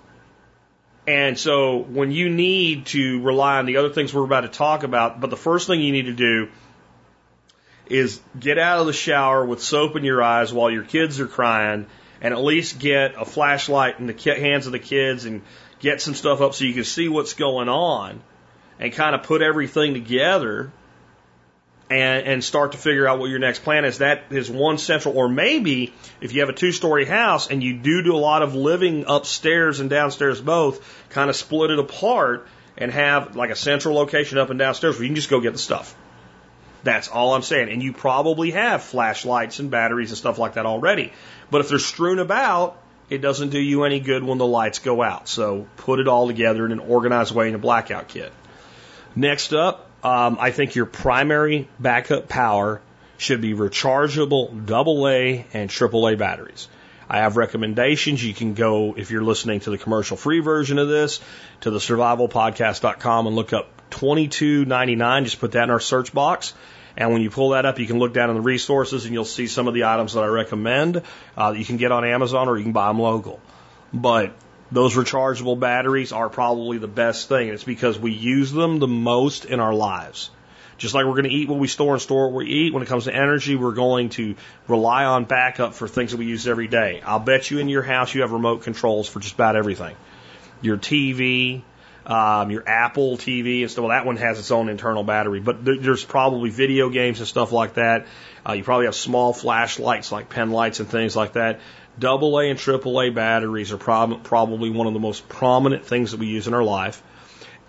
And 1.11 1.37
so 1.37 1.79
when 1.79 2.11
you 2.11 2.29
need 2.29 2.85
to 2.87 3.19
rely 3.21 3.57
on 3.57 3.65
the 3.65 3.75
other 3.75 3.89
things 3.89 4.13
we're 4.13 4.23
about 4.23 4.41
to 4.41 4.47
talk 4.47 4.83
about, 4.83 5.19
but 5.19 5.29
the 5.29 5.35
first 5.35 5.67
thing 5.67 5.81
you 5.81 5.91
need 5.91 6.05
to 6.05 6.13
do 6.13 6.47
is 7.85 8.21
get 8.39 8.57
out 8.57 8.79
of 8.79 8.85
the 8.85 8.93
shower 8.93 9.45
with 9.45 9.61
soap 9.61 9.97
in 9.97 10.05
your 10.05 10.23
eyes 10.23 10.53
while 10.53 10.71
your 10.71 10.85
kids 10.85 11.19
are 11.19 11.27
crying 11.27 11.85
and 12.21 12.33
at 12.33 12.39
least 12.41 12.79
get 12.79 13.15
a 13.17 13.25
flashlight 13.25 13.99
in 13.99 14.07
the 14.07 14.13
hands 14.39 14.67
of 14.67 14.71
the 14.71 14.79
kids 14.79 15.25
and 15.25 15.41
get 15.79 15.99
some 15.99 16.15
stuff 16.15 16.39
up 16.39 16.53
so 16.53 16.63
you 16.63 16.73
can 16.73 16.85
see 16.85 17.09
what's 17.09 17.33
going 17.33 17.67
on 17.67 18.21
and 18.79 18.93
kind 18.93 19.13
of 19.13 19.23
put 19.23 19.41
everything 19.41 19.93
together 19.93 20.71
and, 21.91 22.25
and 22.25 22.43
start 22.43 22.71
to 22.71 22.77
figure 22.77 23.05
out 23.05 23.19
what 23.19 23.29
your 23.29 23.39
next 23.39 23.63
plan 23.63 23.83
is. 23.83 23.97
That 23.97 24.23
is 24.29 24.49
one 24.49 24.77
central, 24.77 25.17
or 25.17 25.27
maybe 25.27 25.93
if 26.21 26.33
you 26.33 26.39
have 26.39 26.49
a 26.49 26.53
two 26.53 26.71
story 26.71 27.05
house 27.05 27.49
and 27.49 27.61
you 27.61 27.77
do 27.77 28.01
do 28.01 28.15
a 28.15 28.17
lot 28.17 28.43
of 28.43 28.55
living 28.55 29.03
upstairs 29.07 29.81
and 29.81 29.89
downstairs 29.89 30.39
both, 30.39 31.09
kind 31.09 31.29
of 31.29 31.35
split 31.35 31.69
it 31.69 31.79
apart 31.79 32.47
and 32.77 32.91
have 32.91 33.35
like 33.35 33.49
a 33.49 33.57
central 33.57 33.95
location 33.95 34.37
up 34.37 34.49
and 34.49 34.57
downstairs 34.57 34.95
where 34.95 35.03
you 35.03 35.09
can 35.09 35.15
just 35.15 35.29
go 35.29 35.41
get 35.41 35.51
the 35.51 35.59
stuff. 35.59 35.93
That's 36.83 37.09
all 37.09 37.33
I'm 37.33 37.43
saying. 37.43 37.69
And 37.69 37.83
you 37.83 37.91
probably 37.91 38.51
have 38.51 38.81
flashlights 38.81 39.59
and 39.59 39.69
batteries 39.69 40.11
and 40.11 40.17
stuff 40.17 40.39
like 40.39 40.53
that 40.53 40.65
already. 40.65 41.11
But 41.51 41.59
if 41.59 41.69
they're 41.69 41.77
strewn 41.77 42.19
about, 42.19 42.81
it 43.09 43.19
doesn't 43.19 43.49
do 43.49 43.59
you 43.59 43.83
any 43.83 43.99
good 43.99 44.23
when 44.23 44.37
the 44.37 44.47
lights 44.47 44.79
go 44.79 45.03
out. 45.03 45.27
So 45.27 45.67
put 45.75 45.99
it 45.99 46.07
all 46.07 46.27
together 46.27 46.65
in 46.65 46.71
an 46.71 46.79
organized 46.79 47.35
way 47.35 47.49
in 47.49 47.55
a 47.55 47.59
blackout 47.59 48.07
kit. 48.07 48.31
Next 49.13 49.53
up, 49.53 49.90
um, 50.03 50.37
I 50.39 50.51
think 50.51 50.75
your 50.75 50.85
primary 50.85 51.67
backup 51.79 52.27
power 52.27 52.81
should 53.17 53.41
be 53.41 53.53
rechargeable 53.53 54.49
AA 54.49 55.45
and 55.53 55.69
AAA 55.69 56.17
batteries. 56.17 56.67
I 57.07 57.17
have 57.17 57.37
recommendations. 57.37 58.23
You 58.23 58.33
can 58.33 58.53
go, 58.53 58.95
if 58.97 59.11
you're 59.11 59.23
listening 59.23 59.59
to 59.61 59.69
the 59.69 59.77
commercial 59.77 60.17
free 60.17 60.39
version 60.39 60.79
of 60.79 60.87
this, 60.87 61.19
to 61.61 61.69
the 61.69 61.79
survivalpodcast.com 61.79 63.27
and 63.27 63.35
look 63.35 63.53
up 63.53 63.69
22.99. 63.91 65.25
Just 65.25 65.39
put 65.39 65.51
that 65.51 65.65
in 65.65 65.69
our 65.69 65.79
search 65.79 66.13
box. 66.13 66.53
And 66.97 67.11
when 67.11 67.21
you 67.21 67.29
pull 67.29 67.49
that 67.49 67.65
up, 67.65 67.79
you 67.79 67.87
can 67.87 67.99
look 67.99 68.13
down 68.13 68.29
in 68.29 68.35
the 68.35 68.41
resources 68.41 69.05
and 69.05 69.13
you'll 69.13 69.25
see 69.25 69.47
some 69.47 69.67
of 69.67 69.73
the 69.73 69.83
items 69.83 70.13
that 70.13 70.23
I 70.23 70.27
recommend 70.27 71.03
uh, 71.37 71.51
that 71.51 71.59
you 71.59 71.65
can 71.65 71.77
get 71.77 71.91
on 71.91 72.05
Amazon 72.05 72.47
or 72.47 72.57
you 72.57 72.63
can 72.63 72.73
buy 72.73 72.87
them 72.87 72.99
local. 72.99 73.39
But 73.93 74.33
those 74.71 74.95
rechargeable 74.95 75.59
batteries 75.59 76.11
are 76.11 76.29
probably 76.29 76.77
the 76.77 76.87
best 76.87 77.27
thing. 77.27 77.49
It's 77.49 77.63
because 77.63 77.99
we 77.99 78.11
use 78.11 78.51
them 78.51 78.79
the 78.79 78.87
most 78.87 79.45
in 79.45 79.59
our 79.59 79.73
lives. 79.73 80.29
Just 80.77 80.95
like 80.95 81.05
we're 81.05 81.11
going 81.11 81.25
to 81.25 81.29
eat 81.29 81.47
what 81.47 81.59
we 81.59 81.67
store 81.67 81.93
and 81.93 82.01
store 82.01 82.29
what 82.29 82.37
we 82.37 82.47
eat, 82.47 82.73
when 82.73 82.81
it 82.81 82.87
comes 82.87 83.03
to 83.03 83.13
energy, 83.13 83.55
we're 83.55 83.73
going 83.73 84.09
to 84.09 84.35
rely 84.67 85.05
on 85.05 85.25
backup 85.25 85.75
for 85.75 85.87
things 85.87 86.11
that 86.11 86.17
we 86.17 86.25
use 86.25 86.47
every 86.47 86.67
day. 86.67 87.01
I'll 87.05 87.19
bet 87.19 87.51
you 87.51 87.59
in 87.59 87.69
your 87.69 87.83
house 87.83 88.15
you 88.15 88.21
have 88.21 88.31
remote 88.31 88.63
controls 88.63 89.07
for 89.07 89.19
just 89.19 89.35
about 89.35 89.55
everything. 89.55 89.95
Your 90.61 90.77
TV, 90.77 91.61
um, 92.05 92.49
your 92.49 92.67
Apple 92.67 93.17
TV 93.17 93.61
and 93.61 93.69
stuff. 93.69 93.83
Well, 93.83 93.89
that 93.89 94.05
one 94.05 94.17
has 94.17 94.39
its 94.39 94.49
own 94.49 94.69
internal 94.69 95.03
battery, 95.03 95.39
but 95.39 95.63
there, 95.63 95.77
there's 95.77 96.03
probably 96.03 96.49
video 96.49 96.89
games 96.89 97.19
and 97.19 97.27
stuff 97.27 97.51
like 97.51 97.75
that. 97.75 98.07
Uh, 98.47 98.53
you 98.53 98.63
probably 98.63 98.85
have 98.85 98.95
small 98.95 99.33
flashlights 99.33 100.11
like 100.11 100.29
pen 100.29 100.49
lights 100.49 100.79
and 100.79 100.89
things 100.89 101.15
like 101.15 101.33
that. 101.33 101.59
Double 102.01 102.39
A 102.39 102.49
and 102.49 102.57
triple 102.57 102.99
A 102.99 103.11
batteries 103.11 103.71
are 103.71 103.77
prob- 103.77 104.23
probably 104.23 104.71
one 104.71 104.87
of 104.87 104.93
the 104.93 104.99
most 104.99 105.29
prominent 105.29 105.85
things 105.85 106.11
that 106.11 106.19
we 106.19 106.25
use 106.25 106.47
in 106.47 106.55
our 106.55 106.63
life. 106.63 107.01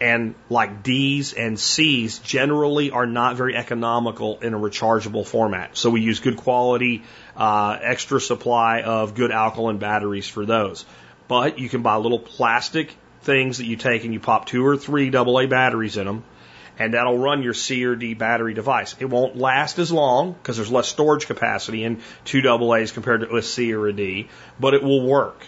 And 0.00 0.34
like 0.48 0.82
D's 0.82 1.34
and 1.34 1.60
C's 1.60 2.18
generally 2.18 2.90
are 2.90 3.06
not 3.06 3.36
very 3.36 3.54
economical 3.54 4.40
in 4.40 4.54
a 4.54 4.58
rechargeable 4.58 5.26
format. 5.26 5.76
So 5.76 5.90
we 5.90 6.00
use 6.00 6.18
good 6.20 6.38
quality, 6.38 7.02
uh, 7.36 7.78
extra 7.80 8.20
supply 8.20 8.80
of 8.80 9.14
good 9.14 9.30
alkaline 9.30 9.76
batteries 9.76 10.26
for 10.26 10.46
those. 10.46 10.86
But 11.28 11.58
you 11.58 11.68
can 11.68 11.82
buy 11.82 11.96
little 11.96 12.18
plastic 12.18 12.96
things 13.20 13.58
that 13.58 13.66
you 13.66 13.76
take 13.76 14.04
and 14.04 14.14
you 14.14 14.18
pop 14.18 14.46
two 14.46 14.66
or 14.66 14.78
three 14.78 15.14
AA 15.14 15.46
batteries 15.46 15.98
in 15.98 16.06
them, 16.06 16.24
and 16.82 16.94
that'll 16.94 17.16
run 17.16 17.44
your 17.44 17.54
C 17.54 17.84
or 17.84 17.94
D 17.94 18.14
battery 18.14 18.54
device. 18.54 18.96
It 18.98 19.04
won't 19.04 19.36
last 19.36 19.78
as 19.78 19.92
long 19.92 20.32
because 20.32 20.56
there's 20.56 20.70
less 20.70 20.88
storage 20.88 21.28
capacity 21.28 21.84
in 21.84 22.00
two 22.24 22.42
AA's 22.44 22.90
compared 22.90 23.20
to 23.20 23.36
a 23.36 23.42
C 23.42 23.72
or 23.72 23.86
a 23.86 23.92
D, 23.92 24.28
but 24.58 24.74
it 24.74 24.82
will 24.82 25.06
work. 25.06 25.46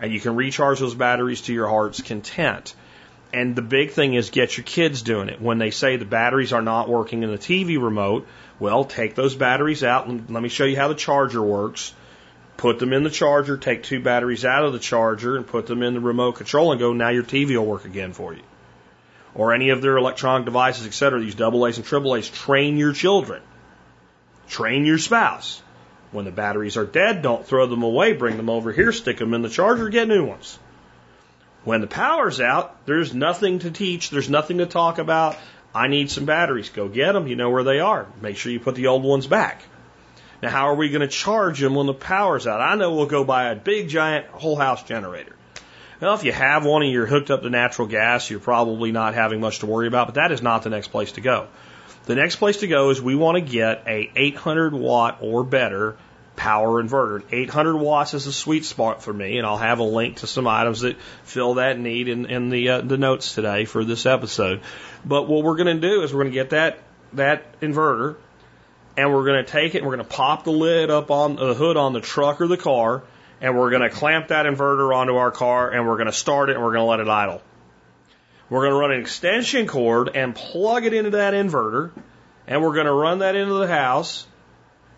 And 0.00 0.12
you 0.12 0.18
can 0.18 0.34
recharge 0.34 0.80
those 0.80 0.96
batteries 0.96 1.42
to 1.42 1.52
your 1.52 1.68
heart's 1.68 2.02
content. 2.02 2.74
And 3.32 3.54
the 3.54 3.62
big 3.62 3.92
thing 3.92 4.14
is 4.14 4.30
get 4.30 4.56
your 4.56 4.64
kids 4.64 5.02
doing 5.02 5.28
it. 5.28 5.40
When 5.40 5.58
they 5.58 5.70
say 5.70 5.96
the 5.98 6.04
batteries 6.04 6.52
are 6.52 6.62
not 6.62 6.88
working 6.88 7.22
in 7.22 7.30
the 7.30 7.38
TV 7.38 7.80
remote, 7.80 8.26
well, 8.58 8.84
take 8.84 9.14
those 9.14 9.36
batteries 9.36 9.84
out 9.84 10.08
and 10.08 10.28
let 10.30 10.42
me 10.42 10.48
show 10.48 10.64
you 10.64 10.76
how 10.76 10.88
the 10.88 10.96
charger 10.96 11.40
works 11.40 11.94
put 12.56 12.78
them 12.78 12.92
in 12.92 13.02
the 13.02 13.10
charger, 13.10 13.56
take 13.56 13.82
two 13.82 14.00
batteries 14.00 14.44
out 14.44 14.64
of 14.64 14.72
the 14.72 14.78
charger 14.78 15.36
and 15.36 15.46
put 15.46 15.66
them 15.66 15.82
in 15.82 15.94
the 15.94 16.00
remote 16.00 16.32
control 16.32 16.70
and 16.70 16.78
go, 16.78 16.92
now 16.92 17.08
your 17.08 17.24
TV 17.24 17.56
will 17.56 17.66
work 17.66 17.84
again 17.84 18.12
for 18.12 18.34
you. 18.34 18.42
Or 19.34 19.54
any 19.54 19.70
of 19.70 19.80
their 19.80 19.96
electronic 19.96 20.44
devices, 20.44 20.86
etc. 20.86 21.20
These 21.20 21.34
double 21.34 21.66
A's 21.66 21.78
and 21.78 21.86
triple 21.86 22.14
A's, 22.16 22.28
train 22.28 22.76
your 22.76 22.92
children. 22.92 23.42
Train 24.48 24.84
your 24.84 24.98
spouse. 24.98 25.62
When 26.10 26.26
the 26.26 26.30
batteries 26.30 26.76
are 26.76 26.84
dead, 26.84 27.22
don't 27.22 27.46
throw 27.46 27.66
them 27.66 27.82
away, 27.82 28.12
bring 28.12 28.36
them 28.36 28.50
over 28.50 28.70
here, 28.70 28.92
stick 28.92 29.16
them 29.16 29.32
in 29.32 29.40
the 29.40 29.48
charger, 29.48 29.88
get 29.88 30.08
new 30.08 30.26
ones. 30.26 30.58
When 31.64 31.80
the 31.80 31.86
power's 31.86 32.40
out, 32.40 32.84
there's 32.86 33.14
nothing 33.14 33.60
to 33.60 33.70
teach, 33.70 34.10
there's 34.10 34.28
nothing 34.28 34.58
to 34.58 34.66
talk 34.66 34.98
about. 34.98 35.36
I 35.74 35.88
need 35.88 36.10
some 36.10 36.26
batteries. 36.26 36.68
Go 36.68 36.88
get 36.88 37.12
them. 37.12 37.26
You 37.26 37.36
know 37.36 37.50
where 37.50 37.64
they 37.64 37.80
are. 37.80 38.06
Make 38.20 38.36
sure 38.36 38.52
you 38.52 38.60
put 38.60 38.74
the 38.74 38.88
old 38.88 39.04
ones 39.04 39.26
back. 39.26 39.62
Now, 40.42 40.50
how 40.50 40.68
are 40.68 40.74
we 40.74 40.90
going 40.90 41.00
to 41.00 41.08
charge 41.08 41.60
them 41.60 41.74
when 41.74 41.86
the 41.86 41.94
power's 41.94 42.46
out? 42.46 42.60
I 42.60 42.74
know 42.74 42.94
we'll 42.94 43.06
go 43.06 43.24
buy 43.24 43.50
a 43.50 43.56
big, 43.56 43.88
giant 43.88 44.26
whole 44.26 44.56
house 44.56 44.82
generator. 44.82 45.36
Well, 46.02 46.14
if 46.14 46.24
you 46.24 46.32
have 46.32 46.64
one 46.64 46.82
and 46.82 46.90
you're 46.90 47.06
hooked 47.06 47.30
up 47.30 47.42
to 47.42 47.48
natural 47.48 47.86
gas, 47.86 48.28
you're 48.28 48.40
probably 48.40 48.90
not 48.90 49.14
having 49.14 49.38
much 49.38 49.60
to 49.60 49.66
worry 49.66 49.86
about, 49.86 50.08
but 50.08 50.14
that 50.16 50.32
is 50.32 50.42
not 50.42 50.64
the 50.64 50.68
next 50.68 50.88
place 50.88 51.12
to 51.12 51.20
go. 51.20 51.46
The 52.06 52.16
next 52.16 52.36
place 52.36 52.56
to 52.56 52.66
go 52.66 52.90
is 52.90 53.00
we 53.00 53.14
want 53.14 53.36
to 53.36 53.40
get 53.40 53.84
a 53.86 54.10
800 54.16 54.74
watt 54.74 55.18
or 55.20 55.44
better 55.44 55.96
power 56.34 56.82
inverter. 56.82 57.22
800 57.30 57.76
watts 57.76 58.14
is 58.14 58.26
a 58.26 58.32
sweet 58.32 58.64
spot 58.64 59.04
for 59.04 59.12
me, 59.12 59.38
and 59.38 59.46
I'll 59.46 59.58
have 59.58 59.78
a 59.78 59.84
link 59.84 60.16
to 60.16 60.26
some 60.26 60.48
items 60.48 60.80
that 60.80 60.96
fill 61.22 61.54
that 61.54 61.78
need 61.78 62.08
in, 62.08 62.26
in 62.26 62.48
the 62.48 62.68
uh, 62.68 62.80
the 62.80 62.98
notes 62.98 63.36
today 63.36 63.64
for 63.64 63.84
this 63.84 64.04
episode. 64.04 64.62
But 65.04 65.28
what 65.28 65.44
we're 65.44 65.56
going 65.56 65.80
to 65.80 65.88
do 65.88 66.02
is 66.02 66.12
we're 66.12 66.24
going 66.24 66.32
to 66.32 66.38
get 66.40 66.50
that 66.50 66.80
that 67.12 67.60
inverter 67.60 68.16
and 68.96 69.14
we're 69.14 69.24
going 69.24 69.44
to 69.44 69.48
take 69.48 69.76
it 69.76 69.78
and 69.78 69.86
we're 69.86 69.94
going 69.94 70.08
to 70.08 70.12
pop 70.16 70.42
the 70.42 70.50
lid 70.50 70.90
up 70.90 71.12
on 71.12 71.36
the 71.36 71.54
hood 71.54 71.76
on 71.76 71.92
the 71.92 72.00
truck 72.00 72.40
or 72.40 72.48
the 72.48 72.56
car 72.56 73.04
and 73.42 73.58
we're 73.58 73.70
going 73.70 73.82
to 73.82 73.90
clamp 73.90 74.28
that 74.28 74.46
inverter 74.46 74.94
onto 74.94 75.16
our 75.16 75.32
car 75.32 75.68
and 75.68 75.86
we're 75.86 75.96
going 75.96 76.06
to 76.06 76.12
start 76.12 76.48
it 76.48 76.54
and 76.54 76.64
we're 76.64 76.72
going 76.72 76.84
to 76.84 76.88
let 76.88 77.00
it 77.00 77.08
idle. 77.08 77.42
We're 78.48 78.60
going 78.60 78.72
to 78.72 78.78
run 78.78 78.92
an 78.92 79.00
extension 79.00 79.66
cord 79.66 80.10
and 80.14 80.34
plug 80.34 80.84
it 80.84 80.94
into 80.94 81.10
that 81.10 81.34
inverter 81.34 81.90
and 82.46 82.62
we're 82.62 82.74
going 82.74 82.86
to 82.86 82.92
run 82.92 83.18
that 83.18 83.34
into 83.34 83.54
the 83.54 83.66
house 83.66 84.26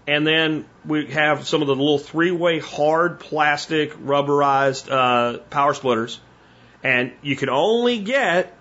and 0.07 0.27
then 0.27 0.67
we 0.85 1.07
have 1.07 1.47
some 1.47 1.63
of 1.63 1.69
the 1.69 1.75
little 1.75 1.99
three-way 1.99 2.59
hard 2.59 3.19
plastic 3.19 3.95
rubberized 3.95 4.91
uh, 4.91 5.39
power 5.49 5.73
splitters 5.73 6.21
and 6.83 7.13
you 7.23 7.37
can 7.37 7.49
only 7.49 8.01
get 8.01 8.55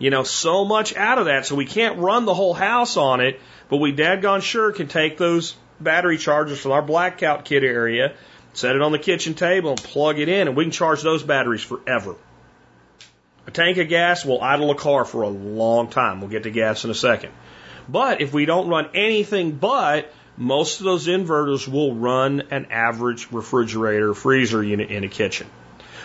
you 0.00 0.10
know 0.10 0.24
so 0.24 0.64
much 0.64 0.96
out 0.96 1.18
of 1.18 1.26
that 1.26 1.46
so 1.46 1.54
we 1.54 1.66
can't 1.66 1.98
run 1.98 2.24
the 2.24 2.34
whole 2.34 2.54
house 2.54 2.96
on 2.96 3.20
it 3.20 3.40
but 3.68 3.76
we 3.76 3.92
dadgone 3.92 4.42
sure 4.42 4.72
can 4.72 4.88
take 4.88 5.18
those 5.18 5.54
battery 5.80 6.18
chargers 6.18 6.60
from 6.60 6.72
our 6.72 6.82
blackout 6.82 7.44
kit 7.44 7.62
area, 7.62 8.14
set 8.52 8.76
it 8.76 8.82
on 8.82 8.92
the 8.92 8.98
kitchen 8.98 9.34
table, 9.34 9.70
and 9.70 9.82
plug 9.82 10.18
it 10.18 10.28
in, 10.28 10.48
and 10.48 10.56
we 10.56 10.64
can 10.64 10.70
charge 10.70 11.02
those 11.02 11.22
batteries 11.22 11.62
forever. 11.62 12.16
A 13.46 13.50
tank 13.50 13.78
of 13.78 13.88
gas 13.88 14.24
will 14.24 14.42
idle 14.42 14.70
a 14.70 14.74
car 14.74 15.04
for 15.04 15.22
a 15.22 15.28
long 15.28 15.88
time. 15.88 16.20
We'll 16.20 16.30
get 16.30 16.42
to 16.42 16.50
gas 16.50 16.84
in 16.84 16.90
a 16.90 16.94
second. 16.94 17.32
But 17.88 18.20
if 18.20 18.32
we 18.32 18.44
don't 18.44 18.68
run 18.68 18.90
anything 18.94 19.52
but, 19.52 20.12
most 20.36 20.80
of 20.80 20.84
those 20.84 21.06
inverters 21.06 21.66
will 21.66 21.94
run 21.94 22.42
an 22.50 22.66
average 22.70 23.32
refrigerator 23.32 24.12
freezer 24.12 24.62
unit 24.62 24.90
in 24.90 25.04
a 25.04 25.08
kitchen. 25.08 25.46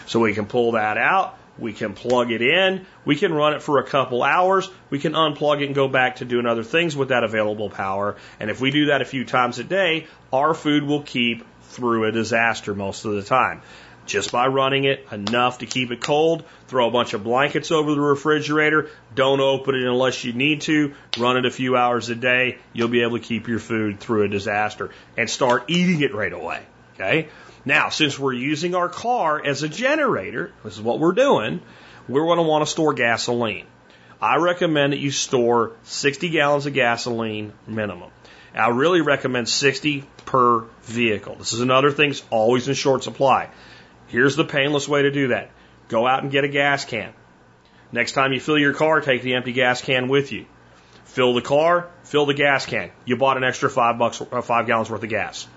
So 0.05 0.19
we 0.21 0.33
can 0.33 0.45
pull 0.45 0.73
that 0.73 0.97
out, 0.97 1.37
we 1.57 1.73
can 1.73 1.93
plug 1.93 2.31
it 2.31 2.41
in. 2.41 2.85
We 3.05 3.15
can 3.15 3.31
run 3.31 3.53
it 3.53 3.61
for 3.61 3.79
a 3.79 3.83
couple 3.83 4.23
hours. 4.23 4.69
We 4.89 4.99
can 4.99 5.13
unplug 5.13 5.61
it 5.61 5.67
and 5.67 5.75
go 5.75 5.87
back 5.87 6.17
to 6.17 6.25
doing 6.25 6.45
other 6.45 6.63
things 6.63 6.95
with 6.95 7.09
that 7.09 7.23
available 7.23 7.69
power. 7.69 8.15
And 8.39 8.49
if 8.49 8.59
we 8.59 8.71
do 8.71 8.87
that 8.87 9.01
a 9.01 9.05
few 9.05 9.23
times 9.23 9.59
a 9.59 9.63
day, 9.63 10.07
our 10.31 10.53
food 10.53 10.83
will 10.83 11.03
keep 11.03 11.45
through 11.73 12.05
a 12.05 12.11
disaster 12.11 12.73
most 12.73 13.05
of 13.05 13.13
the 13.13 13.23
time. 13.23 13.61
Just 14.05 14.31
by 14.31 14.47
running 14.47 14.83
it 14.83 15.07
enough 15.11 15.59
to 15.59 15.65
keep 15.65 15.91
it 15.91 16.01
cold, 16.01 16.43
throw 16.67 16.89
a 16.89 16.91
bunch 16.91 17.13
of 17.13 17.23
blankets 17.23 17.71
over 17.71 17.95
the 17.95 18.01
refrigerator, 18.01 18.89
don't 19.15 19.39
open 19.39 19.75
it 19.75 19.83
unless 19.83 20.25
you 20.25 20.33
need 20.33 20.61
to, 20.61 20.93
run 21.17 21.37
it 21.37 21.45
a 21.45 21.51
few 21.51 21.77
hours 21.77 22.09
a 22.09 22.15
day, 22.15 22.57
you'll 22.73 22.89
be 22.89 23.01
able 23.01 23.17
to 23.17 23.23
keep 23.23 23.47
your 23.47 23.59
food 23.59 24.01
through 24.01 24.23
a 24.23 24.27
disaster 24.27 24.89
and 25.17 25.29
start 25.29 25.65
eating 25.69 26.01
it 26.01 26.13
right 26.13 26.33
away. 26.33 26.63
Okay? 26.95 27.29
Now, 27.65 27.89
since 27.89 28.19
we're 28.19 28.33
using 28.33 28.75
our 28.75 28.89
car 28.89 29.43
as 29.43 29.63
a 29.63 29.69
generator, 29.69 30.51
this 30.65 30.73
is 30.73 30.81
what 30.81 30.99
we're 30.99 31.13
doing, 31.13 31.61
we're 32.09 32.25
going 32.25 32.37
to 32.37 32.43
want 32.43 32.65
to 32.65 32.69
store 32.69 32.93
gasoline. 32.93 33.67
I 34.21 34.37
recommend 34.37 34.93
that 34.93 34.99
you 34.99 35.11
store 35.11 35.73
60 35.83 36.29
gallons 36.29 36.65
of 36.65 36.73
gasoline 36.73 37.53
minimum. 37.67 38.11
I 38.53 38.69
really 38.69 39.01
recommend 39.01 39.49
60 39.49 40.03
per 40.33 40.65
vehicle. 40.81 41.35
This 41.35 41.53
is 41.53 41.59
another 41.59 41.91
thing 41.91 42.09
that's 42.09 42.23
always 42.31 42.67
in 42.67 42.73
short 42.73 43.03
supply. 43.03 43.49
Here's 44.07 44.35
the 44.35 44.43
painless 44.43 44.89
way 44.89 45.03
to 45.03 45.11
do 45.11 45.27
that. 45.27 45.51
Go 45.89 46.07
out 46.07 46.23
and 46.23 46.31
get 46.31 46.43
a 46.43 46.47
gas 46.47 46.85
can. 46.85 47.13
Next 47.91 48.13
time 48.13 48.33
you 48.33 48.39
fill 48.39 48.57
your 48.57 48.73
car, 48.73 48.99
take 48.99 49.21
the 49.21 49.35
empty 49.35 49.53
gas 49.53 49.83
can 49.83 50.07
with 50.07 50.31
you. 50.31 50.47
Fill 51.05 51.35
the 51.35 51.43
car, 51.43 51.87
fill 52.03 52.25
the 52.25 52.33
gas 52.33 52.65
can. 52.65 52.89
You 53.05 53.15
bought 53.15 53.37
an 53.37 53.43
extra 53.43 53.69
five 53.69 53.99
bucks, 53.99 54.23
uh, 54.23 54.41
five 54.41 54.65
gallons 54.65 54.89
worth 54.89 55.03
of 55.03 55.09
gas. 55.09 55.47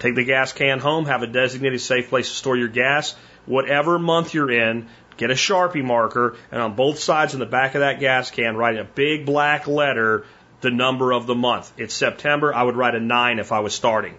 Take 0.00 0.16
the 0.16 0.24
gas 0.24 0.52
can 0.52 0.80
home, 0.80 1.04
have 1.04 1.22
a 1.22 1.28
designated 1.28 1.80
safe 1.80 2.08
place 2.08 2.28
to 2.28 2.34
store 2.34 2.56
your 2.56 2.66
gas. 2.66 3.14
Whatever 3.46 4.00
month 4.00 4.34
you're 4.34 4.50
in, 4.50 4.88
get 5.16 5.30
a 5.30 5.34
Sharpie 5.34 5.84
marker, 5.84 6.34
and 6.50 6.60
on 6.60 6.74
both 6.74 6.98
sides 6.98 7.34
in 7.34 7.40
the 7.40 7.46
back 7.46 7.76
of 7.76 7.82
that 7.82 8.00
gas 8.00 8.32
can, 8.32 8.56
write 8.56 8.78
a 8.78 8.84
big 8.84 9.26
black 9.26 9.68
letter 9.68 10.24
the 10.60 10.70
number 10.70 11.12
of 11.12 11.26
the 11.26 11.34
month. 11.34 11.72
It's 11.76 11.94
September, 11.94 12.54
I 12.54 12.62
would 12.62 12.76
write 12.76 12.94
a 12.94 13.00
9 13.00 13.38
if 13.38 13.52
I 13.52 13.60
was 13.60 13.74
starting. 13.74 14.16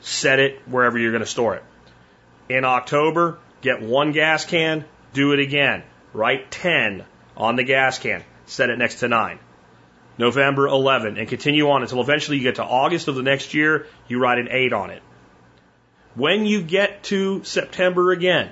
Set 0.00 0.38
it 0.38 0.60
wherever 0.66 0.98
you're 0.98 1.12
going 1.12 1.24
to 1.24 1.26
store 1.26 1.56
it. 1.56 1.64
In 2.48 2.64
October, 2.64 3.38
get 3.60 3.82
one 3.82 4.12
gas 4.12 4.44
can, 4.44 4.84
do 5.12 5.32
it 5.32 5.40
again. 5.40 5.82
Write 6.12 6.50
10 6.50 7.04
on 7.36 7.56
the 7.56 7.64
gas 7.64 7.98
can, 7.98 8.22
set 8.46 8.70
it 8.70 8.78
next 8.78 9.00
to 9.00 9.08
9. 9.08 9.38
November 10.16 10.66
11, 10.66 11.16
and 11.16 11.28
continue 11.28 11.70
on 11.70 11.82
until 11.82 12.00
eventually 12.00 12.38
you 12.38 12.42
get 12.42 12.56
to 12.56 12.64
August 12.64 13.06
of 13.06 13.14
the 13.14 13.22
next 13.22 13.54
year, 13.54 13.86
you 14.08 14.18
write 14.18 14.38
an 14.38 14.48
8 14.50 14.72
on 14.72 14.90
it. 14.90 15.02
When 16.14 16.44
you 16.44 16.60
get 16.62 17.04
to 17.04 17.44
September 17.44 18.10
again, 18.10 18.50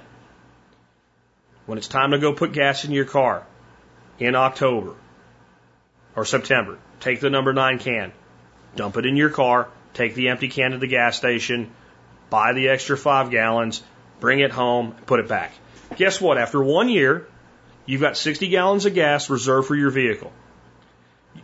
when 1.67 1.79
it's 1.79 1.89
time 1.89 2.13
to 2.13 2.19
go 2.19 2.33
put 2.33 2.53
gas 2.53 2.85
in 2.85 2.93
your 2.93 3.05
car 3.05 3.45
in 4.21 4.37
October 4.37 4.95
or 6.15 6.25
September, 6.25 6.79
take 7.01 7.21
the 7.21 7.31
number 7.31 7.53
9 7.53 7.79
can, 7.79 8.13
dump 8.75 8.97
it 8.97 9.07
in 9.07 9.17
your 9.17 9.31
car, 9.31 9.69
take 9.95 10.15
the 10.15 10.29
empty 10.29 10.49
can 10.49 10.73
to 10.73 10.79
the 10.79 10.87
gas 10.87 11.17
station, 11.17 11.71
buy 12.31 12.53
the 12.53 12.69
extra 12.69 12.97
5 12.97 13.31
gallons, 13.31 13.83
bring 14.21 14.41
it 14.41 14.51
home, 14.51 14.95
put 15.07 15.21
it 15.21 15.29
back. 15.29 15.53
Guess 15.97 16.21
what? 16.21 16.39
After 16.39 16.63
one 16.63 16.89
year, 16.89 17.27
you've 17.85 18.01
got 18.01 18.17
60 18.17 18.49
gallons 18.49 18.87
of 18.87 18.95
gas 18.95 19.31
reserved 19.31 19.69
for 19.69 19.77
your 19.77 19.91
vehicle 19.91 20.33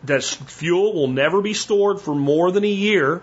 that 0.04 0.24
fuel 0.24 0.92
will 0.94 1.08
never 1.08 1.40
be 1.40 1.54
stored 1.54 2.00
for 2.00 2.14
more 2.14 2.50
than 2.50 2.64
a 2.64 2.68
year 2.68 3.22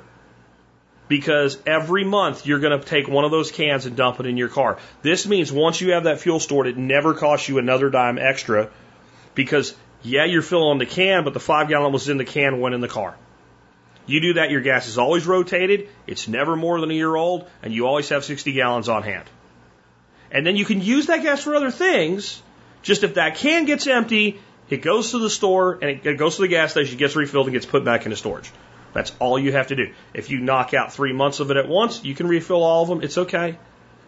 because 1.07 1.57
every 1.65 2.03
month 2.03 2.45
you're 2.45 2.59
going 2.59 2.79
to 2.79 2.85
take 2.85 3.07
one 3.07 3.25
of 3.25 3.31
those 3.31 3.51
cans 3.51 3.85
and 3.85 3.95
dump 3.95 4.19
it 4.19 4.25
in 4.25 4.37
your 4.37 4.47
car. 4.47 4.77
This 5.01 5.27
means 5.27 5.51
once 5.51 5.81
you 5.81 5.93
have 5.93 6.03
that 6.03 6.19
fuel 6.19 6.39
stored, 6.39 6.67
it 6.67 6.77
never 6.77 7.13
costs 7.13 7.49
you 7.49 7.57
another 7.57 7.89
dime 7.89 8.17
extra 8.17 8.69
because, 9.33 9.75
yeah, 10.01 10.25
you're 10.25 10.41
filling 10.41 10.79
the 10.79 10.85
can, 10.85 11.23
but 11.23 11.33
the 11.33 11.39
five 11.39 11.67
gallon 11.67 11.91
was 11.91 12.09
in 12.09 12.17
the 12.17 12.25
can, 12.25 12.59
went 12.59 12.75
in 12.75 12.81
the 12.81 12.87
car. 12.87 13.15
You 14.05 14.21
do 14.21 14.33
that, 14.33 14.49
your 14.49 14.61
gas 14.61 14.87
is 14.87 14.97
always 14.97 15.27
rotated, 15.27 15.89
it's 16.07 16.27
never 16.27 16.55
more 16.55 16.79
than 16.81 16.89
a 16.89 16.93
year 16.93 17.15
old, 17.15 17.47
and 17.61 17.73
you 17.73 17.85
always 17.85 18.09
have 18.09 18.23
60 18.23 18.53
gallons 18.53 18.89
on 18.89 19.03
hand. 19.03 19.25
And 20.31 20.45
then 20.45 20.55
you 20.55 20.65
can 20.65 20.81
use 20.81 21.07
that 21.07 21.23
gas 21.23 21.43
for 21.43 21.55
other 21.55 21.71
things 21.71 22.41
Just 22.81 23.03
if 23.03 23.15
that 23.15 23.35
can 23.35 23.65
gets 23.65 23.87
empty, 23.87 24.39
it 24.69 24.77
goes 24.77 25.11
to 25.11 25.19
the 25.19 25.29
store 25.29 25.79
and 25.81 26.05
it, 26.05 26.17
goes 26.17 26.37
to 26.37 26.43
the 26.43 26.47
gas 26.47 26.71
station, 26.71 26.97
gets 26.97 27.15
refilled 27.15 27.47
and 27.47 27.53
gets 27.53 27.65
put 27.65 27.83
back 27.83 28.05
into 28.05 28.15
storage. 28.15 28.49
That's 28.93 29.11
all 29.19 29.37
you 29.37 29.51
have 29.51 29.67
to 29.67 29.75
do. 29.75 29.93
If 30.13 30.29
you 30.29 30.39
knock 30.39 30.73
out 30.73 30.93
three 30.93 31.13
months 31.13 31.39
of 31.39 31.51
it 31.51 31.57
at 31.57 31.67
once, 31.67 32.03
you 32.03 32.15
can 32.15 32.27
refill 32.27 32.63
all 32.63 32.83
of 32.83 32.89
them. 32.89 33.01
It's 33.01 33.17
okay. 33.17 33.57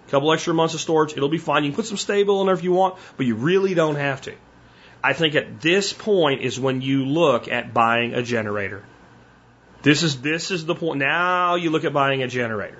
A 0.07 0.11
couple 0.11 0.31
extra 0.31 0.53
months 0.53 0.73
of 0.73 0.81
storage, 0.81 1.13
it'll 1.13 1.29
be 1.29 1.37
fine. 1.37 1.63
You 1.63 1.71
can 1.71 1.75
put 1.75 1.85
some 1.85 1.97
Sta-Bil 1.97 2.41
in 2.41 2.47
there 2.47 2.55
if 2.55 2.63
you 2.63 2.71
want, 2.71 2.97
but 3.17 3.25
you 3.25 3.35
really 3.35 3.73
don't 3.73 3.95
have 3.95 4.21
to. 4.21 4.33
I 5.03 5.13
think 5.13 5.35
at 5.35 5.61
this 5.61 5.93
point 5.93 6.41
is 6.41 6.59
when 6.59 6.81
you 6.81 7.05
look 7.05 7.47
at 7.47 7.73
buying 7.73 8.13
a 8.13 8.21
generator. 8.21 8.83
This 9.81 10.03
is 10.03 10.21
this 10.21 10.51
is 10.51 10.65
the 10.65 10.75
point. 10.75 10.99
Now 10.99 11.55
you 11.55 11.71
look 11.71 11.85
at 11.85 11.93
buying 11.93 12.21
a 12.21 12.27
generator. 12.27 12.77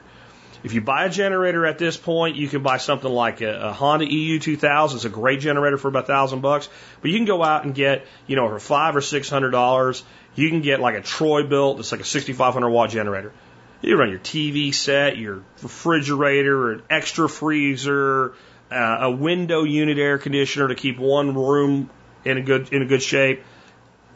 If 0.64 0.74
you 0.74 0.82
buy 0.82 1.06
a 1.06 1.10
generator 1.10 1.66
at 1.66 1.80
this 1.80 1.98
point, 1.98 2.36
you 2.36 2.48
can 2.48 2.62
buy 2.62 2.78
something 2.78 3.12
like 3.12 3.42
a, 3.42 3.70
a 3.70 3.74
Honda 3.74 4.06
EU 4.06 4.38
2000. 4.38 4.98
It's 4.98 5.06
a 5.06 5.10
great 5.10 5.40
generator 5.40 5.78
for 5.78 5.88
about 5.88 6.06
thousand 6.06 6.42
bucks. 6.42 6.70
But 7.02 7.10
you 7.10 7.18
can 7.18 7.26
go 7.26 7.44
out 7.44 7.66
and 7.66 7.74
get, 7.74 8.06
you 8.28 8.36
know, 8.36 8.48
for 8.48 8.60
five 8.60 8.96
or 8.96 9.02
six 9.02 9.28
hundred 9.28 9.52
dollars, 9.52 10.04
you 10.36 10.50
can 10.50 10.62
get 10.62 10.80
like 10.80 10.96
a 10.96 11.02
Troy-Bilt. 11.02 11.80
It's 11.80 11.92
like 11.92 12.02
a 12.02 12.06
6,500 12.06 12.70
watt 12.70 12.92
generator. 12.92 13.34
You 13.82 13.98
run 13.98 14.12
your 14.12 14.20
TV 14.20 14.74
set, 14.74 15.18
your 15.18 15.44
refrigerator, 15.64 16.74
an 16.74 16.84
extra 16.90 17.28
freezer, 17.28 18.34
uh, 18.72 18.98
a 19.02 19.12
window 19.12 19.64
unit 19.64 19.98
air 19.98 20.20
conditioner 20.20 20.68
to 20.68 20.76
keep 20.76 21.00
one 21.00 21.34
room 21.34 21.90
in 22.26 22.38
a 22.38 22.42
good 22.42 22.72
in 22.74 22.82
a 22.82 22.86
good 22.86 23.02
shape. 23.02 23.44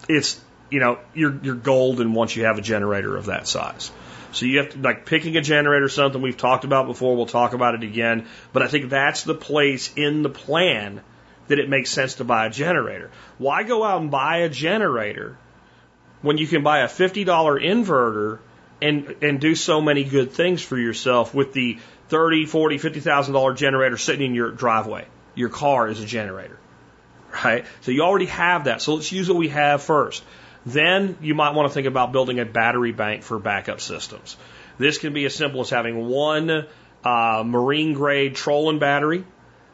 It's 0.07 0.39
you 0.69 0.79
know 0.79 0.99
you're 1.13 1.37
you're 1.41 1.55
golden 1.55 2.13
once 2.13 2.35
you 2.35 2.45
have 2.45 2.57
a 2.57 2.61
generator 2.61 3.15
of 3.15 3.27
that 3.27 3.47
size. 3.47 3.91
So 4.31 4.45
you 4.45 4.57
have 4.57 4.69
to 4.71 4.79
like 4.79 5.05
picking 5.05 5.37
a 5.37 5.41
generator, 5.41 5.87
something 5.87 6.21
we've 6.21 6.35
talked 6.35 6.65
about 6.65 6.87
before. 6.87 7.15
We'll 7.15 7.25
talk 7.25 7.53
about 7.53 7.75
it 7.75 7.83
again. 7.83 8.27
But 8.51 8.63
I 8.63 8.67
think 8.67 8.89
that's 8.89 9.23
the 9.23 9.35
place 9.35 9.93
in 9.95 10.23
the 10.23 10.29
plan 10.29 11.01
that 11.47 11.59
it 11.59 11.69
makes 11.69 11.89
sense 11.89 12.15
to 12.15 12.23
buy 12.23 12.47
a 12.47 12.49
generator. 12.49 13.11
Why 13.37 13.63
go 13.63 13.83
out 13.83 14.01
and 14.01 14.11
buy 14.11 14.37
a 14.39 14.49
generator 14.49 15.37
when 16.21 16.37
you 16.37 16.47
can 16.47 16.63
buy 16.63 16.79
a 16.79 16.87
fifty 16.87 17.23
dollar 17.23 17.59
inverter 17.59 18.39
and 18.81 19.15
and 19.21 19.39
do 19.39 19.55
so 19.55 19.79
many 19.79 20.03
good 20.03 20.33
things 20.33 20.61
for 20.61 20.77
yourself 20.77 21.33
with 21.33 21.53
the 21.53 21.79
thirty, 22.09 22.45
forty, 22.45 22.77
fifty 22.77 22.99
thousand 22.99 23.33
dollar 23.33 23.53
generator 23.53 23.97
sitting 23.97 24.27
in 24.27 24.35
your 24.35 24.51
driveway. 24.51 25.05
Your 25.33 25.49
car 25.49 25.87
is 25.87 25.99
a 25.99 26.05
generator, 26.05 26.57
right? 27.43 27.65
So 27.81 27.91
you 27.91 28.01
already 28.01 28.27
have 28.27 28.65
that. 28.65 28.81
So 28.81 28.95
let's 28.95 29.11
use 29.11 29.29
what 29.29 29.37
we 29.37 29.49
have 29.49 29.81
first. 29.83 30.23
Then 30.65 31.17
you 31.21 31.35
might 31.35 31.53
want 31.53 31.69
to 31.69 31.73
think 31.73 31.87
about 31.87 32.11
building 32.11 32.39
a 32.39 32.45
battery 32.45 32.91
bank 32.91 33.23
for 33.23 33.37
backup 33.37 33.81
systems. 33.81 34.35
This 34.77 34.97
can 34.97 35.13
be 35.13 35.25
as 35.25 35.35
simple 35.35 35.61
as 35.61 35.69
having 35.69 36.07
one 36.07 36.65
uh, 37.03 37.43
marine 37.45 37.93
grade 37.93 38.35
trolling 38.35 38.79
battery, 38.79 39.23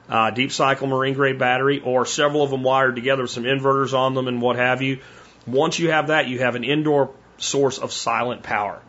uh, 0.10 0.32
deep 0.32 0.52
cycle 0.52 0.88
marine 0.88 1.14
grade 1.14 1.40
battery, 1.40 1.80
or 1.80 2.06
several 2.06 2.44
of 2.44 2.52
them 2.52 2.64
wired 2.64 2.96
together 2.96 3.22
with 3.22 3.32
some 3.32 3.46
inverters 3.46 3.94
on 3.94 4.14
them 4.14 4.28
and 4.28 4.42
what 4.42 4.58
have 4.58 4.82
you. 4.82 5.00
Once 5.48 5.80
you 5.80 5.92
have 5.92 6.08
that, 6.08 6.28
you 6.28 6.40
have 6.40 6.56
an 6.56 6.64
indoor 6.64 7.12
source 7.38 7.78
of 7.78 7.92
silent 7.92 8.44
power. 8.44 8.82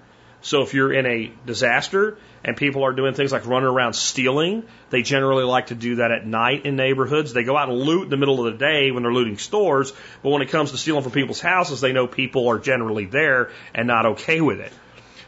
So 0.42 0.62
if 0.62 0.74
you're 0.74 0.92
in 0.92 1.06
a 1.06 1.32
disaster 1.46 2.18
and 2.44 2.56
people 2.56 2.82
are 2.84 2.92
doing 2.92 3.14
things 3.14 3.30
like 3.30 3.46
running 3.46 3.68
around 3.68 3.94
stealing, 3.94 4.64
they 4.90 5.02
generally 5.02 5.44
like 5.44 5.68
to 5.68 5.76
do 5.76 5.96
that 5.96 6.10
at 6.10 6.26
night 6.26 6.66
in 6.66 6.74
neighborhoods. 6.74 7.32
They 7.32 7.44
go 7.44 7.56
out 7.56 7.68
and 7.68 7.78
loot 7.78 8.02
in 8.02 8.10
the 8.10 8.16
middle 8.16 8.44
of 8.44 8.52
the 8.52 8.58
day 8.58 8.90
when 8.90 9.04
they're 9.04 9.12
looting 9.12 9.38
stores, 9.38 9.92
but 10.22 10.30
when 10.30 10.42
it 10.42 10.50
comes 10.50 10.72
to 10.72 10.76
stealing 10.76 11.04
from 11.04 11.12
people's 11.12 11.40
houses, 11.40 11.80
they 11.80 11.92
know 11.92 12.08
people 12.08 12.48
are 12.48 12.58
generally 12.58 13.04
there 13.04 13.52
and 13.72 13.86
not 13.86 14.04
okay 14.04 14.40
with 14.40 14.58
it. 14.58 14.72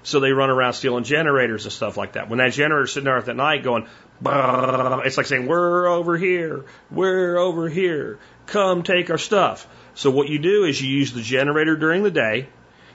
So 0.02 0.18
they 0.18 0.32
run 0.32 0.50
around 0.50 0.72
stealing 0.74 1.04
generators 1.04 1.64
and 1.64 1.72
stuff 1.72 1.96
like 1.96 2.14
that. 2.14 2.28
When 2.28 2.38
that 2.38 2.52
generator's 2.52 2.92
sitting 2.92 3.04
there 3.04 3.16
at 3.16 3.24
the 3.24 3.34
night 3.34 3.62
going, 3.62 3.86
it's 4.26 5.16
like 5.16 5.26
saying, 5.26 5.46
we're 5.46 5.86
over 5.86 6.18
here, 6.18 6.64
we're 6.90 7.38
over 7.38 7.68
here, 7.68 8.18
come 8.46 8.82
take 8.82 9.10
our 9.10 9.18
stuff. 9.18 9.66
So 9.94 10.10
what 10.10 10.28
you 10.28 10.40
do 10.40 10.64
is 10.64 10.82
you 10.82 10.90
use 10.90 11.12
the 11.12 11.22
generator 11.22 11.76
during 11.76 12.02
the 12.02 12.10
day, 12.10 12.48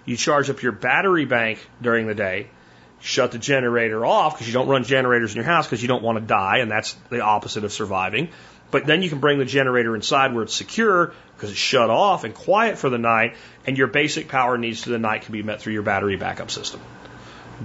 you 0.09 0.17
charge 0.17 0.49
up 0.49 0.63
your 0.63 0.71
battery 0.71 1.25
bank 1.25 1.59
during 1.79 2.07
the 2.07 2.15
day, 2.15 2.49
shut 2.99 3.31
the 3.31 3.37
generator 3.37 4.03
off 4.03 4.33
because 4.33 4.47
you 4.47 4.53
don't 4.53 4.67
run 4.67 4.83
generators 4.83 5.31
in 5.31 5.35
your 5.35 5.45
house 5.45 5.67
because 5.67 5.83
you 5.83 5.87
don't 5.87 6.01
want 6.01 6.17
to 6.17 6.25
die, 6.25 6.57
and 6.57 6.71
that's 6.71 6.93
the 7.11 7.21
opposite 7.21 7.63
of 7.63 7.71
surviving. 7.71 8.29
But 8.71 8.87
then 8.87 9.03
you 9.03 9.09
can 9.09 9.19
bring 9.19 9.37
the 9.37 9.45
generator 9.45 9.95
inside 9.95 10.33
where 10.33 10.43
it's 10.43 10.55
secure 10.55 11.13
because 11.35 11.51
it's 11.51 11.59
shut 11.59 11.91
off 11.91 12.23
and 12.23 12.33
quiet 12.33 12.79
for 12.79 12.89
the 12.89 12.97
night, 12.97 13.35
and 13.67 13.77
your 13.77 13.85
basic 13.85 14.29
power 14.29 14.57
needs 14.57 14.81
to 14.81 14.89
the 14.89 14.97
night 14.97 15.21
can 15.21 15.31
be 15.31 15.43
met 15.43 15.61
through 15.61 15.73
your 15.73 15.83
battery 15.83 16.17
backup 16.17 16.49
system. 16.49 16.81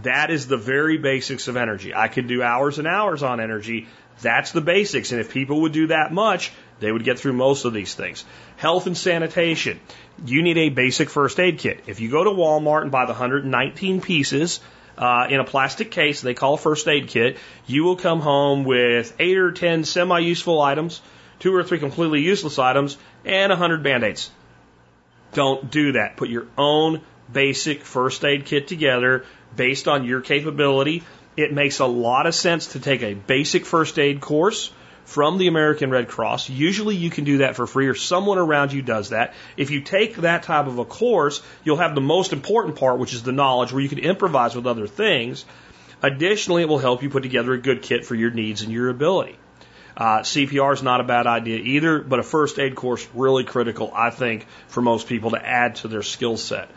That 0.03 0.31
is 0.31 0.47
the 0.47 0.59
very 0.59 0.99
basics 0.99 1.49
of 1.49 1.57
energy. 1.57 1.95
I 1.95 2.09
could 2.09 2.27
do 2.27 2.43
hours 2.43 2.79
and 2.79 2.87
hours 2.87 3.23
on 3.23 3.41
energy. 3.41 3.87
That's 4.21 4.53
the 4.53 4.61
basics. 4.61 5.13
And 5.13 5.21
if 5.21 5.33
people 5.33 5.63
would 5.63 5.73
do 5.73 5.87
that 5.87 6.13
much, 6.13 6.53
they 6.81 6.91
would 6.91 7.05
get 7.05 7.19
through 7.19 7.35
most 7.35 7.65
of 7.65 7.73
these 7.73 7.95
things. 7.95 8.25
Health 8.57 8.87
and 8.87 8.97
sanitation. 8.97 9.81
You 10.25 10.43
need 10.43 10.59
a 10.59 10.69
basic 10.69 11.09
first 11.09 11.39
aid 11.41 11.59
kit. 11.59 11.85
If 11.87 12.01
you 12.01 12.11
go 12.11 12.25
to 12.25 12.31
Walmart 12.31 12.83
and 12.83 12.91
buy 12.91 13.07
the 13.07 13.13
119 13.13 14.01
pieces 14.01 14.61
uh, 14.97 15.27
in 15.29 15.41
a 15.41 15.45
plastic 15.45 15.91
case 15.91 16.21
they 16.21 16.35
call 16.35 16.55
a 16.55 16.59
first 16.59 16.87
aid 16.89 17.09
kit, 17.09 17.39
you 17.67 17.85
will 17.85 17.97
come 17.97 18.21
home 18.21 18.65
with 18.65 19.15
eight 19.19 19.39
or 19.39 19.53
10 19.53 19.85
semi 19.85 20.19
useful 20.21 20.61
items, 20.61 21.01
two 21.39 21.55
or 21.55 21.63
three 21.63 21.79
completely 21.79 22.21
useless 22.21 22.59
items, 22.59 22.97
and 23.25 23.51
100 23.51 23.83
band 23.83 24.05
aids. 24.05 24.31
Don't 25.33 25.71
do 25.71 25.93
that. 25.93 26.17
Put 26.17 26.29
your 26.29 26.47
own 26.57 27.01
basic 27.33 27.83
first 27.83 28.25
aid 28.25 28.45
kit 28.45 28.69
together 28.69 29.25
based 29.57 29.89
on 29.89 30.05
your 30.05 30.21
capability. 30.21 31.03
It 31.37 31.53
makes 31.53 31.81
a 31.81 31.87
lot 31.87 32.27
of 32.27 32.35
sense 32.35 32.69
to 32.69 32.81
take 32.81 33.03
a 33.03 33.15
basic 33.15 33.67
first 33.67 33.99
aid 33.99 34.21
course 34.21 34.71
from 35.05 35.39
the 35.39 35.49
American 35.49 35.91
Red 35.91 36.09
Cross. 36.09 36.49
Usually 36.49 36.97
you 36.97 37.11
can 37.11 37.25
do 37.25 37.39
that 37.39 37.57
for 37.57 37.67
free 37.67 37.89
or 37.89 37.95
someone 37.95 38.39
around 38.39 38.73
you 38.73 38.83
does 38.83 39.11
that. 39.11 39.35
If 39.57 39.71
you 39.71 39.81
take 39.81 40.17
that 40.17 40.43
type 40.45 40.67
of 40.67 40.79
a 40.79 40.85
course, 40.85 41.43
you'll 41.63 41.77
have 41.77 41.95
the 41.95 42.01
most 42.01 42.33
important 42.33 42.77
part, 42.77 42.99
which 42.99 43.15
is 43.15 43.23
the 43.23 43.33
knowledge 43.33 43.73
where 43.73 43.83
you 43.83 43.89
can 43.89 43.99
improvise 43.99 44.55
with 44.55 44.67
other 44.67 44.87
things. 44.87 45.45
Additionally, 46.03 46.63
it 46.63 46.69
will 46.69 46.79
help 46.79 47.03
you 47.03 47.11
put 47.11 47.23
together 47.23 47.53
a 47.53 47.59
good 47.59 47.83
kit 47.83 48.05
for 48.05 48.15
your 48.15 48.31
needs 48.31 48.63
and 48.63 48.73
your 48.73 48.89
ability. 48.89 49.39
Uh, 49.97 50.21
CPR 50.21 50.73
is 50.73 50.83
not 50.83 51.01
a 51.01 51.05
bad 51.05 51.27
idea 51.27 51.59
either, 51.59 52.01
but 52.01 52.19
a 52.19 52.23
first 52.23 52.59
aid 52.59 52.75
course 52.75 53.07
really 53.15 53.45
critical, 53.45 53.93
I 53.95 54.11
think, 54.11 54.47
for 54.67 54.83
most 54.83 55.07
people 55.07 55.31
to 55.31 55.47
add 55.47 55.77
to 55.77 55.89
their 55.89 56.03
skill 56.03 56.37
set. 56.37 56.69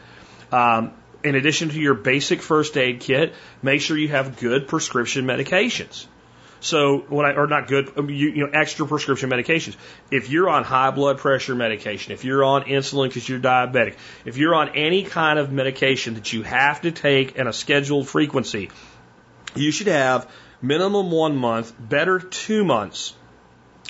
Um, 0.51 0.93
in 1.23 1.36
addition 1.36 1.69
to 1.69 1.80
your 1.80 1.95
basic 1.95 2.41
first 2.41 2.78
aid 2.78 2.99
kit, 2.99 3.34
make 3.63 3.82
sure 3.82 3.97
you 3.97 4.09
have 4.09 4.39
good 4.39 4.67
prescription 4.67 5.25
medications. 5.25 6.05
So 6.60 6.99
when 7.10 7.26
I, 7.26 7.34
or 7.34 7.47
not 7.47 7.68
good, 7.68 7.97
um, 7.97 8.10
you, 8.10 8.30
you 8.30 8.45
know, 8.45 8.51
extra 8.51 8.88
prescription 8.88 9.30
medications. 9.30 9.76
If 10.12 10.30
you're 10.30 10.49
on 10.49 10.64
high 10.64 10.91
blood 10.91 11.20
pressure 11.20 11.55
medication, 11.55 12.14
if 12.14 12.24
you're 12.24 12.43
on 12.43 12.64
insulin 12.64 13.10
because 13.10 13.28
you're 13.28 13.39
diabetic, 13.39 13.95
if 14.26 14.38
you're 14.38 14.55
on 14.55 14.70
any 14.70 15.03
kind 15.03 15.39
of 15.39 15.51
medication 15.51 16.16
that 16.16 16.34
you 16.34 16.43
have 16.43 16.82
to 16.82 16.91
take 16.91 17.36
in 17.36 17.47
a 17.47 17.53
scheduled 17.53 18.08
frequency, 18.08 18.72
you 19.55 19.72
should 19.72 19.88
have 19.88 20.30
minimum 20.62 21.12
one 21.12 21.36
month, 21.36 21.74
better 21.80 22.20
two 22.20 22.64
months 22.64 23.14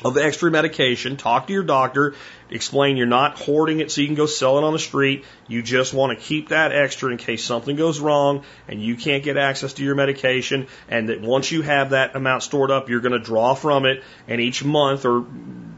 of 0.03 0.13
the 0.13 0.23
extra 0.23 0.51
medication. 0.51 1.17
Talk 1.17 1.47
to 1.47 1.53
your 1.53 1.63
doctor. 1.63 2.15
Explain 2.49 2.97
you're 2.97 3.07
not 3.07 3.37
hoarding 3.37 3.79
it 3.79 3.91
so 3.91 4.01
you 4.01 4.07
can 4.07 4.15
go 4.15 4.25
sell 4.25 4.57
it 4.57 4.63
on 4.63 4.73
the 4.73 4.79
street. 4.79 5.25
You 5.47 5.61
just 5.61 5.93
want 5.93 6.17
to 6.17 6.23
keep 6.23 6.49
that 6.49 6.71
extra 6.71 7.11
in 7.11 7.17
case 7.17 7.43
something 7.43 7.75
goes 7.75 7.99
wrong 7.99 8.43
and 8.67 8.81
you 8.81 8.95
can't 8.95 9.23
get 9.23 9.37
access 9.37 9.73
to 9.73 9.83
your 9.83 9.95
medication. 9.95 10.67
And 10.87 11.09
that 11.09 11.21
once 11.21 11.51
you 11.51 11.61
have 11.63 11.89
that 11.89 12.15
amount 12.15 12.43
stored 12.43 12.71
up, 12.71 12.89
you're 12.89 13.01
going 13.01 13.13
to 13.13 13.19
draw 13.19 13.55
from 13.55 13.85
it. 13.85 14.03
And 14.27 14.39
each 14.39 14.63
month 14.63 15.05
or 15.05 15.25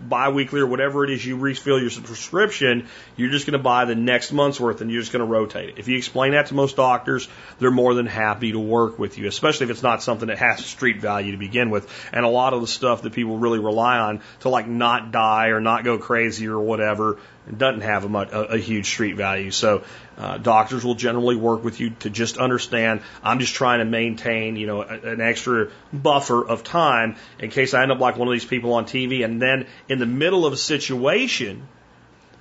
biweekly 0.10 0.60
or 0.60 0.68
whatever 0.68 1.04
it 1.04 1.12
is 1.12 1.26
you 1.26 1.38
refill 1.38 1.80
your 1.80 1.92
prescription, 2.02 2.88
you're 3.16 3.30
just 3.30 3.46
going 3.46 3.58
to 3.58 3.64
buy 3.64 3.86
the 3.86 3.96
next 3.96 4.32
month's 4.32 4.60
worth 4.60 4.82
and 4.82 4.92
you're 4.92 5.02
just 5.02 5.14
going 5.14 5.26
to 5.26 5.32
rotate 5.32 5.70
it. 5.70 5.76
If 5.78 5.88
you 5.88 5.98
explain 5.98 6.32
that 6.32 6.48
to 6.48 6.56
most 6.56 6.76
doctors, 6.76 7.28
they're 7.60 7.72
more 7.72 7.94
than 7.94 8.06
happy 8.06 8.52
to 8.52 8.60
work 8.60 9.00
with 9.00 9.18
you, 9.18 9.28
especially 9.28 9.66
if 9.66 9.72
it's 9.72 9.84
not 9.84 10.04
something 10.04 10.28
that 10.28 10.40
has 10.40 10.66
street 10.66 10.98
value 10.98 11.32
to 11.32 11.38
begin 11.38 11.70
with. 11.70 11.90
And 12.12 12.26
a 12.26 12.30
lot 12.30 12.54
of 12.54 12.62
the 12.62 12.68
stuff 12.68 13.04
that 13.04 13.14
people 13.14 13.38
really 13.38 13.60
rely 13.60 14.00
on 14.00 14.22
to 14.42 14.50
like 14.50 14.68
not 14.68 15.12
die 15.12 15.48
or 15.48 15.62
not 15.62 15.84
go 15.84 15.98
crazy 15.98 16.48
or 16.48 16.60
whatever 16.60 17.20
doesn't 17.58 17.82
have 17.82 18.06
a, 18.06 18.10
much, 18.10 18.30
a, 18.32 18.54
a 18.54 18.58
huge 18.58 18.88
street 18.88 19.16
value. 19.16 19.52
So 19.52 19.84
uh, 20.18 20.38
doctors 20.38 20.84
will 20.84 20.96
generally 20.96 21.36
work 21.36 21.64
with 21.64 21.80
you 21.80 21.92
to 22.02 22.10
just 22.10 22.38
understand. 22.38 23.02
I'm 23.24 23.40
just 23.40 23.56
trying 23.56 23.80
to 23.80 23.86
maintain, 23.86 24.56
you 24.56 24.68
know, 24.68 24.82
a, 24.82 25.00
an 25.14 25.22
extra 25.22 25.70
buffer 25.92 26.46
of 26.48 26.64
time 26.64 27.16
in 27.40 27.50
case 27.50 27.74
I 27.74 27.84
end 27.84 27.92
up 27.92 28.00
like 28.00 28.18
one 28.18 28.28
of 28.28 28.34
these 28.34 28.46
people 28.46 28.74
on 28.74 28.86
TV, 28.86 29.24
and 29.24 29.42
then 29.42 29.68
in 29.88 30.00
the 30.00 30.06
middle 30.06 30.46
of 30.46 30.54
a 30.54 30.58
situation 30.58 31.68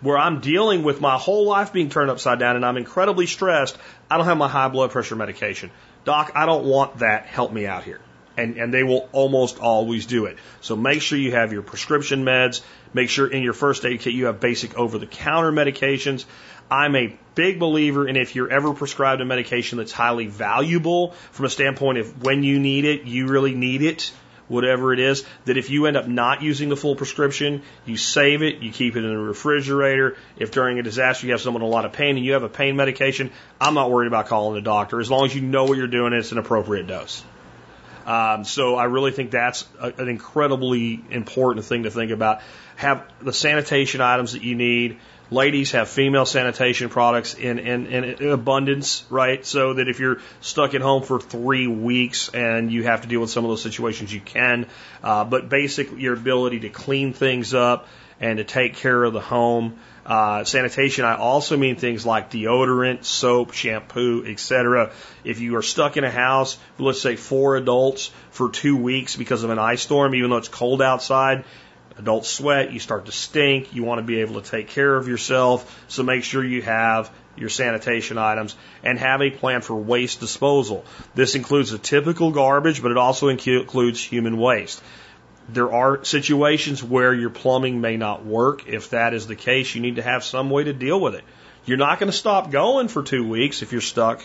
where 0.00 0.18
I'm 0.18 0.40
dealing 0.40 0.82
with 0.82 1.00
my 1.00 1.16
whole 1.16 1.46
life 1.46 1.72
being 1.72 1.90
turned 1.90 2.10
upside 2.10 2.38
down 2.38 2.54
and 2.54 2.64
I'm 2.64 2.76
incredibly 2.76 3.26
stressed, 3.26 3.76
I 4.08 4.16
don't 4.16 4.26
have 4.26 4.38
my 4.38 4.48
high 4.48 4.68
blood 4.68 4.92
pressure 4.92 5.16
medication. 5.16 5.70
Doc, 6.04 6.32
I 6.36 6.46
don't 6.46 6.64
want 6.64 6.98
that. 6.98 7.26
Help 7.26 7.52
me 7.52 7.66
out 7.66 7.82
here 7.82 8.00
and, 8.38 8.56
and 8.56 8.72
they 8.72 8.84
will 8.84 9.08
almost 9.12 9.58
always 9.58 10.06
do 10.06 10.26
it. 10.26 10.38
So 10.60 10.76
make 10.76 11.02
sure 11.02 11.18
you 11.18 11.32
have 11.32 11.52
your 11.52 11.62
prescription 11.62 12.24
meds. 12.24 12.62
Make 12.94 13.10
sure 13.10 13.26
in 13.26 13.42
your 13.42 13.52
first 13.52 13.84
aid 13.84 14.00
kit 14.00 14.14
you 14.14 14.26
have 14.26 14.40
basic 14.40 14.76
over 14.76 14.98
the 14.98 15.06
counter 15.06 15.52
medications. 15.52 16.24
I'm 16.70 16.96
a 16.96 17.16
big 17.34 17.58
believer 17.58 18.06
in 18.06 18.16
if 18.16 18.34
you're 18.34 18.50
ever 18.50 18.74
prescribed 18.74 19.20
a 19.20 19.24
medication 19.24 19.78
that's 19.78 19.92
highly 19.92 20.26
valuable 20.26 21.12
from 21.32 21.46
a 21.46 21.50
standpoint 21.50 21.98
of 21.98 22.22
when 22.22 22.42
you 22.42 22.58
need 22.58 22.84
it, 22.84 23.04
you 23.04 23.26
really 23.26 23.54
need 23.54 23.82
it, 23.82 24.12
whatever 24.48 24.92
it 24.92 25.00
is, 25.00 25.24
that 25.46 25.56
if 25.56 25.70
you 25.70 25.86
end 25.86 25.96
up 25.96 26.06
not 26.06 26.42
using 26.42 26.68
the 26.68 26.76
full 26.76 26.94
prescription, 26.94 27.62
you 27.86 27.96
save 27.96 28.42
it, 28.42 28.58
you 28.58 28.70
keep 28.70 28.96
it 28.96 29.04
in 29.04 29.08
the 29.08 29.18
refrigerator. 29.18 30.16
If 30.36 30.50
during 30.50 30.78
a 30.78 30.82
disaster 30.82 31.26
you 31.26 31.32
have 31.32 31.40
someone 31.40 31.62
in 31.62 31.68
a 31.68 31.70
lot 31.70 31.86
of 31.86 31.92
pain 31.92 32.16
and 32.16 32.24
you 32.24 32.32
have 32.32 32.42
a 32.42 32.48
pain 32.50 32.76
medication, 32.76 33.30
I'm 33.60 33.74
not 33.74 33.90
worried 33.90 34.08
about 34.08 34.26
calling 34.26 34.54
the 34.54 34.62
doctor 34.62 35.00
as 35.00 35.10
long 35.10 35.24
as 35.24 35.34
you 35.34 35.40
know 35.40 35.64
what 35.64 35.78
you're 35.78 35.86
doing 35.86 36.12
and 36.12 36.16
it's 36.16 36.32
an 36.32 36.38
appropriate 36.38 36.86
dose. 36.86 37.22
Um, 38.08 38.44
so 38.44 38.76
I 38.76 38.84
really 38.84 39.10
think 39.10 39.30
that's 39.30 39.66
a, 39.78 39.92
an 39.98 40.08
incredibly 40.08 41.04
important 41.10 41.66
thing 41.66 41.82
to 41.82 41.90
think 41.90 42.10
about. 42.10 42.40
Have 42.76 43.04
the 43.20 43.34
sanitation 43.34 44.00
items 44.00 44.32
that 44.32 44.42
you 44.42 44.54
need. 44.54 44.98
Ladies 45.30 45.72
have 45.72 45.90
female 45.90 46.24
sanitation 46.24 46.88
products 46.88 47.34
in, 47.34 47.58
in, 47.58 47.86
in 47.86 48.30
abundance, 48.30 49.04
right? 49.10 49.44
So 49.44 49.74
that 49.74 49.88
if 49.88 50.00
you're 50.00 50.22
stuck 50.40 50.72
at 50.72 50.80
home 50.80 51.02
for 51.02 51.20
three 51.20 51.66
weeks 51.66 52.30
and 52.30 52.72
you 52.72 52.84
have 52.84 53.02
to 53.02 53.08
deal 53.08 53.20
with 53.20 53.28
some 53.28 53.44
of 53.44 53.50
those 53.50 53.62
situations, 53.62 54.10
you 54.10 54.22
can. 54.22 54.64
Uh, 55.02 55.24
but 55.24 55.50
basic, 55.50 55.92
your 55.98 56.14
ability 56.14 56.60
to 56.60 56.70
clean 56.70 57.12
things 57.12 57.52
up 57.52 57.88
and 58.20 58.38
to 58.38 58.44
take 58.44 58.76
care 58.76 59.04
of 59.04 59.12
the 59.12 59.20
home. 59.20 59.78
Uh, 60.08 60.42
sanitation, 60.42 61.04
I 61.04 61.16
also 61.16 61.58
mean 61.58 61.76
things 61.76 62.06
like 62.06 62.30
deodorant, 62.30 63.04
soap, 63.04 63.52
shampoo, 63.52 64.24
etc. 64.26 64.90
If 65.22 65.38
you 65.40 65.54
are 65.56 65.62
stuck 65.62 65.98
in 65.98 66.04
a 66.04 66.10
house, 66.10 66.56
let's 66.78 67.02
say 67.02 67.14
four 67.16 67.56
adults 67.56 68.10
for 68.30 68.48
two 68.48 68.74
weeks 68.74 69.16
because 69.16 69.44
of 69.44 69.50
an 69.50 69.58
ice 69.58 69.82
storm, 69.82 70.14
even 70.14 70.30
though 70.30 70.38
it's 70.38 70.48
cold 70.48 70.80
outside, 70.80 71.44
adults 71.98 72.30
sweat, 72.30 72.72
you 72.72 72.78
start 72.80 73.04
to 73.04 73.12
stink, 73.12 73.74
you 73.74 73.84
want 73.84 73.98
to 73.98 74.02
be 74.02 74.22
able 74.22 74.40
to 74.40 74.50
take 74.50 74.68
care 74.68 74.96
of 74.96 75.08
yourself, 75.08 75.84
so 75.88 76.02
make 76.02 76.24
sure 76.24 76.42
you 76.42 76.62
have 76.62 77.10
your 77.36 77.50
sanitation 77.50 78.16
items 78.16 78.56
and 78.82 78.98
have 78.98 79.20
a 79.20 79.30
plan 79.30 79.60
for 79.60 79.76
waste 79.76 80.20
disposal. 80.20 80.86
This 81.14 81.34
includes 81.34 81.70
the 81.70 81.78
typical 81.78 82.30
garbage, 82.30 82.80
but 82.80 82.92
it 82.92 82.96
also 82.96 83.28
includes 83.28 84.02
human 84.02 84.38
waste. 84.38 84.82
There 85.48 85.72
are 85.72 86.04
situations 86.04 86.82
where 86.82 87.14
your 87.14 87.30
plumbing 87.30 87.80
may 87.80 87.96
not 87.96 88.24
work. 88.24 88.68
If 88.68 88.90
that 88.90 89.14
is 89.14 89.26
the 89.26 89.36
case, 89.36 89.74
you 89.74 89.80
need 89.80 89.96
to 89.96 90.02
have 90.02 90.22
some 90.22 90.50
way 90.50 90.64
to 90.64 90.72
deal 90.72 91.00
with 91.00 91.14
it. 91.14 91.24
You're 91.64 91.78
not 91.78 91.98
going 91.98 92.10
to 92.10 92.16
stop 92.16 92.50
going 92.50 92.88
for 92.88 93.02
two 93.02 93.26
weeks 93.26 93.62
if 93.62 93.72
you're 93.72 93.80
stuck. 93.80 94.22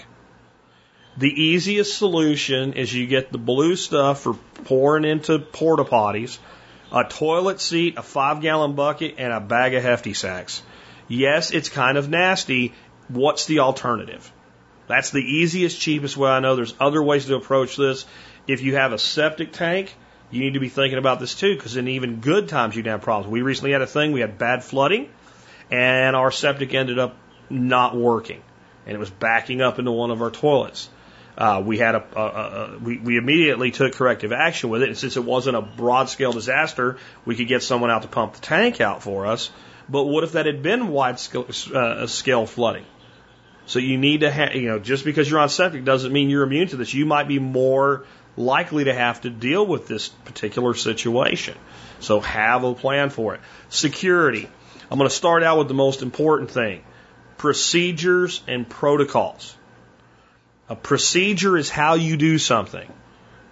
The 1.17 1.29
easiest 1.29 1.97
solution 1.97 2.73
is 2.73 2.93
you 2.93 3.05
get 3.07 3.31
the 3.31 3.37
blue 3.37 3.75
stuff 3.75 4.21
for 4.21 4.33
pouring 4.65 5.05
into 5.05 5.39
porta 5.39 5.83
potties 5.83 6.37
a 6.93 7.03
toilet 7.03 7.59
seat, 7.59 7.97
a 7.97 8.03
five 8.03 8.41
gallon 8.41 8.73
bucket, 8.73 9.15
and 9.17 9.33
a 9.33 9.39
bag 9.39 9.73
of 9.73 9.81
hefty 9.81 10.13
sacks. 10.13 10.61
Yes, 11.07 11.51
it's 11.51 11.67
kind 11.67 11.97
of 11.97 12.07
nasty. 12.07 12.73
What's 13.07 13.47
the 13.47 13.59
alternative? 13.59 14.31
That's 14.87 15.09
the 15.09 15.21
easiest, 15.21 15.79
cheapest 15.79 16.15
way 16.15 16.29
I 16.29 16.39
know. 16.39 16.55
There's 16.55 16.75
other 16.79 17.01
ways 17.01 17.25
to 17.25 17.35
approach 17.35 17.75
this. 17.77 18.05
If 18.47 18.61
you 18.61 18.75
have 18.75 18.93
a 18.93 18.99
septic 18.99 19.53
tank, 19.53 19.95
you 20.33 20.41
need 20.41 20.53
to 20.55 20.59
be 20.59 20.69
thinking 20.69 20.97
about 20.97 21.19
this 21.19 21.35
too, 21.35 21.55
because 21.55 21.77
in 21.77 21.87
even 21.87 22.17
good 22.17 22.49
times 22.49 22.75
you 22.75 22.83
can 22.83 22.91
have 22.91 23.01
problems. 23.01 23.31
We 23.31 23.41
recently 23.41 23.71
had 23.71 23.81
a 23.81 23.87
thing, 23.87 24.11
we 24.11 24.21
had 24.21 24.37
bad 24.37 24.63
flooding, 24.63 25.09
and 25.69 26.15
our 26.15 26.31
septic 26.31 26.73
ended 26.73 26.99
up 26.99 27.15
not 27.49 27.95
working, 27.95 28.41
and 28.85 28.95
it 28.95 28.99
was 28.99 29.09
backing 29.09 29.61
up 29.61 29.79
into 29.79 29.91
one 29.91 30.11
of 30.11 30.21
our 30.21 30.31
toilets. 30.31 30.89
Uh, 31.37 31.63
we 31.65 31.77
had 31.77 31.95
a, 31.95 32.03
a, 32.15 32.21
a 32.21 32.77
we, 32.79 32.97
we 32.97 33.17
immediately 33.17 33.71
took 33.71 33.93
corrective 33.93 34.31
action 34.31 34.69
with 34.69 34.83
it, 34.83 34.89
and 34.89 34.97
since 34.97 35.17
it 35.17 35.23
wasn't 35.23 35.55
a 35.55 35.61
broad 35.61 36.09
scale 36.09 36.31
disaster, 36.31 36.97
we 37.25 37.35
could 37.35 37.47
get 37.47 37.63
someone 37.63 37.89
out 37.89 38.03
to 38.03 38.07
pump 38.07 38.33
the 38.33 38.41
tank 38.41 38.81
out 38.81 39.01
for 39.03 39.25
us. 39.25 39.51
But 39.89 40.03
what 40.03 40.23
if 40.23 40.33
that 40.33 40.45
had 40.45 40.63
been 40.63 40.89
wide 40.89 41.19
scale, 41.19 41.47
uh, 41.73 42.07
scale 42.07 42.45
flooding? 42.45 42.85
So 43.65 43.79
you 43.79 43.97
need 43.97 44.21
to 44.21 44.31
have, 44.31 44.55
you 44.55 44.67
know, 44.67 44.79
just 44.79 45.05
because 45.05 45.29
you're 45.29 45.39
on 45.39 45.49
septic 45.49 45.85
doesn't 45.85 46.11
mean 46.11 46.29
you're 46.29 46.43
immune 46.43 46.67
to 46.69 46.77
this. 46.77 46.93
You 46.93 47.05
might 47.05 47.27
be 47.27 47.39
more 47.39 48.05
likely 48.35 48.85
to 48.85 48.93
have 48.93 49.21
to 49.21 49.29
deal 49.29 49.65
with 49.65 49.87
this 49.87 50.09
particular 50.09 50.73
situation. 50.73 51.57
So 51.99 52.19
have 52.19 52.63
a 52.63 52.73
plan 52.73 53.09
for 53.09 53.35
it. 53.35 53.41
Security. 53.69 54.49
I'm 54.91 54.97
going 54.97 55.09
to 55.09 55.15
start 55.15 55.43
out 55.43 55.57
with 55.59 55.67
the 55.67 55.73
most 55.73 56.01
important 56.01 56.51
thing 56.51 56.83
procedures 57.37 58.41
and 58.47 58.69
protocols. 58.69 59.55
A 60.69 60.75
procedure 60.75 61.57
is 61.57 61.69
how 61.69 61.95
you 61.95 62.15
do 62.15 62.37
something. 62.37 62.91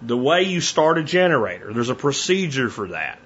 The 0.00 0.16
way 0.16 0.44
you 0.44 0.60
start 0.60 0.98
a 0.98 1.02
generator, 1.02 1.72
there's 1.72 1.90
a 1.90 1.94
procedure 1.94 2.70
for 2.70 2.88
that. 2.88 3.18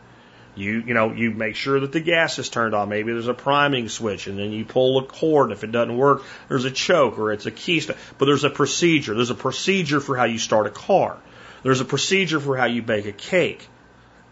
You, 0.56 0.82
you 0.86 0.94
know, 0.94 1.12
you 1.12 1.30
make 1.30 1.54
sure 1.54 1.78
that 1.80 1.92
the 1.92 2.00
gas 2.00 2.38
is 2.38 2.48
turned 2.48 2.74
on. 2.74 2.88
Maybe 2.88 3.12
there's 3.12 3.28
a 3.28 3.34
priming 3.34 3.88
switch 3.88 4.26
and 4.26 4.38
then 4.38 4.52
you 4.52 4.64
pull 4.64 4.98
a 4.98 5.04
cord. 5.04 5.52
If 5.52 5.64
it 5.64 5.70
doesn't 5.70 5.96
work, 5.96 6.24
there's 6.48 6.64
a 6.64 6.70
choke 6.70 7.18
or 7.18 7.32
it's 7.32 7.46
a 7.46 7.50
key. 7.50 7.82
But 7.86 8.24
there's 8.24 8.44
a 8.44 8.50
procedure. 8.50 9.14
There's 9.14 9.30
a 9.30 9.34
procedure 9.34 10.00
for 10.00 10.16
how 10.16 10.24
you 10.24 10.38
start 10.38 10.66
a 10.66 10.70
car. 10.70 11.18
There's 11.66 11.80
a 11.80 11.84
procedure 11.84 12.38
for 12.38 12.56
how 12.56 12.66
you 12.66 12.80
bake 12.80 13.06
a 13.06 13.12
cake. 13.12 13.68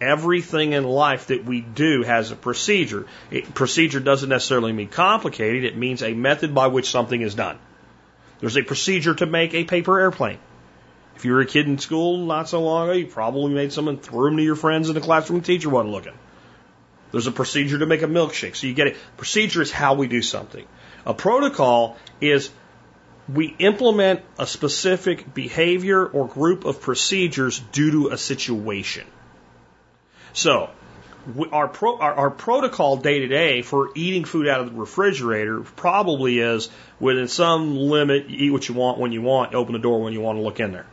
Everything 0.00 0.72
in 0.72 0.84
life 0.84 1.26
that 1.26 1.44
we 1.44 1.62
do 1.62 2.04
has 2.04 2.30
a 2.30 2.36
procedure. 2.36 3.06
It, 3.28 3.52
procedure 3.54 3.98
doesn't 3.98 4.28
necessarily 4.28 4.72
mean 4.72 4.86
complicated. 4.86 5.64
It 5.64 5.76
means 5.76 6.04
a 6.04 6.14
method 6.14 6.54
by 6.54 6.68
which 6.68 6.90
something 6.90 7.20
is 7.20 7.34
done. 7.34 7.58
There's 8.38 8.56
a 8.56 8.62
procedure 8.62 9.16
to 9.16 9.26
make 9.26 9.52
a 9.52 9.64
paper 9.64 9.98
airplane. 9.98 10.38
If 11.16 11.24
you 11.24 11.32
were 11.32 11.40
a 11.40 11.46
kid 11.46 11.66
in 11.66 11.78
school 11.78 12.24
not 12.24 12.48
so 12.48 12.62
long 12.62 12.88
ago, 12.88 12.98
you 12.98 13.06
probably 13.08 13.52
made 13.52 13.72
some 13.72 13.88
and 13.88 14.00
threw 14.00 14.26
them 14.26 14.36
to 14.36 14.42
your 14.44 14.54
friends 14.54 14.88
in 14.88 14.94
the 14.94 15.00
classroom. 15.00 15.40
The 15.40 15.46
teacher 15.46 15.70
wasn't 15.70 15.90
looking. 15.90 16.14
There's 17.10 17.26
a 17.26 17.32
procedure 17.32 17.80
to 17.80 17.86
make 17.86 18.02
a 18.02 18.06
milkshake. 18.06 18.54
So 18.54 18.68
you 18.68 18.74
get 18.74 18.86
it. 18.86 18.96
Procedure 19.16 19.60
is 19.60 19.72
how 19.72 19.94
we 19.94 20.06
do 20.06 20.22
something. 20.22 20.64
A 21.04 21.14
protocol 21.14 21.96
is 22.20 22.50
we 23.32 23.54
implement 23.58 24.20
a 24.38 24.46
specific 24.46 25.32
behavior 25.32 26.04
or 26.06 26.28
group 26.28 26.64
of 26.64 26.80
procedures 26.80 27.58
due 27.58 27.90
to 27.90 28.08
a 28.08 28.18
situation. 28.18 29.06
So 30.32 30.70
our, 31.52 31.68
pro, 31.68 31.98
our, 31.98 32.14
our 32.14 32.30
protocol 32.30 32.98
day 32.98 33.20
to 33.20 33.28
day 33.28 33.62
for 33.62 33.90
eating 33.94 34.24
food 34.24 34.46
out 34.46 34.60
of 34.60 34.66
the 34.66 34.78
refrigerator 34.78 35.60
probably 35.60 36.38
is 36.38 36.68
within 37.00 37.28
some 37.28 37.76
limit, 37.76 38.26
eat 38.28 38.50
what 38.50 38.68
you 38.68 38.74
want 38.74 38.98
when 38.98 39.12
you 39.12 39.22
want, 39.22 39.54
open 39.54 39.72
the 39.72 39.78
door 39.78 40.02
when 40.02 40.12
you 40.12 40.20
want 40.20 40.38
to 40.38 40.42
look 40.42 40.60
in 40.60 40.72
there. 40.72 40.86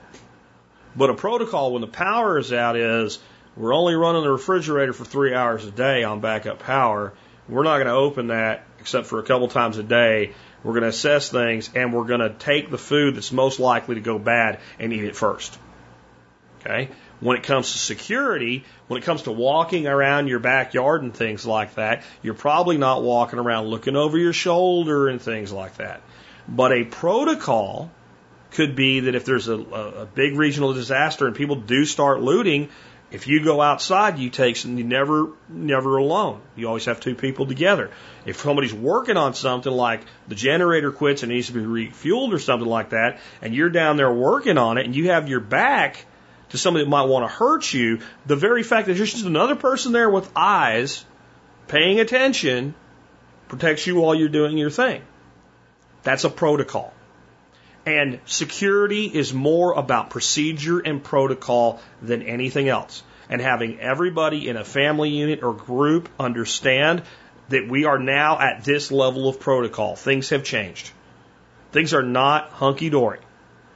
But 0.96 1.10
a 1.10 1.14
protocol 1.14 1.74
when 1.74 1.82
the 1.82 1.88
power 1.88 2.38
is 2.38 2.54
out 2.54 2.78
is 2.78 3.20
we're 3.56 3.74
only 3.74 3.96
running 3.96 4.24
the 4.24 4.32
refrigerator 4.32 4.94
for 4.94 5.04
three 5.04 5.34
hours 5.34 5.66
a 5.66 5.72
day 5.72 6.04
on 6.04 6.22
backup 6.22 6.60
power. 6.60 7.14
We're 7.50 7.64
not 7.64 7.78
going 7.78 7.88
to 7.88 7.94
open 7.94 8.28
that 8.28 8.66
except 8.80 9.08
for 9.08 9.20
a 9.20 9.24
couple 9.24 9.48
times 9.48 9.78
a 9.78 9.84
day. 9.84 10.34
We're 10.64 10.74
going 10.74 10.84
to 10.84 10.90
assess 10.90 11.30
things 11.30 11.70
and 11.76 11.94
we're 11.94 12.06
going 12.06 12.20
to 12.20 12.30
take 12.30 12.70
the 12.70 12.78
food 12.78 13.16
that's 13.16 13.32
most 13.32 13.60
likely 13.60 13.96
to 13.96 14.02
go 14.02 14.20
bad 14.20 14.60
and 14.80 14.94
eat 14.94 15.04
it 15.04 15.16
first. 15.16 15.58
Okay? 16.60 16.90
When 17.20 17.38
it 17.38 17.44
comes 17.44 17.72
to 17.72 17.78
security, 17.78 18.64
when 18.88 19.02
it 19.02 19.06
comes 19.06 19.24
to 19.24 19.32
walking 19.32 19.88
around 19.88 20.28
your 20.28 20.40
backyard 20.40 21.04
and 21.04 21.14
things 21.14 21.46
like 21.46 21.76
that, 21.76 22.04
you're 22.22 22.34
probably 22.34 22.78
not 22.78 23.04
walking 23.04 23.40
around 23.40 23.68
looking 23.68 23.96
over 23.96 24.18
your 24.18 24.34
shoulder 24.34 25.08
and 25.08 25.22
things 25.22 25.52
like 25.52 25.78
that. 25.78 26.02
But 26.48 26.72
a 26.72 26.84
protocol 26.84 27.92
could 28.52 28.76
be 28.76 29.02
that 29.02 29.16
if 29.16 29.26
there's 29.26 29.48
a, 29.48 29.58
a 29.58 30.06
big 30.06 30.36
regional 30.36 30.74
disaster 30.74 31.26
and 31.26 31.36
people 31.36 31.56
do 31.56 31.86
start 31.86 32.22
looting, 32.22 32.70
if 33.12 33.28
you 33.28 33.44
go 33.44 33.62
outside, 33.62 34.18
you 34.20 34.30
take 34.30 34.56
some, 34.56 34.78
you 34.78 34.86
never, 34.86 35.32
never 35.50 35.98
alone. 35.98 36.40
You 36.56 36.68
always 36.68 36.86
have 36.86 37.02
two 37.02 37.14
people 37.14 37.46
together. 37.46 37.92
If 38.26 38.40
somebody's 38.40 38.74
working 38.74 39.18
on 39.18 39.34
something 39.34 39.72
like 39.72 40.02
the 40.30 40.36
generator 40.36 40.94
quits 40.94 41.22
and 41.22 41.32
needs 41.32 41.48
to 41.48 41.54
be 41.54 41.60
refueled 41.60 42.34
or 42.34 42.40
something 42.40 42.68
like 42.68 42.92
that, 42.92 43.20
and 43.42 43.54
you're 43.54 43.70
down 43.70 43.98
there 43.98 44.12
working 44.12 44.58
on 44.58 44.78
it 44.78 44.86
and 44.86 44.96
you 44.96 45.10
have 45.10 45.28
your 45.28 45.42
back 45.42 46.06
to 46.50 46.58
somebody 46.58 46.86
that 46.86 46.90
might 46.90 47.04
want 47.04 47.30
to 47.30 47.34
hurt 47.34 47.74
you, 47.74 48.00
the 48.26 48.36
very 48.38 48.64
fact 48.64 48.88
that 48.88 48.94
there's 48.94 49.12
just 49.12 49.26
another 49.26 49.56
person 49.56 49.92
there 49.92 50.10
with 50.10 50.30
eyes 50.36 51.04
paying 51.68 52.00
attention 52.00 52.76
protects 53.50 53.86
you 53.86 53.96
while 54.00 54.16
you're 54.16 54.30
doing 54.30 54.58
your 54.58 54.70
thing. 54.70 55.02
That's 56.04 56.24
a 56.24 56.30
protocol. 56.30 56.94
And 57.86 58.20
security 58.26 59.06
is 59.06 59.34
more 59.34 59.74
about 59.74 60.12
procedure 60.12 60.80
and 60.80 61.04
protocol 61.04 61.82
than 62.02 62.22
anything 62.22 62.70
else. 62.70 63.04
And 63.30 63.42
having 63.42 63.80
everybody 63.80 64.50
in 64.50 64.58
a 64.58 64.64
family 64.64 65.10
unit 65.10 65.42
or 65.42 65.54
group 65.54 66.10
understand 66.20 67.04
that 67.50 67.68
we 67.68 67.86
are 67.86 67.98
now 67.98 68.40
at 68.40 68.64
this 68.64 68.92
level 68.92 69.28
of 69.28 69.40
protocol. 69.40 69.96
Things 69.96 70.30
have 70.30 70.44
changed. 70.44 70.92
Things 71.72 71.94
are 71.94 72.04
not 72.04 72.50
hunky 72.50 72.90
dory. 72.90 73.20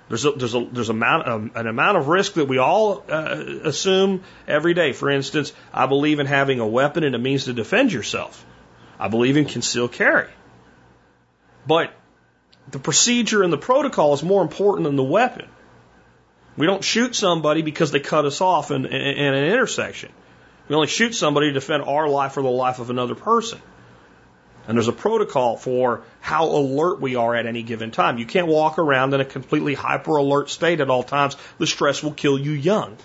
There's 0.08 0.26
a, 0.26 0.32
there's 0.34 0.53
a, 0.53 0.68
there's 0.72 0.89
amount, 0.89 1.56
an 1.56 1.68
amount 1.68 1.97
of 1.97 2.08
risk 2.10 2.34
that 2.34 2.47
we 2.47 2.60
all 2.60 3.03
uh, 3.10 3.43
assume 3.64 4.24
every 4.47 4.76
day. 4.76 4.93
For 4.93 5.10
instance, 5.10 5.51
I 5.74 5.88
believe 5.88 6.20
in 6.20 6.28
having 6.28 6.60
a 6.60 6.68
weapon 6.68 7.03
and 7.03 7.16
a 7.16 7.20
means 7.20 7.45
to 7.45 7.53
defend 7.53 7.91
yourself. 7.91 8.45
I 8.99 9.08
believe 9.08 9.36
in 9.36 9.45
concealed 9.45 9.93
carry. 9.93 10.30
But 11.66 11.91
the 12.72 12.80
procedure 12.80 13.43
and 13.43 13.53
the 13.53 13.57
protocol 13.57 14.13
is 14.13 14.24
more 14.24 14.41
important 14.41 14.86
than 14.86 14.95
the 14.95 15.03
weapon. 15.03 15.47
We 16.57 16.66
don't 16.66 16.84
shoot 16.84 17.16
somebody 17.16 17.61
because 17.61 17.91
they 17.91 17.99
cut 17.99 18.26
us 18.26 18.41
off 18.41 18.72
in, 18.72 18.86
in, 18.86 18.93
in 18.93 19.34
an 19.34 19.51
intersection. 19.51 20.11
We 20.68 20.76
only 20.76 20.88
shoot 20.88 21.13
somebody 21.13 21.47
to 21.47 21.53
defend 21.53 21.84
our 21.84 22.07
life 22.07 22.38
or 22.38 22.41
the 22.41 22.49
life 22.49 22.80
of 22.80 22.89
another 22.89 23.16
person. 23.16 23.59
And 24.68 24.78
there's 24.78 24.88
a 24.88 24.93
protocol 24.93 25.57
for 25.57 26.03
how 26.22 26.45
alert 26.45 26.99
we 26.99 27.16
are 27.16 27.36
at 27.36 27.45
any 27.45 27.61
given 27.61 27.91
time. 27.91 28.18
You 28.18 28.26
can't 28.26 28.47
walk 28.47 28.80
around 28.80 29.13
in 29.13 29.22
a 29.22 29.26
completely 29.26 29.76
hyper 29.76 30.18
alert 30.18 30.49
state 30.49 30.82
at 30.82 30.89
all 30.89 31.03
times. 31.03 31.38
The 31.59 31.68
stress 31.68 32.01
will 32.01 32.13
kill 32.13 32.39
you 32.39 32.51
young. 32.51 32.97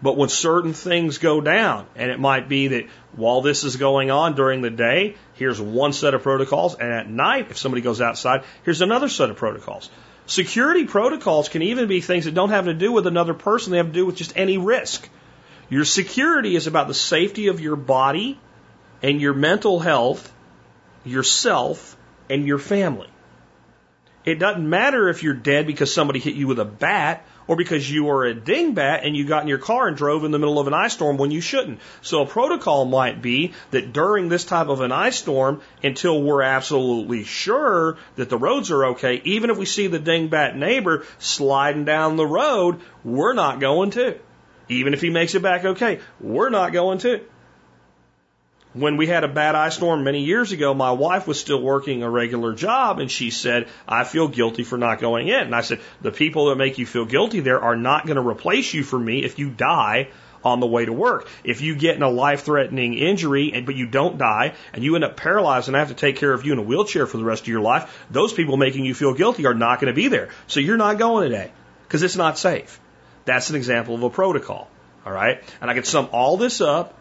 But 0.00 0.16
when 0.16 0.28
certain 0.30 0.72
things 0.72 1.18
go 1.18 1.40
down, 1.40 1.86
and 1.94 2.10
it 2.10 2.18
might 2.18 2.48
be 2.48 2.68
that 2.68 2.86
while 3.12 3.42
this 3.42 3.64
is 3.64 3.76
going 3.76 4.10
on 4.10 4.34
during 4.34 4.62
the 4.62 4.70
day, 4.70 5.16
here's 5.34 5.60
one 5.60 5.92
set 5.92 6.14
of 6.14 6.22
protocols, 6.22 6.74
and 6.74 6.92
at 6.92 7.08
night, 7.08 7.50
if 7.50 7.58
somebody 7.58 7.82
goes 7.82 8.00
outside, 8.00 8.44
here's 8.64 8.80
another 8.80 9.08
set 9.08 9.30
of 9.30 9.36
protocols. 9.36 9.90
Security 10.26 10.84
protocols 10.84 11.48
can 11.48 11.62
even 11.62 11.86
be 11.86 12.00
things 12.00 12.24
that 12.24 12.34
don't 12.34 12.50
have 12.50 12.64
to 12.64 12.74
do 12.74 12.92
with 12.92 13.06
another 13.06 13.34
person, 13.34 13.70
they 13.70 13.76
have 13.76 13.88
to 13.88 13.92
do 13.92 14.06
with 14.06 14.16
just 14.16 14.32
any 14.36 14.58
risk. 14.58 15.08
Your 15.68 15.84
security 15.84 16.56
is 16.56 16.66
about 16.66 16.88
the 16.88 16.94
safety 16.94 17.48
of 17.48 17.60
your 17.60 17.76
body 17.76 18.38
and 19.02 19.20
your 19.20 19.34
mental 19.34 19.80
health, 19.80 20.32
yourself, 21.04 21.96
and 22.30 22.46
your 22.46 22.58
family. 22.58 23.08
It 24.24 24.38
doesn't 24.38 24.68
matter 24.68 25.08
if 25.08 25.22
you're 25.22 25.34
dead 25.34 25.66
because 25.66 25.92
somebody 25.92 26.20
hit 26.20 26.34
you 26.34 26.46
with 26.46 26.58
a 26.58 26.64
bat 26.64 27.26
or 27.46 27.56
because 27.56 27.90
you 27.90 28.04
were 28.04 28.26
a 28.26 28.34
dingbat 28.34 29.06
and 29.06 29.16
you 29.16 29.24
got 29.24 29.42
in 29.42 29.48
your 29.48 29.58
car 29.58 29.88
and 29.88 29.96
drove 29.96 30.24
in 30.24 30.30
the 30.30 30.38
middle 30.38 30.58
of 30.58 30.66
an 30.66 30.74
ice 30.74 30.94
storm 30.94 31.16
when 31.16 31.30
you 31.30 31.40
shouldn't. 31.40 31.80
So 32.02 32.22
a 32.22 32.26
protocol 32.26 32.84
might 32.84 33.20
be 33.20 33.52
that 33.70 33.92
during 33.92 34.28
this 34.28 34.44
type 34.44 34.68
of 34.68 34.80
an 34.80 34.92
ice 34.92 35.16
storm, 35.16 35.60
until 35.82 36.22
we're 36.22 36.42
absolutely 36.42 37.24
sure 37.24 37.98
that 38.16 38.28
the 38.28 38.38
roads 38.38 38.70
are 38.70 38.86
okay, 38.86 39.20
even 39.24 39.50
if 39.50 39.58
we 39.58 39.66
see 39.66 39.86
the 39.86 39.98
dingbat 39.98 40.56
neighbor 40.56 41.04
sliding 41.18 41.84
down 41.84 42.16
the 42.16 42.26
road, 42.26 42.80
we're 43.04 43.34
not 43.34 43.60
going 43.60 43.90
to. 43.92 44.18
Even 44.68 44.94
if 44.94 45.02
he 45.02 45.10
makes 45.10 45.34
it 45.34 45.42
back 45.42 45.64
okay, 45.64 46.00
we're 46.20 46.50
not 46.50 46.72
going 46.72 46.98
to. 46.98 47.20
When 48.74 48.96
we 48.96 49.06
had 49.06 49.22
a 49.22 49.28
bad 49.28 49.54
ice 49.54 49.76
storm 49.76 50.02
many 50.02 50.24
years 50.24 50.50
ago, 50.50 50.74
my 50.74 50.90
wife 50.90 51.28
was 51.28 51.38
still 51.38 51.62
working 51.62 52.02
a 52.02 52.10
regular 52.10 52.54
job 52.54 52.98
and 52.98 53.08
she 53.08 53.30
said, 53.30 53.68
I 53.86 54.02
feel 54.02 54.26
guilty 54.26 54.64
for 54.64 54.76
not 54.76 55.00
going 55.00 55.28
in. 55.28 55.40
And 55.40 55.54
I 55.54 55.60
said, 55.60 55.80
the 56.02 56.10
people 56.10 56.46
that 56.46 56.56
make 56.56 56.76
you 56.78 56.84
feel 56.84 57.04
guilty 57.04 57.38
there 57.38 57.60
are 57.60 57.76
not 57.76 58.04
going 58.04 58.16
to 58.16 58.28
replace 58.28 58.74
you 58.74 58.82
for 58.82 58.98
me 58.98 59.24
if 59.24 59.38
you 59.38 59.48
die 59.48 60.08
on 60.42 60.58
the 60.58 60.66
way 60.66 60.84
to 60.84 60.92
work. 60.92 61.28
If 61.44 61.60
you 61.60 61.76
get 61.76 61.94
in 61.94 62.02
a 62.02 62.10
life 62.10 62.42
threatening 62.42 62.94
injury, 62.94 63.52
and, 63.54 63.64
but 63.64 63.76
you 63.76 63.86
don't 63.86 64.18
die, 64.18 64.54
and 64.72 64.82
you 64.82 64.96
end 64.96 65.04
up 65.04 65.16
paralyzed 65.16 65.68
and 65.68 65.76
I 65.76 65.80
have 65.80 65.88
to 65.88 65.94
take 65.94 66.16
care 66.16 66.32
of 66.32 66.44
you 66.44 66.52
in 66.52 66.58
a 66.58 66.62
wheelchair 66.62 67.06
for 67.06 67.16
the 67.16 67.24
rest 67.24 67.42
of 67.42 67.48
your 67.48 67.60
life, 67.60 68.06
those 68.10 68.32
people 68.32 68.56
making 68.56 68.84
you 68.84 68.94
feel 68.94 69.14
guilty 69.14 69.46
are 69.46 69.54
not 69.54 69.80
going 69.80 69.92
to 69.92 69.96
be 69.96 70.08
there. 70.08 70.30
So 70.48 70.58
you're 70.58 70.76
not 70.76 70.98
going 70.98 71.30
today 71.30 71.52
because 71.86 72.02
it's 72.02 72.16
not 72.16 72.38
safe. 72.38 72.80
That's 73.24 73.50
an 73.50 73.56
example 73.56 73.94
of 73.94 74.02
a 74.02 74.10
protocol. 74.10 74.68
All 75.06 75.12
right. 75.12 75.42
And 75.60 75.70
I 75.70 75.74
can 75.74 75.84
sum 75.84 76.08
all 76.12 76.36
this 76.36 76.60
up 76.60 76.98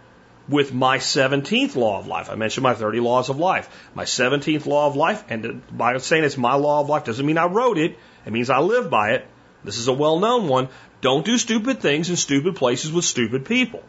with 0.48 0.74
my 0.74 0.98
17th 0.98 1.76
law 1.76 2.00
of 2.00 2.08
life. 2.08 2.30
I 2.30 2.36
mentioned 2.36 2.64
my 2.64 2.74
30 2.74 3.00
laws 3.00 3.30
of 3.30 3.40
life. 3.40 3.70
My 3.96 4.04
17th 4.04 4.66
law 4.66 4.88
of 4.88 4.96
life, 4.96 5.24
and 5.30 5.62
by 5.76 5.98
saying 5.98 6.24
it's 6.24 6.38
my 6.38 6.56
law 6.56 6.82
of 6.82 6.90
life 6.90 7.06
doesn't 7.06 7.26
mean 7.26 7.38
I 7.38 7.46
wrote 7.46 7.78
it. 7.78 7.98
It 8.26 8.34
means 8.34 8.50
I 8.50 8.60
live 8.60 8.90
by 8.90 9.12
it. 9.12 9.28
This 9.64 9.78
is 9.78 9.88
a 9.88 9.94
well 9.94 10.20
known 10.20 10.48
one. 10.48 10.70
Don't 11.02 11.26
do 11.26 11.38
stupid 11.38 11.80
things 11.80 12.10
in 12.10 12.16
stupid 12.16 12.56
places 12.56 12.92
with 12.92 13.06
stupid 13.06 13.46
people. 13.46 13.84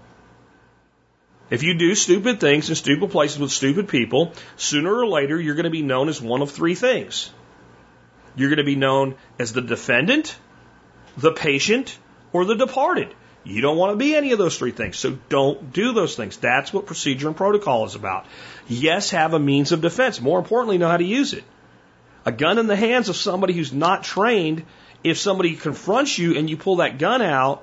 If 1.50 1.62
you 1.62 1.74
do 1.74 1.94
stupid 1.94 2.40
things 2.40 2.68
in 2.68 2.74
stupid 2.74 3.10
places 3.10 3.38
with 3.38 3.52
stupid 3.52 3.88
people, 3.88 4.32
sooner 4.56 4.92
or 4.92 5.06
later 5.06 5.40
you're 5.40 5.54
going 5.54 5.64
to 5.64 5.70
be 5.70 5.82
known 5.82 6.08
as 6.08 6.20
one 6.20 6.42
of 6.42 6.50
three 6.50 6.74
things. 6.74 7.30
You're 8.36 8.48
going 8.48 8.58
to 8.58 8.64
be 8.64 8.76
known 8.76 9.16
as 9.38 9.52
the 9.52 9.60
defendant, 9.60 10.36
the 11.16 11.32
patient, 11.32 11.96
or 12.32 12.44
the 12.44 12.56
departed. 12.56 13.14
You 13.44 13.60
don't 13.60 13.76
want 13.76 13.92
to 13.92 13.96
be 13.96 14.14
any 14.14 14.32
of 14.32 14.38
those 14.38 14.56
three 14.56 14.70
things, 14.70 14.96
so 14.96 15.18
don't 15.28 15.72
do 15.72 15.92
those 15.92 16.16
things. 16.16 16.38
That's 16.38 16.72
what 16.72 16.86
procedure 16.86 17.28
and 17.28 17.36
protocol 17.36 17.84
is 17.84 17.94
about. 17.94 18.24
Yes, 18.66 19.10
have 19.10 19.34
a 19.34 19.38
means 19.38 19.70
of 19.72 19.82
defense. 19.82 20.20
More 20.20 20.38
importantly, 20.38 20.78
know 20.78 20.88
how 20.88 20.96
to 20.96 21.04
use 21.04 21.34
it. 21.34 21.44
A 22.24 22.32
gun 22.32 22.58
in 22.58 22.66
the 22.66 22.76
hands 22.76 23.10
of 23.10 23.16
somebody 23.16 23.52
who's 23.52 23.72
not 23.72 24.02
trained, 24.02 24.64
if 25.02 25.18
somebody 25.18 25.56
confronts 25.56 26.18
you 26.18 26.38
and 26.38 26.48
you 26.48 26.56
pull 26.56 26.76
that 26.76 26.98
gun 26.98 27.20
out, 27.20 27.62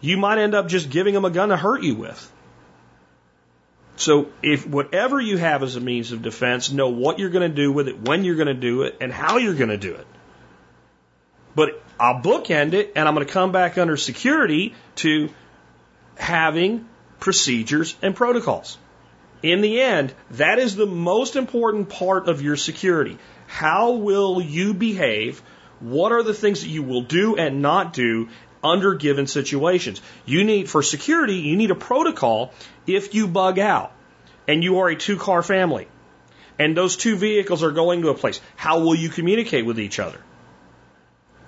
you 0.00 0.16
might 0.16 0.38
end 0.38 0.56
up 0.56 0.66
just 0.66 0.90
giving 0.90 1.14
them 1.14 1.24
a 1.24 1.30
gun 1.30 1.50
to 1.50 1.56
hurt 1.56 1.84
you 1.84 1.94
with. 1.94 2.32
So 3.96 4.30
if 4.42 4.66
whatever 4.66 5.20
you 5.20 5.36
have 5.36 5.62
as 5.62 5.76
a 5.76 5.80
means 5.80 6.10
of 6.10 6.20
defense, 6.20 6.72
know 6.72 6.88
what 6.88 7.20
you're 7.20 7.30
going 7.30 7.48
to 7.48 7.54
do 7.54 7.70
with 7.70 7.86
it, 7.86 8.00
when 8.00 8.24
you're 8.24 8.34
going 8.34 8.48
to 8.48 8.54
do 8.54 8.82
it, 8.82 8.96
and 9.00 9.12
how 9.12 9.36
you're 9.36 9.54
going 9.54 9.70
to 9.70 9.78
do 9.78 9.94
it. 9.94 10.06
But 11.54 11.82
I'll 11.98 12.20
bookend 12.20 12.72
it 12.72 12.92
and 12.96 13.06
I'm 13.06 13.14
going 13.14 13.26
to 13.26 13.32
come 13.32 13.52
back 13.52 13.78
under 13.78 13.96
security 13.96 14.74
to 14.96 15.30
having 16.16 16.88
procedures 17.20 17.96
and 18.02 18.14
protocols. 18.14 18.78
In 19.42 19.60
the 19.60 19.80
end, 19.80 20.14
that 20.32 20.58
is 20.58 20.74
the 20.74 20.86
most 20.86 21.36
important 21.36 21.88
part 21.88 22.28
of 22.28 22.42
your 22.42 22.56
security. 22.56 23.18
How 23.46 23.92
will 23.92 24.40
you 24.40 24.74
behave? 24.74 25.42
What 25.80 26.12
are 26.12 26.22
the 26.22 26.34
things 26.34 26.62
that 26.62 26.68
you 26.68 26.82
will 26.82 27.02
do 27.02 27.36
and 27.36 27.60
not 27.60 27.92
do 27.92 28.28
under 28.62 28.94
given 28.94 29.26
situations? 29.26 30.00
You 30.24 30.44
need, 30.44 30.70
for 30.70 30.82
security, 30.82 31.36
you 31.36 31.56
need 31.56 31.70
a 31.70 31.74
protocol 31.74 32.52
if 32.86 33.14
you 33.14 33.28
bug 33.28 33.58
out 33.58 33.92
and 34.48 34.64
you 34.64 34.78
are 34.78 34.88
a 34.88 34.96
two 34.96 35.16
car 35.16 35.42
family 35.42 35.88
and 36.58 36.76
those 36.76 36.96
two 36.96 37.16
vehicles 37.16 37.62
are 37.62 37.72
going 37.72 38.02
to 38.02 38.08
a 38.08 38.14
place. 38.14 38.40
How 38.56 38.80
will 38.80 38.94
you 38.94 39.08
communicate 39.08 39.66
with 39.66 39.78
each 39.78 39.98
other? 39.98 40.18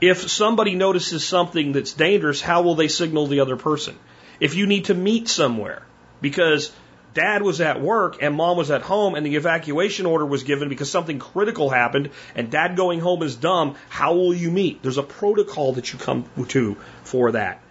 If 0.01 0.31
somebody 0.31 0.75
notices 0.75 1.27
something 1.27 1.73
that's 1.73 1.93
dangerous, 1.93 2.41
how 2.41 2.63
will 2.63 2.75
they 2.75 2.89
signal 2.89 3.27
the 3.27 3.41
other 3.41 3.57
person? 3.57 3.99
If 4.41 4.55
you 4.55 4.67
need 4.67 4.87
to 4.87 4.95
meet 4.95 5.29
somewhere 5.29 5.83
because 6.21 6.71
dad 7.15 7.43
was 7.43 7.63
at 7.63 7.81
work 7.81 8.23
and 8.23 8.35
mom 8.35 8.59
was 8.59 8.71
at 8.71 8.83
home 8.83 9.15
and 9.15 9.25
the 9.25 9.37
evacuation 9.37 10.05
order 10.05 10.27
was 10.27 10.43
given 10.43 10.69
because 10.69 10.91
something 10.91 11.19
critical 11.19 11.71
happened 11.71 12.11
and 12.35 12.51
dad 12.51 12.77
going 12.77 13.01
home 13.01 13.23
is 13.23 13.37
dumb, 13.37 13.77
how 13.89 14.15
will 14.15 14.35
you 14.35 14.51
meet? 14.51 14.83
There's 14.83 14.99
a 14.99 15.03
protocol 15.03 15.73
that 15.75 15.93
you 15.93 15.99
come 15.99 16.27
to 16.49 16.77
for 17.03 17.33
that. 17.33 17.63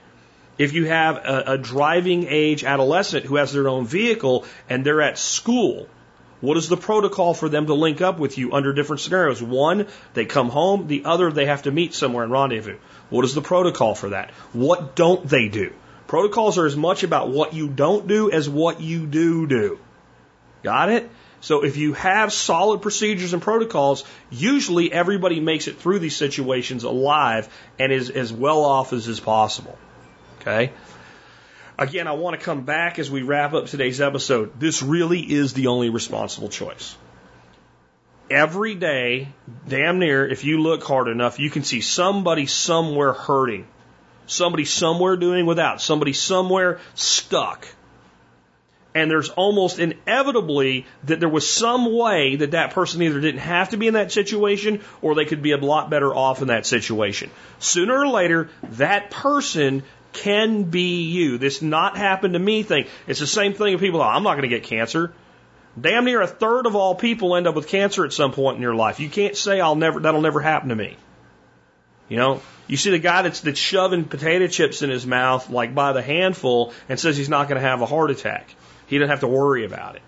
If 0.57 0.73
you 0.73 0.86
have 0.86 1.17
a, 1.17 1.43
a 1.47 1.57
driving 1.59 2.26
age 2.28 2.63
adolescent 2.63 3.26
who 3.26 3.36
has 3.36 3.53
their 3.53 3.67
own 3.67 3.86
vehicle 3.86 4.45
and 4.67 4.84
they're 4.84 5.01
at 5.01 5.19
school, 5.19 5.88
what 6.41 6.57
is 6.57 6.67
the 6.67 6.77
protocol 6.77 7.33
for 7.33 7.49
them 7.49 7.67
to 7.67 7.73
link 7.73 8.01
up 8.01 8.19
with 8.19 8.38
you 8.38 8.53
under 8.53 8.73
different 8.73 9.01
scenarios? 9.01 9.41
One, 9.41 9.88
they 10.13 10.25
come 10.25 10.49
home. 10.49 10.88
The 10.88 11.05
other, 11.05 11.31
they 11.31 11.45
have 11.45 11.63
to 11.63 11.71
meet 11.71 11.93
somewhere 11.93 12.23
and 12.23 12.31
rendezvous. 12.31 12.77
What 13.09 13.25
is 13.25 13.33
the 13.33 13.41
protocol 13.41 13.95
for 13.95 14.09
that? 14.09 14.31
What 14.51 14.95
don't 14.95 15.27
they 15.27 15.47
do? 15.47 15.73
Protocols 16.07 16.57
are 16.57 16.65
as 16.65 16.75
much 16.75 17.03
about 17.03 17.29
what 17.29 17.53
you 17.53 17.67
don't 17.67 18.07
do 18.07 18.29
as 18.29 18.47
what 18.47 18.81
you 18.81 19.05
do 19.07 19.47
do. 19.47 19.79
Got 20.61 20.89
it? 20.89 21.09
So 21.41 21.63
if 21.63 21.77
you 21.77 21.93
have 21.93 22.33
solid 22.33 22.81
procedures 22.81 23.33
and 23.33 23.41
protocols, 23.41 24.03
usually 24.31 24.91
everybody 24.91 25.39
makes 25.39 25.67
it 25.67 25.77
through 25.77 25.99
these 25.99 26.15
situations 26.15 26.83
alive 26.83 27.47
and 27.77 27.91
is 27.91 28.09
as 28.09 28.33
well 28.33 28.63
off 28.63 28.93
as 28.93 29.07
is 29.07 29.19
possible. 29.19 29.77
Okay? 30.41 30.71
Again, 31.78 32.07
I 32.07 32.13
want 32.13 32.39
to 32.39 32.45
come 32.45 32.63
back 32.63 32.99
as 32.99 33.11
we 33.11 33.21
wrap 33.21 33.53
up 33.53 33.65
today's 33.65 33.99
episode. 33.99 34.57
This 34.59 34.82
really 34.82 35.19
is 35.19 35.53
the 35.53 35.67
only 35.67 35.89
responsible 35.89 36.47
choice. 36.47 36.95
Every 38.30 38.76
day, 38.76 39.28
damn 39.67 39.99
near, 39.99 40.26
if 40.26 40.45
you 40.45 40.61
look 40.61 40.84
hard 40.84 41.09
enough, 41.09 41.38
you 41.38 41.49
can 41.49 41.63
see 41.63 41.82
somebody 41.82 42.45
somewhere 42.45 43.11
hurting, 43.11 43.67
somebody 44.26 44.63
somewhere 44.63 45.17
doing 45.17 45.45
without, 45.45 45.82
somebody 45.82 46.13
somewhere 46.13 46.80
stuck. 46.95 47.67
And 48.95 49.11
there's 49.11 49.28
almost 49.28 49.78
inevitably 49.78 50.86
that 51.03 51.19
there 51.19 51.28
was 51.28 51.47
some 51.47 51.93
way 51.93 52.38
that 52.38 52.51
that 52.51 52.71
person 52.71 53.01
either 53.01 53.19
didn't 53.19 53.41
have 53.41 53.71
to 53.71 53.78
be 53.78 53.88
in 53.88 53.95
that 53.95 54.13
situation 54.13 54.82
or 55.01 55.13
they 55.13 55.26
could 55.26 55.41
be 55.41 55.51
a 55.51 55.57
lot 55.57 55.89
better 55.89 56.15
off 56.15 56.41
in 56.41 56.47
that 56.47 56.65
situation. 56.65 57.30
Sooner 57.59 57.93
or 57.93 58.07
later, 58.07 58.49
that 58.63 59.11
person 59.11 59.84
can 60.16 60.63
be 60.63 61.03
you. 61.03 61.38
This 61.38 61.61
not 61.61 61.97
happen 61.97 62.34
to 62.34 62.39
me 62.39 62.63
thing. 62.63 62.88
It's 63.07 63.20
the 63.20 63.28
same 63.28 63.53
thing 63.53 63.74
if 63.74 63.80
people, 63.80 64.01
oh, 64.01 64.05
I'm 64.05 64.24
not 64.24 64.34
going 64.34 64.49
to 64.49 64.55
get 64.55 64.63
cancer. 64.63 65.13
Damn 65.80 66.05
near 66.05 66.22
a 66.22 66.28
third 66.28 66.66
of 66.66 66.76
all 66.76 66.95
people 66.95 67.36
end 67.36 67.47
up 67.47 67.55
with 67.55 67.68
cancer 67.68 68.05
at 68.05 68.13
some 68.13 68.32
point 68.32 68.55
in 68.55 68.61
your 68.61 68.76
life. 68.76 68.99
You 68.99 69.09
can't 69.09 69.36
say 69.36 69.59
I'll 69.59 69.76
never 69.76 69.99
that'll 69.99 70.22
never 70.22 70.39
happen 70.39 70.70
to 70.70 70.76
me. 70.76 70.95
You 72.07 72.18
know, 72.18 72.41
you 72.68 72.78
see 72.78 72.91
the 72.91 72.99
guy 72.99 73.24
that's 73.24 73.41
that's 73.41 73.59
shoving 73.59 74.05
potato 74.05 74.47
chips 74.47 74.82
in 74.82 74.89
his 74.89 75.05
mouth 75.05 75.49
like 75.49 75.76
by 75.76 75.91
the 75.91 76.01
handful 76.01 76.74
and 76.88 76.99
says 76.99 77.18
he's 77.18 77.30
not 77.30 77.49
going 77.49 77.61
to 77.61 77.68
have 77.68 77.82
a 77.82 77.86
heart 77.86 78.09
attack. 78.09 78.55
He 78.88 78.97
doesn't 78.97 79.09
have 79.09 79.20
to 79.22 79.28
worry 79.28 79.66
about 79.66 79.95
it. 79.95 80.01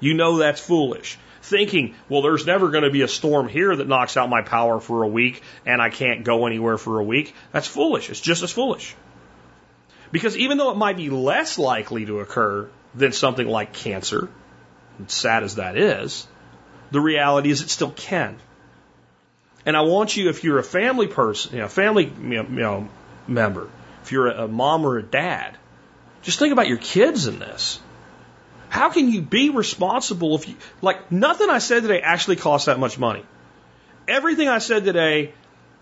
You 0.00 0.14
know 0.14 0.38
that's 0.38 0.60
foolish. 0.60 1.18
Thinking, 1.40 1.94
well, 2.08 2.22
there's 2.22 2.44
never 2.44 2.70
going 2.70 2.84
to 2.84 2.90
be 2.90 3.02
a 3.02 3.08
storm 3.08 3.48
here 3.48 3.74
that 3.74 3.86
knocks 3.86 4.16
out 4.16 4.28
my 4.28 4.42
power 4.42 4.80
for 4.80 5.04
a 5.04 5.08
week 5.08 5.42
and 5.64 5.80
I 5.80 5.90
can't 5.90 6.24
go 6.24 6.46
anywhere 6.46 6.76
for 6.76 6.98
a 6.98 7.04
week. 7.04 7.34
That's 7.52 7.68
foolish. 7.68 8.10
It's 8.10 8.20
just 8.20 8.42
as 8.42 8.50
foolish. 8.50 8.96
Because 10.12 10.36
even 10.36 10.58
though 10.58 10.70
it 10.70 10.76
might 10.76 10.96
be 10.96 11.10
less 11.10 11.58
likely 11.58 12.06
to 12.06 12.20
occur 12.20 12.68
than 12.94 13.12
something 13.12 13.46
like 13.46 13.72
cancer, 13.72 14.28
sad 15.06 15.42
as 15.42 15.56
that 15.56 15.76
is, 15.76 16.26
the 16.90 17.00
reality 17.00 17.50
is 17.50 17.62
it 17.62 17.70
still 17.70 17.90
can. 17.90 18.38
And 19.64 19.76
I 19.76 19.80
want 19.80 20.16
you, 20.16 20.28
if 20.28 20.44
you're 20.44 20.58
a 20.58 20.64
family 20.64 21.08
person, 21.08 21.54
you 21.54 21.60
know, 21.60 21.68
family 21.68 22.04
you 22.04 22.42
know, 22.44 22.88
member, 23.26 23.68
if 24.04 24.12
you're 24.12 24.28
a 24.28 24.46
mom 24.46 24.84
or 24.84 24.98
a 24.98 25.02
dad, 25.02 25.56
just 26.22 26.38
think 26.38 26.52
about 26.52 26.68
your 26.68 26.78
kids 26.78 27.26
in 27.26 27.40
this. 27.40 27.80
How 28.68 28.90
can 28.90 29.10
you 29.10 29.22
be 29.22 29.50
responsible 29.50 30.36
if 30.36 30.48
you, 30.48 30.56
like, 30.82 31.10
nothing 31.10 31.50
I 31.50 31.58
said 31.58 31.82
today 31.82 32.00
actually 32.00 32.36
costs 32.36 32.66
that 32.66 32.78
much 32.78 32.98
money. 32.98 33.24
Everything 34.06 34.48
I 34.48 34.58
said 34.58 34.84
today, 34.84 35.32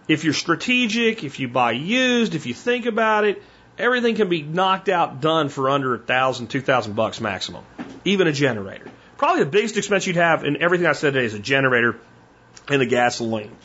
if 0.09 0.25
you're 0.25 0.33
strategic, 0.35 1.25
if 1.25 1.41
you 1.41 1.49
buy 1.49 1.72
used, 1.72 2.35
if 2.35 2.47
you 2.47 2.55
think 2.55 2.87
about 2.87 3.25
it, 3.25 3.43
Everything 3.77 4.14
can 4.14 4.29
be 4.29 4.43
knocked 4.43 4.89
out, 4.89 5.20
done 5.20 5.49
for 5.49 5.68
under 5.68 5.95
a 5.95 5.99
thousand, 5.99 6.49
two 6.49 6.61
thousand 6.61 6.95
bucks 6.95 7.20
maximum. 7.20 7.64
Even 8.05 8.27
a 8.27 8.33
generator. 8.33 8.91
Probably 9.16 9.45
the 9.45 9.51
biggest 9.51 9.77
expense 9.77 10.07
you'd 10.07 10.16
have 10.16 10.45
in 10.45 10.62
everything 10.62 10.87
I 10.87 10.93
said 10.93 11.14
today 11.14 11.27
is 11.27 11.35
a 11.35 11.39
generator 11.39 11.99
and 12.68 12.81
the 12.81 12.87
gasoline. 12.87 13.57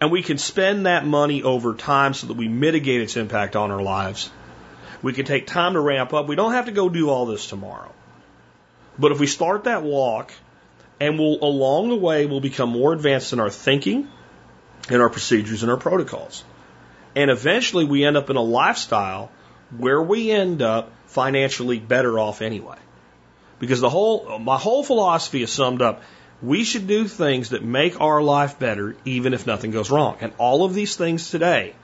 And 0.00 0.10
we 0.10 0.22
can 0.22 0.38
spend 0.38 0.86
that 0.86 1.06
money 1.06 1.42
over 1.42 1.74
time 1.74 2.14
so 2.14 2.26
that 2.28 2.34
we 2.34 2.48
mitigate 2.48 3.00
its 3.00 3.16
impact 3.16 3.54
on 3.56 3.70
our 3.70 3.82
lives. 3.82 4.30
We 5.02 5.12
can 5.12 5.24
take 5.24 5.46
time 5.46 5.74
to 5.74 5.80
ramp 5.80 6.12
up. 6.12 6.28
We 6.28 6.36
don't 6.36 6.52
have 6.52 6.66
to 6.66 6.72
go 6.72 6.88
do 6.88 7.10
all 7.10 7.26
this 7.26 7.46
tomorrow. 7.46 7.92
But 8.98 9.12
if 9.12 9.20
we 9.20 9.26
start 9.26 9.64
that 9.64 9.82
walk 9.82 10.32
and 11.00 11.18
we'll 11.18 11.42
along 11.42 11.88
the 11.88 11.96
way 11.96 12.26
we'll 12.26 12.40
become 12.40 12.70
more 12.70 12.92
advanced 12.92 13.32
in 13.32 13.40
our 13.40 13.50
thinking, 13.50 14.08
in 14.88 15.00
our 15.00 15.10
procedures 15.10 15.62
and 15.62 15.70
our 15.70 15.78
protocols. 15.78 16.44
And 17.14 17.30
eventually 17.30 17.84
we 17.84 18.04
end 18.04 18.16
up 18.16 18.30
in 18.30 18.36
a 18.36 18.42
lifestyle 18.42 19.30
where 19.76 20.02
we 20.02 20.30
end 20.30 20.62
up 20.62 20.92
financially 21.06 21.78
better 21.78 22.18
off 22.18 22.42
anyway. 22.42 22.76
Because 23.58 23.80
the 23.80 23.90
whole, 23.90 24.38
my 24.38 24.58
whole 24.58 24.82
philosophy 24.82 25.42
is 25.42 25.52
summed 25.52 25.82
up. 25.82 26.02
We 26.42 26.64
should 26.64 26.88
do 26.88 27.06
things 27.06 27.50
that 27.50 27.62
make 27.62 28.00
our 28.00 28.20
life 28.20 28.58
better 28.58 28.96
even 29.04 29.34
if 29.34 29.46
nothing 29.46 29.70
goes 29.70 29.90
wrong. 29.90 30.16
And 30.20 30.32
all 30.38 30.64
of 30.64 30.74
these 30.74 30.96
things 30.96 31.30
today 31.30 31.74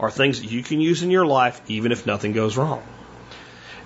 are 0.00 0.10
things 0.10 0.40
that 0.40 0.50
you 0.50 0.62
can 0.62 0.80
use 0.80 1.02
in 1.02 1.10
your 1.10 1.26
life 1.26 1.60
even 1.68 1.92
if 1.92 2.06
nothing 2.06 2.32
goes 2.32 2.56
wrong. 2.56 2.82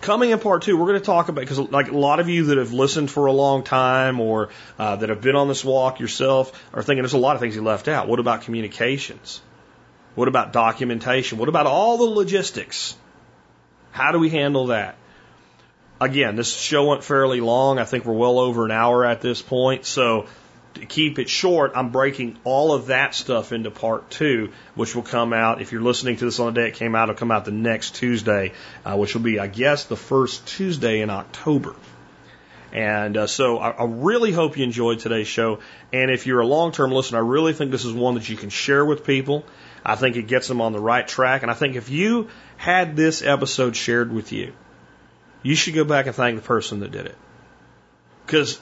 Coming 0.00 0.30
in 0.30 0.38
part 0.38 0.62
two, 0.62 0.78
we're 0.78 0.86
going 0.86 1.00
to 1.00 1.04
talk 1.04 1.28
about 1.28 1.40
because 1.40 1.58
like 1.58 1.90
a 1.90 1.96
lot 1.96 2.20
of 2.20 2.28
you 2.28 2.44
that 2.44 2.58
have 2.58 2.72
listened 2.72 3.10
for 3.10 3.26
a 3.26 3.32
long 3.32 3.64
time 3.64 4.20
or 4.20 4.48
uh, 4.78 4.96
that 4.96 5.08
have 5.10 5.20
been 5.20 5.36
on 5.36 5.48
this 5.48 5.64
walk 5.64 6.00
yourself 6.00 6.52
are 6.72 6.82
thinking 6.82 7.02
there's 7.02 7.12
a 7.12 7.18
lot 7.18 7.34
of 7.34 7.40
things 7.40 7.54
you 7.54 7.62
left 7.62 7.86
out. 7.86 8.08
What 8.08 8.18
about 8.18 8.42
communications? 8.42 9.42
What 10.14 10.28
about 10.28 10.52
documentation? 10.52 11.38
What 11.38 11.48
about 11.48 11.66
all 11.66 11.98
the 11.98 12.04
logistics? 12.04 12.96
How 13.92 14.12
do 14.12 14.18
we 14.18 14.30
handle 14.30 14.68
that? 14.68 14.96
Again, 16.00 16.36
this 16.36 16.54
show 16.54 16.86
went 16.86 17.04
fairly 17.04 17.40
long. 17.40 17.78
I 17.78 17.84
think 17.84 18.04
we're 18.04 18.14
well 18.14 18.38
over 18.38 18.64
an 18.64 18.70
hour 18.70 19.04
at 19.04 19.20
this 19.20 19.42
point. 19.42 19.84
So 19.84 20.26
to 20.74 20.86
keep 20.86 21.18
it 21.18 21.28
short, 21.28 21.72
I'm 21.74 21.90
breaking 21.90 22.38
all 22.44 22.72
of 22.72 22.86
that 22.86 23.14
stuff 23.14 23.52
into 23.52 23.70
part 23.70 24.10
two, 24.10 24.52
which 24.74 24.94
will 24.94 25.02
come 25.02 25.32
out. 25.32 25.60
If 25.60 25.72
you're 25.72 25.82
listening 25.82 26.16
to 26.16 26.24
this 26.24 26.38
on 26.38 26.54
the 26.54 26.60
day 26.60 26.68
it 26.68 26.74
came 26.74 26.94
out, 26.94 27.10
it'll 27.10 27.18
come 27.18 27.30
out 27.30 27.44
the 27.44 27.50
next 27.50 27.96
Tuesday, 27.96 28.52
uh, 28.84 28.96
which 28.96 29.14
will 29.14 29.22
be, 29.22 29.38
I 29.38 29.46
guess, 29.46 29.84
the 29.84 29.96
first 29.96 30.46
Tuesday 30.46 31.00
in 31.00 31.10
October. 31.10 31.74
And 32.72 33.16
uh, 33.16 33.26
so 33.26 33.58
I, 33.58 33.70
I 33.70 33.84
really 33.84 34.32
hope 34.32 34.56
you 34.56 34.64
enjoyed 34.64 35.00
today's 35.00 35.26
show. 35.26 35.58
And 35.92 36.10
if 36.10 36.26
you're 36.26 36.40
a 36.40 36.46
long 36.46 36.72
term 36.72 36.92
listener, 36.92 37.18
I 37.18 37.22
really 37.22 37.52
think 37.52 37.72
this 37.72 37.84
is 37.84 37.92
one 37.92 38.14
that 38.14 38.28
you 38.28 38.36
can 38.36 38.48
share 38.48 38.84
with 38.84 39.04
people. 39.04 39.44
I 39.84 39.96
think 39.96 40.16
it 40.16 40.26
gets 40.26 40.48
them 40.48 40.60
on 40.60 40.72
the 40.72 40.80
right 40.80 41.06
track. 41.06 41.42
And 41.42 41.50
I 41.50 41.54
think 41.54 41.76
if 41.76 41.88
you 41.88 42.28
had 42.56 42.96
this 42.96 43.22
episode 43.22 43.76
shared 43.76 44.12
with 44.12 44.32
you, 44.32 44.52
you 45.42 45.54
should 45.54 45.74
go 45.74 45.84
back 45.84 46.06
and 46.06 46.14
thank 46.14 46.36
the 46.36 46.46
person 46.46 46.80
that 46.80 46.90
did 46.90 47.06
it. 47.06 47.16
Because 48.26 48.60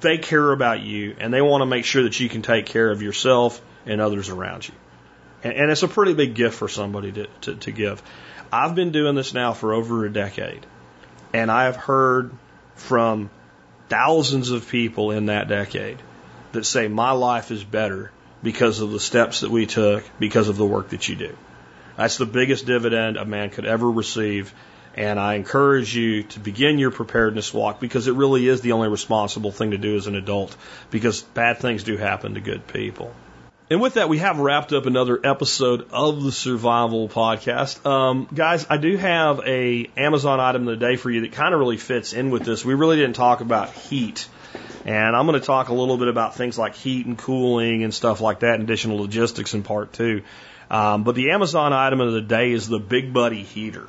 they 0.00 0.18
care 0.18 0.52
about 0.52 0.80
you 0.80 1.16
and 1.18 1.32
they 1.32 1.40
want 1.40 1.62
to 1.62 1.66
make 1.66 1.84
sure 1.84 2.02
that 2.02 2.20
you 2.20 2.28
can 2.28 2.42
take 2.42 2.66
care 2.66 2.90
of 2.90 3.02
yourself 3.02 3.60
and 3.86 4.00
others 4.00 4.28
around 4.28 4.68
you. 4.68 4.74
And, 5.42 5.54
and 5.54 5.70
it's 5.70 5.82
a 5.82 5.88
pretty 5.88 6.14
big 6.14 6.34
gift 6.34 6.56
for 6.56 6.68
somebody 6.68 7.12
to, 7.12 7.26
to, 7.42 7.54
to 7.56 7.72
give. 7.72 8.02
I've 8.52 8.74
been 8.74 8.92
doing 8.92 9.14
this 9.14 9.34
now 9.34 9.52
for 9.52 9.74
over 9.74 10.04
a 10.04 10.12
decade, 10.12 10.64
and 11.34 11.50
I 11.50 11.64
have 11.64 11.76
heard 11.76 12.32
from 12.74 13.30
thousands 13.88 14.50
of 14.50 14.68
people 14.68 15.10
in 15.10 15.26
that 15.26 15.48
decade 15.48 15.98
that 16.52 16.64
say 16.64 16.88
my 16.88 17.12
life 17.12 17.50
is 17.50 17.62
better 17.62 18.10
because 18.42 18.80
of 18.80 18.90
the 18.90 19.00
steps 19.00 19.40
that 19.40 19.50
we 19.50 19.66
took, 19.66 20.04
because 20.18 20.48
of 20.48 20.56
the 20.56 20.66
work 20.66 20.90
that 20.90 21.08
you 21.08 21.16
do. 21.16 21.36
That's 21.96 22.16
the 22.16 22.26
biggest 22.26 22.66
dividend 22.66 23.16
a 23.16 23.24
man 23.24 23.50
could 23.50 23.66
ever 23.66 23.90
receive 23.90 24.54
and 24.98 25.20
I 25.20 25.34
encourage 25.34 25.94
you 25.94 26.24
to 26.24 26.40
begin 26.40 26.78
your 26.78 26.90
preparedness 26.90 27.54
walk 27.54 27.78
because 27.78 28.08
it 28.08 28.14
really 28.14 28.48
is 28.48 28.62
the 28.62 28.72
only 28.72 28.88
responsible 28.88 29.52
thing 29.52 29.70
to 29.70 29.78
do 29.78 29.96
as 29.96 30.08
an 30.08 30.16
adult 30.16 30.56
because 30.90 31.22
bad 31.22 31.58
things 31.58 31.84
do 31.84 31.96
happen 31.96 32.34
to 32.34 32.40
good 32.40 32.66
people. 32.66 33.14
And 33.70 33.80
with 33.80 33.94
that, 33.94 34.08
we 34.08 34.18
have 34.18 34.40
wrapped 34.40 34.72
up 34.72 34.86
another 34.86 35.20
episode 35.22 35.88
of 35.92 36.24
the 36.24 36.32
Survival 36.32 37.08
Podcast. 37.08 37.86
Um, 37.86 38.26
guys, 38.34 38.66
I 38.68 38.78
do 38.78 38.96
have 38.96 39.40
a 39.46 39.88
Amazon 39.96 40.40
item 40.40 40.66
of 40.66 40.80
the 40.80 40.84
day 40.84 40.96
for 40.96 41.10
you 41.10 41.20
that 41.20 41.32
kind 41.32 41.54
of 41.54 41.60
really 41.60 41.76
fits 41.76 42.12
in 42.12 42.30
with 42.30 42.42
this. 42.42 42.64
We 42.64 42.74
really 42.74 42.96
didn't 42.96 43.14
talk 43.14 43.40
about 43.40 43.70
heat. 43.70 44.26
And 44.84 45.14
I'm 45.14 45.26
going 45.26 45.38
to 45.38 45.46
talk 45.46 45.68
a 45.68 45.74
little 45.74 45.98
bit 45.98 46.08
about 46.08 46.34
things 46.34 46.56
like 46.56 46.74
heat 46.74 47.06
and 47.06 47.18
cooling 47.18 47.84
and 47.84 47.92
stuff 47.92 48.20
like 48.20 48.40
that, 48.40 48.60
additional 48.60 48.98
logistics 48.98 49.54
in 49.54 49.62
part 49.62 49.92
two. 49.92 50.22
Um, 50.70 51.04
but 51.04 51.14
the 51.14 51.30
Amazon 51.30 51.72
item 51.72 52.00
of 52.00 52.12
the 52.12 52.20
day 52.20 52.52
is 52.52 52.68
the 52.68 52.78
Big 52.78 53.12
Buddy 53.12 53.42
heater. 53.42 53.88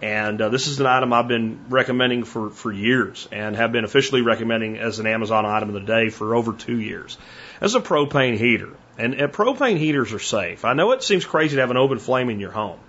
And 0.00 0.42
uh, 0.42 0.48
this 0.48 0.66
is 0.66 0.80
an 0.80 0.86
item 0.86 1.12
I've 1.12 1.28
been 1.28 1.66
recommending 1.68 2.24
for, 2.24 2.50
for 2.50 2.72
years 2.72 3.28
and 3.30 3.54
have 3.54 3.70
been 3.70 3.84
officially 3.84 4.20
recommending 4.22 4.76
as 4.78 4.98
an 4.98 5.06
Amazon 5.06 5.46
item 5.46 5.68
of 5.68 5.74
the 5.74 5.80
day 5.80 6.10
for 6.10 6.34
over 6.34 6.52
two 6.52 6.80
years. 6.80 7.16
As 7.60 7.76
a 7.76 7.80
propane 7.80 8.36
heater. 8.36 8.70
And, 8.98 9.14
and 9.14 9.32
propane 9.32 9.78
heaters 9.78 10.12
are 10.12 10.18
safe. 10.18 10.64
I 10.64 10.72
know 10.72 10.90
it 10.90 11.04
seems 11.04 11.24
crazy 11.24 11.54
to 11.54 11.60
have 11.60 11.70
an 11.70 11.76
open 11.76 12.00
flame 12.00 12.30
in 12.30 12.40
your 12.40 12.50
home. 12.50 12.80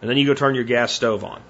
And 0.00 0.08
then 0.08 0.16
you 0.16 0.26
go 0.26 0.34
turn 0.34 0.54
your 0.54 0.64
gas 0.64 0.92
stove 0.92 1.24
on. 1.24 1.42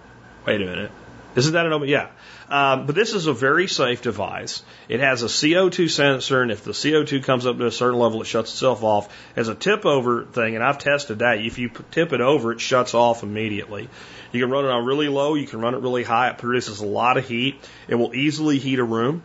Wait 0.47 0.63
a 0.63 0.65
minute. 0.65 0.91
Isn't 1.37 1.53
that 1.53 1.67
an 1.67 1.73
open? 1.73 1.89
Yeah. 1.89 2.09
Um, 2.49 2.87
but 2.87 2.95
this 2.95 3.15
is 3.15 3.27
a 3.27 3.33
very 3.33 3.67
safe 3.69 4.03
device. 4.03 4.63
It 4.89 5.01
has 5.01 5.23
a 5.23 5.27
CO2 5.27 5.91
sensor, 5.91 6.43
and 6.43 6.51
if 6.51 6.65
the 6.65 6.73
CO2 6.73 7.23
comes 7.25 7.47
up 7.47 7.59
to 7.59 7.67
a 7.67 7.73
certain 7.73 7.99
level, 7.99 8.21
it 8.23 8.27
shuts 8.27 8.53
itself 8.53 8.83
off. 8.83 9.09
As 9.37 9.49
a 9.49 9.55
tip 9.55 9.87
over 9.87 10.25
thing, 10.25 10.55
and 10.55 10.65
I've 10.65 10.79
tested 10.79 11.21
that. 11.21 11.39
If 11.39 11.59
you 11.59 11.71
tip 11.91 12.13
it 12.13 12.21
over, 12.21 12.53
it 12.53 12.61
shuts 12.61 12.95
off 12.95 13.23
immediately. 13.23 13.89
You 14.33 14.41
can 14.41 14.51
run 14.51 14.65
it 14.65 14.71
on 14.71 14.85
really 14.85 15.09
low. 15.09 15.35
You 15.35 15.47
can 15.47 15.61
run 15.61 15.75
it 15.75 15.81
really 15.81 16.03
high. 16.03 16.31
It 16.31 16.39
produces 16.39 16.81
a 16.81 16.87
lot 16.87 17.17
of 17.17 17.27
heat. 17.27 17.61
It 17.89 17.95
will 17.95 18.15
easily 18.15 18.59
heat 18.59 18.79
a 18.79 18.85
room. 18.85 19.23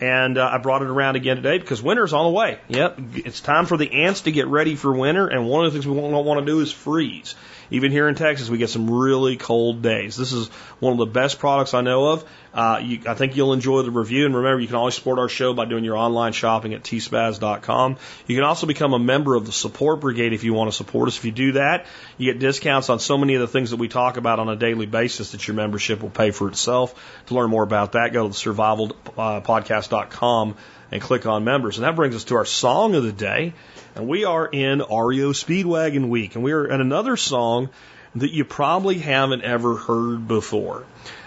And 0.00 0.36
uh, 0.36 0.50
I 0.52 0.58
brought 0.58 0.82
it 0.82 0.88
around 0.88 1.16
again 1.16 1.36
today 1.36 1.58
because 1.58 1.82
winter's 1.82 2.12
on 2.12 2.26
the 2.26 2.30
way. 2.30 2.58
Yep, 2.68 2.98
it's 3.14 3.40
time 3.40 3.64
for 3.64 3.78
the 3.78 3.90
ants 4.04 4.22
to 4.22 4.32
get 4.32 4.46
ready 4.46 4.76
for 4.76 4.92
winter. 4.92 5.26
And 5.26 5.48
one 5.48 5.64
of 5.64 5.72
the 5.72 5.78
things 5.78 5.86
we 5.86 5.98
don't 5.98 6.24
want 6.24 6.40
to 6.40 6.46
do 6.46 6.60
is 6.60 6.70
freeze. 6.70 7.34
Even 7.70 7.90
here 7.90 8.08
in 8.08 8.14
Texas, 8.14 8.48
we 8.48 8.58
get 8.58 8.70
some 8.70 8.90
really 8.90 9.36
cold 9.36 9.82
days. 9.82 10.16
This 10.16 10.32
is 10.32 10.48
one 10.78 10.92
of 10.92 10.98
the 10.98 11.06
best 11.06 11.38
products 11.38 11.74
I 11.74 11.80
know 11.80 12.08
of. 12.08 12.24
Uh, 12.54 12.80
you, 12.82 13.00
I 13.06 13.14
think 13.14 13.36
you'll 13.36 13.52
enjoy 13.52 13.82
the 13.82 13.90
review. 13.90 14.24
And 14.24 14.34
remember, 14.34 14.60
you 14.60 14.66
can 14.66 14.76
always 14.76 14.94
support 14.94 15.18
our 15.18 15.28
show 15.28 15.52
by 15.52 15.66
doing 15.66 15.84
your 15.84 15.96
online 15.96 16.32
shopping 16.32 16.74
at 16.74 16.82
tspaz.com. 16.82 17.96
You 18.26 18.34
can 18.34 18.44
also 18.44 18.66
become 18.66 18.94
a 18.94 18.98
member 18.98 19.34
of 19.34 19.46
the 19.46 19.52
support 19.52 20.00
brigade 20.00 20.32
if 20.32 20.44
you 20.44 20.54
want 20.54 20.70
to 20.70 20.76
support 20.76 21.08
us. 21.08 21.18
If 21.18 21.24
you 21.24 21.32
do 21.32 21.52
that, 21.52 21.86
you 22.16 22.32
get 22.32 22.40
discounts 22.40 22.88
on 22.88 23.00
so 23.00 23.18
many 23.18 23.34
of 23.34 23.40
the 23.40 23.48
things 23.48 23.70
that 23.70 23.76
we 23.76 23.88
talk 23.88 24.16
about 24.16 24.38
on 24.38 24.48
a 24.48 24.56
daily 24.56 24.86
basis 24.86 25.32
that 25.32 25.46
your 25.46 25.54
membership 25.54 26.02
will 26.02 26.10
pay 26.10 26.30
for 26.30 26.48
itself. 26.48 26.94
To 27.26 27.34
learn 27.34 27.50
more 27.50 27.62
about 27.62 27.92
that, 27.92 28.12
go 28.12 28.28
to 28.28 28.34
survivalpodcast.com 28.34 30.56
and 30.92 31.02
click 31.02 31.26
on 31.26 31.44
members. 31.44 31.78
And 31.78 31.84
that 31.84 31.96
brings 31.96 32.14
us 32.14 32.24
to 32.24 32.36
our 32.36 32.44
song 32.44 32.94
of 32.94 33.02
the 33.02 33.12
day. 33.12 33.54
And 33.96 34.08
we 34.08 34.26
are 34.26 34.46
in 34.46 34.80
REO 34.80 35.32
Speedwagon 35.32 36.10
Week, 36.10 36.34
and 36.34 36.44
we 36.44 36.52
are 36.52 36.66
in 36.66 36.82
another 36.82 37.16
song 37.16 37.70
that 38.14 38.30
you 38.30 38.44
probably 38.44 38.98
haven't 38.98 39.40
ever 39.42 39.74
heard 39.74 40.28
before. 40.28 40.84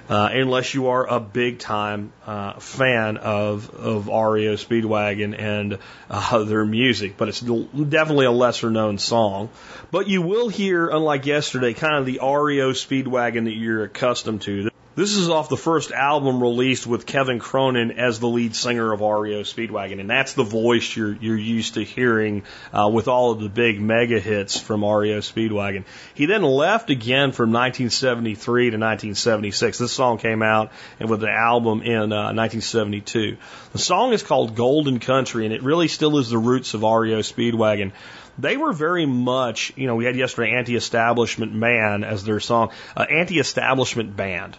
Uh, 0.08 0.30
unless 0.32 0.74
you 0.74 0.88
are 0.88 1.08
a 1.08 1.20
big 1.20 1.60
time 1.60 2.12
uh, 2.26 2.54
fan 2.60 3.18
of 3.18 3.70
of 3.76 4.08
REO 4.08 4.56
Speedwagon 4.56 5.38
and 5.38 5.78
uh, 6.10 6.44
their 6.44 6.66
music, 6.66 7.16
but 7.18 7.28
it's 7.28 7.42
definitely 7.42 8.26
a 8.26 8.32
lesser 8.32 8.70
known 8.70 8.98
song. 9.00 9.50
But 9.92 10.08
you 10.08 10.22
will 10.24 10.50
hear, 10.50 10.90
unlike 10.90 11.26
yesterday, 11.26 11.74
kind 11.74 11.96
of 11.96 12.06
the 12.06 12.20
REO 12.22 12.72
Speedwagon 12.72 13.46
that 13.46 13.56
you're 13.56 13.84
accustomed 13.84 14.42
to. 14.44 14.69
This 15.00 15.16
is 15.16 15.30
off 15.30 15.48
the 15.48 15.56
first 15.56 15.94
album 15.94 16.44
released 16.44 16.86
with 16.86 17.06
Kevin 17.06 17.40
Cronin 17.40 17.92
as 17.92 18.20
the 18.20 18.28
lead 18.28 18.54
singer 18.54 18.92
of 18.92 19.00
REO 19.00 19.44
Speedwagon, 19.44 20.02
and 20.02 20.10
that's 20.10 20.34
the 20.34 20.44
voice 20.44 20.94
you're 20.94 21.16
you're 21.16 21.38
used 21.38 21.76
to 21.76 21.86
hearing 21.86 22.44
uh, 22.74 22.90
with 22.92 23.08
all 23.08 23.32
of 23.32 23.40
the 23.40 23.48
big 23.48 23.80
mega 23.80 24.20
hits 24.20 24.60
from 24.60 24.84
REO 24.84 25.20
Speedwagon. 25.20 25.86
He 26.16 26.26
then 26.26 26.44
left 26.44 26.90
again 26.90 27.32
from 27.32 27.54
1973 27.54 28.72
to 28.72 28.78
1976. 28.78 29.78
This 29.78 29.94
song 29.94 30.18
came 30.18 30.44
out 30.44 30.74
and 31.00 31.10
with 31.10 31.22
the 31.22 31.32
album 31.32 31.82
in 31.82 32.12
uh, 32.12 32.36
1972. 32.36 33.38
The 33.72 33.80
song 33.80 34.12
is 34.12 34.22
called 34.22 34.54
Golden 34.54 35.00
Country, 35.00 35.46
and 35.46 35.54
it 35.54 35.64
really 35.64 35.88
still 35.88 36.18
is 36.18 36.30
the 36.30 36.38
roots 36.38 36.74
of 36.74 36.82
REO 36.82 37.20
Speedwagon 37.20 37.94
they 38.38 38.56
were 38.56 38.72
very 38.72 39.06
much, 39.06 39.74
you 39.76 39.86
know, 39.86 39.96
we 39.96 40.06
had 40.06 40.16
yesterday 40.16 40.52
anti-establishment 40.52 41.54
man 41.54 42.06
as 42.06 42.24
their 42.24 42.40
song, 42.40 42.72
uh, 42.96 43.06
anti-establishment 43.10 44.16
band 44.16 44.58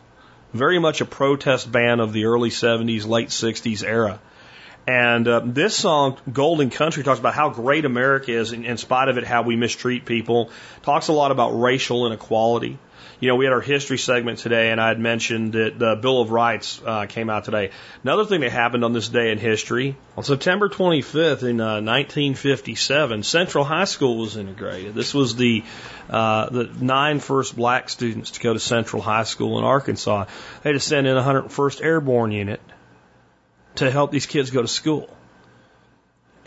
very 0.53 0.79
much 0.79 1.01
a 1.01 1.05
protest 1.05 1.71
band 1.71 2.01
of 2.01 2.13
the 2.13 2.25
early 2.27 2.51
70s, 2.51 3.07
late 3.07 3.29
60s 3.29 3.85
era. 3.85 4.21
And 4.87 5.29
uh, 5.29 5.43
this 5.45 5.77
song, 5.77 6.19
Golden 6.33 6.71
Country, 6.71 7.05
talks 7.05 7.21
about 7.21 7.35
how 7.35 7.51
great 7.51 7.85
America 7.85 8.33
is, 8.33 8.53
in, 8.53 8.65
in 8.65 8.77
spite 8.77 9.09
of 9.09 9.19
it, 9.19 9.25
how 9.25 9.43
we 9.43 9.55
mistreat 9.55 10.05
people. 10.05 10.51
Talks 10.83 11.09
a 11.09 11.13
lot 11.13 11.31
about 11.31 11.51
racial 11.51 12.07
inequality. 12.07 12.79
You 13.21 13.29
know, 13.29 13.37
we 13.37 13.45
had 13.45 13.53
our 13.53 13.61
history 13.61 13.99
segment 13.99 14.39
today, 14.39 14.71
and 14.71 14.81
I 14.81 14.89
had 14.89 14.99
mentioned 14.99 15.53
that 15.53 15.79
the 15.79 15.95
Bill 15.95 16.23
of 16.23 16.31
Rights 16.31 16.81
uh, 16.85 17.05
came 17.05 17.29
out 17.29 17.45
today. 17.45 17.71
Another 18.03 18.25
thing 18.25 18.41
that 18.41 18.51
happened 18.51 18.83
on 18.83 18.95
this 18.95 19.11
day 19.11 19.31
in 19.31 19.37
history, 19.37 19.95
on 20.17 20.25
September 20.25 20.71
25th 20.71 21.43
in 21.43 21.61
uh, 21.61 21.83
1957, 21.83 23.23
Central 23.23 23.65
High 23.65 23.85
School 23.85 24.17
was 24.17 24.39
integrated. 24.39 24.95
This 24.95 25.13
was 25.13 25.37
the 25.37 25.63
uh, 26.09 26.49
the 26.49 26.65
nine 26.81 27.21
first 27.21 27.55
black 27.55 27.91
students 27.91 28.33
to 28.33 28.41
go 28.41 28.55
to 28.55 28.59
Central 28.59 29.03
High 29.03 29.25
School 29.25 29.59
in 29.59 29.65
Arkansas. 29.65 30.25
They 30.63 30.71
had 30.71 30.73
to 30.73 30.81
send 30.81 31.07
in 31.07 31.15
101st 31.17 31.85
Airborne 31.85 32.33
Unit 32.33 32.61
to 33.77 33.91
help 33.91 34.11
these 34.11 34.27
kids 34.27 34.51
go 34.51 34.63
to 34.63 34.69
school. 34.69 35.15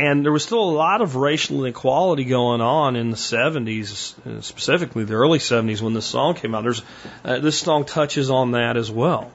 And 0.03 0.25
there 0.25 0.33
was 0.33 0.43
still 0.43 0.59
a 0.59 0.75
lot 0.85 0.99
of 0.99 1.15
racial 1.15 1.63
inequality 1.63 2.25
going 2.25 2.59
on 2.59 2.97
in 2.97 3.09
the 3.09 3.15
70s, 3.15 4.43
specifically 4.43 5.05
the 5.05 5.13
early 5.13 5.39
70s 5.39 5.81
when 5.81 5.93
this 5.93 6.05
song 6.05 6.35
came 6.35 6.53
out. 6.53 6.63
There's, 6.63 6.81
uh, 7.23 7.39
this 7.39 7.57
song 7.57 7.85
touches 7.85 8.29
on 8.29 8.51
that 8.51 8.75
as 8.75 8.91
well. 8.91 9.31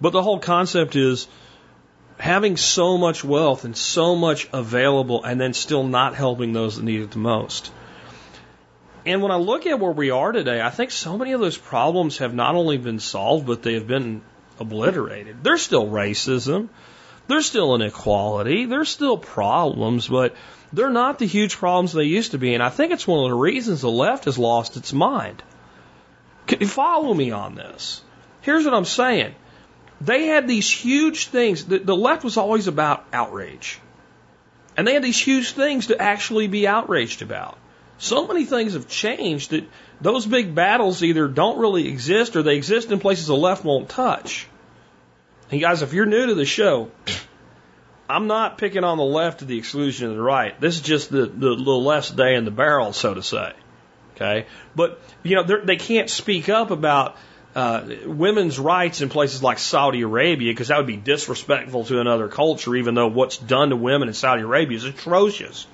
But 0.00 0.10
the 0.10 0.22
whole 0.22 0.40
concept 0.40 0.96
is 0.96 1.28
having 2.18 2.56
so 2.56 2.98
much 2.98 3.22
wealth 3.22 3.64
and 3.64 3.76
so 3.76 4.16
much 4.16 4.48
available 4.52 5.22
and 5.22 5.40
then 5.40 5.52
still 5.52 5.84
not 5.84 6.16
helping 6.16 6.52
those 6.52 6.76
that 6.76 6.84
need 6.84 7.02
it 7.02 7.12
the 7.12 7.18
most. 7.18 7.70
And 9.04 9.22
when 9.22 9.30
I 9.30 9.36
look 9.36 9.66
at 9.66 9.78
where 9.78 9.92
we 9.92 10.10
are 10.10 10.32
today, 10.32 10.60
I 10.60 10.70
think 10.70 10.90
so 10.90 11.16
many 11.16 11.30
of 11.30 11.40
those 11.40 11.56
problems 11.56 12.18
have 12.18 12.34
not 12.34 12.56
only 12.56 12.76
been 12.76 12.98
solved, 12.98 13.46
but 13.46 13.62
they 13.62 13.74
have 13.74 13.86
been 13.86 14.22
obliterated. 14.58 15.44
There's 15.44 15.62
still 15.62 15.86
racism. 15.86 16.70
There's 17.28 17.46
still 17.46 17.74
inequality. 17.74 18.66
There's 18.66 18.88
still 18.88 19.18
problems, 19.18 20.06
but 20.08 20.34
they're 20.72 20.90
not 20.90 21.18
the 21.18 21.26
huge 21.26 21.56
problems 21.56 21.92
they 21.92 22.04
used 22.04 22.32
to 22.32 22.38
be. 22.38 22.54
And 22.54 22.62
I 22.62 22.68
think 22.68 22.92
it's 22.92 23.06
one 23.06 23.24
of 23.24 23.30
the 23.30 23.36
reasons 23.36 23.80
the 23.80 23.90
left 23.90 24.26
has 24.26 24.38
lost 24.38 24.76
its 24.76 24.92
mind. 24.92 25.42
Follow 26.46 27.12
me 27.12 27.32
on 27.32 27.54
this? 27.54 28.02
Here's 28.42 28.64
what 28.64 28.74
I'm 28.74 28.84
saying. 28.84 29.34
They 30.00 30.26
had 30.26 30.46
these 30.46 30.70
huge 30.70 31.28
things. 31.28 31.64
The, 31.64 31.78
the 31.78 31.96
left 31.96 32.22
was 32.22 32.36
always 32.36 32.68
about 32.68 33.04
outrage. 33.12 33.80
And 34.76 34.86
they 34.86 34.94
had 34.94 35.02
these 35.02 35.18
huge 35.18 35.52
things 35.52 35.88
to 35.88 36.00
actually 36.00 36.46
be 36.46 36.68
outraged 36.68 37.22
about. 37.22 37.58
So 37.98 38.26
many 38.26 38.44
things 38.44 38.74
have 38.74 38.88
changed 38.88 39.50
that 39.50 39.64
those 40.00 40.26
big 40.26 40.54
battles 40.54 41.02
either 41.02 41.28
don't 41.28 41.58
really 41.58 41.88
exist 41.88 42.36
or 42.36 42.42
they 42.42 42.56
exist 42.56 42.92
in 42.92 43.00
places 43.00 43.26
the 43.26 43.36
left 43.36 43.64
won't 43.64 43.88
touch. 43.88 44.46
And 45.50 45.60
guys, 45.60 45.82
if 45.82 45.92
you're 45.92 46.06
new 46.06 46.26
to 46.26 46.34
the 46.34 46.44
show, 46.44 46.90
I'm 48.08 48.26
not 48.26 48.58
picking 48.58 48.84
on 48.84 48.98
the 48.98 49.04
left 49.04 49.40
to 49.40 49.44
the 49.44 49.58
exclusion 49.58 50.10
of 50.10 50.16
the 50.16 50.22
right. 50.22 50.60
This 50.60 50.76
is 50.76 50.80
just 50.82 51.10
the, 51.10 51.26
the, 51.26 51.54
the 51.54 51.70
left's 51.70 52.10
day 52.10 52.34
in 52.34 52.44
the 52.44 52.50
barrel, 52.50 52.92
so 52.92 53.14
to 53.14 53.22
say. 53.22 53.52
Okay? 54.14 54.46
But, 54.74 55.00
you 55.22 55.36
know, 55.36 55.42
they 55.64 55.76
can't 55.76 56.10
speak 56.10 56.48
up 56.48 56.70
about 56.70 57.16
uh, 57.54 57.84
women's 58.04 58.58
rights 58.58 59.00
in 59.00 59.08
places 59.08 59.42
like 59.42 59.58
Saudi 59.58 60.02
Arabia 60.02 60.52
because 60.52 60.68
that 60.68 60.78
would 60.78 60.86
be 60.86 60.96
disrespectful 60.96 61.84
to 61.84 62.00
another 62.00 62.28
culture, 62.28 62.74
even 62.76 62.94
though 62.94 63.08
what's 63.08 63.38
done 63.38 63.70
to 63.70 63.76
women 63.76 64.08
in 64.08 64.14
Saudi 64.14 64.42
Arabia 64.42 64.76
is 64.76 64.84
atrocious. 64.84 65.66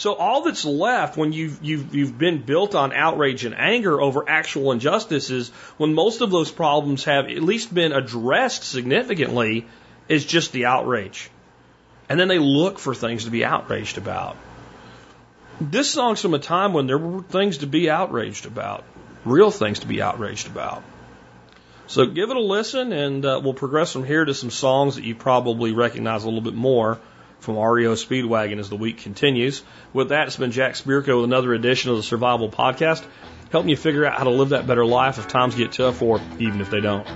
So 0.00 0.14
all 0.14 0.40
that's 0.44 0.64
left 0.64 1.18
when 1.18 1.34
you've, 1.34 1.62
you've, 1.62 1.94
you've 1.94 2.16
been 2.16 2.40
built 2.40 2.74
on 2.74 2.94
outrage 2.94 3.44
and 3.44 3.54
anger 3.54 4.00
over 4.00 4.26
actual 4.26 4.72
injustices, 4.72 5.50
when 5.76 5.92
most 5.92 6.22
of 6.22 6.30
those 6.30 6.50
problems 6.50 7.04
have 7.04 7.26
at 7.26 7.42
least 7.42 7.74
been 7.74 7.92
addressed 7.92 8.64
significantly, 8.64 9.66
is 10.08 10.24
just 10.24 10.52
the 10.52 10.64
outrage. 10.64 11.28
And 12.08 12.18
then 12.18 12.28
they 12.28 12.38
look 12.38 12.78
for 12.78 12.94
things 12.94 13.24
to 13.24 13.30
be 13.30 13.44
outraged 13.44 13.98
about. 13.98 14.38
This 15.60 15.90
song's 15.90 16.22
from 16.22 16.32
a 16.32 16.38
time 16.38 16.72
when 16.72 16.86
there 16.86 16.96
were 16.96 17.20
things 17.20 17.58
to 17.58 17.66
be 17.66 17.90
outraged 17.90 18.46
about, 18.46 18.84
real 19.26 19.50
things 19.50 19.80
to 19.80 19.86
be 19.86 20.00
outraged 20.00 20.46
about. 20.46 20.82
So 21.88 22.06
give 22.06 22.30
it 22.30 22.36
a 22.38 22.40
listen, 22.40 22.94
and 22.94 23.26
uh, 23.26 23.38
we'll 23.44 23.52
progress 23.52 23.92
from 23.92 24.04
here 24.04 24.24
to 24.24 24.32
some 24.32 24.50
songs 24.50 24.94
that 24.94 25.04
you 25.04 25.14
probably 25.14 25.74
recognize 25.74 26.24
a 26.24 26.26
little 26.26 26.40
bit 26.40 26.54
more 26.54 26.98
from 27.40 27.58
REO 27.58 27.94
Speedwagon 27.94 28.58
as 28.58 28.68
the 28.68 28.76
week 28.76 28.98
continues. 28.98 29.62
With 29.92 30.10
that, 30.10 30.26
it's 30.26 30.36
been 30.36 30.50
Jack 30.50 30.74
Spirko 30.74 31.16
with 31.16 31.24
another 31.24 31.54
edition 31.54 31.90
of 31.90 31.96
the 31.96 32.02
Survival 32.02 32.50
Podcast, 32.50 33.04
helping 33.50 33.70
you 33.70 33.76
figure 33.76 34.04
out 34.04 34.18
how 34.18 34.24
to 34.24 34.30
live 34.30 34.50
that 34.50 34.66
better 34.66 34.86
life 34.86 35.18
if 35.18 35.28
times 35.28 35.54
get 35.54 35.72
tough 35.72 36.02
or 36.02 36.20
even 36.38 36.60
if 36.60 36.70
they 36.70 36.80
don't. 36.80 37.06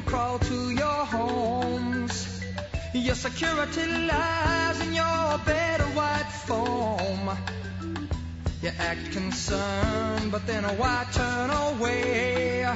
you 0.00 0.10
crawl 0.10 0.38
to 0.38 0.70
your 0.70 1.04
homes. 1.16 2.40
Your 2.94 3.14
security 3.14 3.86
lies 3.86 4.80
in 4.80 4.92
your 4.92 5.38
bed 5.44 5.80
of 5.80 5.94
white 5.96 6.32
foam. 6.46 7.36
You 8.62 8.70
act 8.78 9.12
concerned, 9.12 10.32
but 10.32 10.46
then 10.46 10.64
why 10.78 11.06
turn 11.12 11.50
away? 11.50 12.66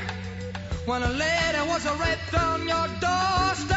When 0.87 1.03
a 1.03 1.11
lady 1.11 1.63
was 1.69 1.85
raped 2.01 2.35
on 2.35 2.69
your 2.69 2.89
doorstep. 3.01 3.74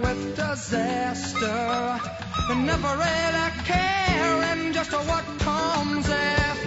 with 0.00 0.36
disaster. 0.36 2.00
And 2.50 2.66
never 2.66 2.88
really 2.88 3.50
caring 3.64 4.72
just 4.72 4.92
what 4.92 5.24
comes 5.38 6.08
after. 6.08 6.65